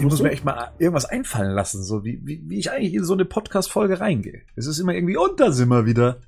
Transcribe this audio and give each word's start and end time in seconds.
Ich 0.00 0.06
muss 0.06 0.22
mir 0.22 0.30
echt 0.30 0.44
mal 0.44 0.72
irgendwas 0.78 1.04
einfallen 1.04 1.52
lassen, 1.54 1.82
so 1.82 2.04
wie, 2.04 2.20
wie, 2.24 2.42
wie 2.46 2.58
ich 2.58 2.70
eigentlich 2.70 2.94
in 2.94 3.04
so 3.04 3.14
eine 3.14 3.24
Podcast-Folge 3.24 4.00
reingehe. 4.00 4.42
Es 4.56 4.66
ist 4.66 4.78
immer 4.78 4.94
irgendwie, 4.94 5.16
und 5.16 5.38
da 5.38 5.52
sind 5.52 5.68
wir 5.68 5.86
wieder. 5.86 6.18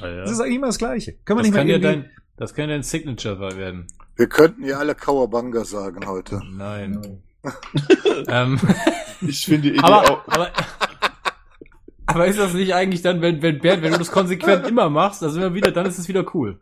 Ah, 0.00 0.08
ja. 0.08 0.20
Das 0.22 0.32
ist 0.32 0.40
eigentlich 0.40 0.56
immer 0.56 0.66
das 0.66 0.78
Gleiche. 0.78 1.14
Können 1.24 1.38
wir 1.38 1.42
Das 1.42 1.46
nicht 1.46 1.52
mal 1.52 1.58
kann 1.60 1.68
ja 1.68 1.74
irgendwie... 1.76 2.02
dein, 2.02 2.10
das 2.36 2.54
kann 2.54 2.68
ja 2.68 2.74
dein 2.74 2.82
Signature 2.82 3.56
werden. 3.56 3.86
Wir 4.16 4.28
könnten 4.28 4.64
ja 4.64 4.78
alle 4.78 4.94
Kawabanga 4.94 5.64
sagen 5.64 6.06
heute. 6.06 6.40
Nein. 6.52 7.22
ähm, 8.28 8.60
Ich 9.26 9.44
finde 9.44 9.62
die 9.62 9.68
Idee 9.70 9.80
aber, 9.82 10.10
auch. 10.10 10.28
aber, 10.28 10.50
aber 12.06 12.26
ist 12.26 12.38
das 12.38 12.54
nicht 12.54 12.74
eigentlich 12.74 13.02
dann, 13.02 13.22
wenn, 13.22 13.42
wenn 13.42 13.60
Bernd, 13.60 13.82
wenn 13.82 13.92
du 13.92 13.98
das 13.98 14.10
konsequent 14.10 14.66
immer 14.66 14.90
machst, 14.90 15.22
also 15.22 15.38
immer 15.38 15.54
wieder, 15.54 15.70
dann 15.70 15.86
ist 15.86 15.98
es 15.98 16.08
wieder 16.08 16.24
cool. 16.34 16.58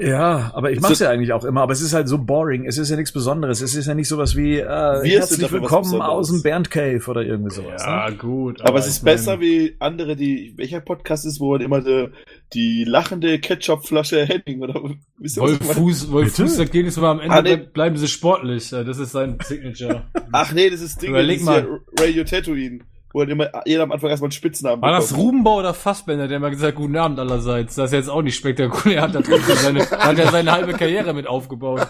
Ja, 0.00 0.50
aber 0.54 0.70
ich 0.70 0.80
mach's 0.80 0.90
das- 0.90 0.98
ja 1.00 1.10
eigentlich 1.10 1.32
auch 1.32 1.44
immer, 1.44 1.62
aber 1.62 1.72
es 1.72 1.80
ist 1.80 1.92
halt 1.94 2.08
so 2.08 2.18
boring. 2.18 2.66
Es 2.66 2.78
ist 2.78 2.90
ja 2.90 2.96
nichts 2.96 3.12
Besonderes. 3.12 3.60
Es 3.60 3.74
ist 3.74 3.86
ja 3.86 3.94
nicht 3.94 4.08
sowas 4.08 4.36
wie 4.36 4.58
äh, 4.58 4.64
Wir 4.66 5.02
sind 5.02 5.10
herzlich 5.12 5.42
was 5.44 5.52
willkommen 5.52 6.00
aus 6.02 6.28
dem 6.30 6.42
Bernd 6.42 6.70
Cave 6.70 7.02
oder 7.08 7.22
irgendwie 7.22 7.54
sowas. 7.54 7.82
Ja, 7.84 8.08
Ne? 8.10 8.16
gut. 8.16 8.60
Aber 8.62 8.78
es 8.78 8.86
ist 8.86 9.04
besser 9.04 9.40
wie 9.40 9.76
andere, 9.78 10.14
die. 10.16 10.54
Welcher 10.56 10.80
Podcast 10.80 11.26
ist, 11.26 11.40
wo 11.40 11.52
man 11.52 11.60
immer 11.60 11.80
die, 11.80 12.08
die 12.54 12.84
lachende 12.84 13.38
Ketchupflasche 13.38 14.24
Henning 14.24 14.62
oder 14.62 14.80
wisst 15.18 15.36
ihr, 15.36 15.42
was 15.42 15.50
Wolf 15.50 15.60
meine? 15.60 15.74
Fuß, 15.74 16.12
Wolf? 16.12 16.34
Fuß 16.36 16.56
sagt 16.56 16.74
jedes 16.74 16.96
Mal 16.96 17.10
am 17.12 17.20
Ende, 17.20 17.34
Ah, 17.36 17.42
nee. 17.42 17.56
bleiben 17.56 17.96
sie 17.96 18.08
sportlich. 18.08 18.70
Ja, 18.70 18.84
Das 18.84 18.98
ist 18.98 19.12
sein 19.12 19.38
Signature. 19.44 20.04
Ach 20.32 20.52
nee, 20.52 20.70
das 20.70 20.80
ist 20.80 21.02
Ding, 21.02 21.10
Überleg 21.10 21.44
das 21.44 21.56
ist 21.58 21.64
ja 21.98 22.04
Radio 22.04 22.24
Tatooine, 22.24 22.80
wo 23.12 23.20
halt 23.20 23.30
immer 23.30 23.50
jeder 23.64 23.84
am 23.84 23.92
Anfang 23.92 24.10
erstmal 24.10 24.26
einen 24.26 24.32
Spitznamen 24.32 24.82
War 24.82 24.92
das 24.92 25.08
bekommt. 25.08 25.26
Rubenbau 25.26 25.58
oder 25.58 25.72
Fassbender, 25.74 26.28
der 26.28 26.40
mal 26.40 26.50
gesagt 26.50 26.72
hat, 26.72 26.76
guten 26.76 26.96
Abend 26.96 27.18
allerseits. 27.18 27.74
Das 27.74 27.86
ist 27.86 27.92
jetzt 27.94 28.10
auch 28.10 28.22
nicht 28.22 28.36
spektakulär. 28.36 29.02
Hat 29.02 29.14
er 29.14 29.22
trotzdem 29.22 29.56
seine, 29.56 29.80
hat 29.90 30.18
er 30.18 30.30
seine 30.30 30.52
halbe 30.52 30.74
Karriere 30.74 31.14
mit 31.14 31.26
aufgebaut. 31.26 31.86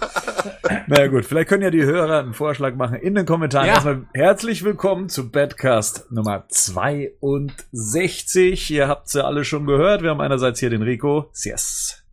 Na 0.87 1.01
ja, 1.01 1.07
gut, 1.09 1.25
vielleicht 1.25 1.49
können 1.49 1.63
ja 1.63 1.71
die 1.71 1.85
Hörer 1.85 2.21
einen 2.21 2.35
Vorschlag 2.35 2.75
machen 2.77 2.97
in 2.97 3.15
den 3.15 3.27
Kommentaren. 3.27 3.67
Ja. 3.67 3.75
Erstmal 3.75 4.07
herzlich 4.15 4.65
willkommen 4.65 5.09
zu 5.09 5.31
Badcast 5.31 6.11
Nummer 6.11 6.45
62. 6.49 8.71
Ihr 8.71 8.89
habt's 8.89 9.15
ja 9.15 9.25
alle 9.25 9.45
schon 9.45 9.67
gehört. 9.67 10.03
Wir 10.03 10.11
haben 10.11 10.21
einerseits 10.21 10.61
hier 10.61 10.71
den 10.71 10.83
Rico. 10.83 11.31
Yes. 11.43 12.05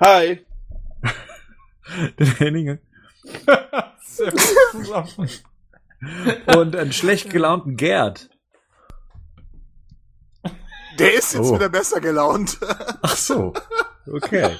Hi. 0.00 0.40
Den 2.18 2.26
Henning. 2.36 2.78
Sehr 4.02 4.30
gut 4.30 4.40
zusammen. 4.72 5.28
Und 6.56 6.74
einen 6.76 6.92
schlecht 6.92 7.30
gelaunten 7.30 7.76
Gerd. 7.76 8.28
Der 10.98 11.14
ist 11.14 11.32
jetzt 11.34 11.50
Oh. 11.50 11.54
wieder 11.54 11.68
besser 11.68 12.00
gelaunt. 12.00 12.58
Ach 13.02 13.16
so. 13.16 13.52
Okay. 14.10 14.50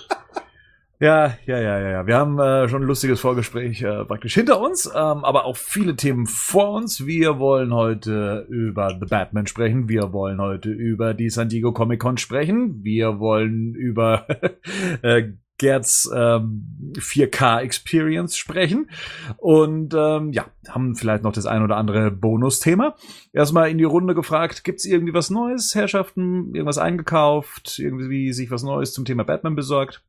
Ja, 0.98 1.35
ja, 1.47 1.59
ja, 1.59 1.79
ja, 1.81 1.91
ja. 1.91 2.07
Wir 2.07 2.17
haben 2.17 2.39
äh, 2.39 2.69
schon 2.69 2.83
ein 2.83 2.87
lustiges 2.87 3.19
Vorgespräch 3.19 3.83
äh, 3.83 4.05
praktisch 4.05 4.35
hinter 4.35 4.61
uns, 4.61 4.87
ähm, 4.87 5.25
aber 5.25 5.45
auch 5.47 5.57
viele 5.57 5.97
Themen 5.97 6.27
vor 6.27 6.70
uns. 6.70 7.05
Wir 7.07 7.41
wollen 7.41 7.75
heute 7.75 8.47
über 8.48 8.97
The 9.01 9.07
Batman 9.07 9.48
sprechen. 9.48 9.89
Wir 9.89 10.13
wollen 10.13 10.41
heute 10.41 10.70
über 10.70 11.13
die 11.13 11.29
San 11.29 11.48
Diego 11.48 11.73
Comic 11.73 11.98
Con 12.01 12.19
sprechen. 12.19 12.85
Wir 12.85 13.19
wollen 13.19 13.75
über 13.75 14.27
äh, 15.03 15.33
Gerds 15.62 16.10
ähm, 16.12 16.92
4K 16.94 17.60
Experience 17.60 18.36
sprechen. 18.36 18.91
Und 19.36 19.94
ähm, 19.94 20.32
ja, 20.32 20.46
haben 20.68 20.96
vielleicht 20.96 21.23
noch 21.23 21.33
das 21.33 21.46
ein 21.46 21.62
oder 21.62 21.77
andere 21.77 22.11
Bonusthema. 22.11 22.96
Erstmal 23.33 23.70
in 23.70 23.78
die 23.78 23.84
Runde 23.84 24.17
gefragt, 24.17 24.64
gibt's 24.64 24.84
irgendwie 24.84 25.14
was 25.14 25.30
Neues, 25.30 25.77
Herrschaften? 25.77 26.52
Irgendwas 26.52 26.78
eingekauft? 26.78 27.78
Irgendwie 27.78 28.33
sich 28.33 28.51
was 28.51 28.64
Neues 28.64 28.92
zum 28.92 29.05
Thema 29.05 29.22
Batman 29.22 29.55
besorgt? 29.55 30.02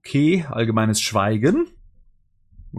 Okay, 0.00 0.44
allgemeines 0.50 1.00
Schweigen. 1.00 1.68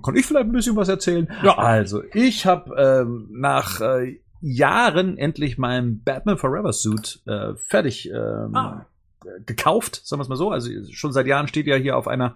Kann 0.03 0.16
ich 0.16 0.28
vielleicht 0.28 0.45
ein 0.45 0.51
bisschen 0.51 0.75
was 0.75 0.89
erzählen. 0.89 1.28
Ja. 1.44 1.57
Also, 1.57 2.03
ich 2.13 2.45
habe 2.45 2.75
ähm, 2.78 3.29
nach 3.31 3.81
äh, 3.81 4.19
Jahren 4.41 5.17
endlich 5.17 5.57
meinen 5.57 6.03
Batman 6.03 6.38
Forever 6.38 6.72
Suit 6.72 7.23
äh, 7.25 7.55
fertig 7.55 8.11
ähm, 8.11 8.53
Ah. 8.53 8.85
Gekauft, 9.46 10.02
sagen 10.06 10.19
wir 10.19 10.24
es 10.24 10.30
mal 10.30 10.36
so. 10.36 10.52
Also 10.52 10.69
schon 10.91 11.12
seit 11.13 11.28
Jahren 11.28 11.47
steht 11.47 11.68
ja 11.68 11.75
hier 11.75 11.97
auf 11.97 12.08
einer 12.08 12.36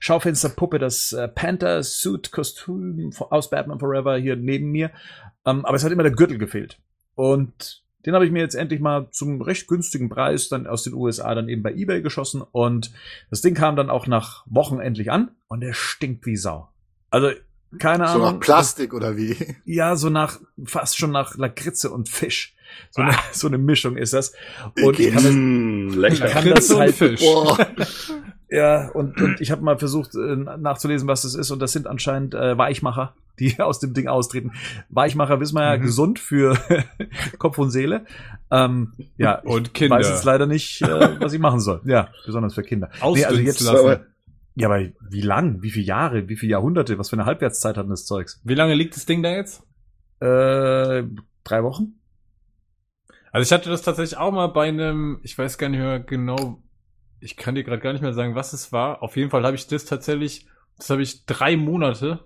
Schaufensterpuppe 0.00 0.78
das 0.78 1.12
äh, 1.12 1.28
Panther 1.28 1.82
Suit 1.82 2.30
Kostüm 2.30 3.10
aus 3.30 3.50
Batman 3.50 3.80
Forever 3.80 4.16
hier 4.16 4.36
neben 4.36 4.70
mir. 4.70 4.90
Ähm, 5.44 5.64
aber 5.64 5.76
es 5.76 5.84
hat 5.84 5.92
immer 5.92 6.02
der 6.04 6.12
Gürtel 6.12 6.38
gefehlt. 6.38 6.78
Und 7.14 7.82
den 8.06 8.14
habe 8.14 8.24
ich 8.24 8.30
mir 8.30 8.40
jetzt 8.40 8.54
endlich 8.54 8.80
mal 8.80 9.08
zum 9.10 9.42
recht 9.42 9.66
günstigen 9.66 10.08
Preis 10.08 10.48
dann 10.48 10.66
aus 10.66 10.84
den 10.84 10.94
USA 10.94 11.34
dann 11.34 11.48
eben 11.48 11.62
bei 11.62 11.72
eBay 11.74 12.00
geschossen. 12.00 12.42
Und 12.42 12.92
das 13.28 13.40
Ding 13.40 13.54
kam 13.54 13.74
dann 13.74 13.90
auch 13.90 14.06
nach 14.06 14.44
Wochen 14.46 14.78
endlich 14.78 15.10
an 15.10 15.32
und 15.48 15.60
der 15.60 15.72
stinkt 15.72 16.24
wie 16.26 16.36
Sau. 16.36 16.68
Also, 17.10 17.30
keine 17.78 18.06
So 18.06 18.14
Ahnung. 18.14 18.34
nach 18.34 18.40
Plastik 18.40 18.94
oder 18.94 19.16
wie? 19.16 19.36
Ja, 19.64 19.96
so 19.96 20.10
nach, 20.10 20.38
fast 20.64 20.96
schon 20.96 21.10
nach 21.10 21.36
Lakritze 21.36 21.90
und 21.90 22.08
Fisch. 22.08 22.54
So, 22.90 23.02
eine, 23.02 23.14
so 23.32 23.46
eine 23.48 23.58
Mischung 23.58 23.96
ist 23.96 24.12
das. 24.12 24.32
Und 24.82 24.98
ich 24.98 25.12
kann 25.12 25.92
das, 26.02 26.12
ich 26.12 26.20
kann 26.24 26.48
das 26.50 26.76
halt, 26.76 26.94
Fisch. 26.94 27.20
Boah. 27.20 27.58
ja, 28.50 28.88
und, 28.90 29.20
und 29.20 29.40
ich 29.40 29.50
habe 29.50 29.62
mal 29.62 29.78
versucht 29.78 30.14
äh, 30.14 30.36
nachzulesen, 30.36 31.06
was 31.08 31.22
das 31.22 31.34
ist. 31.34 31.50
Und 31.50 31.60
das 31.60 31.72
sind 31.72 31.86
anscheinend 31.86 32.34
äh, 32.34 32.56
Weichmacher, 32.56 33.14
die 33.38 33.58
aus 33.60 33.78
dem 33.80 33.94
Ding 33.94 34.08
austreten. 34.08 34.52
Weichmacher 34.88 35.40
wissen 35.40 35.54
wir 35.56 35.64
ja 35.64 35.76
Mhm. 35.76 35.82
gesund 35.82 36.18
für 36.18 36.56
Kopf 37.38 37.58
und 37.58 37.70
Seele. 37.70 38.04
Ähm, 38.50 38.94
ja, 39.16 39.40
ich 39.44 39.50
Und 39.50 39.74
Kinder. 39.74 39.96
weiß 39.96 40.08
jetzt 40.08 40.24
leider 40.24 40.46
nicht, 40.46 40.80
äh, 40.82 41.20
was 41.20 41.32
ich 41.34 41.40
machen 41.40 41.60
soll. 41.60 41.82
Ja, 41.84 42.08
besonders 42.24 42.54
für 42.54 42.62
Kinder. 42.62 42.88
Nee, 43.12 43.24
also 43.24 43.38
jetzt, 43.38 43.60
lassen. 43.60 44.00
ja, 44.54 44.68
aber 44.68 44.86
wie 45.10 45.20
lang? 45.20 45.62
Wie 45.62 45.70
viele 45.70 45.84
Jahre? 45.84 46.28
Wie 46.28 46.36
viele 46.36 46.52
Jahrhunderte? 46.52 46.98
Was 46.98 47.10
für 47.10 47.16
eine 47.16 47.26
Halbwertszeit 47.26 47.76
hat 47.76 47.84
denn 47.84 47.90
das 47.90 48.06
Zeugs? 48.06 48.40
Wie 48.44 48.54
lange 48.54 48.74
liegt 48.74 48.96
das 48.96 49.04
Ding 49.04 49.22
da 49.22 49.30
jetzt? 49.30 49.62
Äh, 50.20 51.04
drei 51.44 51.62
Wochen? 51.62 51.97
Also 53.32 53.42
ich 53.46 53.52
hatte 53.58 53.70
das 53.70 53.82
tatsächlich 53.82 54.18
auch 54.18 54.32
mal 54.32 54.46
bei 54.48 54.68
einem, 54.68 55.20
ich 55.22 55.36
weiß 55.36 55.58
gar 55.58 55.68
nicht 55.68 55.80
mehr 55.80 56.00
genau, 56.00 56.62
ich 57.20 57.36
kann 57.36 57.54
dir 57.54 57.64
gerade 57.64 57.80
gar 57.82 57.92
nicht 57.92 58.02
mehr 58.02 58.14
sagen, 58.14 58.34
was 58.34 58.52
es 58.52 58.72
war. 58.72 59.02
Auf 59.02 59.16
jeden 59.16 59.30
Fall 59.30 59.44
habe 59.44 59.56
ich 59.56 59.66
das 59.66 59.84
tatsächlich, 59.84 60.46
das 60.76 60.90
habe 60.90 61.02
ich 61.02 61.26
drei 61.26 61.56
Monate 61.56 62.20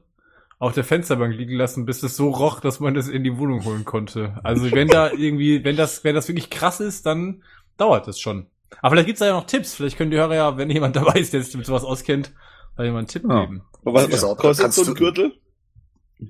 auf 0.59 0.75
der 0.75 0.85
Fensterbank 0.85 1.35
liegen 1.35 1.57
lassen, 1.57 1.87
bis 1.87 2.03
es 2.03 2.17
so 2.17 2.29
roch, 2.31 2.61
dass 2.61 2.79
man 2.79 2.95
das 2.95 3.09
in 3.09 3.25
die 3.25 3.37
Wohnung 3.39 3.65
holen 3.65 3.85
konnte. 3.85 4.39
Also 4.45 4.71
wenn 4.71 4.87
da 4.89 5.11
irgendwie, 5.17 5.65
wenn 5.65 5.77
das, 5.77 6.05
wenn 6.05 6.15
das 6.15 6.29
wirklich 6.29 6.51
krass 6.51 6.79
ist, 6.81 7.05
dann 7.07 7.43
dauert 7.79 8.07
das 8.07 8.21
schon. 8.21 8.47
Aber 8.81 8.91
vielleicht 8.91 9.07
gibt's 9.07 9.21
da 9.21 9.27
ja 9.27 9.33
noch 9.33 9.47
Tipps. 9.47 9.75
Vielleicht 9.75 9.99
können 9.99 10.11
die 10.13 10.17
Hörer 10.19 10.35
ja, 10.35 10.57
wenn 10.57 10.71
jemand 10.71 10.95
dabei 10.97 11.19
ist, 11.19 11.33
der 11.33 11.43
sich 11.43 11.57
mit 11.57 11.67
sowas 11.67 11.85
auskennt, 11.85 12.33
da 12.77 12.85
jemand 12.85 12.99
einen 13.01 13.09
Tipp 13.09 13.25
Ja. 13.29 13.41
geben. 13.45 13.63
Was, 13.83 14.11
was 14.13 14.23
Ja, 14.23 14.35
kostet 14.37 14.73
so 14.73 14.85
ein 14.87 14.95
Gürtel? 14.95 15.33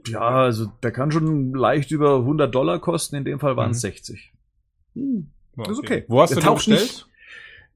Ja, 0.06 0.20
also 0.44 0.66
der 0.82 0.92
kann 0.92 1.12
schon 1.12 1.52
leicht 1.52 1.90
über 1.90 2.16
100 2.16 2.54
Dollar 2.54 2.78
kosten. 2.78 3.16
In 3.16 3.24
dem 3.26 3.38
Fall 3.38 3.56
waren 3.56 3.72
es 3.72 3.78
Mhm. 3.78 3.88
60. 3.88 4.32
Ja, 4.94 5.70
ist 5.70 5.78
okay. 5.78 6.04
Wo 6.08 6.20
hast 6.20 6.30
Der 6.30 6.36
du 6.36 6.40
den 6.40 6.46
taucht 6.46 6.66
bestellt? 6.66 6.80
nicht- 6.82 7.06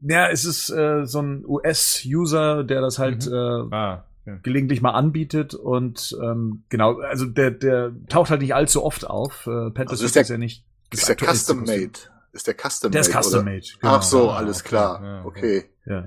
Ja, 0.01 0.29
es 0.29 0.45
ist 0.45 0.71
äh, 0.71 1.07
so 1.07 1.21
ein 1.23 1.45
US-User, 1.47 2.65
der 2.65 2.81
das 2.81 2.99
halt 2.99 3.27
Mhm. 3.27 3.33
äh, 3.33 3.75
Ah, 3.75 4.05
ja. 4.27 4.37
gelegentlich 4.43 4.83
mal 4.83 4.91
anbietet 4.91 5.55
und 5.55 6.17
ähm, 6.23 6.65
genau, 6.69 6.99
also 7.01 7.25
der 7.27 7.51
der 7.53 7.93
taucht 8.09 8.31
halt 8.31 8.41
nicht 8.43 8.55
allzu 8.55 8.85
oft 8.85 9.07
auf. 9.09 9.47
Äh, 9.47 9.71
Panther 9.71 9.91
Also 9.93 10.05
ist 10.05 10.17
der- 10.17 10.25
ja 10.25 10.39
nicht. 10.39 10.65
das 10.91 11.01
Ist 11.01 11.09
der 11.09 11.17
Custom. 11.17 11.61
Made? 11.61 11.91
Ist 12.33 12.47
der 12.47 12.55
Custom 12.55 12.93
Der 12.93 13.01
Made? 13.03 13.11
ist 13.11 13.17
Custom? 13.25 13.45
Made. 13.45 13.67
Genau. 13.81 13.95
Ach 13.95 14.03
so, 14.03 14.31
Ah, 14.31 14.37
alles 14.37 14.61
okay. 14.61 14.69
klar. 14.69 15.03
Ja, 15.03 15.25
Okay. 15.25 15.65
Ja. 15.87 16.05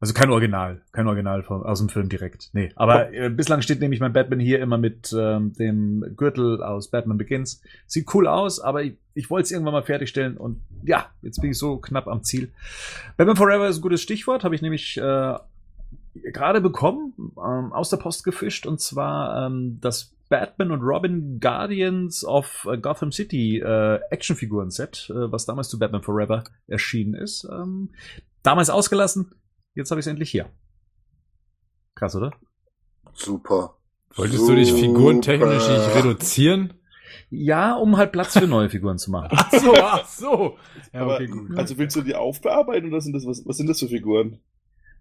Also 0.00 0.14
kein 0.14 0.30
Original, 0.30 0.80
kein 0.92 1.06
Original 1.06 1.42
vom, 1.42 1.62
aus 1.62 1.78
dem 1.78 1.90
Film 1.90 2.08
direkt. 2.08 2.48
Nee, 2.54 2.72
aber 2.74 3.12
äh, 3.12 3.28
bislang 3.28 3.60
steht 3.60 3.80
nämlich 3.80 4.00
mein 4.00 4.14
Batman 4.14 4.40
hier 4.40 4.58
immer 4.60 4.78
mit 4.78 5.14
ähm, 5.16 5.52
dem 5.52 6.14
Gürtel 6.16 6.62
aus 6.62 6.88
Batman 6.88 7.18
Begins. 7.18 7.60
Sieht 7.86 8.12
cool 8.14 8.26
aus, 8.26 8.60
aber 8.60 8.82
ich, 8.82 8.94
ich 9.12 9.28
wollte 9.28 9.44
es 9.44 9.50
irgendwann 9.50 9.74
mal 9.74 9.82
fertigstellen 9.82 10.38
und 10.38 10.62
ja, 10.82 11.10
jetzt 11.20 11.42
bin 11.42 11.50
ich 11.50 11.58
so 11.58 11.76
knapp 11.76 12.08
am 12.08 12.22
Ziel. 12.22 12.50
Batman 13.18 13.36
Forever 13.36 13.68
ist 13.68 13.76
ein 13.76 13.82
gutes 13.82 14.00
Stichwort, 14.00 14.42
habe 14.42 14.54
ich 14.54 14.62
nämlich 14.62 14.96
äh, 14.96 15.34
gerade 16.14 16.62
bekommen, 16.62 17.12
ähm, 17.36 17.72
aus 17.74 17.90
der 17.90 17.98
Post 17.98 18.24
gefischt 18.24 18.64
und 18.64 18.80
zwar 18.80 19.46
ähm, 19.46 19.80
das 19.82 20.14
Batman 20.30 20.70
und 20.70 20.80
Robin 20.80 21.40
Guardians 21.40 22.24
of 22.24 22.66
äh, 22.70 22.78
Gotham 22.78 23.12
City 23.12 23.58
äh, 23.58 24.00
Actionfiguren-Set, 24.10 25.10
äh, 25.10 25.30
was 25.30 25.44
damals 25.44 25.68
zu 25.68 25.78
Batman 25.78 26.02
Forever 26.02 26.44
erschienen 26.68 27.14
ist. 27.14 27.46
Ähm, 27.52 27.90
damals 28.42 28.70
ausgelassen, 28.70 29.34
jetzt 29.80 29.90
habe 29.90 30.00
ich 30.00 30.04
es 30.06 30.10
endlich 30.10 30.30
hier. 30.30 30.48
Krass, 31.94 32.14
oder? 32.16 32.32
Super. 33.12 33.76
Wolltest 34.14 34.48
du 34.48 34.54
dich 34.54 34.72
figurentechnisch 34.72 35.68
nicht 35.68 35.82
Super. 35.84 35.94
reduzieren? 35.96 36.74
Ja, 37.28 37.74
um 37.76 37.96
halt 37.96 38.12
Platz 38.12 38.38
für 38.38 38.46
neue 38.46 38.68
Figuren 38.70 38.98
zu 38.98 39.10
machen. 39.10 39.28
Ach 39.32 39.52
so, 39.52 39.74
ach 39.74 40.06
so. 40.08 40.56
Ja, 40.92 41.00
Aber, 41.02 41.14
okay, 41.16 41.26
gut. 41.26 41.56
Also 41.56 41.78
willst 41.78 41.94
du 41.96 42.02
die 42.02 42.14
aufbearbeiten 42.14 42.88
oder 42.88 43.00
sind 43.00 43.12
das, 43.12 43.24
was, 43.26 43.42
was 43.46 43.56
sind 43.56 43.68
das 43.68 43.78
für 43.80 43.88
Figuren? 43.88 44.40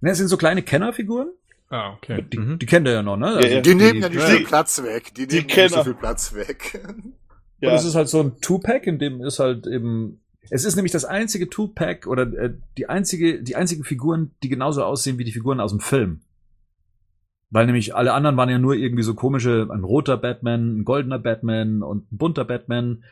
Ne, 0.02 0.12
es 0.12 0.18
sind 0.18 0.28
so 0.28 0.38
kleine 0.38 0.62
Kennerfiguren. 0.62 1.30
Ah, 1.70 1.94
okay. 1.94 2.24
Die, 2.32 2.38
Mhm. 2.40 2.60
die 2.60 2.66
kennt 2.66 2.88
ihr 2.88 2.94
ja 2.94 3.04
noch, 3.04 3.18
ne? 3.18 3.28
Also 3.28 3.48
ja. 3.48 3.62
Die 3.62 3.76
nehmen 3.76 4.02
ja 4.02 4.10
nicht 4.10 4.22
die- 4.22 4.26
viel 4.38 4.46
Platz 4.46 4.82
weg. 4.82 5.14
Die, 5.16 5.28
die 5.28 5.38
nehmen 5.38 5.50
ja 5.50 5.64
nicht 5.64 5.74
so 5.76 5.84
viel 5.84 5.94
Platz 5.94 6.34
weg. 6.34 6.82
Und 6.88 7.14
Ja, 7.62 7.74
es 7.76 7.86
ist 7.86 7.96
halt 7.96 8.10
so 8.10 8.22
ein 8.22 8.40
Two-Pack, 8.42 8.88
in 8.88 8.98
dem 9.00 9.22
ist 9.22 9.40
halt 9.40 9.68
eben. 9.68 10.22
Es 10.50 10.66
ist 10.66 10.76
nämlich 10.76 10.92
das 10.92 11.06
einzige 11.06 11.50
Two-Pack 11.50 12.08
oder 12.08 12.24
äh, 12.34 12.54
die 12.78 12.90
einzige, 12.90 13.42
die 13.44 13.56
einzigen 13.56 13.84
Figuren, 13.84 14.32
die 14.44 14.50
genauso 14.50 14.84
aussehen 14.84 15.18
wie 15.18 15.24
die 15.24 15.32
Figuren 15.32 15.60
aus 15.60 15.72
dem 15.72 15.80
Film. 15.80 16.22
Weil 17.52 17.66
nämlich 17.66 17.96
alle 17.96 18.14
anderen 18.14 18.38
waren 18.38 18.50
ja 18.50 18.60
nur 18.60 18.76
irgendwie 18.76 19.04
so 19.04 19.16
komische, 19.16 19.68
ein 19.72 19.84
roter 19.84 20.18
Batman, 20.18 20.80
ein 20.80 20.86
goldener 20.86 21.20
Batman 21.20 21.82
und 21.82 22.12
ein 22.12 22.18
bunter 22.18 22.46
Batman. 22.46 23.04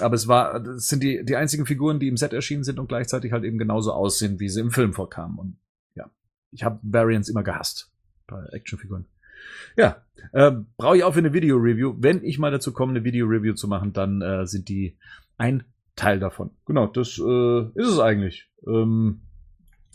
Aber 0.00 0.14
es 0.14 0.28
war, 0.28 0.60
das 0.60 0.88
sind 0.88 1.02
die, 1.02 1.24
die 1.24 1.36
einzigen 1.36 1.66
Figuren, 1.66 2.00
die 2.00 2.08
im 2.08 2.16
Set 2.16 2.32
erschienen 2.32 2.64
sind 2.64 2.78
und 2.78 2.88
gleichzeitig 2.88 3.32
halt 3.32 3.44
eben 3.44 3.58
genauso 3.58 3.92
aussehen, 3.92 4.40
wie 4.40 4.48
sie 4.48 4.60
im 4.60 4.70
Film 4.70 4.94
vorkamen. 4.94 5.38
Und 5.38 5.56
ja, 5.94 6.10
ich 6.50 6.64
habe 6.64 6.78
Variants 6.82 7.28
immer 7.28 7.42
gehasst 7.42 7.90
bei 8.26 8.42
Actionfiguren. 8.52 9.04
Ja, 9.76 10.02
äh, 10.32 10.52
brauche 10.76 10.96
ich 10.96 11.04
auch 11.04 11.12
für 11.12 11.18
eine 11.18 11.34
Video-Review. 11.34 11.96
Wenn 11.98 12.24
ich 12.24 12.38
mal 12.38 12.50
dazu 12.50 12.72
komme, 12.72 12.92
eine 12.92 13.04
Video-Review 13.04 13.54
zu 13.54 13.68
machen, 13.68 13.92
dann 13.92 14.22
äh, 14.22 14.46
sind 14.46 14.68
die 14.68 14.96
ein 15.36 15.64
Teil 15.96 16.18
davon. 16.20 16.50
Genau, 16.66 16.86
das 16.86 17.18
äh, 17.18 17.60
ist 17.74 17.88
es 17.88 17.98
eigentlich. 17.98 18.48
Ähm, 18.66 19.22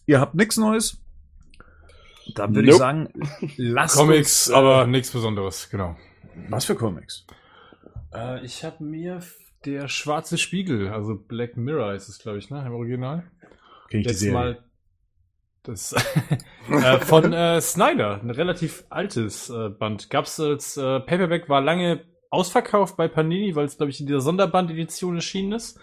ihr 0.06 0.20
habt 0.20 0.36
nichts 0.36 0.58
Neues. 0.58 1.02
Dann 2.36 2.54
würde 2.54 2.68
ich 2.68 2.74
Nope. 2.74 2.80
sagen, 2.80 3.10
lasst 3.58 3.96
Comics, 3.96 4.48
uns, 4.48 4.54
äh, 4.54 4.58
aber 4.58 4.88
nichts 4.88 5.12
Besonderes, 5.12 5.70
genau. 5.70 5.96
was 6.50 6.66
für 6.66 6.76
Comics? 6.76 7.26
Äh, 8.14 8.44
ich 8.46 8.64
habe 8.64 8.84
mir 8.84 9.22
der 9.66 9.88
schwarze 9.88 10.38
Spiegel, 10.38 10.90
also 10.90 11.16
Black 11.16 11.58
Mirror 11.58 11.94
ist 11.94 12.10
es, 12.10 12.20
glaube 12.20 12.38
ich, 12.38 12.50
ne, 12.50 12.64
im 12.66 12.74
Original. 12.74 13.24
Kenn 13.90 14.02
ich 14.02 14.08
die 14.08 14.12
Jetzt 14.12 14.20
Serie. 14.20 14.34
mal 14.34 14.64
das 15.64 15.94
äh, 16.70 17.00
von 17.00 17.34
äh, 17.34 17.60
Snyder, 17.62 18.22
ein 18.22 18.30
relativ 18.30 18.86
altes 18.90 19.50
äh, 19.50 19.70
Band. 19.70 20.10
Gab's 20.10 20.40
als 20.40 20.78
äh, 20.78 21.00
Paperback, 21.00 21.50
war 21.50 21.62
lange 21.62 22.06
ausverkauft 22.30 22.98
bei 22.98 23.08
Panini, 23.08 23.56
weil 23.56 23.66
es, 23.66 23.78
glaube 23.78 23.90
ich, 23.90 24.00
in 24.00 24.08
dieser 24.08 24.22
Sonderband-Edition 24.22 25.16
erschienen 25.16 25.54
ist. 25.54 25.80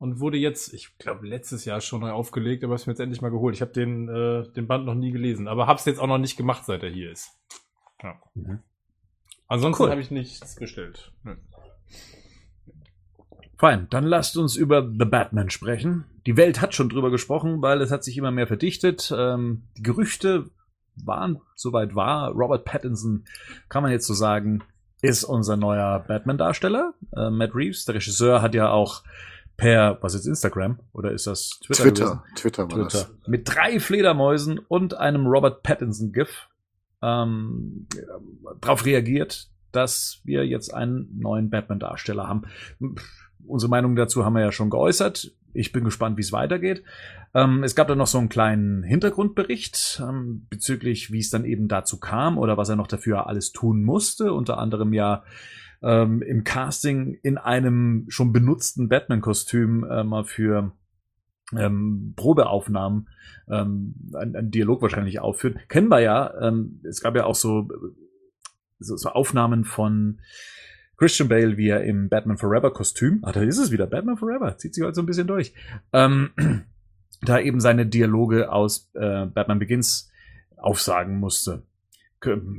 Und 0.00 0.20
wurde 0.20 0.36
jetzt, 0.38 0.72
ich 0.74 0.96
glaube, 0.98 1.26
letztes 1.26 1.64
Jahr 1.64 1.80
schon 1.80 2.02
neu 2.02 2.12
aufgelegt, 2.12 2.62
aber 2.62 2.76
es 2.76 2.86
mir 2.86 2.92
jetzt 2.92 3.00
endlich 3.00 3.20
mal 3.20 3.32
geholt. 3.32 3.56
Ich 3.56 3.60
habe 3.62 3.72
den, 3.72 4.08
äh, 4.08 4.48
den 4.52 4.68
Band 4.68 4.84
noch 4.86 4.94
nie 4.94 5.10
gelesen, 5.10 5.48
aber 5.48 5.66
hab's 5.66 5.86
jetzt 5.86 5.98
auch 5.98 6.06
noch 6.06 6.18
nicht 6.18 6.36
gemacht, 6.36 6.64
seit 6.66 6.84
er 6.84 6.90
hier 6.90 7.10
ist. 7.10 7.32
Ja. 8.00 8.14
Mhm. 8.34 8.60
Ansonsten 9.48 9.82
Cool. 9.82 9.90
habe 9.90 10.00
ich 10.00 10.12
nichts 10.12 10.54
bestellt. 10.54 11.10
Nö. 11.24 11.34
Fein, 13.56 13.88
dann 13.90 14.04
lasst 14.04 14.36
uns 14.36 14.54
über 14.54 14.88
The 14.88 15.04
Batman 15.04 15.50
sprechen. 15.50 16.04
Die 16.26 16.36
Welt 16.36 16.60
hat 16.60 16.74
schon 16.74 16.88
drüber 16.88 17.10
gesprochen, 17.10 17.60
weil 17.60 17.80
es 17.80 17.90
hat 17.90 18.04
sich 18.04 18.16
immer 18.16 18.30
mehr 18.30 18.46
verdichtet. 18.46 19.12
Ähm, 19.16 19.64
die 19.76 19.82
Gerüchte 19.82 20.48
waren 20.94 21.40
soweit 21.56 21.96
wahr. 21.96 22.30
Robert 22.30 22.64
Pattinson, 22.64 23.24
kann 23.68 23.82
man 23.82 23.90
jetzt 23.90 24.06
so 24.06 24.14
sagen, 24.14 24.62
ist 25.02 25.24
unser 25.24 25.56
neuer 25.56 26.00
Batman-Darsteller. 26.00 26.94
Äh, 27.16 27.30
Matt 27.30 27.54
Reeves, 27.54 27.84
der 27.84 27.96
Regisseur, 27.96 28.42
hat 28.42 28.54
ja 28.54 28.70
auch 28.70 29.02
per, 29.56 29.98
was 30.02 30.14
jetzt 30.14 30.26
Instagram 30.26 30.78
oder 30.92 31.12
ist 31.12 31.26
das 31.26 31.60
Twitter? 31.60 31.84
gewesen? 31.84 31.94
Twitter, 31.94 32.24
Twitter 32.34 32.62
war 32.62 32.68
Twitter. 32.68 32.84
das. 32.84 33.10
Mit 33.26 33.48
drei 33.48 33.80
Fledermäusen 33.80 34.58
und 34.58 34.94
einem 34.94 35.26
Robert 35.26 35.62
Pattinson-GIF 35.62 36.48
ähm, 37.02 37.86
darauf 38.60 38.84
reagiert, 38.84 39.48
dass 39.72 40.20
wir 40.24 40.46
jetzt 40.46 40.72
einen 40.72 41.18
neuen 41.18 41.50
Batman-Darsteller 41.50 42.26
haben. 42.26 42.44
Unsere 43.46 43.70
Meinung 43.70 43.96
dazu 43.96 44.24
haben 44.24 44.34
wir 44.34 44.42
ja 44.42 44.52
schon 44.52 44.70
geäußert. 44.70 45.32
Ich 45.52 45.72
bin 45.72 45.84
gespannt, 45.84 46.16
wie 46.16 46.22
es 46.22 46.32
weitergeht. 46.32 46.82
Ähm, 47.34 47.62
es 47.62 47.74
gab 47.74 47.88
dann 47.88 47.98
noch 47.98 48.06
so 48.06 48.18
einen 48.18 48.28
kleinen 48.28 48.82
Hintergrundbericht 48.82 50.02
ähm, 50.06 50.46
bezüglich, 50.50 51.12
wie 51.12 51.20
es 51.20 51.30
dann 51.30 51.44
eben 51.44 51.68
dazu 51.68 51.98
kam 51.98 52.38
oder 52.38 52.56
was 52.56 52.68
er 52.68 52.76
noch 52.76 52.86
dafür 52.86 53.26
alles 53.26 53.52
tun 53.52 53.82
musste. 53.82 54.32
Unter 54.32 54.58
anderem 54.58 54.92
ja 54.92 55.24
ähm, 55.82 56.22
im 56.22 56.44
Casting 56.44 57.18
in 57.22 57.38
einem 57.38 58.06
schon 58.08 58.32
benutzten 58.32 58.88
Batman-Kostüm 58.88 59.84
äh, 59.84 60.04
mal 60.04 60.24
für 60.24 60.72
ähm, 61.56 62.14
Probeaufnahmen 62.16 63.08
ähm, 63.48 63.94
einen, 64.14 64.36
einen 64.36 64.50
Dialog 64.50 64.82
wahrscheinlich 64.82 65.20
aufführt. 65.20 65.68
Kennen 65.68 65.88
wir 65.88 66.00
ja. 66.00 66.32
Ähm, 66.40 66.80
es 66.84 67.00
gab 67.00 67.16
ja 67.16 67.24
auch 67.24 67.34
so, 67.34 67.68
so, 68.78 68.96
so 68.96 69.08
Aufnahmen 69.10 69.64
von 69.64 70.20
Christian 70.98 71.28
Bale, 71.28 71.56
wie 71.56 71.68
er 71.68 71.84
im 71.84 72.08
Batman 72.08 72.38
Forever 72.38 72.72
Kostüm, 72.72 73.20
ah, 73.22 73.32
da 73.32 73.40
ist 73.40 73.58
es 73.58 73.70
wieder, 73.70 73.86
Batman 73.86 74.16
Forever, 74.16 74.58
zieht 74.58 74.74
sich 74.74 74.84
heute 74.84 74.96
so 74.96 75.02
ein 75.02 75.06
bisschen 75.06 75.28
durch, 75.28 75.54
ähm, 75.92 76.30
da 77.22 77.38
eben 77.38 77.60
seine 77.60 77.86
Dialoge 77.86 78.52
aus 78.52 78.90
äh, 78.94 79.26
Batman 79.26 79.60
Begins 79.60 80.10
aufsagen 80.56 81.18
musste. 81.18 81.62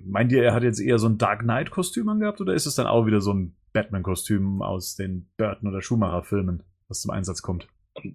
Meint 0.05 0.31
ihr, 0.31 0.41
er 0.41 0.53
hat 0.53 0.63
jetzt 0.63 0.79
eher 0.79 0.99
so 0.99 1.07
ein 1.07 1.17
Dark 1.17 1.41
Knight 1.41 1.69
Kostüm 1.69 2.07
angehabt 2.07 2.39
oder 2.39 2.53
ist 2.53 2.65
es 2.65 2.75
dann 2.75 2.87
auch 2.87 3.05
wieder 3.05 3.19
so 3.19 3.33
ein 3.33 3.55
Batman 3.73 4.03
Kostüm 4.03 4.61
aus 4.61 4.95
den 4.95 5.27
Burton 5.37 5.67
oder 5.67 5.81
Schumacher 5.81 6.23
Filmen, 6.23 6.63
was 6.87 7.01
zum 7.01 7.11
Einsatz 7.11 7.41
kommt? 7.41 7.67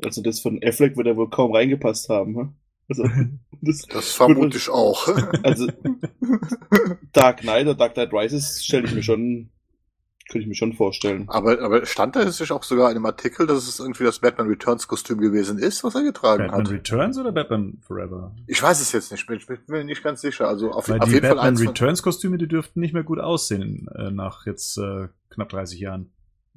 Also 0.03 0.23
das 0.23 0.41
von 0.41 0.59
Affleck 0.65 0.97
wird 0.97 1.07
er 1.07 1.17
wohl 1.17 1.29
kaum 1.29 1.55
reingepasst 1.55 2.09
haben. 2.09 2.37
Hm? 2.37 2.55
Also, 2.89 3.05
das, 3.61 3.83
Das 3.83 4.13
vermute 4.13 4.57
ich 4.57 4.71
auch. 4.71 5.07
also 5.43 5.67
Dark 7.13 7.41
Knight 7.41 7.67
oder 7.67 7.75
Dark 7.75 7.95
Knight 7.95 8.13
Rises 8.13 8.65
stelle 8.65 8.87
ich 8.87 8.95
mir 8.95 9.03
schon, 9.03 9.51
könnte 10.29 10.41
ich 10.43 10.47
mir 10.49 10.55
schon 10.55 10.73
vorstellen. 10.73 11.25
aber, 11.29 11.61
aber 11.61 11.85
stand 11.87 12.17
da 12.17 12.31
sich 12.31 12.51
auch 12.51 12.63
sogar 12.63 12.91
in 12.91 12.97
einem 12.97 13.07
Artikel, 13.07 13.47
dass 13.47 13.69
es 13.69 13.79
irgendwie 13.79 14.05
das 14.05 14.19
Batman 14.21 14.49
Returns 14.49 14.89
Kostüm 14.89 15.19
gewesen 15.19 15.59
ist, 15.59 15.85
was 15.85 15.95
er 15.95 16.03
getragen 16.03 16.45
Batman 16.47 16.65
hat? 16.67 16.73
Returns 16.73 17.19
oder 17.19 17.31
Batman 17.33 17.79
Forever? 17.87 18.35
Ich 18.47 18.63
weiß 18.63 18.81
es 18.81 18.93
jetzt 18.93 19.13
nicht, 19.13 19.27
bin, 19.27 19.37
ich 19.37 19.47
bin 19.47 19.59
mir 19.69 19.85
nicht 19.85 20.03
ganz 20.03 20.21
sicher. 20.23 20.49
Also 20.49 20.71
auf, 20.71 20.89
Weil 20.89 21.01
auf 21.01 21.09
die 21.09 21.15
jeden 21.15 21.27
Fall 21.27 21.37
Batman 21.37 21.49
eins 21.55 21.61
von, 21.61 21.69
Returns 21.69 22.03
Kostüme, 22.03 22.39
die 22.39 22.49
dürften 22.49 22.81
nicht 22.81 22.95
mehr 22.95 23.03
gut 23.05 23.19
aussehen 23.21 23.87
äh, 23.95 24.11
nach 24.11 24.47
jetzt 24.47 24.79
äh, 24.79 25.09
knapp 25.31 25.49
30 25.51 25.79
Jahren. 25.81 26.11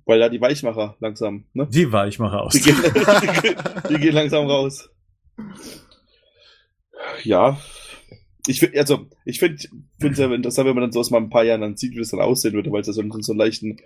Weil 0.05 0.19
da 0.19 0.29
die 0.29 0.39
Weichmacher 0.39 0.95
langsam, 1.01 1.43
ne? 1.53 1.67
Die 1.69 1.91
Weichmacher 1.91 2.41
aus. 2.43 2.53
Die, 2.53 2.61
gehen- 2.61 2.75
die 3.89 3.95
gehen 3.97 4.13
langsam 4.15 4.45
raus. 4.47 4.89
Ja. 7.23 7.57
Ich 8.47 8.59
finde, 8.59 8.79
also, 8.79 9.05
ich 9.25 9.39
finde, 9.39 9.57
es 9.99 10.17
ja 10.17 10.33
interessant, 10.33 10.67
wenn 10.67 10.75
man 10.75 10.83
dann 10.83 10.91
so 10.91 10.99
aus 10.99 11.11
mal 11.11 11.17
ein 11.17 11.29
paar 11.29 11.43
Jahren 11.43 11.61
dann 11.61 11.77
sieht, 11.77 11.93
wie 11.93 11.99
das 11.99 12.09
dann 12.09 12.21
aussehen 12.21 12.53
würde, 12.53 12.71
weil 12.71 12.81
es 12.81 12.87
ja 12.87 12.93
so, 12.93 13.03
so 13.19 13.31
einen 13.33 13.39
leichten, 13.39 13.77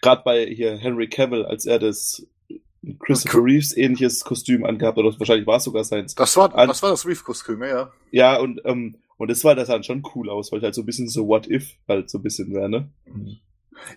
gerade 0.00 0.22
bei 0.24 0.46
hier 0.46 0.76
Henry 0.76 1.08
Cavill, 1.08 1.44
als 1.44 1.66
er 1.66 1.78
das 1.78 2.26
Christopher 3.00 3.42
Reeves 3.42 3.76
ähnliches 3.76 4.24
Kostüm 4.24 4.64
angehabt, 4.64 4.98
oder 4.98 5.18
wahrscheinlich 5.18 5.46
war 5.46 5.56
es 5.56 5.64
sogar 5.64 5.84
seins. 5.84 6.14
das 6.14 6.36
war, 6.36 6.54
An- 6.54 6.68
das 6.68 6.82
war 6.82 6.90
das 6.90 7.06
Reeve-Kostüm, 7.06 7.62
ja, 7.62 7.90
ja. 8.10 8.38
Und, 8.38 8.60
ähm, 8.64 8.96
und 9.16 9.30
das 9.30 9.42
war, 9.44 9.54
das 9.54 9.68
dann 9.68 9.84
schon 9.84 10.02
cool 10.14 10.28
aus, 10.28 10.52
weil 10.52 10.60
halt 10.62 10.74
so 10.74 10.82
ein 10.82 10.86
bisschen 10.86 11.08
so 11.08 11.26
What 11.26 11.48
If 11.48 11.74
halt 11.88 12.10
so 12.10 12.18
ein 12.18 12.22
bisschen 12.22 12.52
wäre, 12.52 12.68
ne? 12.68 12.88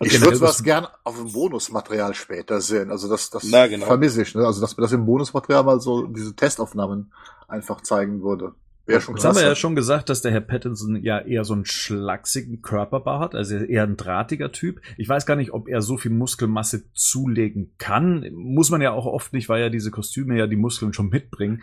Ich 0.00 0.10
generell 0.10 0.32
würde 0.32 0.40
das 0.46 0.62
gern 0.62 0.86
auf 1.04 1.16
dem 1.16 1.32
Bonusmaterial 1.32 2.14
später 2.14 2.60
sehen. 2.60 2.90
Also 2.90 3.08
das, 3.08 3.30
das 3.30 3.44
Na, 3.44 3.66
genau. 3.66 3.86
vermisse 3.86 4.22
ich. 4.22 4.34
Ne? 4.34 4.44
Also 4.44 4.60
dass 4.60 4.76
mir 4.76 4.82
das 4.82 4.92
im 4.92 5.06
Bonusmaterial 5.06 5.64
mal 5.64 5.80
so 5.80 6.06
diese 6.06 6.34
Testaufnahmen 6.34 7.12
einfach 7.46 7.80
zeigen 7.82 8.22
würde. 8.22 8.54
Wäre 8.88 9.02
schon 9.02 9.16
Jetzt 9.16 9.24
haben 9.24 9.34
wir 9.34 9.40
klasse. 9.40 9.48
ja 9.48 9.54
schon 9.54 9.76
gesagt, 9.76 10.08
dass 10.08 10.22
der 10.22 10.32
Herr 10.32 10.40
Pattinson 10.40 10.96
ja 11.02 11.18
eher 11.18 11.44
so 11.44 11.52
einen 11.52 11.66
schlachsigen 11.66 12.62
Körperbau 12.62 13.20
hat, 13.20 13.34
also 13.34 13.56
eher 13.56 13.82
ein 13.82 13.98
drahtiger 13.98 14.50
Typ. 14.50 14.80
Ich 14.96 15.06
weiß 15.06 15.26
gar 15.26 15.36
nicht, 15.36 15.52
ob 15.52 15.68
er 15.68 15.82
so 15.82 15.98
viel 15.98 16.10
Muskelmasse 16.10 16.90
zulegen 16.94 17.74
kann. 17.76 18.26
Muss 18.32 18.70
man 18.70 18.80
ja 18.80 18.92
auch 18.92 19.04
oft 19.04 19.34
nicht, 19.34 19.50
weil 19.50 19.60
ja 19.60 19.68
diese 19.68 19.90
Kostüme 19.90 20.38
ja 20.38 20.46
die 20.46 20.56
Muskeln 20.56 20.94
schon 20.94 21.10
mitbringen. 21.10 21.62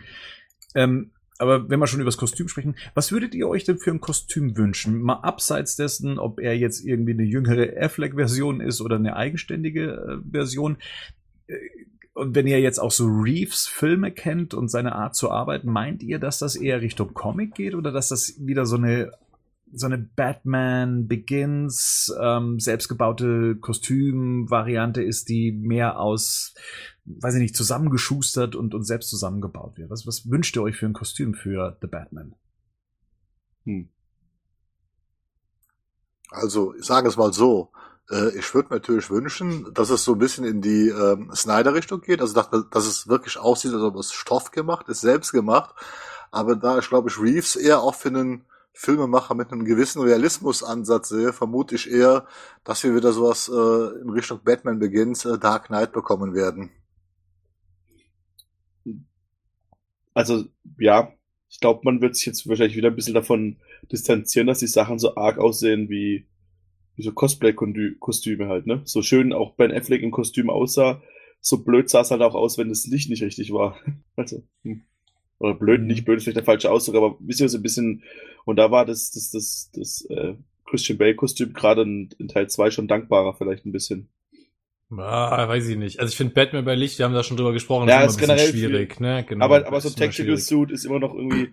Ähm, 0.76 1.10
aber 1.38 1.68
wenn 1.68 1.80
wir 1.80 1.88
schon 1.88 2.00
über 2.00 2.08
das 2.08 2.16
Kostüm 2.16 2.46
sprechen, 2.48 2.76
was 2.94 3.10
würdet 3.10 3.34
ihr 3.34 3.48
euch 3.48 3.64
denn 3.64 3.78
für 3.78 3.90
ein 3.90 4.00
Kostüm 4.00 4.56
wünschen? 4.56 5.02
Mal 5.02 5.14
abseits 5.14 5.74
dessen, 5.74 6.20
ob 6.20 6.38
er 6.38 6.56
jetzt 6.56 6.84
irgendwie 6.84 7.12
eine 7.12 7.24
jüngere 7.24 7.76
Affleck-Version 7.76 8.60
ist 8.60 8.80
oder 8.80 8.96
eine 8.96 9.16
eigenständige 9.16 10.22
äh, 10.24 10.30
Version. 10.30 10.76
Und 12.16 12.34
wenn 12.34 12.46
ihr 12.46 12.60
jetzt 12.60 12.78
auch 12.78 12.92
so 12.92 13.04
Reeves 13.04 13.66
Filme 13.66 14.10
kennt 14.10 14.54
und 14.54 14.68
seine 14.68 14.94
Art 14.94 15.14
zu 15.14 15.30
arbeiten, 15.30 15.70
meint 15.70 16.02
ihr, 16.02 16.18
dass 16.18 16.38
das 16.38 16.56
eher 16.56 16.80
Richtung 16.80 17.12
Comic 17.12 17.54
geht 17.54 17.74
oder 17.74 17.92
dass 17.92 18.08
das 18.08 18.36
wieder 18.38 18.64
so 18.64 18.76
eine 18.76 19.12
so 19.70 19.84
eine 19.84 19.98
Batman 19.98 21.08
Begins 21.08 22.10
ähm, 22.18 22.58
selbstgebaute 22.58 23.56
Kostümvariante 23.56 25.02
ist, 25.02 25.28
die 25.28 25.52
mehr 25.52 26.00
aus, 26.00 26.54
weiß 27.04 27.34
ich 27.34 27.42
nicht, 27.42 27.56
zusammengeschustert 27.56 28.56
und, 28.56 28.74
und 28.74 28.84
selbst 28.84 29.10
zusammengebaut 29.10 29.76
wird? 29.76 29.90
Was, 29.90 30.06
was 30.06 30.30
wünscht 30.30 30.56
ihr 30.56 30.62
euch 30.62 30.76
für 30.76 30.86
ein 30.86 30.94
Kostüm 30.94 31.34
für 31.34 31.76
The 31.82 31.86
Batman? 31.86 32.34
Hm. 33.64 33.90
Also, 36.30 36.74
ich 36.76 36.86
sage 36.86 37.08
es 37.08 37.18
mal 37.18 37.34
so. 37.34 37.72
Äh, 38.10 38.38
ich 38.38 38.54
würde 38.54 38.68
mir 38.70 38.76
natürlich 38.76 39.10
wünschen, 39.10 39.72
dass 39.74 39.90
es 39.90 40.04
so 40.04 40.12
ein 40.12 40.18
bisschen 40.18 40.44
in 40.44 40.60
die 40.60 40.88
ähm, 40.88 41.30
Snyder-Richtung 41.34 42.00
geht. 42.00 42.20
Also, 42.20 42.34
dass, 42.34 42.50
dass 42.70 42.86
es 42.86 43.08
wirklich 43.08 43.38
aussieht, 43.38 43.72
als 43.72 43.82
ob 43.82 43.96
es 43.96 44.12
Stoff 44.12 44.50
gemacht 44.50 44.88
ist, 44.88 45.00
selbst 45.00 45.32
gemacht. 45.32 45.74
Aber 46.30 46.56
da 46.56 46.78
ich 46.78 46.88
glaube 46.88 47.08
ich 47.08 47.18
Reeves 47.20 47.56
eher 47.56 47.80
auch 47.80 47.94
für 47.94 48.08
einen 48.08 48.44
Filmemacher 48.72 49.34
mit 49.34 49.52
einem 49.52 49.64
gewissen 49.64 50.02
Realismusansatz 50.02 51.08
sehe, 51.08 51.32
vermute 51.32 51.74
ich 51.76 51.90
eher, 51.90 52.26
dass 52.62 52.84
wir 52.84 52.94
wieder 52.94 53.12
sowas 53.12 53.48
äh, 53.48 54.00
in 54.02 54.10
Richtung 54.10 54.40
Batman 54.44 54.78
Begins, 54.78 55.24
äh, 55.24 55.38
Dark 55.38 55.68
Knight 55.68 55.92
bekommen 55.92 56.34
werden. 56.34 56.70
Also, 60.12 60.44
ja, 60.78 61.12
ich 61.48 61.60
glaube, 61.60 61.80
man 61.84 62.00
wird 62.02 62.16
sich 62.16 62.26
jetzt 62.26 62.46
wahrscheinlich 62.48 62.76
wieder 62.76 62.88
ein 62.88 62.96
bisschen 62.96 63.14
davon 63.14 63.56
distanzieren, 63.90 64.46
dass 64.46 64.58
die 64.58 64.66
Sachen 64.66 64.98
so 64.98 65.16
arg 65.16 65.38
aussehen 65.38 65.88
wie, 65.88 66.26
wie 66.96 67.02
so 67.02 67.12
Cosplay-Kostüme 67.12 68.48
halt, 68.48 68.66
ne? 68.66 68.80
So 68.84 69.02
schön 69.02 69.32
auch 69.32 69.54
Ben 69.54 69.72
Affleck 69.72 70.02
im 70.02 70.10
Kostüm 70.10 70.50
aussah, 70.50 71.02
so 71.40 71.58
blöd 71.62 71.88
sah 71.90 72.00
es 72.00 72.10
halt 72.10 72.22
auch 72.22 72.34
aus, 72.34 72.58
wenn 72.58 72.68
das 72.68 72.86
Licht 72.86 73.10
nicht 73.10 73.22
richtig 73.22 73.52
war. 73.52 73.78
Also, 74.16 74.42
hm. 74.62 74.82
Oder 75.38 75.54
blöd, 75.54 75.82
Mhm. 75.82 75.86
nicht 75.88 76.04
blöd 76.06 76.16
ist 76.16 76.24
vielleicht 76.24 76.38
der 76.38 76.44
falsche 76.44 76.70
Ausdruck, 76.70 76.96
aber 76.96 77.16
wisst 77.20 77.40
ihr, 77.40 77.48
so 77.50 77.58
ein 77.58 77.62
bisschen, 77.62 78.02
und 78.46 78.56
da 78.56 78.70
war 78.70 78.86
das, 78.86 79.10
das, 79.10 79.30
das, 79.30 79.70
das, 79.74 80.06
äh, 80.08 80.34
Christian 80.64 80.96
Bale-Kostüm 80.98 81.52
gerade 81.52 81.82
in, 81.82 82.08
in 82.18 82.28
Teil 82.28 82.48
2 82.48 82.70
schon 82.70 82.88
dankbarer, 82.88 83.34
vielleicht 83.34 83.66
ein 83.66 83.72
bisschen. 83.72 84.08
Ah, 84.90 85.46
weiß 85.48 85.68
ich 85.68 85.76
nicht. 85.76 86.00
Also 86.00 86.10
ich 86.12 86.16
finde 86.16 86.32
Batman 86.32 86.64
bei 86.64 86.74
Licht, 86.76 86.98
wir 86.98 87.04
haben 87.04 87.12
da 87.14 87.24
schon 87.24 87.36
drüber 87.36 87.52
gesprochen, 87.52 87.88
Ja, 87.88 88.02
ist 88.04 88.16
bisschen 88.16 88.28
generell 88.28 88.50
schwierig, 88.50 89.00
ne? 89.00 89.24
Genau, 89.28 89.44
aber, 89.44 89.66
aber 89.66 89.80
so 89.80 89.88
ein 89.88 90.08
ist 90.08 90.14
schwierig. 90.14 90.44
Suit 90.44 90.70
ist 90.70 90.84
immer 90.84 91.00
noch 91.00 91.14
irgendwie, 91.14 91.52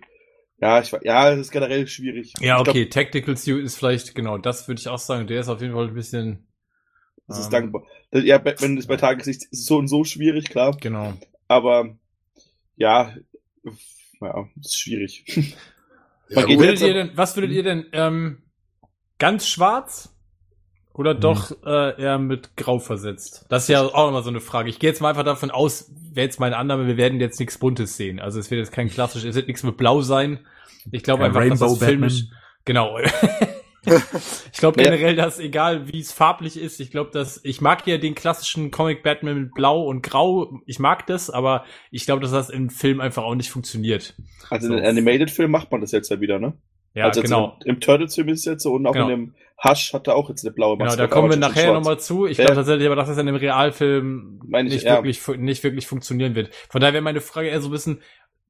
ja, 0.58 0.80
ich, 0.80 0.92
ja, 1.02 1.30
das 1.30 1.40
ist 1.40 1.50
generell 1.50 1.86
schwierig. 1.86 2.32
Ja, 2.40 2.58
Ich 2.58 2.64
glaub, 2.64 2.68
okay, 2.68 2.88
Tactical 2.88 3.36
Suit 3.36 3.64
ist 3.64 3.76
vielleicht, 3.76 4.14
genau, 4.14 4.38
das 4.38 4.68
würde 4.68 4.80
ich 4.80 4.88
auch 4.88 4.98
sagen, 4.98 5.26
der 5.26 5.40
ist 5.40 5.48
auf 5.48 5.60
jeden 5.60 5.74
Fall 5.74 5.88
ein 5.88 5.94
bisschen, 5.94 6.46
Das 7.26 7.38
ist 7.38 7.46
ähm, 7.46 7.50
dankbar. 7.50 7.82
Ja, 8.12 8.38
Batman 8.38 8.76
ist 8.78 8.86
bei 8.86 8.96
Tageslicht 8.96 9.44
ist 9.50 9.66
so 9.66 9.78
und 9.78 9.88
so 9.88 10.04
schwierig, 10.04 10.48
klar. 10.48 10.76
Genau. 10.80 11.14
Aber 11.48 11.96
ja, 12.76 13.14
ja, 14.20 14.48
ist 14.60 14.78
schwierig. 14.78 15.56
Ja. 16.30 16.48
Würdet 16.48 16.80
ihr 16.80 16.94
denn, 16.94 17.10
was 17.14 17.36
würdet 17.36 17.50
ihr 17.52 17.62
denn, 17.62 17.84
ähm, 17.92 18.42
ganz 19.18 19.46
schwarz 19.46 20.13
oder 20.94 21.12
Hm. 21.14 21.20
doch 21.20 21.50
äh, 21.66 22.00
eher 22.00 22.18
mit 22.18 22.56
Grau 22.56 22.78
versetzt? 22.78 23.44
Das 23.48 23.64
ist 23.64 23.68
ja 23.68 23.82
auch 23.82 24.08
immer 24.08 24.22
so 24.22 24.30
eine 24.30 24.40
Frage. 24.40 24.70
Ich 24.70 24.78
gehe 24.78 24.88
jetzt 24.88 25.00
mal 25.02 25.10
einfach 25.10 25.24
davon 25.24 25.50
aus, 25.50 25.90
wäre 26.12 26.24
jetzt 26.26 26.40
meine 26.40 26.56
Annahme, 26.56 26.86
wir 26.86 26.96
werden 26.96 27.20
jetzt 27.20 27.38
nichts 27.40 27.58
Buntes 27.58 27.96
sehen. 27.96 28.20
Also 28.20 28.38
es 28.40 28.50
wird 28.50 28.60
jetzt 28.60 28.72
kein 28.72 28.88
klassisch, 28.88 29.24
es 29.24 29.34
wird 29.34 29.48
nichts 29.48 29.62
mit 29.62 29.76
Blau 29.76 30.00
sein. 30.00 30.40
Ich 30.92 31.02
glaube 31.02 31.24
einfach, 31.24 31.40
dass 31.40 31.60
Rainbow 31.60 31.76
das 31.76 31.88
filmisch, 31.88 32.24
genau. 32.64 32.98
ich 33.86 34.58
glaube 34.58 34.82
generell, 34.82 35.14
dass 35.14 35.38
egal 35.38 35.92
wie 35.92 36.00
es 36.00 36.12
farblich 36.12 36.58
ist, 36.58 36.80
ich 36.80 36.90
glaube, 36.90 37.10
dass 37.10 37.40
ich 37.44 37.60
mag 37.60 37.86
ja 37.86 37.98
den 37.98 38.14
klassischen 38.14 38.70
Comic 38.70 39.02
Batman 39.02 39.38
mit 39.42 39.54
Blau 39.54 39.82
und 39.84 40.02
Grau. 40.02 40.60
Ich 40.66 40.78
mag 40.78 41.06
das, 41.06 41.28
aber 41.28 41.64
ich 41.90 42.06
glaube, 42.06 42.22
dass 42.22 42.30
das 42.30 42.48
im 42.50 42.70
Film 42.70 43.00
einfach 43.00 43.24
auch 43.24 43.34
nicht 43.34 43.50
funktioniert. 43.50 44.14
Also 44.50 44.68
So. 44.68 44.74
in 44.74 44.80
den 44.80 44.88
Animated-Film 44.88 45.50
macht 45.50 45.70
man 45.70 45.80
das 45.82 45.92
jetzt 45.92 46.10
ja 46.10 46.20
wieder, 46.20 46.38
ne? 46.38 46.54
Ja, 46.94 47.06
also 47.06 47.22
genau. 47.22 47.58
Im, 47.64 47.74
im 47.74 47.80
Turtles-Film 47.80 48.28
ist 48.28 48.40
es 48.40 48.44
jetzt 48.44 48.62
so 48.62 48.72
und 48.72 48.86
auch 48.86 48.92
Genau. 48.92 49.08
in 49.08 49.10
dem 49.26 49.34
Hush 49.62 49.92
hat 49.92 50.06
er 50.08 50.14
auch 50.16 50.28
jetzt 50.28 50.44
eine 50.44 50.52
blaue 50.54 50.76
Genau, 50.76 50.84
Maske. 50.86 50.98
da 50.98 51.04
auf, 51.04 51.10
kommen 51.10 51.30
wir 51.30 51.36
nachher 51.36 51.72
nochmal 51.72 51.98
zu. 51.98 52.26
Ich 52.26 52.38
Ja. 52.38 52.44
glaube 52.44 52.56
tatsächlich 52.56 52.86
aber, 52.86 52.96
dass 52.96 53.08
das 53.08 53.18
in 53.18 53.26
dem 53.26 53.34
Realfilm 53.36 54.40
Meine 54.46 54.68
ich, 54.68 54.74
nicht, 54.74 54.84
ja. 54.84 54.94
wirklich, 54.96 55.26
nicht 55.38 55.62
wirklich 55.64 55.86
funktionieren 55.86 56.34
wird. 56.34 56.54
Von 56.70 56.80
daher 56.80 56.92
wäre 56.94 57.02
meine 57.02 57.20
Frage 57.20 57.48
eher 57.48 57.60
so 57.60 57.68
ein 57.68 57.72
bisschen, 57.72 58.00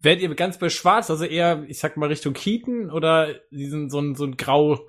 werdet 0.01 0.23
ihr 0.23 0.35
ganz 0.35 0.59
bei 0.59 0.69
Schwarz, 0.69 1.11
also 1.11 1.25
eher, 1.25 1.65
ich 1.69 1.79
sag 1.79 1.97
mal, 1.97 2.09
Richtung 2.09 2.35
Keaton 2.35 2.91
oder 2.91 3.29
diesen 3.51 3.89
so 3.91 4.01
ein, 4.01 4.15
so 4.15 4.25
ein 4.25 4.37
grau 4.37 4.87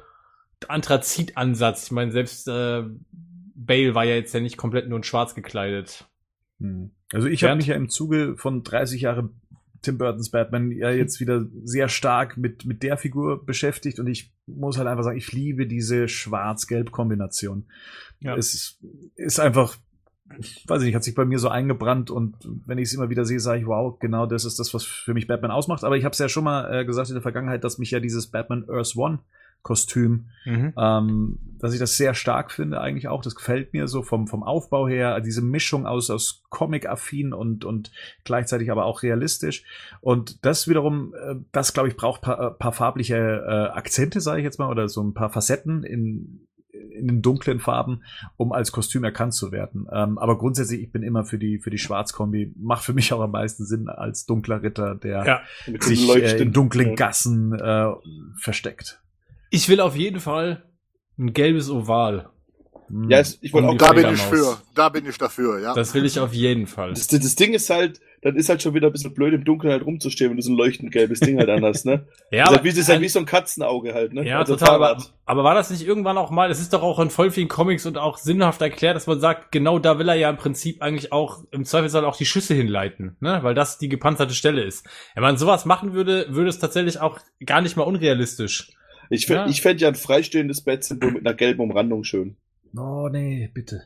Anthrazit-Ansatz? 0.68 1.86
Ich 1.86 1.92
meine, 1.92 2.12
selbst 2.12 2.48
äh, 2.48 2.84
Bale 3.56 3.96
war 3.96 4.04
ja 4.04 4.16
jetzt 4.16 4.34
ja 4.34 4.40
nicht 4.40 4.58
komplett 4.58 4.88
nur 4.90 4.98
in 4.98 5.04
Schwarz 5.04 5.36
gekleidet. 5.36 6.06
Hm. 6.60 6.92
Also 7.14 7.28
ich 7.28 7.44
habe 7.44 7.56
mich 7.56 7.68
ja 7.68 7.76
im 7.76 7.90
Zuge 7.90 8.36
von 8.38 8.64
30 8.64 9.02
Jahre 9.02 9.30
Tim 9.82 9.98
Burtons 9.98 10.30
Batman 10.30 10.72
ja 10.72 10.90
jetzt 10.90 11.20
wieder 11.20 11.46
sehr 11.64 11.90
stark 11.90 12.38
mit, 12.38 12.66
mit 12.66 12.84
der 12.84 12.98
Figur 12.98 13.46
beschäftigt 13.46 14.00
und 14.00 14.08
ich 14.08 14.34
muss 14.48 14.78
halt 14.78 14.88
einfach 14.88 15.04
sagen, 15.04 15.18
ich 15.18 15.32
liebe 15.32 15.68
diese 15.68 16.08
Schwarz-Gelb-Kombination. 16.08 17.66
Ja. 18.20 18.36
Es 18.36 18.54
ist, 18.54 18.80
ist 19.16 19.40
einfach, 19.40 19.78
weiß 20.68 20.82
ich 20.82 20.88
nicht, 20.88 20.96
hat 20.96 21.04
sich 21.04 21.16
bei 21.16 21.26
mir 21.26 21.40
so 21.40 21.50
eingebrannt 21.50 22.12
und 22.12 22.36
wenn 22.66 22.78
ich 22.78 22.90
es 22.90 22.94
immer 22.94 23.10
wieder 23.10 23.26
sehe, 23.26 23.40
sage 23.40 23.62
ich, 23.62 23.68
wow, 23.68 23.98
genau 24.00 24.26
das 24.26 24.46
ist 24.46 24.60
das, 24.60 24.74
was 24.74 24.84
für 24.84 25.14
mich 25.14 25.28
Batman 25.28 25.52
ausmacht. 25.52 25.84
Aber 25.84 25.98
ich 25.98 26.06
habe 26.06 26.14
es 26.14 26.20
ja 26.20 26.30
schon 26.30 26.44
mal 26.44 26.82
äh, 26.82 26.86
gesagt 26.86 27.10
in 27.10 27.16
der 27.16 27.22
Vergangenheit, 27.22 27.64
dass 27.64 27.78
mich 27.78 27.92
ja 27.92 28.00
dieses 28.00 28.28
Batman 28.28 28.66
Earth 28.70 28.96
One 28.96 29.20
Kostüm 29.66 30.28
Mhm. 30.46 30.74
ähm, 30.78 31.40
dass 31.60 31.74
ich 31.74 31.80
das 31.80 31.98
sehr 31.98 32.14
stark 32.14 32.52
finde, 32.52 32.80
eigentlich 32.80 33.08
auch. 33.08 33.22
Das 33.22 33.36
gefällt 33.36 33.74
mir 33.74 33.88
so 33.88 34.04
vom, 34.04 34.28
vom 34.28 34.44
Aufbau 34.44 34.88
her, 34.88 35.20
diese 35.20 35.42
Mischung 35.42 35.88
aus, 35.88 36.10
aus 36.12 36.44
Comic-affin 36.50 37.34
und, 37.34 37.66
und 37.66 37.92
gleichzeitig 38.24 38.70
aber 38.72 38.86
auch 38.86 39.02
realistisch. 39.02 39.64
Und 40.02 40.46
das 40.46 40.68
wiederum, 40.68 41.16
äh, 41.16 41.36
das 41.52 41.74
glaube 41.74 41.90
ich, 41.90 41.98
braucht 41.98 42.22
paar, 42.22 42.40
äh, 42.40 42.52
paar 42.52 42.74
farbliche 42.74 43.16
äh, 43.18 43.76
Akzente, 43.76 44.22
sage 44.22 44.42
ich 44.42 44.46
jetzt 44.46 44.60
mal, 44.60 44.70
oder 44.70 44.88
so 44.88 45.02
ein 45.02 45.16
paar 45.16 45.32
Facetten 45.32 45.84
in, 45.84 46.46
in 46.72 47.08
den 47.08 47.22
dunklen 47.24 47.60
Farben, 47.60 48.04
um 48.38 48.52
als 48.52 48.72
Kostüm 48.72 49.04
erkannt 49.04 49.34
zu 49.34 49.52
werden. 49.52 49.88
Ähm, 49.92 50.20
aber 50.20 50.38
grundsätzlich, 50.38 50.82
ich 50.82 50.92
bin 50.92 51.02
immer 51.02 51.26
für 51.26 51.40
die, 51.40 51.58
für 51.58 51.72
die 51.72 51.80
Schwarzkombi. 51.80 52.54
Macht 52.56 52.84
für 52.84 52.94
mich 52.94 53.12
auch 53.14 53.22
am 53.22 53.32
meisten 53.32 53.66
Sinn 53.66 53.90
als 53.90 54.28
dunkler 54.28 54.62
Ritter, 54.62 54.94
der 54.94 55.26
Ja. 55.26 55.42
Mit 55.66 55.84
sich 55.84 56.08
äh, 56.16 56.38
in 56.38 56.54
dunklen. 56.54 56.96
Gassen 56.96 57.54
äh, 57.54 57.92
versteckt. 58.38 59.02
Ich 59.50 59.70
will 59.70 59.80
auf 59.80 59.96
jeden 59.96 60.20
Fall 60.20 60.64
ein 61.18 61.34
gelbes 61.34 61.70
Oval. 61.70 62.30
Hm. 62.88 63.10
Ja, 63.10 63.20
es- 63.20 63.40
ich 63.42 63.52
wollte 63.54 63.68
Um 63.70 63.76
auch 63.76 63.78
Da 63.80 63.94
bin 63.94 64.14
ich 64.14 64.22
für. 64.22 64.58
Da 64.76 64.90
bin 64.90 65.08
ich 65.08 65.18
dafür, 65.18 65.60
ja. 65.60 65.74
Das 65.74 65.94
will 65.94 66.06
ich 66.06 66.20
auf 66.20 66.34
jeden 66.34 66.68
Fall. 66.68 66.90
Das, 66.94 67.08
das 67.08 67.36
Ding 67.36 67.54
ist 67.54 67.70
halt, 67.72 68.00
dann 68.22 68.36
ist 68.36 68.50
halt 68.50 68.62
schon 68.62 68.74
wieder 68.76 68.88
ein 68.88 68.92
bisschen 68.92 69.14
blöd, 69.14 69.34
im 69.34 69.44
Dunkeln 69.44 69.72
halt 69.72 69.84
rumzustehen, 69.86 70.30
wenn 70.30 70.38
du 70.38 70.44
so 70.44 70.52
ein 70.52 70.58
leuchtend 70.58 70.92
gelbes 70.92 71.20
Ding 71.20 71.40
halt 71.40 71.50
anders, 71.50 71.84
ne? 71.86 72.06
Ja, 72.32 72.44
das 72.46 72.46
ist 72.46 72.50
halt 72.52 72.58
aber- 72.60 72.64
wie, 72.64 72.70
das 72.70 72.78
ist 72.78 72.90
halt 72.90 73.02
wie 73.02 73.10
so 73.10 73.20
ein 73.20 73.26
Katzenauge 73.26 73.94
halt, 73.96 74.14
ne? 74.14 74.24
Ja, 74.28 74.40
Also 74.40 74.56
total. 74.56 74.76
Aber, 74.76 75.04
aber 75.26 75.44
war 75.44 75.56
das 75.56 75.72
nicht 75.72 75.86
irgendwann 75.88 76.18
auch 76.20 76.30
mal, 76.30 76.52
es 76.52 76.60
ist 76.60 76.74
doch 76.74 76.84
auch 76.84 77.00
in 77.00 77.10
voll 77.10 77.32
vielen 77.32 77.48
Comics 77.48 77.86
und 77.88 77.98
auch 77.98 78.18
sinnhaft 78.18 78.62
erklärt, 78.62 78.96
dass 78.96 79.08
man 79.08 79.20
sagt, 79.20 79.52
genau 79.52 79.80
da 79.80 79.98
will 79.98 80.10
er 80.10 80.16
ja 80.16 80.30
im 80.30 80.38
Prinzip 80.38 80.82
eigentlich 80.84 81.12
auch 81.12 81.44
im 81.52 81.66
Zweifelsfall 81.66 82.06
auch 82.06 82.18
die 82.18 82.26
Schüsse 82.26 82.54
hinleiten, 82.54 83.16
ne? 83.20 83.40
Weil 83.42 83.56
das 83.56 83.80
die 83.80 83.90
gepanzerte 83.90 84.36
Stelle 84.36 84.64
ist. 84.64 84.86
Wenn 85.16 85.24
man 85.24 85.38
sowas 85.38 85.66
machen 85.66 85.94
würde, 85.94 86.28
würde 86.30 86.50
es 86.50 86.60
tatsächlich 86.60 87.00
auch 87.00 87.20
gar 87.46 87.62
nicht 87.62 87.78
mal 87.78 87.84
unrealistisch. 87.84 88.72
Ich, 89.10 89.26
fänd- 89.26 89.36
Ja. 89.36 89.48
ich 89.48 89.62
fände 89.62 89.82
ja 89.84 89.88
ein 89.90 89.96
freistehendes 89.96 90.62
Bettsymbol 90.62 91.12
mit 91.12 91.26
einer 91.26 91.36
gelben 91.36 91.62
Umrandung 91.62 92.04
schön. 92.04 92.36
Oh, 92.78 93.08
nee, 93.10 93.50
bitte. 93.54 93.84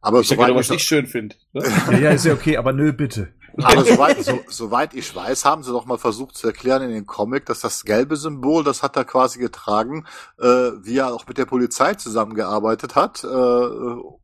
Aber 0.00 0.20
Ich 0.20 0.28
soweit 0.28 0.54
was 0.54 0.70
ich, 0.70 0.82
schön 0.82 1.06
finde. 1.06 1.36
Ne? 1.52 1.62
Ja, 1.92 1.98
ja, 1.98 2.10
ist 2.10 2.24
ja 2.24 2.32
okay, 2.32 2.56
aber 2.56 2.72
nö, 2.72 2.92
bitte. 2.92 3.28
aber 3.60 3.84
soweit, 3.84 4.22
so, 4.24 4.40
soweit 4.48 4.94
ich 4.94 5.14
weiß, 5.14 5.44
haben 5.44 5.62
sie 5.62 5.72
doch 5.72 5.84
mal 5.84 5.98
versucht 5.98 6.36
zu 6.36 6.46
erklären 6.46 6.82
in 6.82 6.92
dem 6.92 7.06
Comic, 7.06 7.44
dass 7.46 7.60
das 7.60 7.84
gelbe 7.84 8.16
Symbol, 8.16 8.62
das 8.64 8.82
hat 8.82 8.96
er 8.96 9.04
quasi 9.04 9.38
getragen, 9.40 10.06
äh, 10.38 10.46
wie 10.46 10.96
er 10.98 11.12
auch 11.12 11.26
mit 11.26 11.36
der 11.38 11.44
Polizei 11.46 11.94
zusammengearbeitet 11.94 12.94
hat, 12.94 13.24
äh, 13.24 13.26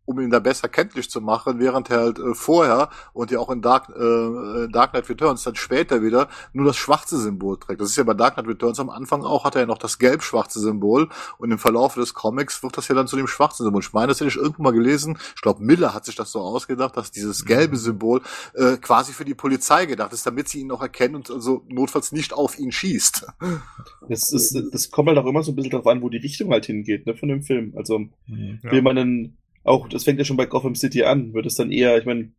um 0.07 0.21
ihn 0.21 0.31
da 0.31 0.39
besser 0.39 0.69
kenntlich 0.69 1.11
zu 1.11 1.21
machen, 1.21 1.59
während 1.59 1.91
er 1.91 2.01
halt 2.01 2.19
äh, 2.19 2.35
vorher 2.35 2.91
und 3.13 3.31
ja 3.31 3.39
auch 3.39 3.51
in 3.51 3.63
Dark, 3.63 3.89
äh, 3.89 4.69
Dark 4.69 4.91
Knight 4.93 5.09
Returns 5.09 5.43
dann 5.45 5.55
später 5.55 6.03
wieder 6.03 6.29
nur 6.53 6.67
das 6.67 6.77
schwarze 6.77 7.19
Symbol 7.19 7.59
trägt. 7.59 7.81
Das 7.81 7.89
ist 7.91 7.97
ja 7.97 8.05
bei 8.05 8.15
Dark 8.15 8.35
Knight 8.35 8.47
Returns 8.47 8.81
am 8.81 8.91
Anfang 8.91 9.23
auch, 9.25 9.45
hat 9.45 9.55
er 9.55 9.63
ja 9.63 9.67
noch 9.67 9.79
das 9.79 9.99
gelb-schwarze 9.99 10.61
Symbol 10.61 11.09
und 11.39 11.51
im 11.51 11.59
Verlauf 11.59 11.95
des 11.95 12.15
Comics 12.15 12.63
wird 12.63 12.77
das 12.77 12.89
ja 12.89 12.95
dann 12.95 13.07
zu 13.07 13.17
dem 13.17 13.27
schwarzen 13.27 13.65
Symbol. 13.65 13.83
Ich 13.83 13.93
meine, 13.93 14.09
das 14.09 14.21
hätte 14.21 14.29
ich 14.29 14.37
irgendwo 14.37 14.63
mal 14.63 14.73
gelesen. 14.73 15.19
Ich 15.37 15.43
glaube, 15.43 15.63
Miller 15.63 15.95
hat 15.95 16.05
sich 16.05 16.15
das 16.17 16.31
so 16.33 16.41
ausgedacht, 16.41 16.97
dass 16.97 17.11
dieses 17.11 17.45
gelbe 17.45 17.77
Symbol 17.77 18.21
äh, 18.55 18.77
quasi 18.77 19.13
für 19.13 19.25
die 19.25 19.35
Polizei 19.35 19.87
gedacht 19.87 20.13
ist, 20.13 20.27
damit 20.27 20.49
sie 20.49 20.61
ihn 20.61 20.67
noch 20.69 20.83
erkennen 20.83 21.15
und 21.17 21.31
also 21.31 21.65
notfalls 21.69 22.13
nicht 22.13 22.33
auf 22.33 22.59
ihn 22.59 22.73
schießt. 22.73 23.27
Das, 24.07 24.33
ist, 24.33 24.55
das 24.71 24.91
kommt 24.91 25.09
halt 25.09 25.17
auch 25.17 25.25
immer 25.25 25.43
so 25.43 25.53
ein 25.53 25.57
bisschen 25.57 25.71
drauf 25.71 25.87
an, 25.87 26.03
wo 26.03 26.11
die 26.11 26.19
Richtung 26.19 26.51
halt 26.51 26.67
hingeht, 26.67 27.07
ne, 27.07 27.17
von 27.17 27.31
dem 27.31 27.43
Film. 27.43 27.73
Also, 27.75 28.01
Ja. 28.27 28.71
will 28.71 28.83
man 28.83 28.97
dann 28.97 29.37
auch, 29.65 29.89
das 29.89 30.05
fängt 30.05 30.19
ja 30.19 30.25
schon 30.25 30.37
bei 30.37 30.47
Gotham 30.47 30.75
City 30.75 31.03
an, 31.03 31.35
wird 31.35 31.47
es 31.47 31.57
dann 31.57 31.73
eher, 31.73 31.99
ich 31.99 32.05
meine, 32.05 32.31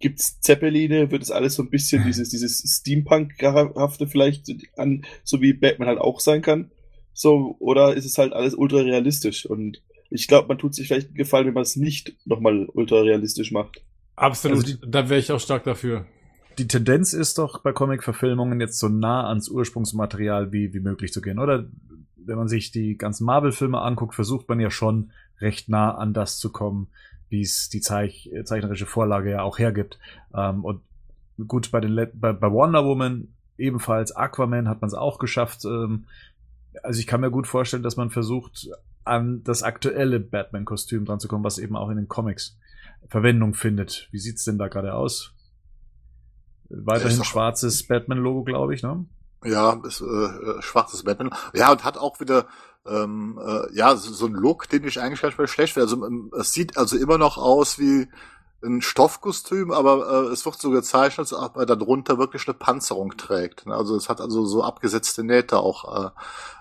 gibt's 0.00 0.40
Zeppeline, 0.40 1.10
wird 1.10 1.22
es 1.22 1.30
alles 1.30 1.54
so 1.54 1.62
ein 1.62 1.70
bisschen 1.70 2.04
dieses, 2.04 2.30
dieses 2.30 2.62
Steampunk-hafte 2.80 4.06
vielleicht 4.06 4.46
an, 4.76 5.04
so 5.24 5.40
wie 5.40 5.52
Batman 5.52 5.88
halt 5.88 5.98
auch 5.98 6.20
sein 6.20 6.42
kann. 6.42 6.70
So, 7.12 7.56
oder 7.58 7.94
ist 7.94 8.04
es 8.04 8.16
halt 8.16 8.32
alles 8.32 8.54
ultra 8.54 8.78
realistisch? 8.78 9.44
Und 9.44 9.82
ich 10.10 10.28
glaube, 10.28 10.48
man 10.48 10.58
tut 10.58 10.74
sich 10.74 10.86
vielleicht 10.86 11.08
einen 11.08 11.16
Gefallen, 11.16 11.46
wenn 11.46 11.54
man 11.54 11.64
es 11.64 11.76
nicht 11.76 12.16
nochmal 12.24 12.66
ultra 12.72 13.00
realistisch 13.00 13.50
macht. 13.50 13.82
Absolut. 14.14 14.64
Also 14.64 14.76
da 14.86 15.08
wäre 15.08 15.20
ich 15.20 15.32
auch 15.32 15.40
stark 15.40 15.64
dafür. 15.64 16.06
Die 16.58 16.68
Tendenz 16.68 17.12
ist 17.12 17.38
doch 17.38 17.62
bei 17.62 17.72
Comic-Verfilmungen 17.72 18.60
jetzt 18.60 18.78
so 18.78 18.88
nah 18.88 19.28
ans 19.28 19.48
Ursprungsmaterial 19.48 20.52
wie, 20.52 20.72
wie 20.72 20.80
möglich 20.80 21.12
zu 21.12 21.20
gehen, 21.20 21.38
oder? 21.38 21.68
Wenn 22.16 22.36
man 22.36 22.48
sich 22.48 22.72
die 22.72 22.96
ganzen 22.96 23.24
Marvel-Filme 23.24 23.80
anguckt, 23.80 24.14
versucht 24.14 24.48
man 24.48 24.60
ja 24.60 24.70
schon 24.70 25.10
recht 25.40 25.68
nah 25.68 25.94
an 25.94 26.12
das 26.12 26.38
zu 26.38 26.50
kommen, 26.50 26.88
wie 27.28 27.42
es 27.42 27.68
die 27.68 27.80
Zeich 27.80 28.30
zeichnerische 28.44 28.86
Vorlage 28.86 29.30
ja 29.30 29.42
auch 29.42 29.58
hergibt. 29.58 29.98
Ähm, 30.34 30.64
und 30.64 30.80
gut, 31.46 31.70
bei, 31.70 31.80
den 31.80 31.94
bei, 32.14 32.32
bei 32.32 32.50
Wonder 32.50 32.84
Woman 32.84 33.28
ebenfalls 33.56 34.12
Aquaman 34.12 34.68
hat 34.68 34.80
man 34.80 34.88
es 34.88 34.94
auch 34.94 35.18
geschafft. 35.18 35.64
Ähm, 35.64 36.06
also 36.82 37.00
ich 37.00 37.06
kann 37.06 37.20
mir 37.20 37.30
gut 37.30 37.46
vorstellen, 37.46 37.82
dass 37.82 37.96
man 37.96 38.10
versucht, 38.10 38.68
an 39.04 39.42
das 39.42 39.62
aktuelle 39.62 40.20
Batman-Kostüm 40.20 41.04
dran 41.04 41.18
zu 41.18 41.28
kommen, 41.28 41.44
was 41.44 41.58
eben 41.58 41.76
auch 41.76 41.88
in 41.88 41.96
den 41.96 42.08
Comics 42.08 42.56
Verwendung 43.08 43.54
findet. 43.54 44.08
Wie 44.10 44.18
sieht's 44.18 44.44
denn 44.44 44.58
da 44.58 44.68
gerade 44.68 44.94
aus? 44.94 45.32
Weiterhin 46.68 47.24
schwarzes 47.24 47.86
Batman-Logo, 47.86 48.44
glaube 48.44 48.74
ich, 48.74 48.82
ne? 48.82 49.06
Ja, 49.44 49.80
ist, 49.84 50.02
äh, 50.02 50.04
äh, 50.04 50.62
schwarzes 50.62 51.04
Batman. 51.04 51.30
Ja, 51.54 51.72
und 51.72 51.84
hat 51.84 51.96
auch 51.96 52.20
wieder 52.20 52.46
ähm, 52.88 53.38
äh, 53.44 53.74
ja 53.74 53.96
so, 53.96 54.12
so 54.12 54.26
ein 54.26 54.32
Look, 54.32 54.68
den 54.68 54.84
ich 54.84 55.00
eigentlich 55.00 55.22
gar 55.22 55.28
nicht 55.28 55.38
mehr 55.38 55.48
schlecht 55.48 55.74
finde. 55.74 55.86
Also 55.90 56.06
ähm, 56.06 56.30
es 56.38 56.52
sieht 56.52 56.76
also 56.76 56.96
immer 56.96 57.18
noch 57.18 57.38
aus 57.38 57.78
wie 57.78 58.08
ein 58.62 58.82
Stoffkostüm, 58.82 59.70
aber 59.70 60.26
äh, 60.28 60.32
es 60.32 60.44
wird 60.44 60.60
so 60.60 60.70
gezeichnet, 60.70 61.20
als 61.20 61.32
ob 61.32 61.56
er 61.56 61.66
darunter 61.66 62.18
wirklich 62.18 62.48
eine 62.48 62.54
Panzerung 62.54 63.16
trägt. 63.16 63.66
ne? 63.66 63.74
Also 63.74 63.94
es 63.94 64.08
hat 64.08 64.20
also 64.20 64.46
so 64.46 64.64
abgesetzte 64.64 65.22
Nähte 65.22 65.58
auch 65.58 66.06
äh, 66.06 66.10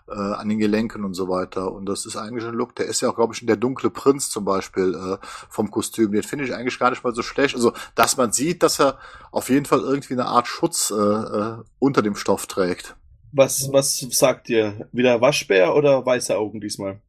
äh, 0.09 0.13
an 0.13 0.47
den 0.47 0.59
Gelenken 0.59 1.03
und 1.03 1.15
so 1.15 1.27
weiter. 1.27 1.71
Und 1.71 1.85
das 1.85 2.05
ist 2.05 2.15
eigentlich 2.15 2.45
ein 2.45 2.53
Look, 2.53 2.75
der 2.75 2.85
ist 2.85 3.01
ja 3.01 3.09
auch, 3.09 3.15
glaube 3.15 3.33
ich, 3.33 3.45
der 3.45 3.57
dunkle 3.57 3.89
Prinz 3.89 4.29
zum 4.29 4.45
Beispiel 4.45 4.93
äh, 4.93 5.25
vom 5.49 5.71
Kostüm. 5.71 6.11
Den 6.11 6.23
finde 6.23 6.45
ich 6.45 6.53
eigentlich 6.53 6.77
gar 6.77 6.91
nicht 6.91 7.03
mal 7.03 7.15
so 7.15 7.23
schlecht. 7.23 7.55
Also, 7.55 7.73
dass 7.95 8.17
man 8.17 8.31
sieht, 8.31 8.63
dass 8.63 8.79
er 8.79 8.99
auf 9.31 9.49
jeden 9.49 9.65
Fall 9.65 9.79
irgendwie 9.79 10.13
eine 10.13 10.27
Art 10.27 10.47
Schutz 10.47 10.91
äh, 10.91 10.95
äh, 10.95 11.57
unter 11.79 12.03
dem 12.03 12.15
Stoff 12.15 12.45
trägt. 12.45 12.95
Was, 13.31 13.71
was 13.71 13.99
sagt 13.99 14.49
ihr? 14.49 14.87
Wieder 14.91 15.21
Waschbär 15.21 15.75
oder 15.75 16.05
weiße 16.05 16.37
Augen 16.37 16.61
diesmal? 16.61 17.01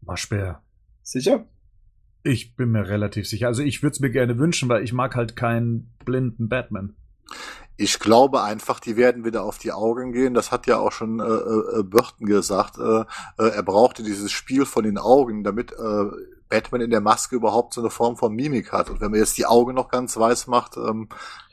Waschbär. 0.00 0.62
Sicher? 1.02 1.46
Ich 2.24 2.56
bin 2.56 2.70
mir 2.70 2.88
relativ 2.88 3.28
sicher. 3.28 3.48
Also 3.48 3.62
ich 3.62 3.82
würde 3.82 3.94
es 3.94 4.00
mir 4.00 4.10
gerne 4.10 4.38
wünschen, 4.38 4.68
weil 4.68 4.84
ich 4.84 4.92
mag 4.92 5.14
halt 5.16 5.36
keinen 5.36 5.92
blinden 6.04 6.48
Batman. 6.48 6.94
Ich 7.76 7.98
glaube 7.98 8.42
einfach, 8.42 8.78
die 8.80 8.96
werden 8.96 9.24
wieder 9.24 9.42
auf 9.42 9.58
die 9.58 9.72
Augen 9.72 10.12
gehen. 10.12 10.34
Das 10.34 10.52
hat 10.52 10.66
ja 10.66 10.78
auch 10.78 10.92
schon 10.92 11.20
äh, 11.20 11.24
äh, 11.24 11.82
Burton 11.82 12.26
gesagt. 12.26 12.78
Äh, 12.78 13.00
äh, 13.42 13.48
er 13.48 13.62
brauchte 13.62 14.02
dieses 14.02 14.30
Spiel 14.30 14.66
von 14.66 14.84
den 14.84 14.98
Augen, 14.98 15.42
damit 15.42 15.72
äh, 15.72 16.04
Batman 16.52 16.82
in 16.82 16.90
der 16.90 17.00
Maske 17.00 17.34
überhaupt 17.34 17.72
so 17.72 17.80
eine 17.80 17.88
Form 17.88 18.16
von 18.16 18.34
Mimik 18.34 18.72
hat. 18.72 18.90
Und 18.90 19.00
wenn 19.00 19.10
man 19.10 19.20
jetzt 19.20 19.38
die 19.38 19.46
Augen 19.46 19.74
noch 19.74 19.88
ganz 19.88 20.18
weiß 20.18 20.48
macht, 20.48 20.76
ähm, 20.76 21.08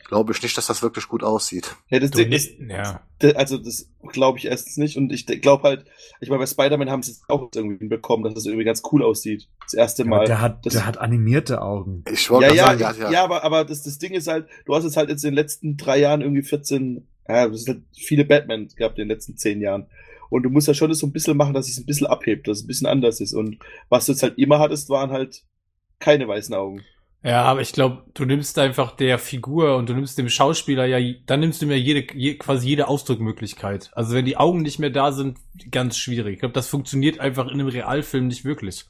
glaube 0.09 0.33
ich 0.33 0.41
nicht, 0.43 0.57
dass 0.57 0.67
das 0.67 0.81
wirklich 0.81 1.07
gut 1.07 1.23
aussieht. 1.23 1.75
Ja, 1.87 1.99
das, 1.99 2.11
Du, 2.11 2.27
das, 2.27 2.49
ja. 2.57 2.99
das, 3.19 3.35
also 3.35 3.57
das 3.57 3.89
glaube 4.11 4.39
ich 4.39 4.45
erstens 4.45 4.75
nicht. 4.75 4.97
Und 4.97 5.13
ich 5.13 5.25
glaube 5.25 5.63
halt, 5.63 5.85
ich 6.19 6.29
meine, 6.29 6.39
bei 6.39 6.47
Spider-Man 6.47 6.89
haben 6.89 7.01
sie 7.01 7.11
es 7.11 7.21
auch 7.29 7.49
irgendwie 7.55 7.77
hinbekommen, 7.77 8.25
dass 8.25 8.35
es 8.37 8.45
irgendwie 8.45 8.65
ganz 8.65 8.81
cool 8.91 9.03
aussieht. 9.03 9.47
Das 9.63 9.73
erste 9.73 10.03
Mal. 10.03 10.25
der 10.25 10.41
hat, 10.41 10.65
das, 10.65 10.73
der 10.73 10.85
hat 10.85 10.97
animierte 10.97 11.61
Augen. 11.61 12.03
Ich 12.11 12.25
ja, 12.25 12.29
wollte 12.31 12.55
ja, 12.55 12.73
gerade 12.73 12.81
ja, 12.81 12.93
sagen, 12.93 13.13
ja, 13.13 13.23
aber, 13.23 13.43
aber 13.45 13.63
das, 13.63 13.83
das 13.83 13.99
Ding 13.99 14.11
ist 14.11 14.27
halt, 14.27 14.47
du 14.65 14.75
hast 14.75 14.83
jetzt 14.83 14.97
halt 14.97 15.09
jetzt 15.09 15.23
in 15.23 15.29
den 15.29 15.35
letzten 15.35 15.77
drei 15.77 15.99
Jahren 15.99 16.19
irgendwie 16.19 16.43
14, 16.43 17.07
ja, 17.29 17.47
das 17.47 17.63
sind 17.63 17.75
halt 17.75 17.85
viele 17.95 18.25
Batman 18.25 18.67
gehabt 18.75 18.97
in 18.97 19.07
den 19.07 19.15
letzten 19.15 19.37
zehn 19.37 19.61
Jahren. 19.61 19.85
Und 20.29 20.43
du 20.43 20.49
musst 20.49 20.67
ja 20.67 20.73
schon 20.73 20.89
das 20.89 20.99
so 20.99 21.07
ein 21.07 21.11
bisschen 21.11 21.37
machen, 21.37 21.53
dass 21.53 21.69
es 21.69 21.77
ein 21.77 21.85
bisschen 21.85 22.07
abhebt, 22.07 22.47
dass 22.47 22.59
es 22.59 22.63
ein 22.63 22.67
bisschen 22.67 22.87
anders 22.87 23.19
ist. 23.19 23.33
Und 23.33 23.57
was 23.89 24.05
du 24.05 24.11
jetzt 24.11 24.23
halt 24.23 24.37
immer 24.37 24.59
hattest, 24.59 24.89
waren 24.89 25.11
halt 25.11 25.43
keine 25.99 26.27
weißen 26.27 26.53
Augen. 26.55 26.83
Ja, 27.21 27.43
aber 27.43 27.59
ich 27.59 27.73
glaube, 27.73 28.03
du 28.13 28.23
nimmst 28.23 28.57
einfach 28.59 28.95
der 28.95 29.19
Figur 29.19 29.75
und 29.75 29.89
du 29.89 29.93
nimmst 29.93 30.17
dem 30.17 30.29
Schauspieler 30.29 30.85
ja, 30.85 31.15
dann 31.25 31.41
nimmst 31.41 31.61
du 31.61 31.65
mir 31.65 31.77
jede, 31.77 32.05
je, 32.15 32.35
quasi 32.35 32.69
jede 32.69 32.87
Ausdruckmöglichkeit. 32.87 33.91
Also 33.93 34.15
wenn 34.15 34.23
die 34.23 34.37
Augen 34.37 34.61
nicht 34.61 34.79
mehr 34.79 34.89
da 34.89 35.11
sind, 35.11 35.37
ganz 35.69 35.97
schwierig. 35.97 36.35
Ich 36.35 36.39
glaube, 36.39 36.53
das 36.53 36.69
funktioniert 36.69 37.19
einfach 37.19 37.47
in 37.47 37.59
einem 37.59 37.67
Realfilm 37.67 38.27
nicht 38.27 38.45
wirklich. 38.45 38.85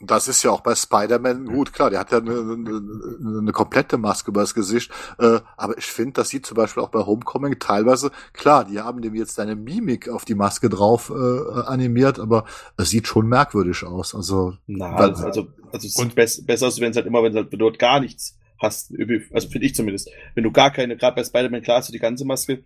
Und 0.00 0.10
das 0.10 0.28
ist 0.28 0.42
ja 0.44 0.50
auch 0.52 0.60
bei 0.60 0.74
Spider-Man 0.76 1.46
gut, 1.46 1.72
klar, 1.72 1.90
der 1.90 1.98
hat 2.00 2.12
ja 2.12 2.18
eine, 2.18 2.30
eine, 2.30 3.38
eine 3.40 3.52
komplette 3.52 3.98
Maske 3.98 4.30
über 4.30 4.42
das 4.42 4.54
Gesicht. 4.54 4.92
Äh, 5.18 5.40
aber 5.56 5.76
ich 5.76 5.86
finde, 5.86 6.12
das 6.12 6.28
sieht 6.28 6.46
zum 6.46 6.56
Beispiel 6.56 6.82
auch 6.82 6.90
bei 6.90 7.00
Homecoming 7.04 7.58
teilweise, 7.58 8.12
klar, 8.32 8.64
die 8.64 8.78
haben 8.80 9.02
dem 9.02 9.16
jetzt 9.16 9.34
seine 9.34 9.56
Mimik 9.56 10.08
auf 10.08 10.24
die 10.24 10.36
Maske 10.36 10.68
drauf 10.68 11.10
äh, 11.10 11.60
animiert, 11.62 12.20
aber 12.20 12.44
es 12.76 12.90
sieht 12.90 13.08
schon 13.08 13.26
merkwürdig 13.26 13.84
aus. 13.84 14.14
Also 14.14 14.54
Na, 14.68 14.96
Weil- 14.96 15.10
also, 15.10 15.26
also, 15.26 15.46
es 15.72 15.96
Und- 15.96 16.08
ist 16.08 16.14
bess, 16.14 16.46
besser, 16.46 16.66
als 16.66 16.80
wenn 16.80 16.92
es 16.92 16.96
halt 16.96 17.06
immer, 17.06 17.22
wenn, 17.24 17.34
halt, 17.34 17.50
wenn 17.50 17.58
du 17.58 17.64
dort 17.64 17.78
gar 17.80 17.98
nichts 17.98 18.37
hast, 18.58 18.92
also 19.32 19.48
finde 19.48 19.66
ich 19.66 19.74
zumindest. 19.74 20.10
Wenn 20.34 20.44
du 20.44 20.50
gar 20.50 20.72
keine, 20.72 20.96
gerade 20.96 21.16
bei 21.16 21.24
Spider-Man, 21.24 21.62
klar 21.62 21.78
hast 21.78 21.88
du 21.88 21.92
die 21.92 21.98
ganze 21.98 22.24
Maske, 22.24 22.62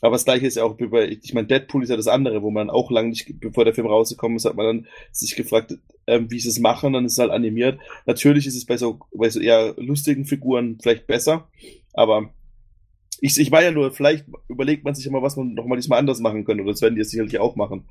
aber 0.00 0.12
das 0.12 0.24
gleiche 0.24 0.46
ist 0.46 0.56
ja 0.56 0.64
auch 0.64 0.76
bei, 0.76 1.08
ich 1.08 1.34
meine, 1.34 1.46
Deadpool 1.46 1.82
ist 1.82 1.90
ja 1.90 1.96
das 1.96 2.08
andere, 2.08 2.42
wo 2.42 2.50
man 2.50 2.70
auch 2.70 2.90
lange 2.90 3.10
nicht, 3.10 3.40
bevor 3.40 3.64
der 3.64 3.74
Film 3.74 3.86
rausgekommen 3.86 4.36
ist, 4.36 4.44
hat 4.44 4.56
man 4.56 4.66
dann 4.66 4.86
sich 5.12 5.36
gefragt, 5.36 5.78
ähm, 6.06 6.30
wie 6.30 6.38
sie 6.38 6.48
es 6.48 6.58
machen, 6.58 6.92
dann 6.92 7.04
ist 7.04 7.12
es 7.12 7.18
halt 7.18 7.30
animiert. 7.30 7.78
Natürlich 8.06 8.46
ist 8.46 8.56
es 8.56 8.66
bei 8.66 8.76
so, 8.76 9.00
bei 9.14 9.30
so 9.30 9.40
eher 9.40 9.74
lustigen 9.76 10.24
Figuren 10.24 10.78
vielleicht 10.80 11.06
besser, 11.06 11.48
aber 11.92 12.30
ich, 13.20 13.38
ich 13.38 13.50
meine 13.50 13.66
ja 13.66 13.72
nur, 13.72 13.92
vielleicht 13.92 14.26
überlegt 14.48 14.84
man 14.84 14.94
sich 14.94 15.06
immer, 15.06 15.22
was 15.22 15.36
man 15.36 15.54
nochmal 15.54 15.78
diesmal 15.78 15.98
anders 15.98 16.20
machen 16.20 16.44
könnte, 16.44 16.62
oder 16.62 16.72
das 16.72 16.82
werden 16.82 16.94
die 16.94 17.00
jetzt 17.00 17.10
sicherlich 17.10 17.38
auch 17.38 17.56
machen. 17.56 17.86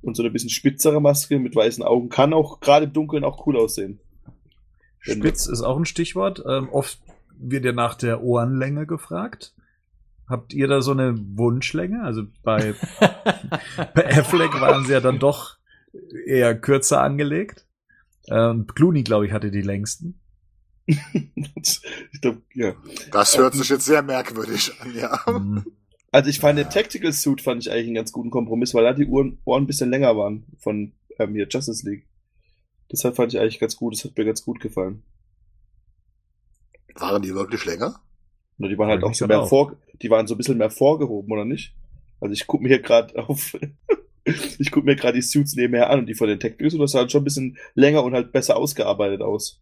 Und 0.00 0.16
so 0.16 0.22
eine 0.22 0.30
bisschen 0.30 0.50
spitzere 0.50 1.00
Maske 1.00 1.38
mit 1.38 1.56
weißen 1.56 1.82
Augen 1.82 2.10
kann 2.10 2.34
auch 2.34 2.60
gerade 2.60 2.86
im 2.86 2.92
Dunkeln 2.92 3.24
auch 3.24 3.46
cool 3.46 3.56
aussehen. 3.56 4.00
Spitz 5.04 5.46
ist 5.46 5.62
auch 5.62 5.76
ein 5.76 5.84
Stichwort. 5.84 6.42
Ähm, 6.46 6.68
oft 6.70 6.98
wird 7.38 7.64
ja 7.64 7.72
nach 7.72 7.94
der 7.94 8.22
Ohrenlänge 8.22 8.86
gefragt. 8.86 9.54
Habt 10.28 10.54
ihr 10.54 10.68
da 10.68 10.80
so 10.80 10.92
eine 10.92 11.14
Wunschlänge? 11.36 12.02
Also 12.02 12.24
bei, 12.42 12.74
bei 13.94 14.18
Affleck 14.18 14.58
waren 14.60 14.84
sie 14.84 14.92
ja 14.92 15.00
dann 15.00 15.18
doch 15.18 15.58
eher 16.26 16.58
kürzer 16.58 17.02
angelegt. 17.02 17.66
Ähm, 18.28 18.66
Clooney, 18.66 19.02
glaube 19.02 19.26
ich, 19.26 19.32
hatte 19.32 19.50
die 19.50 19.62
längsten. 19.62 20.20
ich 20.86 22.20
glaub, 22.20 22.42
ja. 22.54 22.74
das 23.10 23.36
hört 23.38 23.54
sich 23.54 23.68
jetzt 23.68 23.84
sehr 23.86 24.02
merkwürdig 24.02 24.72
an, 24.80 24.94
ja. 24.94 25.20
Mhm. 25.26 25.64
Also 26.10 26.30
ich 26.30 26.38
fand 26.38 26.58
den 26.58 26.70
Tactical 26.70 27.12
Suit 27.12 27.40
fand 27.40 27.62
ich 27.62 27.72
eigentlich 27.72 27.86
einen 27.86 27.96
ganz 27.96 28.12
guten 28.12 28.30
Kompromiss, 28.30 28.72
weil 28.72 28.84
da 28.84 28.92
die 28.92 29.06
Ohren, 29.06 29.38
Ohren 29.44 29.64
ein 29.64 29.66
bisschen 29.66 29.90
länger 29.90 30.16
waren 30.16 30.44
von 30.58 30.92
ähm, 31.18 31.34
hier 31.34 31.48
Justice 31.48 31.84
League. 31.88 32.06
Deshalb 32.90 33.16
fand 33.16 33.34
ich 33.34 33.40
eigentlich 33.40 33.60
ganz 33.60 33.76
gut, 33.76 33.94
das 33.94 34.04
hat 34.04 34.16
mir 34.16 34.24
ganz 34.24 34.42
gut 34.44 34.60
gefallen. 34.60 35.02
Waren 36.96 37.22
die 37.22 37.34
wirklich 37.34 37.64
länger? 37.64 38.00
Nur 38.58 38.68
die 38.68 38.78
waren 38.78 38.88
halt 38.88 39.02
Ja, 39.02 39.04
auch 39.04 39.12
ich 39.12 39.18
so 39.18 39.26
glaub 39.26 39.28
mehr 39.28 39.42
auch. 39.42 39.48
vor, 39.48 39.76
die 40.02 40.10
waren 40.10 40.26
so 40.26 40.34
ein 40.34 40.38
bisschen 40.38 40.58
mehr 40.58 40.70
vorgehoben, 40.70 41.32
oder 41.32 41.44
nicht? 41.44 41.74
Also 42.20 42.32
ich 42.32 42.46
gucke 42.46 42.62
mir 42.62 42.68
hier 42.70 42.82
gerade 42.82 43.18
auf, 43.28 43.56
ich 44.24 44.70
gucke 44.70 44.86
mir 44.86 44.96
gerade 44.96 45.14
die 45.16 45.22
Suits 45.22 45.54
nebenher 45.56 45.90
an 45.90 46.00
und 46.00 46.06
die 46.06 46.14
von 46.14 46.28
den 46.28 46.40
Tactical 46.40 46.70
Suit, 46.70 46.80
das 46.82 46.92
sah 46.92 47.00
halt 47.00 47.12
schon 47.12 47.22
ein 47.22 47.24
bisschen 47.24 47.58
länger 47.74 48.04
und 48.04 48.14
halt 48.14 48.32
besser 48.32 48.56
ausgearbeitet 48.56 49.22
aus. 49.22 49.60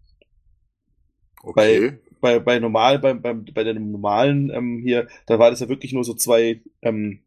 Okay. 1.44 1.98
bei, 2.20 2.38
bei 2.38 2.58
normal, 2.58 2.98
bei, 2.98 3.14
bei, 3.14 3.32
bei 3.35 3.64
den 3.64 3.90
normalen 3.90 4.50
ähm, 4.50 4.80
hier, 4.85 5.08
da 5.26 5.38
war 5.38 5.50
das 5.50 5.61
ja 5.61 5.68
wirklich 5.68 5.92
nur 5.92 6.04
so 6.04 6.14
zwei, 6.14 6.62
ähm, 6.82 7.20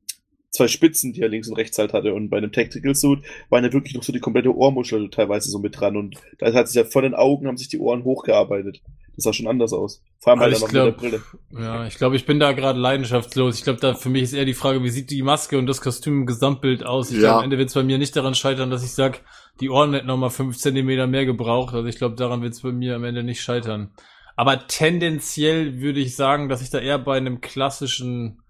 zwei 0.55 0.67
Spitzen, 0.67 1.13
die 1.13 1.21
er 1.21 1.29
links 1.29 1.47
und 1.47 1.55
rechts 1.57 1.77
halt 1.77 1.93
hatte. 1.93 2.13
Und 2.13 2.29
bei 2.29 2.37
einem 2.37 2.51
Tactical 2.51 2.95
Suit 2.95 3.19
waren 3.49 3.63
ja 3.63 3.71
wirklich 3.73 3.93
noch 3.93 4.03
so 4.03 4.11
die 4.13 4.19
komplette 4.19 4.55
Ohrmuschel 4.55 5.09
teilweise 5.09 5.49
so 5.49 5.59
mit 5.59 5.79
dran. 5.79 5.95
Und 5.97 6.17
da 6.39 6.51
hat 6.53 6.67
sich 6.67 6.75
ja 6.75 6.83
von 6.85 7.03
den 7.03 7.13
Augen 7.13 7.47
haben 7.47 7.57
sich 7.57 7.67
die 7.69 7.79
Ohren 7.79 8.03
hochgearbeitet. 8.03 8.81
Das 9.15 9.23
sah 9.23 9.33
schon 9.33 9.47
anders 9.47 9.71
aus. 9.71 10.01
Vor 10.19 10.31
allem 10.33 10.41
Aber 10.41 10.51
halt 10.51 10.61
noch 10.61 10.67
glaub- 10.67 11.01
mit 11.01 11.13
der 11.13 11.19
Brille. 11.19 11.23
Ja, 11.63 11.85
ich 11.87 11.95
glaube, 11.95 12.17
ich 12.17 12.25
bin 12.25 12.37
da 12.39 12.51
gerade 12.51 12.77
leidenschaftslos. 12.79 13.57
Ich 13.57 13.63
glaube, 13.63 13.79
da 13.79 13.93
für 13.93 14.09
mich 14.09 14.23
ist 14.23 14.33
eher 14.33 14.43
die 14.43 14.53
Frage, 14.53 14.83
wie 14.83 14.89
sieht 14.89 15.09
die 15.09 15.21
Maske 15.21 15.57
und 15.57 15.67
das 15.67 15.79
Kostüm 15.79 16.21
im 16.21 16.25
Gesamtbild 16.25 16.85
aus? 16.85 17.11
Ich 17.11 17.15
Ja. 17.17 17.21
glaube, 17.21 17.37
am 17.37 17.43
Ende 17.45 17.57
wird 17.57 17.69
es 17.69 17.75
bei 17.75 17.83
mir 17.83 17.97
nicht 17.97 18.15
daran 18.15 18.35
scheitern, 18.35 18.69
dass 18.71 18.83
ich 18.83 18.91
sag, 18.91 19.21
die 19.61 19.69
Ohren 19.69 19.93
hätten 19.93 20.07
noch 20.07 20.17
mal 20.17 20.29
fünf 20.29 20.57
Zentimeter 20.57 21.07
mehr 21.07 21.25
gebraucht. 21.25 21.73
Also 21.73 21.87
ich 21.87 21.95
glaube, 21.97 22.15
daran 22.15 22.41
wird 22.41 22.53
es 22.53 22.61
bei 22.61 22.73
mir 22.73 22.95
am 22.97 23.05
Ende 23.05 23.23
nicht 23.23 23.41
scheitern. 23.41 23.91
Aber 24.35 24.67
tendenziell 24.67 25.79
würde 25.79 26.01
ich 26.01 26.17
sagen, 26.17 26.49
dass 26.49 26.61
ich 26.61 26.69
da 26.69 26.79
eher 26.79 26.99
bei 26.99 27.15
einem 27.15 27.39
klassischen 27.39 28.41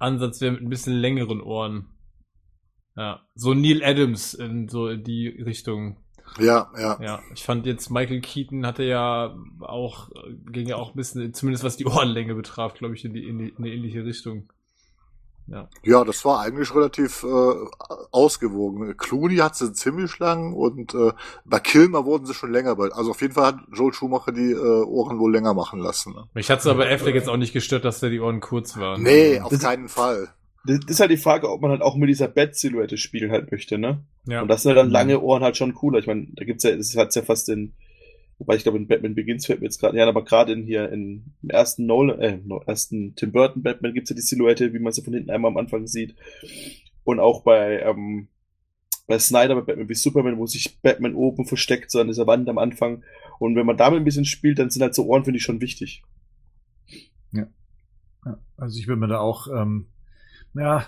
Ansatz 0.00 0.40
wäre 0.40 0.52
mit 0.52 0.62
ein 0.62 0.70
bisschen 0.70 0.94
längeren 0.94 1.40
Ohren. 1.40 1.86
Ja, 2.96 3.20
so 3.34 3.54
Neil 3.54 3.84
Adams 3.84 4.34
in 4.34 4.68
so 4.68 4.88
in 4.88 5.04
die 5.04 5.28
Richtung. 5.28 5.96
Ja, 6.38 6.70
ja. 6.78 6.98
Ja, 7.02 7.22
ich 7.34 7.42
fand 7.42 7.66
jetzt 7.66 7.90
Michael 7.90 8.20
Keaton 8.20 8.66
hatte 8.66 8.84
ja 8.84 9.36
auch, 9.60 10.10
ging 10.50 10.68
ja 10.68 10.76
auch 10.76 10.90
ein 10.90 10.96
bisschen, 10.96 11.34
zumindest 11.34 11.64
was 11.64 11.76
die 11.76 11.86
Ohrenlänge 11.86 12.34
betraf, 12.34 12.74
glaube 12.74 12.94
ich, 12.94 13.04
in, 13.04 13.14
die, 13.14 13.26
in, 13.26 13.38
die, 13.38 13.48
in 13.48 13.56
eine 13.58 13.68
ähnliche 13.68 14.04
Richtung. 14.04 14.52
Ja. 15.46 15.68
Ja, 15.82 16.04
das 16.04 16.24
war 16.24 16.40
eigentlich 16.42 16.72
relativ 16.74 17.24
äh, 17.24 17.54
ausgewogen. 18.12 18.96
Clooney 18.96 19.36
hat 19.36 19.56
sie 19.56 19.72
ziemlich 19.72 20.18
lang 20.18 20.52
und 20.52 20.94
äh, 20.94 21.12
bei 21.44 21.58
Kilmer 21.58 22.04
wurden 22.04 22.26
sie 22.26 22.34
schon 22.34 22.52
länger. 22.52 22.76
bei- 22.76 22.90
Also 22.92 23.10
auf 23.10 23.20
jeden 23.20 23.34
Fall 23.34 23.46
hat 23.46 23.58
Joel 23.74 23.92
Schumacher 23.92 24.32
die 24.32 24.52
äh, 24.52 24.56
Ohren 24.84 25.18
wohl 25.18 25.32
länger 25.32 25.54
machen 25.54 25.80
lassen. 25.80 26.12
Ne? 26.14 26.24
Mich 26.34 26.50
hat's 26.50 26.66
aber 26.66 26.88
Affleck 26.88 27.14
jetzt 27.14 27.28
auch 27.28 27.36
nicht 27.36 27.52
gestört, 27.52 27.84
dass 27.84 28.00
da 28.00 28.08
die 28.08 28.20
Ohren 28.20 28.40
kurz 28.40 28.76
waren. 28.76 29.02
Nee, 29.02 29.40
auf 29.40 29.50
Das- 29.50 29.60
keinen 29.62 29.88
Fall. 29.88 30.28
Das 30.66 30.78
ist 30.88 31.00
halt 31.00 31.10
die 31.10 31.16
Frage, 31.16 31.48
ob 31.50 31.62
man 31.62 31.70
halt 31.70 31.80
auch 31.80 31.96
mit 31.96 32.10
dieser 32.10 32.28
Bett-Silhouette 32.28 32.98
spielen 32.98 33.30
halt 33.32 33.50
möchte, 33.50 33.78
ne? 33.78 34.04
Ja. 34.26 34.42
Und 34.42 34.48
das 34.48 34.62
sind 34.62 34.68
halt 34.70 34.78
dann 34.78 34.90
lange 34.90 35.18
Ohren 35.20 35.42
halt 35.42 35.56
schon 35.56 35.72
cooler. 35.74 35.98
Ich 36.00 36.06
meine, 36.06 36.26
da 36.34 36.44
gibt's 36.44 36.64
ja, 36.64 36.76
das 36.76 36.94
hat's 36.96 37.14
ja 37.14 37.22
fast 37.22 37.48
in, 37.48 37.72
wobei 38.40 38.56
ich 38.56 38.62
glaube, 38.62 38.78
in 38.78 38.88
Batman 38.88 39.14
Begins 39.14 39.46
fällt 39.46 39.60
mir 39.60 39.66
jetzt 39.66 39.78
gerade, 39.78 39.96
ja, 39.96 40.08
aber 40.08 40.24
gerade 40.24 40.52
in 40.52 40.64
hier, 40.64 40.90
in, 40.90 41.34
im 41.42 41.50
ersten 41.50 41.86
Nolan, 41.86 42.18
äh, 42.18 42.38
no, 42.44 42.62
ersten 42.66 43.14
Tim 43.14 43.32
Burton 43.32 43.62
Batman 43.62 43.94
gibt's 43.94 44.10
ja 44.10 44.16
die 44.16 44.22
Silhouette, 44.22 44.72
wie 44.72 44.78
man 44.78 44.92
sie 44.92 45.02
von 45.02 45.12
hinten 45.12 45.30
einmal 45.30 45.50
am 45.50 45.58
Anfang 45.58 45.86
sieht. 45.86 46.16
Und 47.04 47.20
auch 47.20 47.42
bei, 47.42 47.80
ähm, 47.80 48.28
bei 49.06 49.18
Snyder, 49.18 49.54
bei 49.56 49.60
Batman 49.60 49.88
wie 49.90 49.94
Superman, 49.94 50.38
wo 50.38 50.46
sich 50.46 50.80
Batman 50.80 51.14
oben 51.14 51.44
versteckt, 51.44 51.90
so 51.90 52.00
an 52.00 52.08
dieser 52.08 52.26
Wand 52.26 52.48
am 52.48 52.58
Anfang. 52.58 53.04
Und 53.38 53.56
wenn 53.56 53.66
man 53.66 53.76
damit 53.76 54.00
ein 54.00 54.04
bisschen 54.04 54.24
spielt, 54.24 54.58
dann 54.58 54.70
sind 54.70 54.82
halt 54.82 54.94
so 54.94 55.06
Ohren, 55.06 55.24
finde 55.24 55.36
ich, 55.36 55.44
schon 55.44 55.60
wichtig. 55.60 56.02
Ja, 58.24 58.38
also 58.56 58.78
ich 58.78 58.88
würde 58.88 59.00
mir 59.00 59.08
da 59.08 59.18
auch, 59.18 59.48
ähm, 59.48 59.86
ja, 60.54 60.86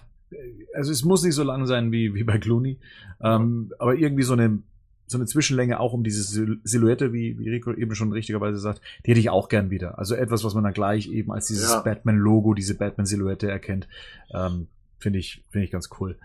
also 0.75 0.91
es 0.91 1.05
muss 1.05 1.23
nicht 1.23 1.35
so 1.35 1.43
lang 1.43 1.67
sein 1.67 1.93
wie, 1.93 2.15
wie 2.15 2.25
bei 2.25 2.39
Clooney, 2.39 2.79
ähm, 3.23 3.73
aber 3.79 3.95
irgendwie 3.95 4.23
so 4.23 4.33
eine, 4.33 4.63
so 5.07 5.19
eine 5.19 5.27
Zwischenlänge 5.27 5.79
auch 5.81 5.93
um 5.93 6.05
diese 6.05 6.23
Sil- 6.25 6.61
Silhouette, 6.65 7.13
wie, 7.13 7.39
wie 7.39 7.51
Rico 7.51 7.73
eben 7.73 7.95
schon 7.95 8.13
richtigerweise 8.13 8.59
sagt, 8.59 8.81
die 9.05 9.11
hätte 9.11 9.21
ich 9.21 9.31
auch 9.31 9.49
gern 9.49 9.71
wieder. 9.71 9.99
Also 9.99 10.15
etwas, 10.15 10.43
was 10.45 10.55
man 10.55 10.65
dann 10.65 10.73
gleich 10.73 11.09
eben 11.09 11.33
als 11.33 11.47
dieses 11.47 11.71
Ja. 11.71 11.81
Batman-Logo, 11.81 12.55
diese 12.55 12.77
Batman-Silhouette 12.77 13.51
erkennt, 13.51 13.89
ähm, 14.33 14.69
finde 14.99 15.19
ich, 15.19 15.45
finde 15.51 15.65
ich 15.67 15.71
ganz 15.71 15.91
cool. 16.01 16.17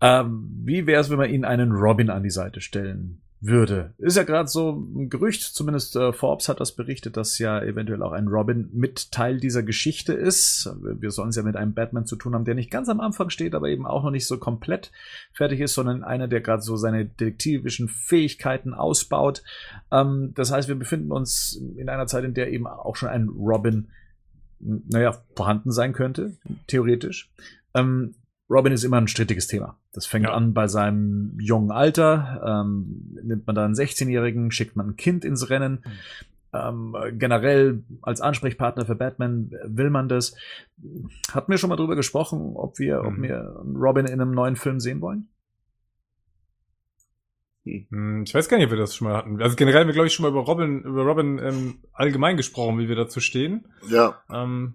Ähm, 0.00 0.48
wie 0.64 0.86
wäre 0.86 1.00
es, 1.00 1.10
wenn 1.10 1.18
wir 1.18 1.26
ihnen 1.26 1.44
einen 1.44 1.72
Robin 1.72 2.10
an 2.10 2.22
die 2.22 2.30
Seite 2.30 2.60
stellen 2.60 3.20
würde. 3.40 3.94
Ist 3.98 4.16
ja 4.16 4.24
gerade 4.24 4.48
so 4.48 4.72
ein 4.72 5.10
Gerücht, 5.10 5.42
zumindest 5.42 5.94
äh, 5.94 6.12
Forbes 6.12 6.48
hat 6.48 6.60
das 6.60 6.72
berichtet, 6.72 7.16
dass 7.16 7.38
ja 7.38 7.62
eventuell 7.62 8.02
auch 8.02 8.12
ein 8.12 8.26
Robin 8.26 8.68
mit 8.72 9.12
Teil 9.12 9.38
dieser 9.38 9.62
Geschichte 9.62 10.12
ist. 10.12 10.68
Wir 10.82 11.12
sollen 11.12 11.28
es 11.28 11.36
ja 11.36 11.44
mit 11.44 11.54
einem 11.54 11.72
Batman 11.72 12.04
zu 12.04 12.16
tun 12.16 12.34
haben, 12.34 12.44
der 12.44 12.56
nicht 12.56 12.70
ganz 12.70 12.88
am 12.88 13.00
Anfang 13.00 13.30
steht, 13.30 13.54
aber 13.54 13.68
eben 13.68 13.86
auch 13.86 14.02
noch 14.02 14.10
nicht 14.10 14.26
so 14.26 14.38
komplett 14.38 14.90
fertig 15.32 15.60
ist, 15.60 15.74
sondern 15.74 16.02
einer, 16.02 16.26
der 16.26 16.40
gerade 16.40 16.62
so 16.62 16.76
seine 16.76 17.04
detektivischen 17.04 17.88
Fähigkeiten 17.88 18.74
ausbaut. 18.74 19.44
Ähm, 19.92 20.32
das 20.34 20.50
heißt, 20.50 20.68
wir 20.68 20.76
befinden 20.76 21.12
uns 21.12 21.60
in 21.76 21.88
einer 21.88 22.08
Zeit, 22.08 22.24
in 22.24 22.34
der 22.34 22.50
eben 22.50 22.66
auch 22.66 22.96
schon 22.96 23.08
ein 23.08 23.28
Robin, 23.28 23.88
naja, 24.58 25.16
vorhanden 25.36 25.70
sein 25.70 25.92
könnte, 25.92 26.36
theoretisch. 26.66 27.30
Ähm, 27.74 28.14
Robin 28.50 28.72
ist 28.72 28.82
immer 28.82 28.96
ein 28.96 29.08
strittiges 29.08 29.46
Thema. 29.46 29.78
Das 29.98 30.06
fängt 30.06 30.26
ja. 30.26 30.32
an 30.32 30.54
bei 30.54 30.68
seinem 30.68 31.36
jungen 31.40 31.72
Alter. 31.72 32.40
Ähm, 32.46 33.18
nimmt 33.20 33.48
man 33.48 33.56
da 33.56 33.64
einen 33.64 33.74
16-Jährigen, 33.74 34.52
schickt 34.52 34.76
man 34.76 34.90
ein 34.90 34.96
Kind 34.96 35.24
ins 35.24 35.50
Rennen. 35.50 35.82
Mhm. 35.84 35.90
Ähm, 36.52 36.96
generell 37.18 37.82
als 38.00 38.20
Ansprechpartner 38.20 38.86
für 38.86 38.94
Batman 38.94 39.50
will 39.64 39.90
man 39.90 40.08
das. 40.08 40.36
Hatten 41.32 41.50
wir 41.50 41.58
schon 41.58 41.68
mal 41.68 41.74
drüber 41.74 41.96
gesprochen, 41.96 42.52
ob 42.54 42.78
wir, 42.78 43.02
mhm. 43.02 43.08
ob 43.08 43.22
wir 43.22 43.56
Robin 43.74 44.06
in 44.06 44.20
einem 44.20 44.30
neuen 44.30 44.54
Film 44.54 44.78
sehen 44.78 45.00
wollen? 45.00 45.26
Hm. 47.64 48.22
Ich 48.22 48.32
weiß 48.32 48.48
gar 48.48 48.58
nicht, 48.58 48.66
ob 48.66 48.70
wir 48.70 48.78
das 48.78 48.94
schon 48.94 49.08
mal 49.08 49.16
hatten. 49.16 49.42
Also 49.42 49.56
generell 49.56 49.80
haben 49.80 49.88
wir, 49.88 49.94
glaube 49.94 50.06
ich, 50.06 50.14
schon 50.14 50.22
mal 50.22 50.30
über 50.30 50.42
Robin, 50.42 50.82
über 50.82 51.02
Robin 51.02 51.40
ähm, 51.40 51.78
allgemein 51.92 52.36
gesprochen, 52.36 52.78
wie 52.78 52.88
wir 52.88 52.94
dazu 52.94 53.18
stehen. 53.18 53.66
Ja. 53.88 54.22
Ähm, 54.32 54.74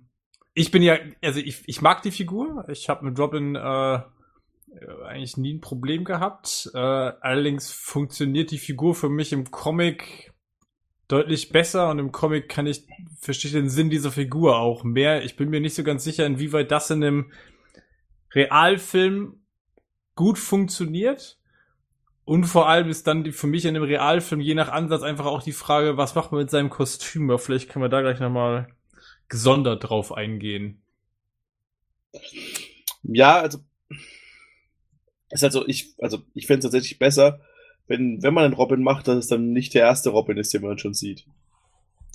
ich 0.54 0.70
bin 0.70 0.84
ja, 0.84 0.98
also 1.24 1.40
ich, 1.40 1.64
ich 1.66 1.82
mag 1.82 2.02
die 2.02 2.12
Figur. 2.12 2.66
Ich 2.68 2.90
habe 2.90 3.06
mit 3.06 3.18
Robin 3.18 3.56
äh, 3.56 4.00
eigentlich 5.06 5.38
nie 5.38 5.54
ein 5.54 5.62
Problem 5.62 6.04
gehabt. 6.04 6.70
Äh, 6.74 6.78
allerdings 6.78 7.72
funktioniert 7.72 8.52
die 8.52 8.58
Figur 8.58 8.96
für 8.96 9.10
mich 9.10 9.34
im 9.34 9.52
Comic 9.52 10.34
deutlich 11.08 11.50
besser 11.50 11.90
und 11.90 12.00
im 12.00 12.12
Comic 12.12 12.50
kann 12.50 12.66
ich 12.66 12.88
verstehe 13.20 13.52
den 13.52 13.70
Sinn 13.70 13.90
dieser 13.90 14.12
Figur 14.12 14.58
auch 14.58 14.84
mehr. 14.84 15.24
Ich 15.24 15.36
bin 15.36 15.50
mir 15.50 15.60
nicht 15.60 15.76
so 15.76 15.84
ganz 15.84 16.04
sicher, 16.04 16.26
inwieweit 16.26 16.72
das 16.72 16.90
in 16.90 17.04
einem 17.04 17.32
Realfilm 18.32 19.42
gut 20.16 20.40
funktioniert. 20.40 21.38
Und 22.26 22.46
vor 22.46 22.70
allem 22.70 22.90
ist 22.90 23.06
dann 23.06 23.24
die, 23.24 23.34
für 23.34 23.48
mich 23.48 23.66
in 23.66 23.76
einem 23.76 23.84
Realfilm 23.84 24.40
je 24.40 24.56
nach 24.56 24.70
Ansatz 24.70 25.02
einfach 25.02 25.26
auch 25.26 25.44
die 25.44 25.52
Frage, 25.52 25.98
was 25.98 26.16
macht 26.16 26.32
man 26.32 26.42
mit 26.42 26.50
seinem 26.50 26.70
Kostüm? 26.70 27.30
Aber 27.30 27.40
vielleicht 27.40 27.70
können 27.70 27.84
wir 27.84 27.90
da 27.90 28.02
gleich 28.02 28.20
nochmal 28.20 28.68
gesondert 29.28 29.90
drauf 29.90 30.14
eingehen. 30.14 30.82
Ja, 33.04 33.40
also 33.40 33.60
ist 35.34 35.44
also 35.44 35.68
ich, 35.68 35.94
also 36.00 36.20
ich 36.34 36.48
fände 36.48 36.60
es 36.60 36.72
tatsächlich 36.72 37.00
besser, 37.00 37.42
wenn, 37.88 38.22
wenn 38.24 38.34
man 38.34 38.46
einen 38.46 38.54
Robin 38.54 38.82
macht, 38.82 39.08
dass 39.08 39.18
es 39.18 39.28
dann 39.28 39.52
nicht 39.52 39.74
der 39.74 39.82
erste 39.84 40.10
Robin 40.10 40.38
ist, 40.38 40.54
den 40.54 40.62
man 40.62 40.78
schon 40.78 40.94
sieht. 40.94 41.26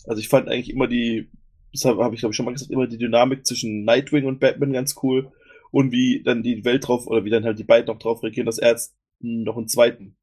Also 0.07 0.21
ich 0.21 0.29
fand 0.29 0.49
eigentlich 0.49 0.71
immer 0.71 0.87
die, 0.87 1.29
das 1.73 1.85
habe 1.85 2.03
hab 2.03 2.13
ich 2.13 2.21
glaube 2.21 2.33
ich 2.33 2.37
schon 2.37 2.47
mal 2.47 2.53
gesagt, 2.53 2.71
immer 2.71 2.87
die 2.87 2.99
Dynamik 2.99 3.47
zwischen 3.47 3.85
Nightwing 3.85 4.25
und 4.25 4.41
Batman 4.41 4.73
ganz 4.73 4.97
cool 5.03 5.33
und 5.71 5.93
wie 5.93 6.23
dann 6.23 6.43
die 6.43 6.65
Welt 6.65 6.87
drauf 6.87 7.07
oder 7.07 7.25
wie 7.25 7.31
dann 7.31 7.45
halt 7.45 7.59
die 7.59 7.65
beiden 7.65 7.87
noch 7.87 7.99
drauf 7.99 8.23
reagieren, 8.23 8.47
dass 8.47 8.59
er 8.59 8.71
jetzt 8.71 8.97
noch 9.21 9.57
einen 9.57 9.69
zweiten. 9.69 10.17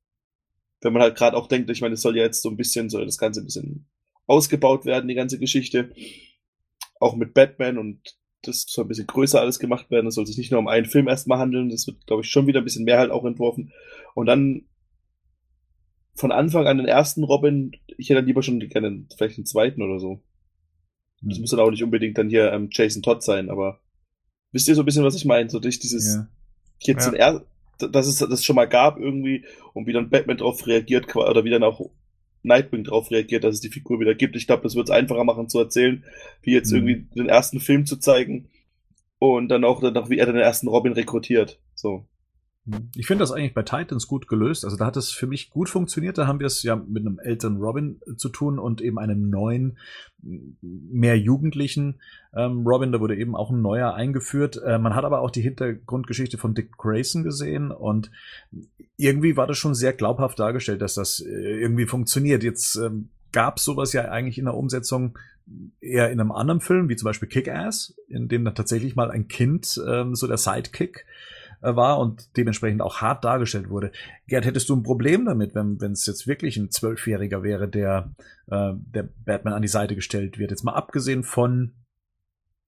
Wenn 0.81 0.93
man 0.93 1.01
halt 1.01 1.15
gerade 1.15 1.37
auch 1.37 1.47
denkt, 1.47 1.69
ich 1.69 1.81
meine, 1.81 1.93
es 1.93 2.01
soll 2.01 2.17
ja 2.17 2.23
jetzt 2.23 2.41
so 2.41 2.49
ein 2.49 2.57
bisschen, 2.57 2.89
soll 2.89 3.05
das 3.05 3.17
Ganze 3.17 3.41
ein 3.41 3.45
bisschen 3.45 3.87
ausgebaut 4.27 4.85
werden, 4.85 5.07
die 5.07 5.15
ganze 5.15 5.37
Geschichte 5.37 5.91
auch 6.99 7.15
mit 7.15 7.33
Batman 7.33 7.77
und 7.77 8.15
das 8.47 8.65
soll 8.67 8.85
ein 8.85 8.87
bisschen 8.87 9.07
größer 9.07 9.39
alles 9.39 9.59
gemacht 9.59 9.91
werden. 9.91 10.05
Das 10.05 10.15
soll 10.15 10.25
sich 10.25 10.37
nicht 10.37 10.51
nur 10.51 10.59
um 10.59 10.67
einen 10.67 10.85
Film 10.85 11.07
erstmal 11.07 11.39
handeln. 11.39 11.69
Das 11.69 11.87
wird, 11.87 12.05
glaube 12.07 12.23
ich, 12.23 12.29
schon 12.29 12.47
wieder 12.47 12.61
ein 12.61 12.63
bisschen 12.63 12.85
mehr 12.85 12.99
halt 12.99 13.11
auch 13.11 13.25
entworfen. 13.25 13.71
Und 14.13 14.25
dann 14.27 14.65
von 16.15 16.31
Anfang 16.31 16.65
an 16.67 16.77
den 16.77 16.87
ersten 16.87 17.23
Robin, 17.23 17.71
ich 17.97 18.09
hätte 18.09 18.19
dann 18.19 18.27
lieber 18.27 18.41
schon 18.41 18.59
gerne 18.59 19.05
vielleicht 19.15 19.37
einen 19.37 19.45
zweiten 19.45 19.81
oder 19.81 19.99
so. 19.99 20.21
Das 21.21 21.39
muss 21.39 21.49
dann 21.49 21.59
auch 21.59 21.71
nicht 21.71 21.83
unbedingt 21.83 22.17
dann 22.17 22.29
hier 22.29 22.51
ähm, 22.51 22.69
Jason 22.71 23.01
Todd 23.01 23.23
sein, 23.23 23.49
aber 23.49 23.79
wisst 24.51 24.67
ihr 24.67 24.75
so 24.75 24.83
ein 24.83 24.85
bisschen, 24.85 25.03
was 25.03 25.15
ich 25.15 25.25
meine? 25.25 25.49
So 25.49 25.59
durch 25.59 25.79
dieses 25.79 26.15
ja. 26.15 26.27
jetzt 26.79 27.11
ja. 27.13 27.41
dass 27.77 28.07
es 28.07 28.17
das 28.17 28.43
schon 28.43 28.55
mal 28.55 28.67
gab 28.67 28.99
irgendwie 28.99 29.45
und 29.73 29.87
wie 29.87 29.93
dann 29.93 30.09
Batman 30.09 30.37
darauf 30.37 30.65
reagiert 30.67 31.13
oder 31.15 31.43
wie 31.43 31.49
dann 31.49 31.63
auch 31.63 31.89
Nightwing 32.45 32.83
darauf 32.83 33.11
reagiert, 33.11 33.43
dass 33.43 33.55
es 33.55 33.61
die 33.61 33.69
Figur 33.69 33.99
wieder 33.99 34.15
gibt. 34.15 34.35
Ich 34.35 34.47
glaube, 34.47 34.63
das 34.63 34.75
wird 34.75 34.89
es 34.89 34.95
einfacher 34.95 35.23
machen 35.23 35.49
zu 35.49 35.59
erzählen, 35.59 36.03
wie 36.41 36.53
jetzt 36.53 36.71
mhm. 36.71 36.87
irgendwie 36.87 37.07
den 37.15 37.29
ersten 37.29 37.59
Film 37.59 37.85
zu 37.85 37.97
zeigen 37.97 38.49
und 39.19 39.49
dann 39.49 39.63
auch, 39.63 39.81
dann 39.81 39.97
auch 39.97 40.09
wie 40.09 40.17
er 40.17 40.25
den 40.25 40.35
ersten 40.35 40.67
Robin 40.67 40.93
rekrutiert. 40.93 41.59
So. 41.73 42.05
Ich 42.95 43.05
finde 43.05 43.21
das 43.21 43.31
eigentlich 43.31 43.53
bei 43.53 43.61
Titans 43.61 44.07
gut 44.07 44.27
gelöst. 44.27 44.65
Also 44.65 44.75
da 44.75 44.87
hat 44.87 44.97
es 44.97 45.11
für 45.11 45.27
mich 45.27 45.51
gut 45.51 45.69
funktioniert. 45.69 46.17
Da 46.17 46.25
haben 46.25 46.39
wir 46.39 46.47
es 46.47 46.63
ja 46.63 46.75
mit 46.75 47.05
einem 47.05 47.19
älteren 47.19 47.57
Robin 47.57 47.99
zu 48.17 48.29
tun 48.29 48.57
und 48.57 48.81
eben 48.81 48.97
einem 48.97 49.29
neuen, 49.29 49.77
mehr 50.21 51.17
jugendlichen 51.17 52.01
ähm, 52.35 52.65
Robin. 52.65 52.91
Da 52.91 52.99
wurde 52.99 53.17
eben 53.17 53.35
auch 53.35 53.51
ein 53.51 53.61
neuer 53.61 53.93
eingeführt. 53.93 54.59
Äh, 54.65 54.79
man 54.79 54.95
hat 54.95 55.05
aber 55.05 55.21
auch 55.21 55.29
die 55.29 55.43
Hintergrundgeschichte 55.43 56.39
von 56.39 56.55
Dick 56.55 56.75
Grayson 56.75 57.23
gesehen 57.23 57.69
und 57.69 58.09
irgendwie 58.97 59.37
war 59.37 59.45
das 59.45 59.59
schon 59.59 59.75
sehr 59.75 59.93
glaubhaft 59.93 60.39
dargestellt, 60.39 60.81
dass 60.81 60.95
das 60.95 61.19
äh, 61.19 61.29
irgendwie 61.29 61.85
funktioniert. 61.85 62.43
Jetzt 62.43 62.77
ähm, 62.77 63.09
gab 63.31 63.57
es 63.57 63.63
sowas 63.63 63.93
ja 63.93 64.05
eigentlich 64.05 64.39
in 64.39 64.45
der 64.45 64.55
Umsetzung 64.55 65.19
eher 65.81 66.09
in 66.09 66.19
einem 66.19 66.31
anderen 66.31 66.61
Film, 66.61 66.89
wie 66.89 66.95
zum 66.95 67.05
Beispiel 67.05 67.29
Kick-Ass, 67.29 67.95
in 68.07 68.27
dem 68.27 68.43
dann 68.43 68.55
tatsächlich 68.55 68.95
mal 68.95 69.11
ein 69.11 69.27
Kind 69.27 69.79
ähm, 69.87 70.15
so 70.15 70.25
der 70.25 70.37
Sidekick 70.37 71.05
äh, 71.05 71.34
war 71.65 71.99
und 71.99 72.37
dementsprechend 72.37 72.81
auch 72.81 73.01
hart 73.01 73.23
dargestellt 73.23 73.69
wurde. 73.69 73.91
Gerd, 74.27 74.45
hättest 74.45 74.69
du 74.69 74.75
ein 74.75 74.83
Problem 74.83 75.25
damit, 75.25 75.55
wenn 75.55 75.79
wenn 75.81 75.93
es 75.93 76.05
jetzt 76.05 76.27
wirklich 76.27 76.57
ein 76.57 76.71
Zwölfjähriger 76.71 77.43
wäre, 77.43 77.67
der, 77.67 78.13
äh, 78.47 78.73
der 78.75 79.03
Batman 79.25 79.53
an 79.53 79.61
die 79.61 79.67
Seite 79.67 79.95
gestellt 79.95 80.37
wird? 80.37 80.51
Jetzt 80.51 80.63
mal 80.63 80.73
abgesehen 80.73 81.23
von, 81.23 81.73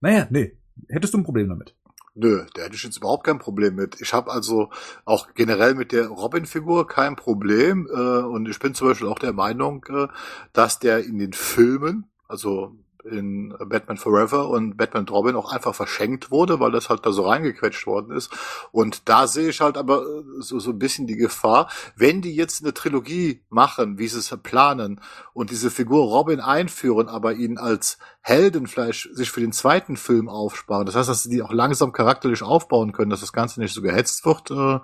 naja, 0.01 0.27
nee, 0.29 0.57
hättest 0.89 1.13
du 1.13 1.19
ein 1.19 1.23
Problem 1.23 1.49
damit? 1.49 1.75
Nö, 2.19 2.45
da 2.55 2.63
hätte 2.63 2.75
ich 2.75 2.83
jetzt 2.83 2.97
überhaupt 2.97 3.25
kein 3.25 3.37
Problem 3.37 3.75
mit. 3.75 4.01
Ich 4.01 4.11
habe 4.11 4.31
also 4.31 4.71
auch 5.05 5.35
generell 5.35 5.75
mit 5.75 5.91
der 5.91 6.07
Robin-Figur 6.07 6.87
kein 6.87 7.15
Problem. 7.15 7.87
Äh, 7.93 8.23
und 8.23 8.49
ich 8.49 8.57
bin 8.57 8.73
zum 8.73 8.87
Beispiel 8.87 9.07
auch 9.07 9.19
der 9.19 9.33
Meinung, 9.33 9.85
äh, 9.89 10.07
dass 10.51 10.79
der 10.79 11.05
in 11.05 11.19
den 11.19 11.33
Filmen, 11.33 12.07
also 12.27 12.75
in 13.09 13.55
Batman 13.65 13.97
Forever 13.97 14.49
und 14.49 14.77
Batman 14.77 15.07
Robin 15.07 15.35
auch 15.35 15.51
einfach 15.51 15.73
verschenkt 15.73 16.31
wurde, 16.31 16.59
weil 16.59 16.71
das 16.71 16.89
halt 16.89 17.05
da 17.05 17.11
so 17.11 17.27
reingequetscht 17.27 17.87
worden 17.87 18.15
ist. 18.15 18.31
Und 18.71 19.09
da 19.09 19.27
sehe 19.27 19.49
ich 19.49 19.61
halt 19.61 19.77
aber 19.77 20.01
äh, 20.03 20.23
so, 20.39 20.59
so 20.59 20.71
ein 20.71 20.79
bisschen 20.79 21.07
die 21.07 21.15
Gefahr, 21.15 21.69
wenn 21.95 22.21
die 22.21 22.35
jetzt 22.35 22.63
eine 22.63 22.73
Trilogie 22.73 23.41
machen, 23.49 23.97
wie 23.97 24.07
sie 24.07 24.19
es 24.19 24.35
planen, 24.43 25.01
und 25.33 25.51
diese 25.51 25.71
Figur 25.71 26.05
Robin 26.05 26.39
einführen, 26.39 27.07
aber 27.07 27.33
ihn 27.33 27.57
als 27.57 27.97
Heldenfleisch 28.21 29.09
sich 29.13 29.31
für 29.31 29.41
den 29.41 29.51
zweiten 29.51 29.97
Film 29.97 30.29
aufsparen. 30.29 30.85
Das 30.85 30.95
heißt, 30.95 31.09
dass 31.09 31.23
sie 31.23 31.29
die 31.29 31.41
auch 31.41 31.53
langsam 31.53 31.93
charakterlich 31.93 32.43
aufbauen 32.43 32.91
können, 32.91 33.09
dass 33.09 33.21
das 33.21 33.33
Ganze 33.33 33.59
nicht 33.59 33.73
so 33.73 33.81
gehetzt 33.81 34.25
wird, 34.25 34.51
äh, 34.51 34.79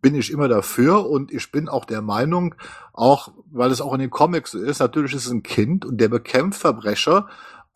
bin 0.00 0.14
ich 0.14 0.30
immer 0.30 0.48
dafür 0.48 1.08
und 1.08 1.32
ich 1.32 1.50
bin 1.50 1.68
auch 1.68 1.84
der 1.84 2.02
Meinung, 2.02 2.54
auch 2.92 3.32
weil 3.50 3.70
es 3.70 3.80
auch 3.80 3.92
in 3.94 4.00
den 4.00 4.10
Comics 4.10 4.52
so 4.52 4.58
ist, 4.58 4.78
natürlich 4.78 5.14
ist 5.14 5.26
es 5.26 5.32
ein 5.32 5.42
Kind 5.42 5.84
und 5.84 6.00
der 6.00 6.08
bekämpft 6.08 6.60
Verbrecher 6.60 7.28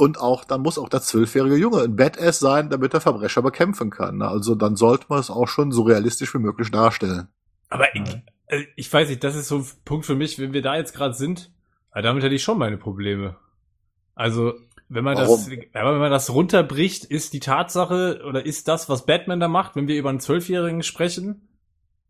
und 0.03 0.19
auch, 0.19 0.45
dann 0.45 0.63
muss 0.63 0.79
auch 0.79 0.89
der 0.89 1.01
zwölfjährige 1.01 1.55
Junge 1.55 1.83
ein 1.83 1.95
Badass 1.95 2.41
sein, 2.41 2.71
damit 2.71 2.93
er 2.93 3.01
Verbrecher 3.01 3.41
bekämpfen 3.41 3.91
kann. 3.91 4.19
Ne? 4.19 4.27
Also 4.27 4.57
dann 4.57 4.75
sollte 4.75 5.07
man 5.09 5.21
es 5.21 5.31
auch 5.31 5.47
schon 5.47 5.71
so 5.71 5.83
realistisch 5.83 6.35
wie 6.35 6.39
möglich 6.39 6.73
darstellen. 6.73 7.29
Aber 7.69 7.95
ich, 7.95 8.03
äh, 8.49 8.65
ich 8.75 8.93
weiß 8.93 9.09
nicht, 9.09 9.23
das 9.23 9.37
ist 9.37 9.47
so 9.47 9.59
ein 9.59 9.67
Punkt 9.85 10.05
für 10.05 10.17
mich, 10.17 10.41
wenn 10.41 10.53
wir 10.53 10.61
da 10.61 10.75
jetzt 10.77 10.93
gerade 10.93 11.15
sind, 11.15 11.53
damit 11.95 12.25
hätte 12.25 12.35
ich 12.35 12.43
schon 12.43 12.59
meine 12.59 12.79
Probleme. 12.79 13.37
Also, 14.17 14.55
wenn 14.89 15.05
man 15.05 15.17
Warum? 15.17 15.37
das, 15.37 15.49
wenn 15.49 15.99
man 15.99 16.11
das 16.11 16.31
runterbricht, 16.31 17.05
ist 17.05 17.33
die 17.33 17.41
Tatsache 17.41 18.23
oder 18.27 18.45
ist 18.45 18.67
das, 18.67 18.89
was 18.89 19.07
Batman 19.07 19.39
da 19.39 19.47
macht, 19.47 19.77
wenn 19.77 19.87
wir 19.87 19.97
über 19.97 20.09
einen 20.09 20.19
Zwölfjährigen 20.19 20.83
sprechen, 20.83 21.49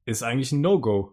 ist 0.07 0.23
eigentlich 0.23 0.53
ein 0.53 0.63
No-Go. 0.63 1.13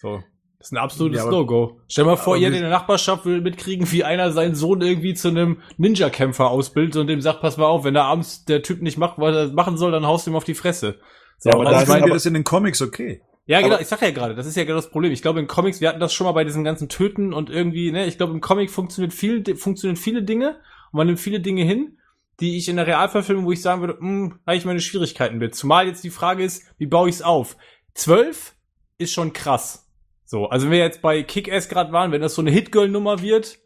So. 0.00 0.24
Das 0.58 0.68
ist 0.68 0.72
ein 0.72 0.78
absolutes 0.78 1.24
ja, 1.24 1.30
No-Go. 1.30 1.80
Stell 1.86 2.04
mal 2.04 2.16
vor, 2.16 2.36
ihr 2.36 2.48
in 2.48 2.54
der 2.54 2.70
Nachbarschaft 2.70 3.26
will 3.26 3.40
mitkriegen, 3.40 3.90
wie 3.92 4.04
einer 4.04 4.32
seinen 4.32 4.54
Sohn 4.54 4.80
irgendwie 4.80 5.14
zu 5.14 5.28
einem 5.28 5.60
Ninja-Kämpfer 5.76 6.50
ausbildet 6.50 6.96
und 6.96 7.06
dem 7.08 7.20
sagt, 7.20 7.40
pass 7.42 7.56
mal 7.56 7.66
auf, 7.66 7.84
wenn 7.84 7.94
er 7.94 8.04
abends 8.04 8.44
der 8.46 8.62
Typ 8.62 8.82
nicht 8.82 8.96
macht, 8.96 9.18
was 9.18 9.36
er 9.36 9.52
machen 9.52 9.76
soll, 9.76 9.92
dann 9.92 10.06
haust 10.06 10.26
du 10.26 10.30
ihm 10.30 10.36
auf 10.36 10.44
die 10.44 10.54
Fresse. 10.54 10.98
So, 11.38 11.50
ja, 11.50 11.56
aber 11.56 11.64
da 11.64 11.84
meinen 11.84 12.06
wir 12.06 12.14
das 12.14 12.26
in 12.26 12.34
den 12.34 12.44
Comics 12.44 12.80
okay. 12.80 13.20
Ja, 13.46 13.60
genau, 13.60 13.74
aber 13.74 13.82
ich 13.82 13.86
sag 13.86 14.02
ja 14.02 14.10
gerade, 14.10 14.34
das 14.34 14.46
ist 14.46 14.56
ja 14.56 14.64
genau 14.64 14.76
das 14.76 14.90
Problem. 14.90 15.12
Ich 15.12 15.22
glaube, 15.22 15.38
in 15.38 15.46
Comics, 15.46 15.80
wir 15.80 15.88
hatten 15.88 16.00
das 16.00 16.12
schon 16.12 16.24
mal 16.24 16.32
bei 16.32 16.42
diesen 16.42 16.64
ganzen 16.64 16.88
Töten 16.88 17.32
und 17.32 17.48
irgendwie, 17.48 17.92
ne, 17.92 18.06
ich 18.06 18.16
glaube, 18.16 18.32
im 18.32 18.40
Comic 18.40 18.70
funktioniert 18.70 19.12
viel, 19.12 19.44
funktionieren 19.54 19.96
viele 19.96 20.24
Dinge 20.24 20.56
und 20.90 20.98
man 20.98 21.06
nimmt 21.06 21.20
viele 21.20 21.38
Dinge 21.38 21.62
hin, 21.62 21.98
die 22.40 22.56
ich 22.56 22.68
in 22.68 22.76
der 22.76 22.88
Realverfilmung, 22.88 23.44
wo 23.44 23.52
ich 23.52 23.62
sagen 23.62 23.82
würde, 23.82 23.98
hm, 24.00 24.40
habe 24.44 24.56
ich 24.56 24.64
meine 24.64 24.80
Schwierigkeiten 24.80 25.38
mit. 25.38 25.54
Zumal 25.54 25.86
jetzt 25.86 26.02
die 26.02 26.10
Frage 26.10 26.42
ist, 26.42 26.64
wie 26.78 26.86
baue 26.86 27.08
ich 27.08 27.16
es 27.16 27.22
auf? 27.22 27.56
Zwölf 27.94 28.54
ist 28.98 29.12
schon 29.12 29.32
krass. 29.32 29.85
So, 30.26 30.46
also 30.46 30.66
wenn 30.66 30.72
wir 30.72 30.78
jetzt 30.78 31.00
bei 31.00 31.22
Kick-Ass 31.22 31.68
gerade 31.68 31.92
waren, 31.92 32.12
wenn 32.12 32.20
das 32.20 32.34
so 32.34 32.42
eine 32.42 32.50
Hit-Girl-Nummer 32.50 33.22
wird, 33.22 33.58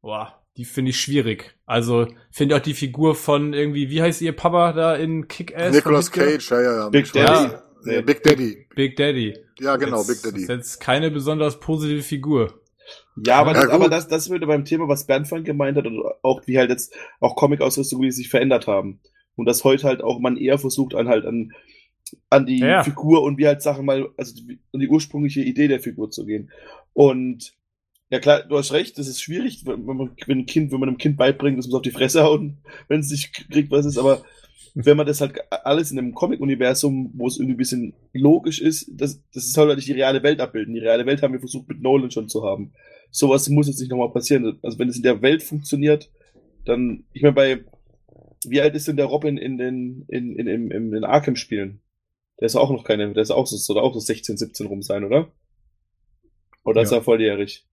boah, 0.00 0.42
die 0.56 0.64
finde 0.64 0.90
ich 0.90 1.00
schwierig. 1.00 1.58
Also 1.66 2.06
finde 2.30 2.56
auch 2.56 2.60
die 2.60 2.74
Figur 2.74 3.14
von 3.14 3.52
irgendwie, 3.52 3.90
wie 3.90 4.00
heißt 4.00 4.22
ihr 4.22 4.34
Papa 4.34 4.72
da 4.72 4.94
in 4.94 5.28
Kick-Ass? 5.28 5.74
Nicolas 5.74 6.10
Cage, 6.10 6.50
ja, 6.50 6.62
ja, 6.62 6.76
ja. 6.76 6.88
Big 6.88 7.12
Daddy. 7.12 7.52
Ja, 7.52 7.62
Nee, 7.86 8.02
Big 8.02 8.22
Daddy. 8.22 8.66
Big 8.74 8.96
Daddy. 8.96 9.38
Ja, 9.60 9.76
genau, 9.76 9.98
jetzt, 9.98 10.08
Big 10.08 10.22
Daddy. 10.22 10.42
Ist 10.42 10.48
jetzt 10.48 10.80
keine 10.80 11.10
besonders 11.10 11.60
positive 11.60 12.02
Figur. 12.02 12.60
Ja, 13.24 13.36
aber, 13.36 13.54
Ja, 13.54 13.62
das, 13.62 13.70
aber 13.70 13.88
das, 13.88 14.08
das 14.08 14.26
ist 14.26 14.32
wieder 14.32 14.46
beim 14.46 14.64
Thema, 14.64 14.88
was 14.88 15.06
Bernd 15.06 15.28
vorhin 15.28 15.44
gemeint 15.44 15.76
hat 15.76 15.86
und 15.86 16.02
auch 16.22 16.42
wie 16.46 16.58
halt 16.58 16.70
jetzt 16.70 16.94
auch 17.20 17.36
Comic-Ausrüstung, 17.36 18.02
wie 18.02 18.10
sie 18.10 18.22
sich 18.22 18.28
verändert 18.28 18.66
haben. 18.66 19.00
Und 19.36 19.46
dass 19.46 19.64
heute 19.64 19.86
halt 19.86 20.02
auch 20.02 20.18
man 20.18 20.36
eher 20.36 20.58
versucht, 20.58 20.94
an 20.94 21.08
halt 21.08 21.24
an, 21.24 21.52
an 22.30 22.46
die 22.46 22.58
Ja. 22.58 22.82
Figur 22.82 23.22
und 23.22 23.38
wie 23.38 23.46
halt 23.46 23.62
Sachen 23.62 23.84
mal, 23.84 24.08
also 24.16 24.34
die, 24.34 24.58
an 24.72 24.80
die 24.80 24.88
ursprüngliche 24.88 25.42
Idee 25.42 25.68
der 25.68 25.80
Figur 25.80 26.10
zu 26.10 26.24
gehen. 26.24 26.50
Und 26.92 27.54
ja 28.10 28.20
klar, 28.20 28.42
du 28.42 28.56
hast 28.56 28.72
recht, 28.72 28.98
das 28.98 29.08
ist 29.08 29.20
schwierig, 29.20 29.66
wenn 29.66 29.84
man, 29.84 30.10
wenn 30.26 30.38
ein 30.40 30.46
Kind, 30.46 30.72
wenn 30.72 30.80
man 30.80 30.88
einem 30.88 30.98
Kind 30.98 31.16
beibringt, 31.16 31.58
das 31.58 31.66
muss 31.66 31.74
auf 31.74 31.82
die 31.82 31.90
Fresse 31.90 32.22
hauen, 32.22 32.58
wenn 32.88 33.00
es 33.00 33.10
nicht 33.10 33.32
kriegt, 33.50 33.70
was 33.70 33.86
ist, 33.86 33.98
aber 33.98 34.22
wenn 34.78 34.98
man 34.98 35.06
das 35.06 35.22
halt 35.22 35.40
alles 35.50 35.90
in 35.90 35.98
einem 35.98 36.12
Comic-Universum, 36.12 37.10
wo 37.14 37.26
es 37.26 37.38
irgendwie 37.38 37.54
ein 37.54 37.58
bisschen 37.58 37.94
logisch 38.12 38.60
ist, 38.60 38.90
das, 38.92 39.22
das 39.32 39.52
soll 39.52 39.68
halt 39.68 39.78
nicht 39.78 39.88
die 39.88 39.92
reale 39.92 40.22
Welt 40.22 40.38
abbilden. 40.38 40.74
Die 40.74 40.80
reale 40.80 41.06
Welt 41.06 41.22
haben 41.22 41.32
wir 41.32 41.40
versucht 41.40 41.66
mit 41.68 41.80
Nolan 41.80 42.10
schon 42.10 42.28
zu 42.28 42.44
haben. 42.44 42.72
Sowas 43.10 43.48
muss 43.48 43.68
jetzt 43.68 43.80
nicht 43.80 43.90
nochmal 43.90 44.12
passieren. 44.12 44.58
Also 44.62 44.78
wenn 44.78 44.90
es 44.90 44.98
in 44.98 45.02
der 45.02 45.22
Welt 45.22 45.42
funktioniert, 45.42 46.10
dann, 46.66 47.04
ich 47.14 47.22
meine, 47.22 47.34
bei, 47.34 47.64
wie 48.46 48.60
alt 48.60 48.74
ist 48.74 48.86
denn 48.86 48.98
der 48.98 49.06
Robin 49.06 49.38
in 49.38 49.56
den, 49.56 50.04
in, 50.08 50.36
in, 50.36 50.46
in, 50.46 50.70
in 50.70 50.90
den 50.90 51.04
Arkham-Spielen? 51.04 51.80
Der 52.40 52.46
ist 52.46 52.56
auch 52.56 52.70
noch 52.70 52.84
keine, 52.84 53.12
der 53.12 53.22
ist 53.22 53.30
auch 53.30 53.46
so, 53.46 53.56
soll 53.56 53.78
auch 53.78 53.94
so 53.94 54.00
16, 54.00 54.36
17 54.36 54.66
rum 54.66 54.82
sein, 54.82 55.04
oder? 55.04 55.28
Oder 56.64 56.82
ist 56.82 56.90
Ja. 56.90 56.98
er 56.98 57.02
volljährig? 57.02 57.64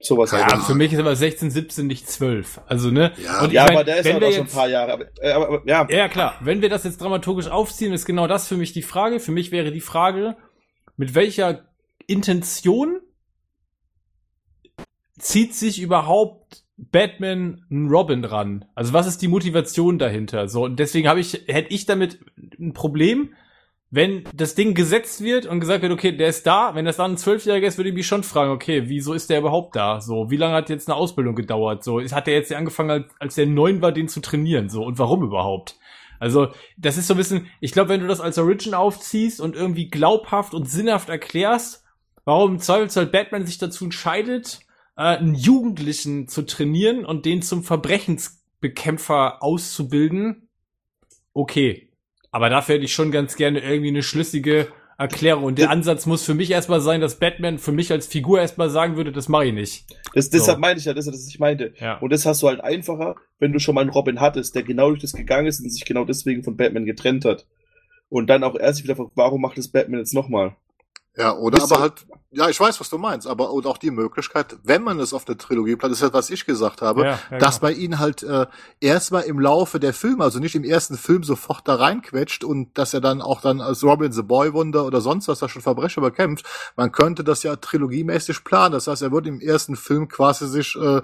Sowas 0.00 0.32
halt. 0.32 0.46
Ja, 0.48 0.54
Ahnung. 0.54 0.64
für 0.66 0.74
mich 0.74 0.92
ist 0.94 0.98
aber 0.98 1.14
16, 1.14 1.50
17 1.50 1.86
nicht 1.86 2.08
12. 2.08 2.60
Also, 2.66 2.90
ne? 2.90 3.12
Ja, 3.22 3.40
Und 3.42 3.48
ich 3.48 3.52
Ja, 3.52 3.64
mein, 3.64 3.72
aber 3.76 3.84
der 3.84 3.98
ist 3.98 4.10
halt 4.10 4.24
auch 4.24 4.32
schon 4.32 4.46
ein 4.46 4.50
paar 4.50 4.68
Jahre. 4.68 4.92
Aber, 4.92 5.04
äh, 5.20 5.30
aber, 5.30 5.48
aber 5.48 5.62
ja, 5.68 5.86
Ja, 5.90 6.08
klar. 6.08 6.36
Wenn 6.40 6.62
wir 6.62 6.70
das 6.70 6.84
jetzt 6.84 7.00
dramaturgisch 7.02 7.48
aufziehen, 7.48 7.92
ist 7.92 8.06
genau 8.06 8.26
das 8.26 8.48
für 8.48 8.56
mich 8.56 8.72
die 8.72 8.80
Frage. 8.82 9.20
Für 9.20 9.30
mich 9.32 9.50
wäre 9.52 9.70
die 9.70 9.82
Frage, 9.82 10.36
mit 10.96 11.14
welcher 11.14 11.68
Intention 12.06 13.00
zieht 15.18 15.54
sich 15.54 15.80
überhaupt 15.80 16.64
Batman 16.76 17.64
einen 17.70 17.88
Robin 17.90 18.24
ran? 18.24 18.64
Also 18.74 18.92
was 18.92 19.06
ist 19.06 19.20
die 19.20 19.28
Motivation 19.28 19.98
dahinter? 19.98 20.48
So, 20.48 20.64
und 20.64 20.78
deswegen 20.78 21.08
habe 21.08 21.20
ich, 21.20 21.42
hätte 21.46 21.74
ich 21.74 21.86
damit 21.86 22.18
ein 22.58 22.72
Problem, 22.72 23.34
wenn 23.90 24.24
das 24.34 24.54
Ding 24.54 24.74
gesetzt 24.74 25.22
wird 25.22 25.46
und 25.46 25.60
gesagt 25.60 25.82
wird, 25.82 25.92
okay, 25.92 26.12
der 26.12 26.28
ist 26.28 26.46
da, 26.46 26.74
wenn 26.74 26.84
das 26.84 26.98
dann 26.98 27.12
ein 27.12 27.16
Zwölfjähriger 27.16 27.66
ist, 27.66 27.78
würde 27.78 27.88
ich 27.88 27.94
mich 27.94 28.06
schon 28.06 28.22
fragen, 28.22 28.50
okay, 28.50 28.82
wieso 28.86 29.14
ist 29.14 29.30
der 29.30 29.38
überhaupt 29.38 29.76
da? 29.76 30.00
So, 30.00 30.30
wie 30.30 30.36
lange 30.36 30.54
hat 30.54 30.68
jetzt 30.68 30.88
eine 30.88 30.96
Ausbildung 30.96 31.34
gedauert? 31.34 31.84
So, 31.84 32.00
hat 32.00 32.26
der 32.26 32.34
jetzt 32.34 32.52
angefangen, 32.52 32.90
als, 32.90 33.06
als 33.18 33.34
der 33.36 33.46
neun 33.46 33.80
war, 33.80 33.92
den 33.92 34.08
zu 34.08 34.20
trainieren? 34.20 34.68
So, 34.68 34.84
und 34.84 34.98
warum 34.98 35.22
überhaupt? 35.22 35.76
Also, 36.20 36.48
das 36.76 36.98
ist 36.98 37.06
so 37.06 37.14
ein 37.14 37.16
bisschen, 37.16 37.46
ich 37.60 37.72
glaube, 37.72 37.90
wenn 37.90 38.00
du 38.00 38.08
das 38.08 38.20
als 38.20 38.36
Origin 38.38 38.74
aufziehst 38.74 39.40
und 39.40 39.56
irgendwie 39.56 39.88
glaubhaft 39.88 40.52
und 40.52 40.68
sinnhaft 40.68 41.08
erklärst, 41.08 41.84
warum 42.24 42.52
im 42.52 42.58
Zweifelsfall 42.58 43.06
Batman 43.06 43.46
sich 43.46 43.56
dazu 43.56 43.84
entscheidet, 43.84 44.60
äh, 44.96 45.02
einen 45.02 45.34
Jugendlichen 45.34 46.28
zu 46.28 46.42
trainieren 46.42 47.06
und 47.06 47.24
den 47.24 47.40
zum 47.40 47.62
Verbrechensbekämpfer 47.62 49.42
auszubilden, 49.42 50.48
okay. 51.32 51.87
Aber 52.30 52.50
dafür 52.50 52.76
hätte 52.76 52.84
ich 52.84 52.92
schon 52.92 53.10
ganz 53.10 53.36
gerne 53.36 53.60
irgendwie 53.60 53.88
eine 53.88 54.02
schlüssige 54.02 54.68
Erklärung. 54.98 55.44
Und 55.44 55.58
der 55.58 55.70
Ansatz 55.70 56.06
muss 56.06 56.24
für 56.24 56.34
mich 56.34 56.50
erstmal 56.50 56.80
sein, 56.80 57.00
dass 57.00 57.20
Batman 57.20 57.58
für 57.58 57.70
mich 57.70 57.92
als 57.92 58.08
Figur 58.08 58.40
erstmal 58.40 58.68
sagen 58.68 58.96
würde, 58.96 59.12
das 59.12 59.28
mache 59.28 59.46
ich 59.46 59.52
nicht. 59.54 59.84
das, 60.12 60.30
deshalb 60.30 60.56
So. 60.56 60.60
meine 60.60 60.78
ich 60.78 60.86
ja, 60.86 60.92
das 60.92 61.06
ist 61.06 61.12
das, 61.12 61.22
was 61.22 61.28
ich 61.28 61.38
meinte. 61.38 61.72
Ja. 61.78 61.98
Und 61.98 62.12
das 62.12 62.26
hast 62.26 62.42
du 62.42 62.48
halt 62.48 62.60
einfacher, 62.60 63.14
wenn 63.38 63.52
du 63.52 63.60
schon 63.60 63.76
mal 63.76 63.82
einen 63.82 63.90
Robin 63.90 64.20
hattest, 64.20 64.56
der 64.56 64.64
genau 64.64 64.88
durch 64.88 65.00
das 65.00 65.12
gegangen 65.12 65.46
ist 65.46 65.60
und 65.60 65.70
sich 65.70 65.84
genau 65.84 66.04
deswegen 66.04 66.42
von 66.42 66.56
Batman 66.56 66.84
getrennt 66.84 67.24
hat. 67.24 67.46
Und 68.08 68.28
dann 68.28 68.42
auch 68.42 68.58
erst 68.58 68.82
wieder 68.82 68.96
warum 69.14 69.40
macht 69.40 69.56
das 69.56 69.68
Batman 69.68 70.00
jetzt 70.00 70.14
nochmal? 70.14 70.56
Ja, 71.18 71.34
oder 71.34 71.60
aber 71.62 71.80
halt, 71.80 72.06
ja, 72.30 72.48
ich 72.48 72.60
weiß, 72.60 72.78
was 72.78 72.90
du 72.90 72.98
meinst, 72.98 73.26
aber 73.26 73.50
und 73.50 73.66
auch 73.66 73.78
die 73.78 73.90
Möglichkeit, 73.90 74.56
wenn 74.62 74.84
man 74.84 75.00
es 75.00 75.12
auf 75.12 75.24
der 75.24 75.36
Trilogie 75.36 75.74
plant, 75.74 75.90
das 75.90 75.98
ist 75.98 76.02
halt, 76.04 76.12
was 76.12 76.30
ich 76.30 76.46
gesagt 76.46 76.80
habe, 76.80 77.02
Ja, 77.04 77.18
ja, 77.30 77.38
dass 77.38 77.58
genau. 77.58 77.72
man 77.72 77.80
ihn 77.80 77.98
halt 77.98 78.22
äh, 78.22 78.46
erstmal 78.80 79.22
im 79.24 79.40
Laufe 79.40 79.80
der 79.80 79.92
Filme, 79.92 80.22
also 80.22 80.38
nicht 80.38 80.54
im 80.54 80.62
ersten 80.62 80.96
Film 80.96 81.24
sofort 81.24 81.66
da 81.66 81.74
reinquetscht 81.74 82.44
und 82.44 82.78
dass 82.78 82.94
er 82.94 83.00
dann 83.00 83.20
auch 83.20 83.40
dann 83.40 83.60
als 83.60 83.82
Robin 83.82 84.12
the 84.12 84.22
Boy 84.22 84.52
Wonder 84.52 84.84
oder 84.84 85.00
sonst 85.00 85.26
was 85.26 85.40
da 85.40 85.48
schon 85.48 85.62
Verbrecher 85.62 86.02
bekämpft. 86.02 86.46
Man 86.76 86.92
könnte 86.92 87.24
das 87.24 87.42
ja 87.42 87.56
trilogiemäßig 87.56 88.44
planen. 88.44 88.72
Das 88.72 88.86
heißt, 88.86 89.02
er 89.02 89.10
würde 89.10 89.28
im 89.28 89.40
ersten 89.40 89.74
Film 89.74 90.06
quasi 90.06 90.46
sich 90.46 90.76
äh, 90.76 91.02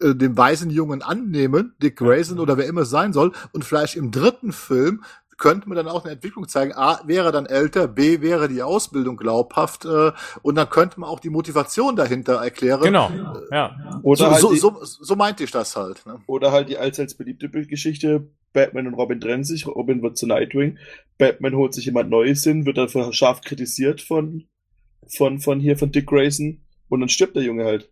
äh, 0.00 0.14
dem 0.14 0.36
weisen 0.36 0.70
Jungen 0.70 1.02
annehmen, 1.02 1.74
Dick 1.82 1.96
Grayson 1.96 2.38
oder 2.38 2.56
wer 2.56 2.66
immer 2.66 2.82
es 2.82 2.90
sein 2.90 3.12
soll, 3.12 3.32
und 3.52 3.64
vielleicht 3.64 3.96
im 3.96 4.12
dritten 4.12 4.52
Film 4.52 5.02
könnte 5.38 5.68
man 5.68 5.76
dann 5.76 5.88
auch 5.88 6.04
eine 6.04 6.14
Entwicklung 6.14 6.48
zeigen. 6.48 6.72
A, 6.74 7.00
wäre 7.06 7.32
dann 7.32 7.46
älter, 7.46 7.88
B, 7.88 8.20
wäre 8.20 8.48
die 8.48 8.62
Ausbildung 8.62 9.16
glaubhaft 9.16 9.84
äh, 9.84 10.12
und 10.42 10.54
dann 10.54 10.68
könnte 10.68 11.00
man 11.00 11.08
auch 11.10 11.20
die 11.20 11.30
Motivation 11.30 11.96
dahinter 11.96 12.34
erklären. 12.34 12.82
Genau, 12.82 13.10
ja. 13.50 14.00
Oder, 14.02 14.16
So, 14.16 14.30
halt 14.30 14.40
so, 14.40 14.54
so, 14.54 14.84
so 14.84 15.16
meinte 15.16 15.44
ich 15.44 15.50
das 15.50 15.76
halt. 15.76 16.04
Ne? 16.06 16.20
oder 16.26 16.52
halt 16.52 16.68
die 16.68 16.78
allseits 16.78 17.14
beliebte 17.14 17.48
Geschichte, 17.48 18.28
Batman 18.52 18.86
und 18.86 18.94
Robin 18.94 19.20
trennen 19.20 19.44
sich, 19.44 19.66
Robin 19.66 20.02
wird 20.02 20.16
zu 20.16 20.26
Nightwing, 20.26 20.78
Batman 21.18 21.54
holt 21.54 21.74
sich 21.74 21.84
jemand 21.84 22.10
Neues 22.10 22.42
hin, 22.42 22.66
wird 22.66 22.78
dafür 22.78 23.12
scharf 23.12 23.42
kritisiert 23.42 24.00
von, 24.00 24.44
von, 25.06 25.40
von 25.40 25.60
hier, 25.60 25.76
von 25.76 25.92
Dick 25.92 26.06
Grayson, 26.06 26.62
und 26.88 27.00
dann 27.00 27.08
stirbt 27.08 27.36
der 27.36 27.42
Junge 27.42 27.64
halt. 27.64 27.90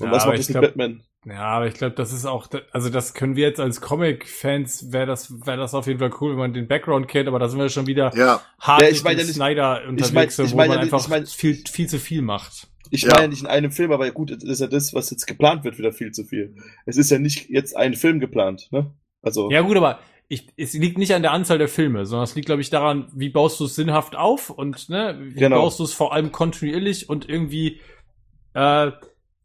Und 0.00 0.06
Ja, 0.08 0.12
was 0.12 0.22
aber 0.24 0.32
macht 0.32 0.40
ich 0.40 0.46
das 0.46 0.54
mit 0.54 0.62
glaub- 0.62 0.62
Batman? 0.76 1.02
Ja, 1.24 1.42
aber 1.42 1.66
ich 1.66 1.74
glaube, 1.74 1.94
das 1.96 2.12
ist 2.12 2.24
auch, 2.24 2.46
also 2.70 2.88
das 2.88 3.12
können 3.14 3.34
wir 3.34 3.48
jetzt 3.48 3.58
als 3.58 3.80
Comic-Fans, 3.80 4.92
wäre 4.92 5.06
das, 5.06 5.44
wäre 5.44 5.56
das 5.56 5.74
auf 5.74 5.86
jeden 5.88 5.98
Fall 5.98 6.12
cool, 6.20 6.32
wenn 6.32 6.38
man 6.38 6.54
den 6.54 6.68
Background 6.68 7.08
kennt, 7.08 7.26
aber 7.28 7.38
da 7.40 7.48
sind 7.48 7.58
wir 7.58 7.68
schon 7.68 7.86
wieder 7.88 8.14
Ja, 8.16 8.40
hart 8.60 8.82
Ja, 8.82 8.86
mit 8.88 8.96
ich 8.96 9.02
meine 9.02 9.16
dem 9.16 9.20
ja 9.20 9.26
nicht- 9.26 9.34
Snyder 9.34 9.82
unterwegs, 9.88 10.38
mein- 10.38 10.46
ich 10.46 10.52
wo 10.52 10.56
meine 10.56 10.68
man 10.68 10.78
ja 10.78 10.84
nicht- 10.84 10.92
einfach 10.94 11.04
ich 11.04 11.10
mein- 11.10 11.26
viel, 11.26 11.56
viel 11.68 11.88
zu 11.88 11.98
viel 11.98 12.22
macht. 12.22 12.68
Ich 12.90 13.02
Ja. 13.02 13.08
meine 13.08 13.22
ja 13.22 13.28
nicht 13.28 13.40
in 13.40 13.48
einem 13.48 13.72
Film, 13.72 13.90
aber 13.90 14.08
gut, 14.12 14.30
das 14.30 14.44
ist 14.44 14.60
ja 14.60 14.68
das, 14.68 14.94
was 14.94 15.10
jetzt 15.10 15.26
geplant 15.26 15.64
wird, 15.64 15.78
wieder 15.78 15.92
viel 15.92 16.12
zu 16.12 16.22
viel. 16.24 16.54
Es 16.84 16.96
ist 16.96 17.10
ja 17.10 17.18
nicht 17.18 17.48
jetzt 17.50 17.76
ein 17.76 17.94
Film 17.94 18.20
geplant, 18.20 18.68
ne? 18.70 18.92
Also, 19.22 19.50
Ja 19.50 19.62
gut, 19.62 19.76
aber 19.76 19.98
ich, 20.28 20.46
es 20.56 20.74
liegt 20.74 20.96
nicht 20.98 21.12
an 21.12 21.22
der 21.22 21.32
Anzahl 21.32 21.58
der 21.58 21.66
Filme, 21.68 22.06
sondern 22.06 22.22
es 22.24 22.36
liegt, 22.36 22.46
glaube 22.46 22.60
ich, 22.60 22.70
daran, 22.70 23.08
wie 23.16 23.30
baust 23.30 23.58
du 23.58 23.64
es 23.64 23.74
sinnhaft 23.74 24.14
auf 24.14 24.50
und 24.50 24.88
ne, 24.88 25.18
wie 25.20 25.34
Genau. 25.40 25.62
baust 25.62 25.80
du 25.80 25.84
es 25.84 25.92
vor 25.92 26.12
allem 26.12 26.30
kontinuierlich 26.30 27.08
und 27.08 27.28
irgendwie 27.28 27.80
äh, 28.54 28.92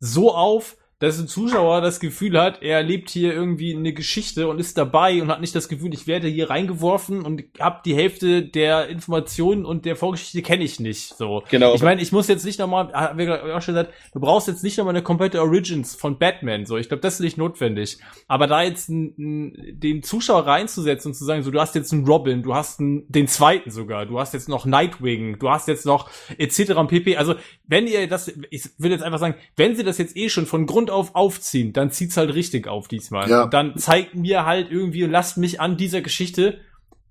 so 0.01 0.35
auf, 0.35 0.75
dass 1.01 1.19
ein 1.19 1.27
Zuschauer 1.27 1.81
das 1.81 1.99
Gefühl 1.99 2.39
hat, 2.39 2.61
er 2.61 2.77
erlebt 2.77 3.09
hier 3.09 3.33
irgendwie 3.33 3.75
eine 3.75 3.91
Geschichte 3.91 4.47
und 4.47 4.59
ist 4.59 4.77
dabei 4.77 5.19
und 5.19 5.29
hat 5.29 5.41
nicht 5.41 5.55
das 5.55 5.67
Gefühl, 5.67 5.95
ich 5.95 6.05
werde 6.05 6.27
hier 6.27 6.51
reingeworfen 6.51 7.25
und 7.25 7.43
hab 7.59 7.83
die 7.83 7.95
Hälfte 7.95 8.43
der 8.43 8.87
Informationen 8.87 9.65
und 9.65 9.85
der 9.85 9.95
Vorgeschichte 9.95 10.43
kenne 10.43 10.63
ich 10.63 10.79
nicht. 10.79 11.15
So. 11.17 11.41
genau. 11.49 11.73
Ich 11.73 11.81
meine, 11.81 12.03
ich 12.03 12.11
muss 12.11 12.27
jetzt 12.27 12.45
nicht 12.45 12.59
nochmal, 12.59 12.93
haben 12.93 13.17
wir 13.17 13.25
gerade 13.25 13.55
auch 13.55 13.63
schon 13.63 13.73
gesagt, 13.73 13.95
du 14.13 14.19
brauchst 14.19 14.47
jetzt 14.47 14.63
nicht 14.63 14.77
nochmal 14.77 14.93
eine 14.93 15.01
komplette 15.01 15.41
Origins 15.41 15.95
von 15.95 16.19
Batman, 16.19 16.67
so. 16.67 16.77
Ich 16.77 16.87
glaube, 16.87 17.01
das 17.01 17.15
ist 17.15 17.21
nicht 17.21 17.37
notwendig. 17.37 17.97
Aber 18.27 18.45
da 18.45 18.61
jetzt 18.61 18.87
n, 18.87 19.15
n, 19.17 19.79
den 19.79 20.03
Zuschauer 20.03 20.45
reinzusetzen 20.45 21.09
und 21.09 21.15
zu 21.15 21.25
sagen, 21.25 21.41
so, 21.41 21.49
du 21.49 21.59
hast 21.59 21.73
jetzt 21.73 21.91
einen 21.91 22.05
Robin, 22.05 22.43
du 22.43 22.53
hast 22.53 22.79
einen, 22.79 23.11
den 23.11 23.27
zweiten 23.27 23.71
sogar, 23.71 24.05
du 24.05 24.19
hast 24.19 24.35
jetzt 24.35 24.49
noch 24.49 24.67
Nightwing, 24.67 25.39
du 25.39 25.49
hast 25.49 25.67
jetzt 25.67 25.87
noch 25.87 26.11
etc. 26.37 26.73
pp. 26.87 27.17
Also, 27.17 27.33
wenn 27.65 27.87
ihr 27.87 28.07
das, 28.07 28.31
ich 28.51 28.69
will 28.77 28.91
jetzt 28.91 29.01
einfach 29.01 29.19
sagen, 29.19 29.33
wenn 29.55 29.75
sie 29.75 29.83
das 29.83 29.97
jetzt 29.97 30.15
eh 30.15 30.29
schon 30.29 30.45
von 30.45 30.67
Grund 30.67 30.90
auf 30.91 31.15
aufziehen, 31.15 31.73
dann 31.73 31.91
zieht's 31.91 32.17
halt 32.17 32.33
richtig 32.33 32.67
auf 32.67 32.87
diesmal. 32.87 33.29
Ja. 33.29 33.43
Und 33.43 33.53
dann 33.53 33.77
zeigt 33.77 34.15
mir 34.15 34.45
halt 34.45 34.71
irgendwie 34.71 35.03
und 35.03 35.11
lasst 35.11 35.37
mich 35.37 35.59
an 35.59 35.77
dieser 35.77 36.01
Geschichte 36.01 36.59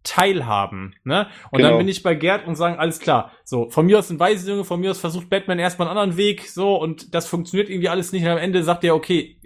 teilhaben. 0.03 0.95
Ne? 1.05 1.27
Und 1.51 1.59
Genau. 1.59 1.71
dann 1.71 1.79
bin 1.79 1.89
ich 1.89 2.03
bei 2.03 2.15
Gerd 2.15 2.47
und 2.47 2.57
sagen, 2.57 2.79
alles 2.79 3.01
klar, 3.01 3.33
so, 3.45 3.69
von 3.69 3.85
mir 3.87 3.99
aus 3.99 4.11
ein 4.11 4.19
weißes 4.19 4.49
Junge, 4.49 4.65
von 4.65 4.81
mir 4.81 4.91
aus 4.93 4.99
versucht 5.01 5.29
Batman 5.29 5.59
erstmal 5.59 5.89
einen 5.89 5.99
anderen 5.99 6.17
Weg, 6.17 6.49
so, 6.49 6.77
und 6.77 7.15
das 7.15 7.27
funktioniert 7.27 7.69
irgendwie 7.69 7.89
alles 7.91 8.13
nicht. 8.13 8.23
Und 8.23 8.31
am 8.31 8.39
Ende 8.39 8.63
sagt 8.63 8.85
er, 8.85 8.95
okay, 8.95 9.37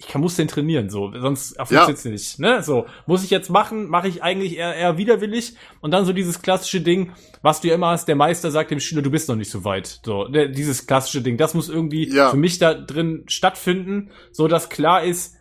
ich 0.00 0.06
kann, 0.06 0.20
muss 0.20 0.36
den 0.36 0.46
trainieren, 0.46 0.90
so, 0.90 1.12
sonst 1.12 1.56
funktioniert's 1.56 2.04
nicht, 2.04 2.38
ne? 2.38 2.62
So, 2.62 2.86
muss 3.06 3.24
ich 3.24 3.30
jetzt 3.30 3.50
machen, 3.50 3.88
mache 3.88 4.06
ich 4.06 4.22
eigentlich 4.22 4.56
eher, 4.56 4.74
eher 4.76 4.96
widerwillig. 4.96 5.54
Und 5.80 5.90
dann 5.90 6.04
so 6.04 6.12
dieses 6.12 6.40
klassische 6.40 6.80
Ding, 6.80 7.12
was 7.42 7.60
du 7.60 7.68
ja 7.68 7.74
immer 7.74 7.88
hast, 7.88 8.06
der 8.06 8.14
Meister 8.14 8.52
sagt 8.52 8.70
dem 8.70 8.78
Schüler, 8.78 9.02
du 9.02 9.10
bist 9.10 9.28
noch 9.28 9.34
nicht 9.34 9.50
so 9.50 9.64
weit. 9.64 10.00
So, 10.04 10.28
der, 10.28 10.48
dieses 10.48 10.86
klassische 10.86 11.20
Ding, 11.20 11.36
das 11.36 11.54
muss 11.54 11.68
irgendwie 11.68 12.08
Ja. 12.14 12.30
für 12.30 12.36
mich 12.36 12.60
da 12.60 12.74
drin 12.74 13.24
stattfinden, 13.26 14.10
so 14.30 14.46
dass 14.46 14.68
klar 14.68 15.02
ist, 15.02 15.34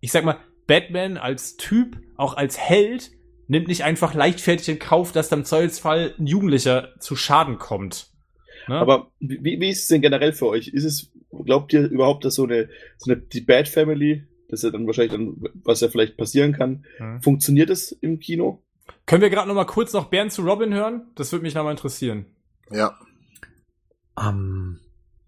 ich 0.00 0.12
sag 0.12 0.24
mal, 0.24 0.38
Batman 0.66 1.18
als 1.18 1.58
Typ, 1.58 1.98
auch 2.16 2.38
als 2.38 2.56
Held, 2.56 3.10
nimmt 3.48 3.68
nicht 3.68 3.84
einfach 3.84 4.14
leichtfertig 4.14 4.68
in 4.70 4.78
Kauf, 4.78 5.12
dass 5.12 5.28
dann 5.28 5.40
im 5.40 5.44
Zweifelsfall 5.44 6.14
ein 6.18 6.26
Jugendlicher 6.26 6.88
zu 7.00 7.16
Schaden 7.16 7.58
kommt. 7.58 8.08
Ne? 8.66 8.76
Aber 8.76 9.10
wie, 9.18 9.60
wie 9.60 9.68
ist 9.68 9.82
es 9.82 9.88
denn 9.88 10.00
generell 10.00 10.32
für 10.32 10.46
euch? 10.46 10.68
Ist 10.68 10.84
es, 10.84 11.12
glaubt 11.44 11.72
ihr 11.72 11.88
überhaupt, 11.88 12.24
dass 12.24 12.34
so 12.34 12.44
eine, 12.44 12.68
so 12.98 13.10
eine 13.10 13.20
die 13.20 13.40
Bad 13.40 13.68
Family, 13.68 14.24
das 14.48 14.60
ist 14.60 14.64
ja 14.64 14.70
dann 14.70 14.86
wahrscheinlich 14.86 15.12
dann, 15.12 15.36
was 15.64 15.80
ja 15.80 15.88
vielleicht 15.88 16.16
passieren 16.16 16.52
kann, 16.52 16.84
Hm. 16.98 17.22
funktioniert 17.22 17.70
es 17.70 17.92
im 17.92 18.18
Kino? 18.20 18.62
Können 19.06 19.22
wir 19.22 19.30
gerade 19.30 19.48
noch 19.48 19.54
mal 19.54 19.64
kurz 19.64 19.92
noch 19.92 20.06
Bernd 20.10 20.32
zu 20.32 20.42
Robin 20.42 20.72
hören? 20.74 21.02
Das 21.14 21.30
würde 21.32 21.42
mich 21.44 21.54
noch 21.54 21.64
mal 21.64 21.70
interessieren. 21.70 22.26
ja. 22.70 22.96
Ähm, 24.20 24.80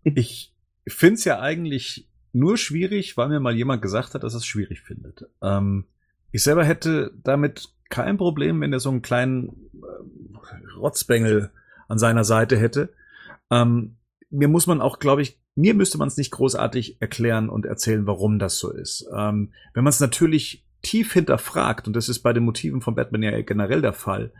ich 0.05 0.53
finde 0.87 1.15
es 1.15 1.25
ja 1.25 1.41
eigentlich 1.41 2.09
nur 2.33 2.57
schwierig, 2.57 3.17
weil 3.17 3.29
mir 3.29 3.41
mal 3.41 3.55
jemand 3.55 3.83
gesagt 3.83 4.15
hat, 4.15 4.23
dass 4.25 4.35
es 4.35 4.45
schwierig 4.45 4.81
findet. 4.81 5.27
Ähm, 5.43 5.85
ich 6.33 6.43
selber 6.43 6.65
hätte 6.65 7.13
damit 7.23 7.69
kein 7.89 8.17
Problem, 8.17 8.61
wenn 8.61 8.73
er 8.73 8.81
so 8.81 8.91
einen 8.91 9.03
kleinen 9.03 9.71
äh, 9.75 10.77
Rotzbengel 10.79 11.51
an 11.89 11.99
seiner 11.99 12.25
Seite 12.25 12.57
hätte. 12.57 12.93
Ähm, 13.51 13.97
mir 14.31 14.49
muss 14.49 14.67
man 14.67 14.81
auch, 14.81 14.99
glaube 14.99 15.23
ich, 15.23 15.39
mir 15.55 15.75
müsste 15.75 15.99
man 15.99 16.09
es 16.09 16.17
nicht 16.17 16.31
großartig 16.31 17.01
erklären 17.01 17.49
und 17.49 17.67
erzählen, 17.67 18.07
warum 18.07 18.39
das 18.39 18.59
so 18.59 18.73
ist. 18.73 19.07
Ähm, 19.15 19.53
wenn 19.75 19.85
man 19.85 19.91
es 19.91 20.01
natürlich 20.01 20.65
tief 20.83 21.13
hinterfragt, 21.13 21.87
und 21.87 21.95
das 21.95 22.09
ist 22.09 22.21
bei 22.21 22.33
den 22.33 22.45
Motiven 22.45 22.81
von 22.81 22.95
Batman 22.95 23.23
ja 23.23 23.41
generell 23.43 23.83
der 23.83 23.93
Fall, 23.93 24.33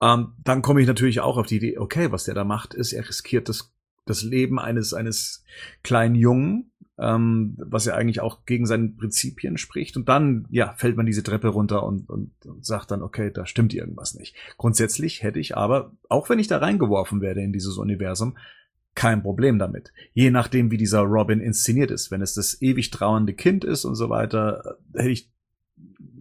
ähm, 0.00 0.34
dann 0.44 0.62
komme 0.62 0.80
ich 0.80 0.86
natürlich 0.86 1.20
auch 1.20 1.36
auf 1.36 1.46
die 1.46 1.56
Idee, 1.56 1.78
okay, 1.78 2.12
was 2.12 2.24
der 2.24 2.34
da 2.34 2.44
macht, 2.44 2.74
ist, 2.74 2.92
er 2.92 3.08
riskiert 3.08 3.48
das, 3.48 3.72
das 4.04 4.22
Leben 4.22 4.58
eines, 4.58 4.94
eines 4.94 5.44
kleinen 5.82 6.14
Jungen, 6.14 6.70
ähm, 6.98 7.56
was 7.58 7.84
ja 7.84 7.94
eigentlich 7.94 8.20
auch 8.20 8.44
gegen 8.44 8.66
seine 8.66 8.88
Prinzipien 8.88 9.56
spricht. 9.56 9.96
Und 9.96 10.08
dann, 10.08 10.46
ja, 10.50 10.74
fällt 10.76 10.96
man 10.96 11.06
diese 11.06 11.22
Treppe 11.22 11.48
runter 11.48 11.84
und, 11.84 12.10
und, 12.10 12.32
und 12.44 12.66
sagt 12.66 12.90
dann, 12.90 13.02
okay, 13.02 13.30
da 13.32 13.46
stimmt 13.46 13.74
irgendwas 13.74 14.14
nicht. 14.14 14.34
Grundsätzlich 14.56 15.22
hätte 15.22 15.38
ich 15.38 15.56
aber, 15.56 15.92
auch 16.08 16.28
wenn 16.28 16.38
ich 16.38 16.48
da 16.48 16.58
reingeworfen 16.58 17.20
werde 17.20 17.42
in 17.42 17.52
dieses 17.52 17.76
Universum, 17.76 18.36
kein 18.94 19.22
Problem 19.22 19.58
damit. 19.58 19.92
Je 20.12 20.30
nachdem, 20.30 20.70
wie 20.70 20.76
dieser 20.76 21.00
Robin 21.00 21.40
inszeniert 21.40 21.90
ist. 21.90 22.10
Wenn 22.10 22.22
es 22.22 22.34
das 22.34 22.60
ewig 22.60 22.90
trauernde 22.90 23.32
Kind 23.32 23.64
ist 23.64 23.84
und 23.84 23.94
so 23.94 24.10
weiter, 24.10 24.78
hätte 24.94 25.10
ich 25.10 25.30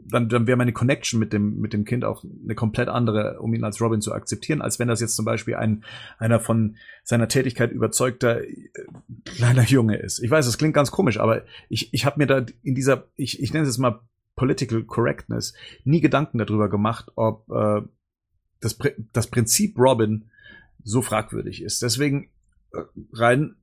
dann, 0.09 0.29
dann 0.29 0.47
wäre 0.47 0.57
meine 0.57 0.73
Connection 0.73 1.19
mit 1.19 1.33
dem, 1.33 1.59
mit 1.59 1.73
dem 1.73 1.83
Kind 1.85 2.05
auch 2.05 2.23
eine 2.23 2.55
komplett 2.55 2.87
andere, 2.87 3.39
um 3.39 3.53
ihn 3.53 3.63
als 3.63 3.81
Robin 3.81 4.01
zu 4.01 4.13
akzeptieren, 4.13 4.61
als 4.61 4.79
wenn 4.79 4.87
das 4.87 5.01
jetzt 5.01 5.15
zum 5.15 5.25
Beispiel 5.25 5.55
ein, 5.55 5.83
einer 6.17 6.39
von 6.39 6.77
seiner 7.03 7.27
Tätigkeit 7.27 7.71
überzeugter 7.71 8.41
äh, 8.41 8.69
kleiner 9.25 9.63
Junge 9.63 9.97
ist. 9.97 10.19
Ich 10.19 10.31
weiß, 10.31 10.45
das 10.45 10.57
klingt 10.57 10.73
ganz 10.73 10.91
komisch, 10.91 11.19
aber 11.19 11.43
ich, 11.69 11.93
ich 11.93 12.05
habe 12.05 12.19
mir 12.19 12.27
da 12.27 12.45
in 12.63 12.75
dieser, 12.75 13.07
ich, 13.15 13.41
ich 13.41 13.53
nenne 13.53 13.63
es 13.63 13.75
jetzt 13.75 13.79
mal 13.79 13.99
Political 14.35 14.83
Correctness, 14.83 15.53
nie 15.83 15.99
Gedanken 15.99 16.37
darüber 16.37 16.69
gemacht, 16.69 17.11
ob 17.15 17.49
äh, 17.49 17.81
das, 18.61 18.77
das 19.11 19.27
Prinzip 19.27 19.77
Robin 19.77 20.29
so 20.83 21.01
fragwürdig 21.01 21.61
ist. 21.63 21.81
Deswegen 21.81 22.25
äh, 22.25 22.27
rein 23.13 23.55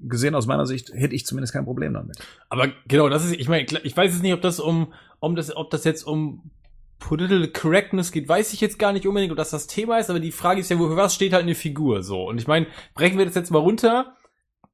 gesehen 0.00 0.34
aus 0.34 0.46
meiner 0.46 0.66
Sicht 0.66 0.92
hätte 0.92 1.14
ich 1.14 1.26
zumindest 1.26 1.52
kein 1.52 1.64
Problem 1.64 1.94
damit. 1.94 2.18
Aber 2.48 2.68
genau, 2.86 3.08
das 3.08 3.24
ist, 3.24 3.32
ich 3.34 3.48
meine, 3.48 3.66
ich 3.82 3.96
weiß 3.96 4.12
jetzt 4.12 4.22
nicht, 4.22 4.32
ob 4.32 4.42
das 4.42 4.60
um, 4.60 4.92
um 5.18 5.34
das, 5.34 5.54
ob 5.56 5.70
das 5.70 5.84
jetzt 5.84 6.04
um 6.04 6.50
Political 6.98 7.48
Correctness 7.48 8.12
geht, 8.12 8.28
weiß 8.28 8.52
ich 8.52 8.60
jetzt 8.60 8.78
gar 8.78 8.92
nicht 8.92 9.06
unbedingt, 9.06 9.30
ob 9.30 9.38
das 9.38 9.50
das 9.50 9.66
Thema 9.66 9.98
ist, 9.98 10.10
aber 10.10 10.20
die 10.20 10.32
Frage 10.32 10.60
ist 10.60 10.70
ja, 10.70 10.76
für 10.76 10.96
was 10.96 11.14
steht 11.14 11.32
halt 11.32 11.44
eine 11.44 11.54
Figur 11.54 12.02
so? 12.02 12.28
Und 12.28 12.38
ich 12.38 12.46
meine, 12.46 12.66
brechen 12.94 13.18
wir 13.18 13.24
das 13.24 13.34
jetzt 13.34 13.50
mal 13.50 13.58
runter. 13.58 14.14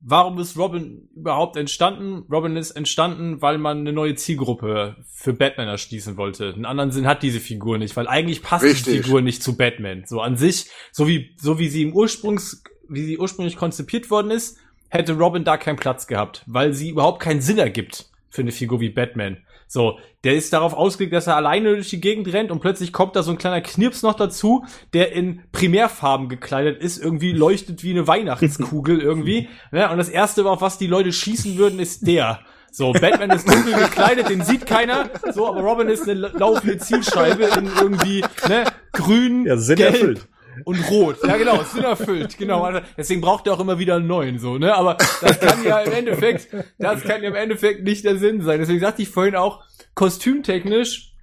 Warum 0.06 0.38
ist 0.38 0.58
Robin 0.58 1.08
überhaupt 1.14 1.56
entstanden? 1.56 2.26
Robin 2.30 2.56
ist 2.56 2.72
entstanden, 2.72 3.40
weil 3.40 3.56
man 3.56 3.78
eine 3.78 3.92
neue 3.92 4.14
Zielgruppe 4.16 4.96
für 5.06 5.32
Batman 5.32 5.68
erschließen 5.68 6.18
wollte. 6.18 6.52
Einen 6.52 6.66
anderen 6.66 6.90
Sinn 6.90 7.06
hat 7.06 7.22
diese 7.22 7.40
Figur 7.40 7.78
nicht, 7.78 7.96
weil 7.96 8.06
eigentlich 8.06 8.42
passt 8.42 8.66
Richtig. 8.66 8.84
die 8.84 9.02
Figur 9.02 9.22
nicht 9.22 9.42
zu 9.42 9.56
Batman. 9.56 10.04
So 10.04 10.20
an 10.20 10.36
sich, 10.36 10.66
so 10.92 11.08
wie, 11.08 11.34
so 11.38 11.58
wie 11.58 11.68
sie 11.68 11.82
im 11.82 11.94
Ursprungs, 11.94 12.62
wie 12.88 13.04
sie 13.04 13.18
ursprünglich 13.18 13.56
konzipiert 13.56 14.10
worden 14.10 14.30
ist, 14.30 14.58
hätte 14.88 15.14
Robin 15.14 15.44
da 15.44 15.56
keinen 15.56 15.76
Platz 15.76 16.06
gehabt, 16.06 16.42
weil 16.46 16.72
sie 16.72 16.90
überhaupt 16.90 17.20
keinen 17.20 17.40
Sinn 17.40 17.58
ergibt 17.58 18.10
für 18.30 18.42
eine 18.42 18.52
Figur 18.52 18.80
wie 18.80 18.90
Batman. 18.90 19.38
So, 19.66 19.98
der 20.22 20.34
ist 20.34 20.52
darauf 20.52 20.74
ausgelegt, 20.74 21.14
dass 21.14 21.26
er 21.26 21.36
alleine 21.36 21.74
durch 21.74 21.90
die 21.90 22.00
Gegend 22.00 22.32
rennt 22.32 22.50
und 22.50 22.60
plötzlich 22.60 22.92
kommt 22.92 23.16
da 23.16 23.22
so 23.22 23.32
ein 23.32 23.38
kleiner 23.38 23.60
Knirps 23.60 24.02
noch 24.02 24.14
dazu, 24.14 24.64
der 24.92 25.12
in 25.12 25.42
Primärfarben 25.52 26.28
gekleidet 26.28 26.80
ist, 26.80 26.98
irgendwie 26.98 27.32
leuchtet 27.32 27.82
wie 27.82 27.90
eine 27.90 28.06
Weihnachtskugel 28.06 29.00
irgendwie. 29.00 29.48
Ja, 29.72 29.90
und 29.92 29.98
das 29.98 30.08
erste, 30.08 30.44
auf 30.46 30.60
was 30.60 30.78
die 30.78 30.86
Leute 30.86 31.12
schießen 31.12 31.56
würden, 31.56 31.80
ist 31.80 32.06
der. 32.06 32.40
So, 32.70 32.92
Batman 32.92 33.30
ist 33.30 33.48
dunkel 33.48 33.72
gekleidet, 33.74 34.28
den 34.28 34.42
sieht 34.42 34.66
keiner. 34.66 35.08
So, 35.32 35.46
aber 35.46 35.60
Robin 35.60 35.88
ist 35.88 36.08
eine 36.08 36.28
laufende 36.28 36.78
Zielscheibe 36.78 37.44
in 37.56 37.70
irgendwie, 37.80 38.24
ne, 38.48 38.64
grün, 38.92 39.46
Ja, 39.46 39.56
Sinn 39.56 39.76
gelb 39.76 39.94
erfüllt. 39.94 40.28
Und 40.64 40.90
rot. 40.90 41.16
Ja, 41.26 41.36
genau, 41.36 41.62
Sinn 41.64 41.84
erfüllt. 41.84 42.38
Genau. 42.38 42.62
Also, 42.62 42.80
Deswegen 42.96 43.20
braucht 43.20 43.46
er 43.46 43.54
auch 43.54 43.60
immer 43.60 43.78
wieder 43.78 43.96
einen 43.96 44.06
neuen, 44.06 44.38
so, 44.38 44.58
ne? 44.58 44.74
Aber 44.74 44.96
das 45.20 45.40
kann 45.40 45.64
ja 45.64 45.80
im 45.80 45.92
Endeffekt, 45.92 46.48
das 46.78 47.02
kann 47.02 47.22
ja 47.22 47.28
im 47.28 47.34
Endeffekt 47.34 47.84
nicht 47.84 48.04
der 48.04 48.16
Sinn 48.16 48.42
sein. 48.42 48.60
Deswegen 48.60 48.80
sagte 48.80 49.02
ich 49.02 49.08
vorhin 49.08 49.36
auch, 49.36 49.64
kostümtechnisch 49.94 51.13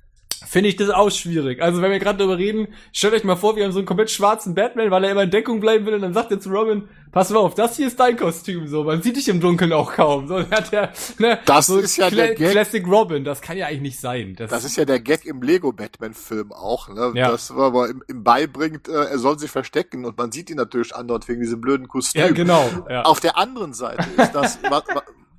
finde 0.45 0.69
ich 0.69 0.75
das 0.75 0.89
auch 0.89 1.09
schwierig. 1.11 1.61
Also, 1.61 1.81
wenn 1.81 1.91
wir 1.91 1.99
gerade 1.99 2.19
darüber 2.19 2.37
reden, 2.37 2.67
stellt 2.91 3.13
euch 3.13 3.23
mal 3.23 3.35
vor, 3.35 3.55
wir 3.55 3.63
haben 3.63 3.71
so 3.71 3.79
einen 3.79 3.85
komplett 3.85 4.11
schwarzen 4.11 4.55
Batman, 4.55 4.91
weil 4.91 5.03
er 5.03 5.11
immer 5.11 5.23
in 5.23 5.31
Deckung 5.31 5.59
bleiben 5.59 5.85
will 5.85 5.93
und 5.93 6.01
dann 6.01 6.13
sagt 6.13 6.31
er 6.31 6.39
zu 6.39 6.49
Robin, 6.49 6.83
pass 7.11 7.29
mal 7.29 7.39
auf, 7.39 7.55
das 7.55 7.77
hier 7.77 7.87
ist 7.87 7.99
dein 7.99 8.17
Kostüm, 8.17 8.67
so. 8.67 8.83
Man 8.83 9.01
sieht 9.01 9.17
dich 9.17 9.27
im 9.27 9.39
Dunkeln 9.39 9.73
auch 9.73 9.93
kaum. 9.93 10.27
So, 10.27 10.39
hat 10.51 10.71
der, 10.71 10.91
ne, 11.19 11.39
Das 11.45 11.67
so 11.67 11.77
ist 11.77 11.97
ja 11.97 12.09
der 12.09 12.35
Gag. 12.35 12.51
Classic 12.51 12.85
Robin. 12.87 13.23
Das 13.23 13.41
kann 13.41 13.57
ja 13.57 13.67
eigentlich 13.67 13.81
nicht 13.81 13.99
sein. 13.99 14.35
Das 14.37 14.63
ist 14.63 14.77
ja 14.77 14.85
der 14.85 14.99
Gag 14.99 15.25
im 15.25 15.41
Lego-Batman-Film 15.41 16.51
auch, 16.51 16.89
ne? 16.89 17.11
Ja. 17.15 17.31
Das 17.31 17.55
war 17.55 17.67
aber 17.67 17.89
im, 17.89 18.03
im 18.07 18.23
beibringt, 18.23 18.87
äh, 18.87 18.91
er 18.91 19.19
soll 19.19 19.37
sich 19.39 19.51
verstecken 19.51 20.05
und 20.05 20.17
man 20.17 20.31
sieht 20.31 20.49
ihn 20.49 20.57
natürlich 20.57 20.95
andauernd 20.95 21.27
wegen 21.27 21.41
diesem 21.41 21.61
blöden 21.61 21.87
Kostüm. 21.87 22.21
ja, 22.21 22.31
genau. 22.31 22.69
Ja. 22.89 23.03
Auf 23.03 23.19
der 23.19 23.37
anderen 23.37 23.73
Seite 23.73 24.05
ist 24.17 24.31
das, 24.31 24.59
was, 24.69 24.83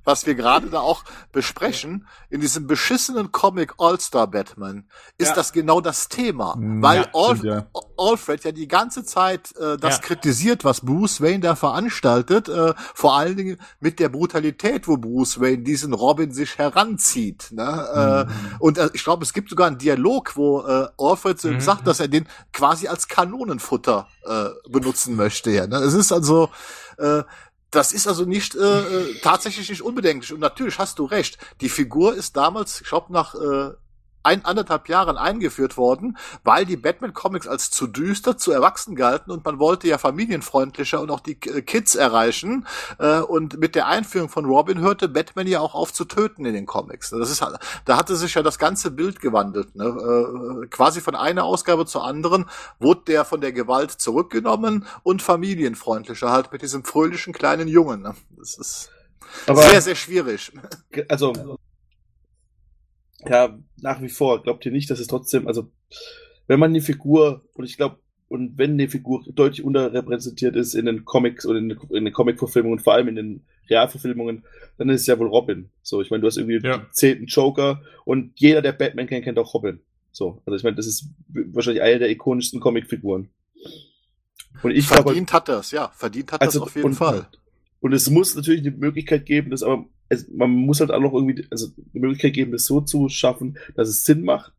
was 0.03 0.25
wir 0.25 0.35
gerade 0.35 0.69
da 0.69 0.79
auch 0.79 1.03
besprechen, 1.31 2.07
in 2.29 2.41
diesem 2.41 2.67
beschissenen 2.67 3.31
Comic 3.31 3.73
All-Star 3.77 4.27
Batman, 4.27 4.87
ist 5.17 5.29
Ja. 5.29 5.35
das 5.35 5.53
genau 5.53 5.81
das 5.81 6.09
Thema. 6.09 6.55
Mm, 6.57 6.81
weil 6.81 7.01
ja, 7.01 7.07
Al 7.13 7.37
ja. 7.45 7.65
Alfred 7.97 8.43
ja 8.43 8.51
die 8.51 8.67
ganze 8.67 9.03
Zeit 9.05 9.55
äh, 9.57 9.77
das 9.77 9.97
Ja. 9.97 10.01
kritisiert, 10.03 10.63
was 10.65 10.81
Bruce 10.81 11.21
Wayne 11.21 11.39
da 11.41 11.55
veranstaltet, 11.55 12.49
äh, 12.49 12.73
vor 12.95 13.15
allen 13.17 13.37
Dingen 13.37 13.57
mit 13.79 13.99
der 13.99 14.09
Brutalität, 14.09 14.87
wo 14.87 14.97
Bruce 14.97 15.39
Wayne 15.39 15.63
diesen 15.63 15.93
Robin 15.93 16.31
sich 16.31 16.57
heranzieht. 16.57 17.49
Ne? 17.51 18.27
Äh, 18.29 18.57
und 18.59 18.77
äh, 18.77 18.89
ich 18.93 19.03
glaube, 19.03 19.23
es 19.23 19.33
gibt 19.33 19.49
sogar 19.49 19.67
einen 19.67 19.77
Dialog, 19.77 20.35
wo 20.35 20.61
äh, 20.65 20.87
Alfred 20.97 21.39
so 21.39 21.49
Mhm. 21.49 21.59
sagt, 21.61 21.87
dass 21.87 21.99
er 21.99 22.07
den 22.07 22.27
quasi 22.51 22.87
als 22.87 23.07
Kanonenfutter 23.07 24.07
äh, 24.25 24.49
benutzen 24.69 25.15
möchte. 25.15 25.51
Ja, 25.51 25.67
ne? 25.67 25.77
Es 25.77 25.93
ist 25.93 26.11
also 26.11 26.49
äh, 26.97 27.23
das 27.73 27.91
ist 27.91 28.07
also 28.07 28.25
nicht 28.25 28.55
äh, 28.55 28.59
äh, 28.59 29.19
tatsächlich 29.21 29.69
nicht 29.69 29.81
unbedenklich. 29.81 30.31
Und 30.31 30.39
natürlich 30.39 30.77
hast 30.77 30.99
du 30.99 31.05
recht. 31.05 31.37
Die 31.61 31.69
Figur 31.69 32.13
ist 32.13 32.37
damals, 32.37 32.81
ich 32.81 32.87
glaube, 32.87 33.11
nach 33.11 33.33
äh, 33.35 33.71
ein, 34.23 34.45
anderthalb 34.45 34.89
Jahren 34.89 35.17
eingeführt 35.17 35.77
worden, 35.77 36.17
weil 36.43 36.65
die 36.65 36.77
Batman-Comics 36.77 37.47
als 37.47 37.71
zu 37.71 37.87
düster, 37.87 38.37
zu 38.37 38.51
erwachsen 38.51 38.95
galten 38.95 39.31
und 39.31 39.45
man 39.45 39.59
wollte 39.59 39.87
ja 39.87 39.97
familienfreundlicher 39.97 41.01
und 41.01 41.11
auch 41.11 41.19
die 41.19 41.37
äh, 41.43 41.61
Kids 41.61 41.95
erreichen. 41.95 42.65
Äh, 42.99 43.19
und 43.19 43.59
mit 43.59 43.75
der 43.75 43.87
Einführung 43.87 44.29
von 44.29 44.45
Robin 44.45 44.79
hörte 44.79 45.07
Batman 45.09 45.47
ja 45.47 45.59
auch 45.59 45.75
auf 45.75 45.93
zu 45.93 46.05
töten 46.05 46.45
in 46.45 46.53
den 46.53 46.65
Comics. 46.65 47.09
Das 47.09 47.29
ist, 47.29 47.41
halt- 47.41 47.59
da 47.85 47.97
hatte 47.97 48.15
sich 48.15 48.33
ja 48.33 48.41
das 48.41 48.57
ganze 48.57 48.91
Bild 48.91 49.19
gewandelt. 49.19 49.75
Ne? 49.75 49.85
Äh, 49.85 50.67
quasi 50.67 51.01
von 51.01 51.15
einer 51.15 51.43
Ausgabe 51.43 51.85
zur 51.85 52.03
anderen 52.03 52.45
wurde 52.79 53.01
der 53.07 53.25
von 53.25 53.41
der 53.41 53.51
Gewalt 53.51 53.91
zurückgenommen 53.91 54.85
und 55.03 55.21
familienfreundlicher 55.21 56.31
halt 56.31 56.51
mit 56.51 56.61
diesem 56.61 56.83
fröhlichen 56.83 57.33
kleinen 57.33 57.67
Jungen. 57.67 58.01
Ne? 58.01 58.15
Das 58.37 58.57
ist 58.57 58.89
Aber 59.47 59.61
sehr, 59.63 59.81
sehr 59.81 59.95
schwierig. 59.95 60.51
also 61.09 61.57
ja, 63.29 63.59
nach 63.81 64.01
wie 64.01 64.09
vor, 64.09 64.43
glaubt 64.43 64.65
ihr 64.65 64.71
nicht, 64.71 64.89
dass 64.89 64.99
es 64.99 65.07
trotzdem, 65.07 65.47
also 65.47 65.71
wenn 66.47 66.59
man 66.59 66.73
die 66.73 66.81
Figur, 66.81 67.45
und 67.53 67.65
ich 67.65 67.77
glaube, 67.77 67.97
und 68.27 68.57
wenn 68.57 68.77
die 68.77 68.87
Figur 68.87 69.23
deutlich 69.27 69.63
unterrepräsentiert 69.63 70.55
ist 70.55 70.73
in 70.73 70.85
den 70.85 71.05
Comics 71.05 71.45
oder 71.45 71.59
in 71.59 71.69
den, 71.69 71.79
in 71.91 72.05
den 72.05 72.13
Comic-Verfilmungen, 72.13 72.79
vor 72.79 72.93
allem 72.93 73.07
in 73.07 73.15
den 73.15 73.45
Realverfilmungen, 73.69 74.43
dann 74.77 74.89
ist 74.89 75.01
es 75.01 75.07
ja 75.07 75.19
wohl 75.19 75.27
Robin. 75.27 75.69
So, 75.83 76.01
ich 76.01 76.09
meine, 76.09 76.21
du 76.21 76.27
hast 76.27 76.37
irgendwie 76.37 76.59
Ja. 76.65 76.77
den 76.77 76.87
zehnten 76.91 77.25
Joker 77.27 77.83
und 78.05 78.31
jeder, 78.35 78.61
der 78.61 78.71
Batman 78.71 79.07
kennt, 79.07 79.23
kennt 79.25 79.37
auch 79.37 79.53
Robin. 79.53 79.79
So, 80.11 80.41
also 80.45 80.55
ich 80.57 80.63
meine, 80.63 80.75
das 80.75 80.87
ist 80.87 81.09
wahrscheinlich 81.27 81.83
eine 81.83 81.99
der 81.99 82.09
ikonischsten 82.09 82.59
Comicfiguren. 82.59 83.29
Und 84.61 84.71
ich 84.71 84.87
glaube, 84.87 85.03
verdient 85.03 85.33
hat 85.33 85.49
das, 85.49 85.71
ja, 85.71 85.89
verdient 85.95 86.31
hat 86.31 86.41
also, 86.41 86.59
das 86.59 86.69
auf 86.69 86.75
jeden 86.75 86.87
und, 86.87 86.93
Fall. 86.95 87.27
Und 87.81 87.93
es 87.93 88.09
muss 88.09 88.35
natürlich 88.35 88.61
eine 88.61 88.71
Möglichkeit 88.75 89.25
geben, 89.25 89.51
dass 89.51 89.61
aber 89.61 89.85
es, 90.09 90.27
man 90.29 90.51
muss 90.51 90.79
halt 90.79 90.91
auch 90.91 90.99
noch 90.99 91.13
irgendwie, 91.13 91.45
also 91.49 91.67
eine 91.93 92.01
Möglichkeit 92.01 92.33
geben, 92.33 92.51
das 92.51 92.65
so 92.65 92.81
zu 92.81 93.09
schaffen, 93.09 93.57
dass 93.75 93.89
es 93.89 94.05
Sinn 94.05 94.23
macht. 94.23 94.53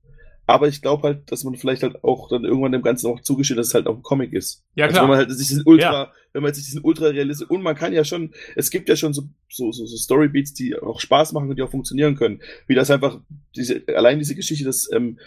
Aber 0.46 0.68
ich 0.68 0.82
glaube 0.82 1.04
halt, 1.04 1.32
dass 1.32 1.42
man 1.44 1.54
vielleicht 1.56 1.82
halt 1.82 2.04
auch 2.04 2.28
dann 2.28 2.44
irgendwann 2.44 2.72
dem 2.72 2.82
Ganzen 2.82 3.06
auch 3.06 3.20
zugesteht, 3.20 3.56
dass 3.56 3.68
es 3.68 3.74
halt 3.74 3.86
auch 3.86 3.96
ein 3.96 4.02
Comic 4.02 4.32
ist. 4.34 4.62
Ja, 4.74 4.84
Also 4.84 4.94
klar. 4.94 5.04
wenn 5.04 5.08
man 5.08 5.18
halt 5.18 5.30
sich 5.30 5.48
diesen 5.48 5.62
Ultra, 5.64 6.12
wenn 6.34 6.42
man 6.42 6.52
sich 6.52 6.64
diesen 6.64 6.82
Ultra 6.82 7.06
realistisch 7.06 7.48
und 7.48 7.62
man 7.62 7.74
kann 7.74 7.94
ja 7.94 8.04
schon, 8.04 8.34
es 8.54 8.70
gibt 8.70 8.88
ja 8.90 8.96
schon 8.96 9.14
so, 9.14 9.22
so, 9.48 9.72
so, 9.72 9.86
so 9.86 9.96
Storybeats, 9.96 10.52
die 10.52 10.76
auch 10.76 11.00
Spaß 11.00 11.32
machen 11.32 11.48
und 11.48 11.56
die 11.56 11.62
auch 11.62 11.70
funktionieren 11.70 12.14
können. 12.16 12.40
Wie 12.66 12.74
das 12.74 12.90
einfach, 12.90 13.20
diese, 13.56 13.84
allein 13.88 14.18
diese 14.18 14.34
Geschichte, 14.34 14.64
dass 14.64 14.90
ähm, 14.92 15.18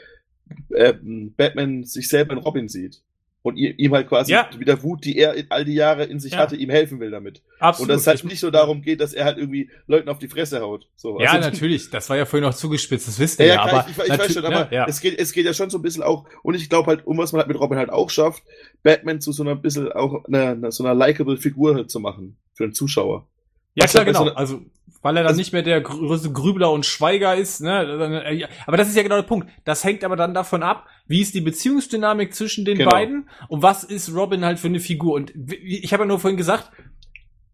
ähm, 0.75 1.33
Batman 1.35 1.83
sich 1.83 2.09
selber 2.09 2.33
in 2.33 2.39
Robin 2.39 2.67
sieht. 2.67 3.01
Und 3.43 3.55
ihm 3.55 3.93
halt 3.93 4.09
quasi 4.09 4.33
Ja. 4.33 4.49
mit 4.59 4.67
der 4.67 4.83
Wut, 4.83 5.05
die 5.05 5.17
er 5.17 5.33
all 5.49 5.63
die 5.63 5.73
Jahre 5.75 6.03
in 6.03 6.19
sich 6.19 6.33
Ja. 6.33 6.39
hatte, 6.39 6.57
ihm 6.57 6.69
helfen 6.69 6.99
will 6.99 7.11
damit. 7.11 7.41
Absolut. 7.59 7.87
Und 7.89 7.93
dass 7.93 8.01
es 8.01 8.07
halt 8.07 8.17
Ich- 8.19 8.23
nicht 8.25 8.39
so 8.41 8.51
darum 8.51 8.81
geht, 8.81 8.99
dass 8.99 9.13
er 9.13 9.23
halt 9.23 9.37
irgendwie 9.37 9.69
Leuten 9.87 10.09
auf 10.09 10.17
die 10.19 10.27
Fresse 10.27 10.59
haut. 10.59 10.89
So, 10.97 11.17
Ja, 11.21 11.31
also- 11.31 11.49
natürlich. 11.49 11.89
Das 11.89 12.09
war 12.09 12.17
ja 12.17 12.25
vorhin 12.25 12.45
noch 12.49 12.55
zugespitzt, 12.55 13.07
das 13.07 13.19
wisst 13.19 13.39
Ja, 13.39 13.45
ihr 13.45 13.53
ja, 13.53 13.55
ja. 13.55 13.61
aber 13.71 13.85
ich, 13.89 13.97
ich, 13.97 14.03
ich 14.11 14.19
weiß 14.19 14.33
schon, 14.33 14.43
aber 14.45 14.73
ja. 14.73 14.85
es, 14.89 14.99
geht, 14.99 15.17
es 15.17 15.31
geht 15.31 15.45
ja 15.45 15.53
schon 15.53 15.69
so 15.69 15.77
ein 15.77 15.81
bisschen 15.81 16.03
auch, 16.03 16.25
und 16.43 16.55
ich 16.55 16.67
glaube 16.69 16.87
halt, 16.87 17.07
um 17.07 17.17
was 17.19 17.31
man 17.31 17.39
halt 17.39 17.47
mit 17.47 17.57
Robin 17.57 17.77
halt 17.77 17.89
auch 17.89 18.09
schafft, 18.09 18.43
Batman 18.83 19.21
zu 19.21 19.31
so 19.31 19.43
einer 19.43 19.55
bisschen 19.55 19.91
auch 19.93 20.25
einer, 20.25 20.69
so 20.71 20.83
einer 20.83 20.93
likable 20.93 21.37
Figur 21.37 21.75
halt 21.75 21.89
zu 21.89 22.01
machen 22.01 22.35
für 22.53 22.65
einen 22.65 22.73
Zuschauer. 22.73 23.27
Ja, 23.77 23.85
klar, 23.85 24.05
genau. 24.05 24.27
Also, 24.29 24.61
weil 25.01 25.15
er 25.15 25.23
dann 25.23 25.27
Also- 25.29 25.37
nicht 25.39 25.53
mehr 25.53 25.61
der 25.61 25.81
größte 25.81 26.31
Grübler 26.31 26.71
und 26.71 26.85
Schweiger 26.85 27.35
ist, 27.35 27.61
ne? 27.61 28.23
Äh. 28.25 28.47
Aber 28.65 28.75
das 28.77 28.89
ist 28.89 28.95
ja 28.97 29.03
genau 29.03 29.15
der 29.17 29.23
Punkt. 29.23 29.47
Das 29.65 29.83
hängt 29.83 30.03
aber 30.03 30.15
dann 30.15 30.33
davon 30.33 30.63
ab, 30.63 30.87
wie 31.05 31.21
ist 31.21 31.35
die 31.35 31.41
Beziehungsdynamik 31.41 32.33
zwischen 32.33 32.65
den 32.65 32.77
Genau. 32.79 32.89
beiden 32.91 33.29
und 33.47 33.61
was 33.61 33.83
ist 33.83 34.13
Robin 34.13 34.43
halt 34.43 34.59
für 34.59 34.67
eine 34.67 34.79
Figur. 34.79 35.13
Und 35.13 35.31
ich 35.63 35.93
habe 35.93 36.03
ja 36.03 36.07
nur 36.07 36.19
vorhin 36.19 36.37
gesagt, 36.37 36.71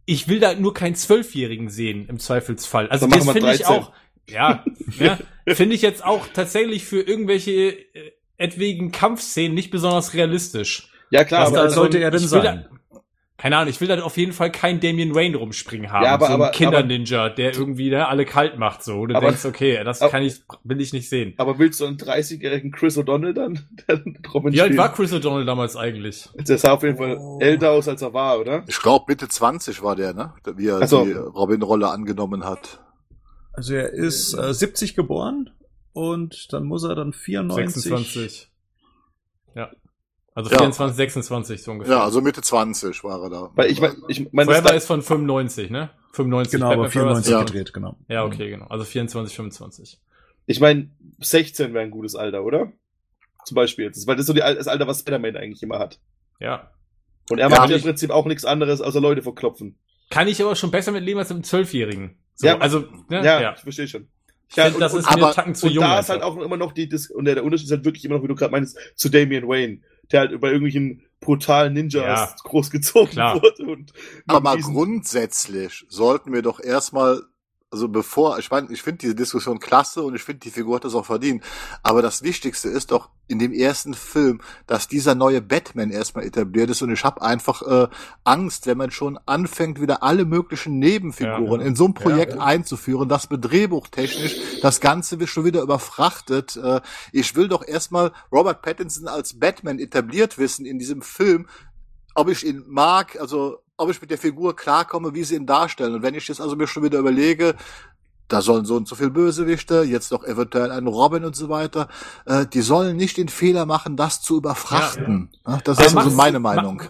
ich 0.05 0.27
will 0.27 0.39
da 0.39 0.53
nur 0.55 0.73
keinen 0.73 0.95
Zwölfjährigen 0.95 1.69
sehen, 1.69 2.07
im 2.09 2.19
Zweifelsfall. 2.19 2.87
Also 2.89 3.07
das 3.07 3.29
finde 3.29 3.51
ich 3.53 3.61
13. 3.61 3.65
auch, 3.67 3.91
ja, 4.29 4.63
ja 4.99 5.17
finde 5.53 5.75
ich 5.75 5.81
jetzt 5.81 6.03
auch 6.03 6.27
tatsächlich 6.33 6.85
für 6.85 7.01
irgendwelche 7.01 7.51
äh, 7.51 8.11
etwaigen 8.37 8.91
Kampfszenen 8.91 9.53
nicht 9.53 9.71
besonders 9.71 10.13
realistisch. 10.13 10.89
Ja, 11.09 11.23
klar, 11.23 11.47
Aber 11.47 11.55
da 11.57 11.63
das 11.65 11.75
sollte 11.75 11.99
er 11.99 12.09
denn 12.11 12.19
sein? 12.21 12.43
Da, 12.43 12.77
keine 13.43 13.57
Ahnung, 13.57 13.69
ich 13.71 13.81
will 13.81 13.89
da 13.89 14.01
auf 14.01 14.15
jeden 14.15 14.31
Fall 14.31 14.53
kein 14.53 14.79
Damien 14.79 15.13
Wayne 15.13 15.35
rumspringen 15.35 15.91
haben. 15.91 16.05
Ja, 16.05 16.13
aber- 16.13 16.27
so 16.27 16.41
ein 16.41 16.51
Kinder-Ninja, 16.53 17.27
der 17.27 17.53
irgendwie 17.53 17.89
ne, 17.89 18.07
alle 18.07 18.23
kalt 18.23 18.57
macht, 18.57 18.85
so. 18.85 19.05
Du 19.05 19.13
Aber- 19.13 19.27
denkst, 19.27 19.43
okay, 19.43 19.83
das 19.83 20.01
aber- 20.01 20.11
kann 20.11 20.23
ich, 20.23 20.41
will 20.63 20.79
ich 20.79 20.93
nicht 20.93 21.09
sehen. 21.09 21.33
aber 21.35 21.59
willst 21.59 21.81
du 21.81 21.85
einen 21.85 21.97
30-jährigen 21.97 22.71
Chris 22.71 22.97
O'Donnell 22.97 23.33
dann, 23.33 23.59
der 23.89 24.01
Robin 24.33 24.53
Wie 24.53 24.61
alt 24.61 24.77
war 24.77 24.93
Chris 24.93 25.11
O'Donnell 25.11 25.43
damals 25.43 25.75
eigentlich? 25.75 26.29
Der 26.35 26.57
sah 26.57 26.71
auf 26.71 26.83
jeden 26.83 26.95
Fall 26.95 27.17
Oh. 27.19 27.37
älter 27.41 27.71
aus, 27.71 27.89
als 27.89 28.01
er 28.01 28.13
war, 28.13 28.39
oder? 28.39 28.63
Ich 28.67 28.79
glaube, 28.79 29.03
Mitte 29.09 29.27
20 29.27 29.83
war 29.83 29.97
der, 29.97 30.13
ne? 30.13 30.33
Wie 30.55 30.67
er 30.67 30.79
Ach 30.81 30.87
so. 30.87 31.03
die 31.03 31.11
Robin-Rolle 31.11 31.89
angenommen 31.89 32.45
hat. 32.45 32.79
Also 33.51 33.73
er 33.75 33.91
ist 33.91 34.35
äh, 34.35 34.53
70 34.53 34.95
geboren 34.95 35.49
und 35.91 36.47
dann 36.53 36.63
muss 36.63 36.85
er 36.85 36.95
dann 36.95 37.11
94. 37.11 37.83
26. 37.83 38.51
Ja. 39.53 39.69
Also 40.35 40.49
Ja. 40.49 40.57
24, 40.57 40.95
26 40.97 41.61
so 41.63 41.71
ungefähr. 41.71 41.95
Ja, 41.97 42.03
also 42.03 42.21
Mitte 42.21 42.41
20 42.41 43.03
war 43.03 43.21
er 43.23 43.29
da. 43.29 43.51
Weil 43.55 43.69
ich 43.71 43.79
meine, 43.79 43.95
ich 44.07 44.31
meine, 44.31 44.47
das 44.47 44.57
Forever 44.57 44.69
da- 44.69 44.75
ist 44.75 44.87
von 44.87 45.01
95, 45.01 45.69
ne? 45.69 45.91
95. 46.13 46.51
Genau, 46.53 46.67
aber 46.71 46.83
Batman 46.83 46.91
Forever 46.91 47.11
ist 47.19 47.25
94 47.27 47.31
Ja. 47.31 47.43
gedreht, 47.43 47.73
genau. 47.73 47.95
Ja, 48.07 48.25
okay, 48.25 48.49
genau. 48.49 48.65
Also 48.67 48.83
24, 48.85 49.35
25. 49.35 49.99
ich 50.47 50.59
meine, 50.59 50.89
16 51.19 51.73
wäre 51.73 51.83
ein 51.83 51.91
gutes 51.91 52.15
Alter, 52.15 52.43
oder? 52.43 52.71
Zum 53.45 53.55
Beispiel 53.55 53.85
jetzt. 53.85 54.07
Weil 54.07 54.15
das 54.15 54.23
ist 54.23 54.27
so 54.27 54.33
die, 54.33 54.39
das 54.39 54.67
Alter, 54.67 54.87
was 54.87 54.99
Spider-Man 54.99 55.35
eigentlich 55.37 55.61
immer 55.63 55.77
hat. 55.79 55.99
Ja. 56.39 56.71
Und 57.29 57.39
er 57.39 57.49
Ja, 57.49 57.55
macht 57.57 57.69
ja 57.69 57.75
im 57.77 57.81
Prinzip 57.83 58.09
auch 58.09 58.25
nichts 58.25 58.43
anderes, 58.45 58.81
außer 58.81 58.99
Leute 59.01 59.21
verklopfen. 59.21 59.77
Kann 60.09 60.27
ich 60.27 60.41
aber 60.41 60.55
schon 60.55 60.71
besser 60.71 60.91
mit 60.91 61.03
leben 61.03 61.19
als 61.19 61.29
mit 61.29 61.37
einem 61.37 61.43
Zwölfjährigen. 61.43 62.17
So, 62.35 62.47
Ja, 62.47 62.57
also, 62.57 62.79
ne? 63.09 63.23
Ja, 63.23 63.41
ja. 63.41 63.53
ich 63.55 63.61
verstehe 63.61 63.87
schon. 63.87 64.07
Ich 64.49 64.55
finde, 64.55 64.79
das 64.79 64.93
ist 64.93 65.05
mir 65.05 65.11
aber- 65.13 65.25
einen 65.27 65.33
Tacken 65.35 65.55
zu 65.55 65.67
und 65.67 65.73
jung. 65.73 65.83
da 65.83 65.99
ist 65.99 66.09
halt 66.09 66.21
auch 66.21 66.37
immer 66.37 66.57
noch 66.57 66.73
die, 66.73 66.87
Dis 66.89 67.09
und 67.09 67.25
der, 67.25 67.35
der 67.35 67.43
Unterschied 67.43 67.65
ist 67.67 67.71
halt 67.71 67.85
wirklich 67.85 68.05
immer 68.05 68.15
noch, 68.15 68.23
wie 68.23 68.27
du 68.27 68.35
gerade 68.35 68.51
meinst, 68.51 68.77
zu 68.95 69.09
Damian 69.09 69.47
Wayne, 69.47 69.79
der 70.11 70.21
halt 70.21 70.41
bei 70.41 70.47
irgendwelchen 70.47 71.03
brutalen 71.19 71.73
Ninjas 71.73 72.03
Ja. 72.29 72.35
großgezogen 72.43 73.11
Klar. 73.11 73.35
wurde. 73.41 73.63
Und 73.65 73.93
Aber 74.27 74.41
mal 74.41 74.59
grundsätzlich 74.61 75.85
sollten 75.89 76.33
wir 76.33 76.41
doch 76.41 76.59
erstmal, 76.59 77.21
also 77.73 77.89
bevor, 77.89 78.37
ich 78.37 78.51
meine, 78.51 78.71
ich 78.71 78.83
finde 78.83 78.99
diese 78.99 79.15
Diskussion 79.15 79.59
klasse 79.59 80.03
und 80.03 80.13
ich 80.15 80.23
finde, 80.23 80.41
die 80.41 80.51
Figur 80.51 80.75
hat 80.75 80.85
das 80.85 80.93
auch 80.93 81.07
verdient. 81.07 81.43
Aber 81.81 82.03
das 82.03 82.21
Wichtigste 82.21 82.69
ist 82.69 82.91
doch 82.91 83.09
in 83.27 83.39
dem 83.39 83.51
ersten 83.51 83.95
Film, 83.95 84.41
dass 84.67 84.87
dieser 84.87 85.15
neue 85.15 85.41
Batman 85.41 85.89
erstmal 85.89 86.23
etabliert 86.23 86.69
ist 86.69 86.83
und 86.83 86.91
ich 86.93 87.03
habe 87.03 87.23
einfach 87.23 87.63
äh, 87.63 87.87
Angst, 88.23 88.67
wenn 88.67 88.77
man 88.77 88.91
schon 88.91 89.17
anfängt, 89.25 89.81
wieder 89.81 90.03
alle 90.03 90.23
möglichen 90.25 90.77
Nebenfiguren 90.77 91.61
Ja. 91.61 91.67
in 91.67 91.75
so 91.75 91.85
ein 91.87 91.95
Projekt 91.95 92.35
Ja. 92.35 92.41
einzuführen, 92.41 93.09
das 93.09 93.31
mit 93.31 93.43
drehbuchtechnisch 93.43 94.37
das 94.61 94.79
Ganze 94.79 95.19
wird 95.19 95.29
schon 95.29 95.45
wieder 95.45 95.63
überfrachtet. 95.63 96.55
Äh, 96.57 96.81
ich 97.11 97.35
will 97.35 97.47
doch 97.47 97.67
erstmal 97.67 98.11
Robert 98.31 98.61
Pattinson 98.61 99.07
als 99.07 99.39
Batman 99.39 99.79
etabliert 99.79 100.37
wissen 100.37 100.67
in 100.67 100.77
diesem 100.77 101.01
Film, 101.01 101.47
ob 102.13 102.29
ich 102.29 102.45
ihn 102.45 102.63
mag, 102.67 103.19
also 103.19 103.62
ob 103.77 103.89
ich 103.89 104.01
mit 104.01 104.11
der 104.11 104.17
Figur 104.17 104.55
klarkomme, 104.55 105.13
wie 105.13 105.23
sie 105.23 105.35
ihn 105.35 105.45
darstellen. 105.45 105.95
Und 105.95 106.03
wenn 106.03 106.15
ich 106.15 106.27
jetzt 106.27 106.41
also 106.41 106.55
mir 106.55 106.67
schon 106.67 106.83
wieder 106.83 106.99
überlege, 106.99 107.55
da 108.27 108.41
sollen 108.41 108.65
so 108.65 108.75
und 108.75 108.87
so 108.87 108.95
viel 108.95 109.09
Bösewichte, 109.09 109.83
jetzt 109.83 110.11
noch 110.11 110.23
eventuell 110.23 110.71
ein 110.71 110.87
Robin 110.87 111.25
und 111.25 111.35
so 111.35 111.49
weiter, 111.49 111.87
äh, 112.25 112.45
die 112.45 112.61
sollen 112.61 112.95
nicht 112.97 113.17
den 113.17 113.29
Fehler 113.29 113.65
machen, 113.65 113.95
das 113.95 114.21
zu 114.21 114.37
überfrachten. 114.37 115.29
Ja, 115.45 115.59
Das 115.63 115.77
Aber 115.77 115.87
ist 115.87 115.97
also 115.97 116.09
meine 116.11 116.39
Meinung. 116.39 116.81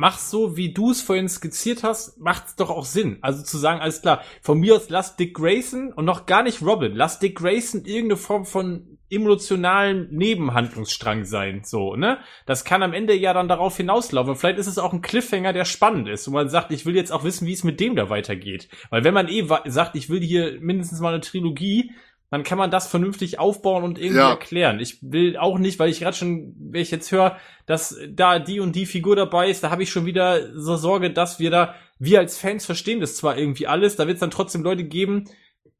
Mach, 0.00 0.12
mach's 0.12 0.30
so, 0.30 0.56
wie 0.56 0.72
du 0.72 0.92
es 0.92 1.02
vorhin 1.02 1.28
skizziert 1.28 1.84
hast, 1.84 2.18
macht's 2.18 2.56
doch 2.56 2.70
auch 2.70 2.86
Sinn. 2.86 3.18
Also 3.20 3.44
zu 3.44 3.58
sagen, 3.58 3.80
alles 3.80 4.00
klar, 4.00 4.22
von 4.40 4.58
mir 4.58 4.76
aus 4.76 4.88
lass 4.88 5.16
Dick 5.16 5.34
Grayson 5.34 5.92
und 5.92 6.06
noch 6.06 6.24
gar 6.24 6.42
nicht 6.42 6.62
Robin, 6.62 6.94
lass 6.94 7.18
Dick 7.18 7.36
Grayson 7.36 7.84
irgendeine 7.84 8.16
Form 8.16 8.46
von 8.46 8.98
emotionalen 9.10 10.08
Nebenhandlungsstrang 10.10 11.24
sein, 11.24 11.62
so, 11.64 11.96
ne? 11.96 12.18
Das 12.46 12.64
kann 12.64 12.82
am 12.82 12.94
Ende 12.94 13.14
ja 13.14 13.34
dann 13.34 13.48
darauf 13.48 13.76
hinauslaufen. 13.76 14.36
Vielleicht 14.36 14.58
ist 14.58 14.68
es 14.68 14.78
auch 14.78 14.92
ein 14.92 15.02
Cliffhanger, 15.02 15.52
der 15.52 15.64
spannend 15.64 16.08
ist, 16.08 16.26
wo 16.28 16.32
man 16.32 16.48
sagt, 16.48 16.72
ich 16.72 16.86
will 16.86 16.96
jetzt 16.96 17.12
auch 17.12 17.24
wissen, 17.24 17.46
wie 17.46 17.52
es 17.52 17.64
mit 17.64 17.78
dem 17.78 17.94
da 17.94 18.08
weitergeht. 18.08 18.68
Weil 18.88 19.04
wenn 19.04 19.14
man 19.14 19.28
eh 19.28 19.46
sagt, 19.66 19.96
ich 19.96 20.08
will 20.08 20.20
hier 20.20 20.58
mindestens 20.60 21.00
mal 21.00 21.12
eine 21.12 21.20
Trilogie, 21.20 21.92
dann 22.30 22.42
kann 22.44 22.58
man 22.58 22.70
das 22.70 22.86
vernünftig 22.88 23.38
aufbauen 23.38 23.82
und 23.82 23.98
irgendwie 23.98 24.18
Ja. 24.18 24.30
erklären. 24.30 24.78
Ich 24.80 24.98
will 25.02 25.36
auch 25.36 25.58
nicht, 25.58 25.78
weil 25.78 25.90
ich 25.90 26.00
gerade 26.00 26.16
schon, 26.16 26.54
wenn 26.58 26.80
ich 26.82 26.90
jetzt 26.90 27.10
höre, 27.12 27.36
dass 27.66 27.98
da 28.08 28.38
die 28.38 28.60
und 28.60 28.76
die 28.76 28.86
Figur 28.86 29.16
dabei 29.16 29.50
ist, 29.50 29.64
da 29.64 29.70
habe 29.70 29.82
ich 29.82 29.90
schon 29.90 30.06
wieder 30.06 30.56
so 30.58 30.76
Sorge, 30.76 31.10
dass 31.12 31.40
wir 31.40 31.50
da, 31.50 31.74
wir 31.98 32.20
als 32.20 32.38
Fans 32.38 32.64
verstehen 32.66 33.00
das 33.00 33.16
zwar 33.16 33.36
irgendwie 33.36 33.66
alles, 33.66 33.96
da 33.96 34.06
wird 34.06 34.14
es 34.14 34.20
dann 34.20 34.30
trotzdem 34.30 34.62
Leute 34.62 34.84
geben, 34.84 35.24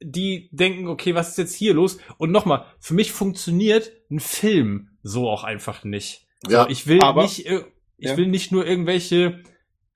die 0.03 0.48
denken, 0.53 0.88
okay, 0.88 1.14
was 1.14 1.30
ist 1.30 1.38
jetzt 1.38 1.55
hier 1.55 1.74
los? 1.74 1.98
Und 2.18 2.30
nochmal, 2.32 2.64
für 2.78 2.94
mich 2.94 3.12
funktioniert 3.12 3.92
ein 4.11 4.18
Film 4.20 4.88
so 5.03 5.28
auch 5.28 5.44
einfach 5.44 5.84
nicht. 5.84 6.26
Ja, 6.48 6.64
so, 6.64 6.70
ich 6.70 6.86
will 6.86 7.01
aber- 7.03 7.22
nicht, 7.22 7.46
ich 7.46 8.09
ja. 8.09 8.16
will 8.16 8.26
nicht 8.26 8.51
nur 8.51 8.66
irgendwelche 8.66 9.42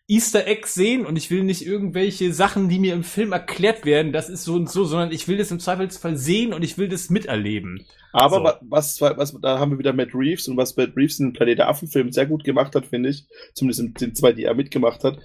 Easter 0.07 0.47
Eggs 0.47 0.75
sehen 0.75 1.07
und 1.07 1.17
ich 1.17 1.31
will 1.31 1.45
nicht 1.45 1.65
irgendwelche 1.65 2.33
Sachen, 2.35 2.69
die 2.69 2.79
mir 2.79 2.93
im 2.93 3.05
Film 3.05 3.33
erklärt 3.33 3.87
werden, 3.87 4.13
das 4.13 4.29
ist 4.29 4.45
so 4.45 4.55
und 4.55 4.69
so, 4.71 4.85
sondern 4.85 5.13
ich 5.13 5.29
will 5.29 5.39
das 5.39 5.51
im 5.51 5.61
Zweifelsfall 5.61 6.17
sehen 6.19 6.53
und 6.53 6.63
ich 6.63 6.77
will 6.77 6.89
das 6.89 7.09
miterleben. 7.09 7.87
Aber 8.13 8.37
So. 8.37 8.45
wa- 8.45 8.61
was, 8.69 9.01
was, 9.01 9.35
da 9.41 9.59
haben 9.59 9.73
wir 9.73 9.79
wieder 9.79 9.95
Matt 9.95 10.15
Reeves 10.15 10.47
und 10.47 10.59
was 10.59 10.77
Matt 10.77 10.95
Reeves 10.95 11.21
in 11.21 11.33
Planet 11.33 11.59
der 11.59 11.69
Affen-Film 11.69 12.13
sehr 12.13 12.27
gut 12.27 12.45
gemacht 12.45 12.75
hat, 12.75 12.87
finde 12.87 13.09
ich, 13.09 13.27
zumindest 13.55 13.81
in 13.81 13.95
den 13.95 14.15
zwei, 14.15 14.33
die 14.33 14.45
er 14.45 14.55
mitgemacht 14.55 15.05
hat, 15.05 15.19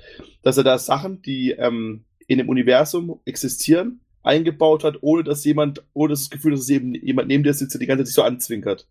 dass 0.43 0.57
er 0.57 0.63
da 0.63 0.77
Sachen, 0.79 1.21
die 1.21 1.51
ähm, 1.51 2.05
in 2.27 2.37
dem 2.37 2.47
Universum 2.47 3.19
existieren, 3.25 3.99
eingebaut 4.23 4.85
hat, 4.85 4.97
ohne 5.01 5.23
dass 5.23 5.43
jemand, 5.43 5.83
ohne 5.93 6.11
das 6.13 6.29
Gefühl, 6.29 6.51
dass 6.51 6.61
es 6.61 6.69
eben 6.69 6.93
jemand 6.95 7.27
neben 7.27 7.43
dir 7.43 7.53
sitzt, 7.53 7.73
der 7.73 7.79
die 7.79 7.85
ganze 7.85 8.03
Zeit 8.03 8.07
sich 8.07 8.15
so 8.15 8.23
anzwinkert. 8.23 8.87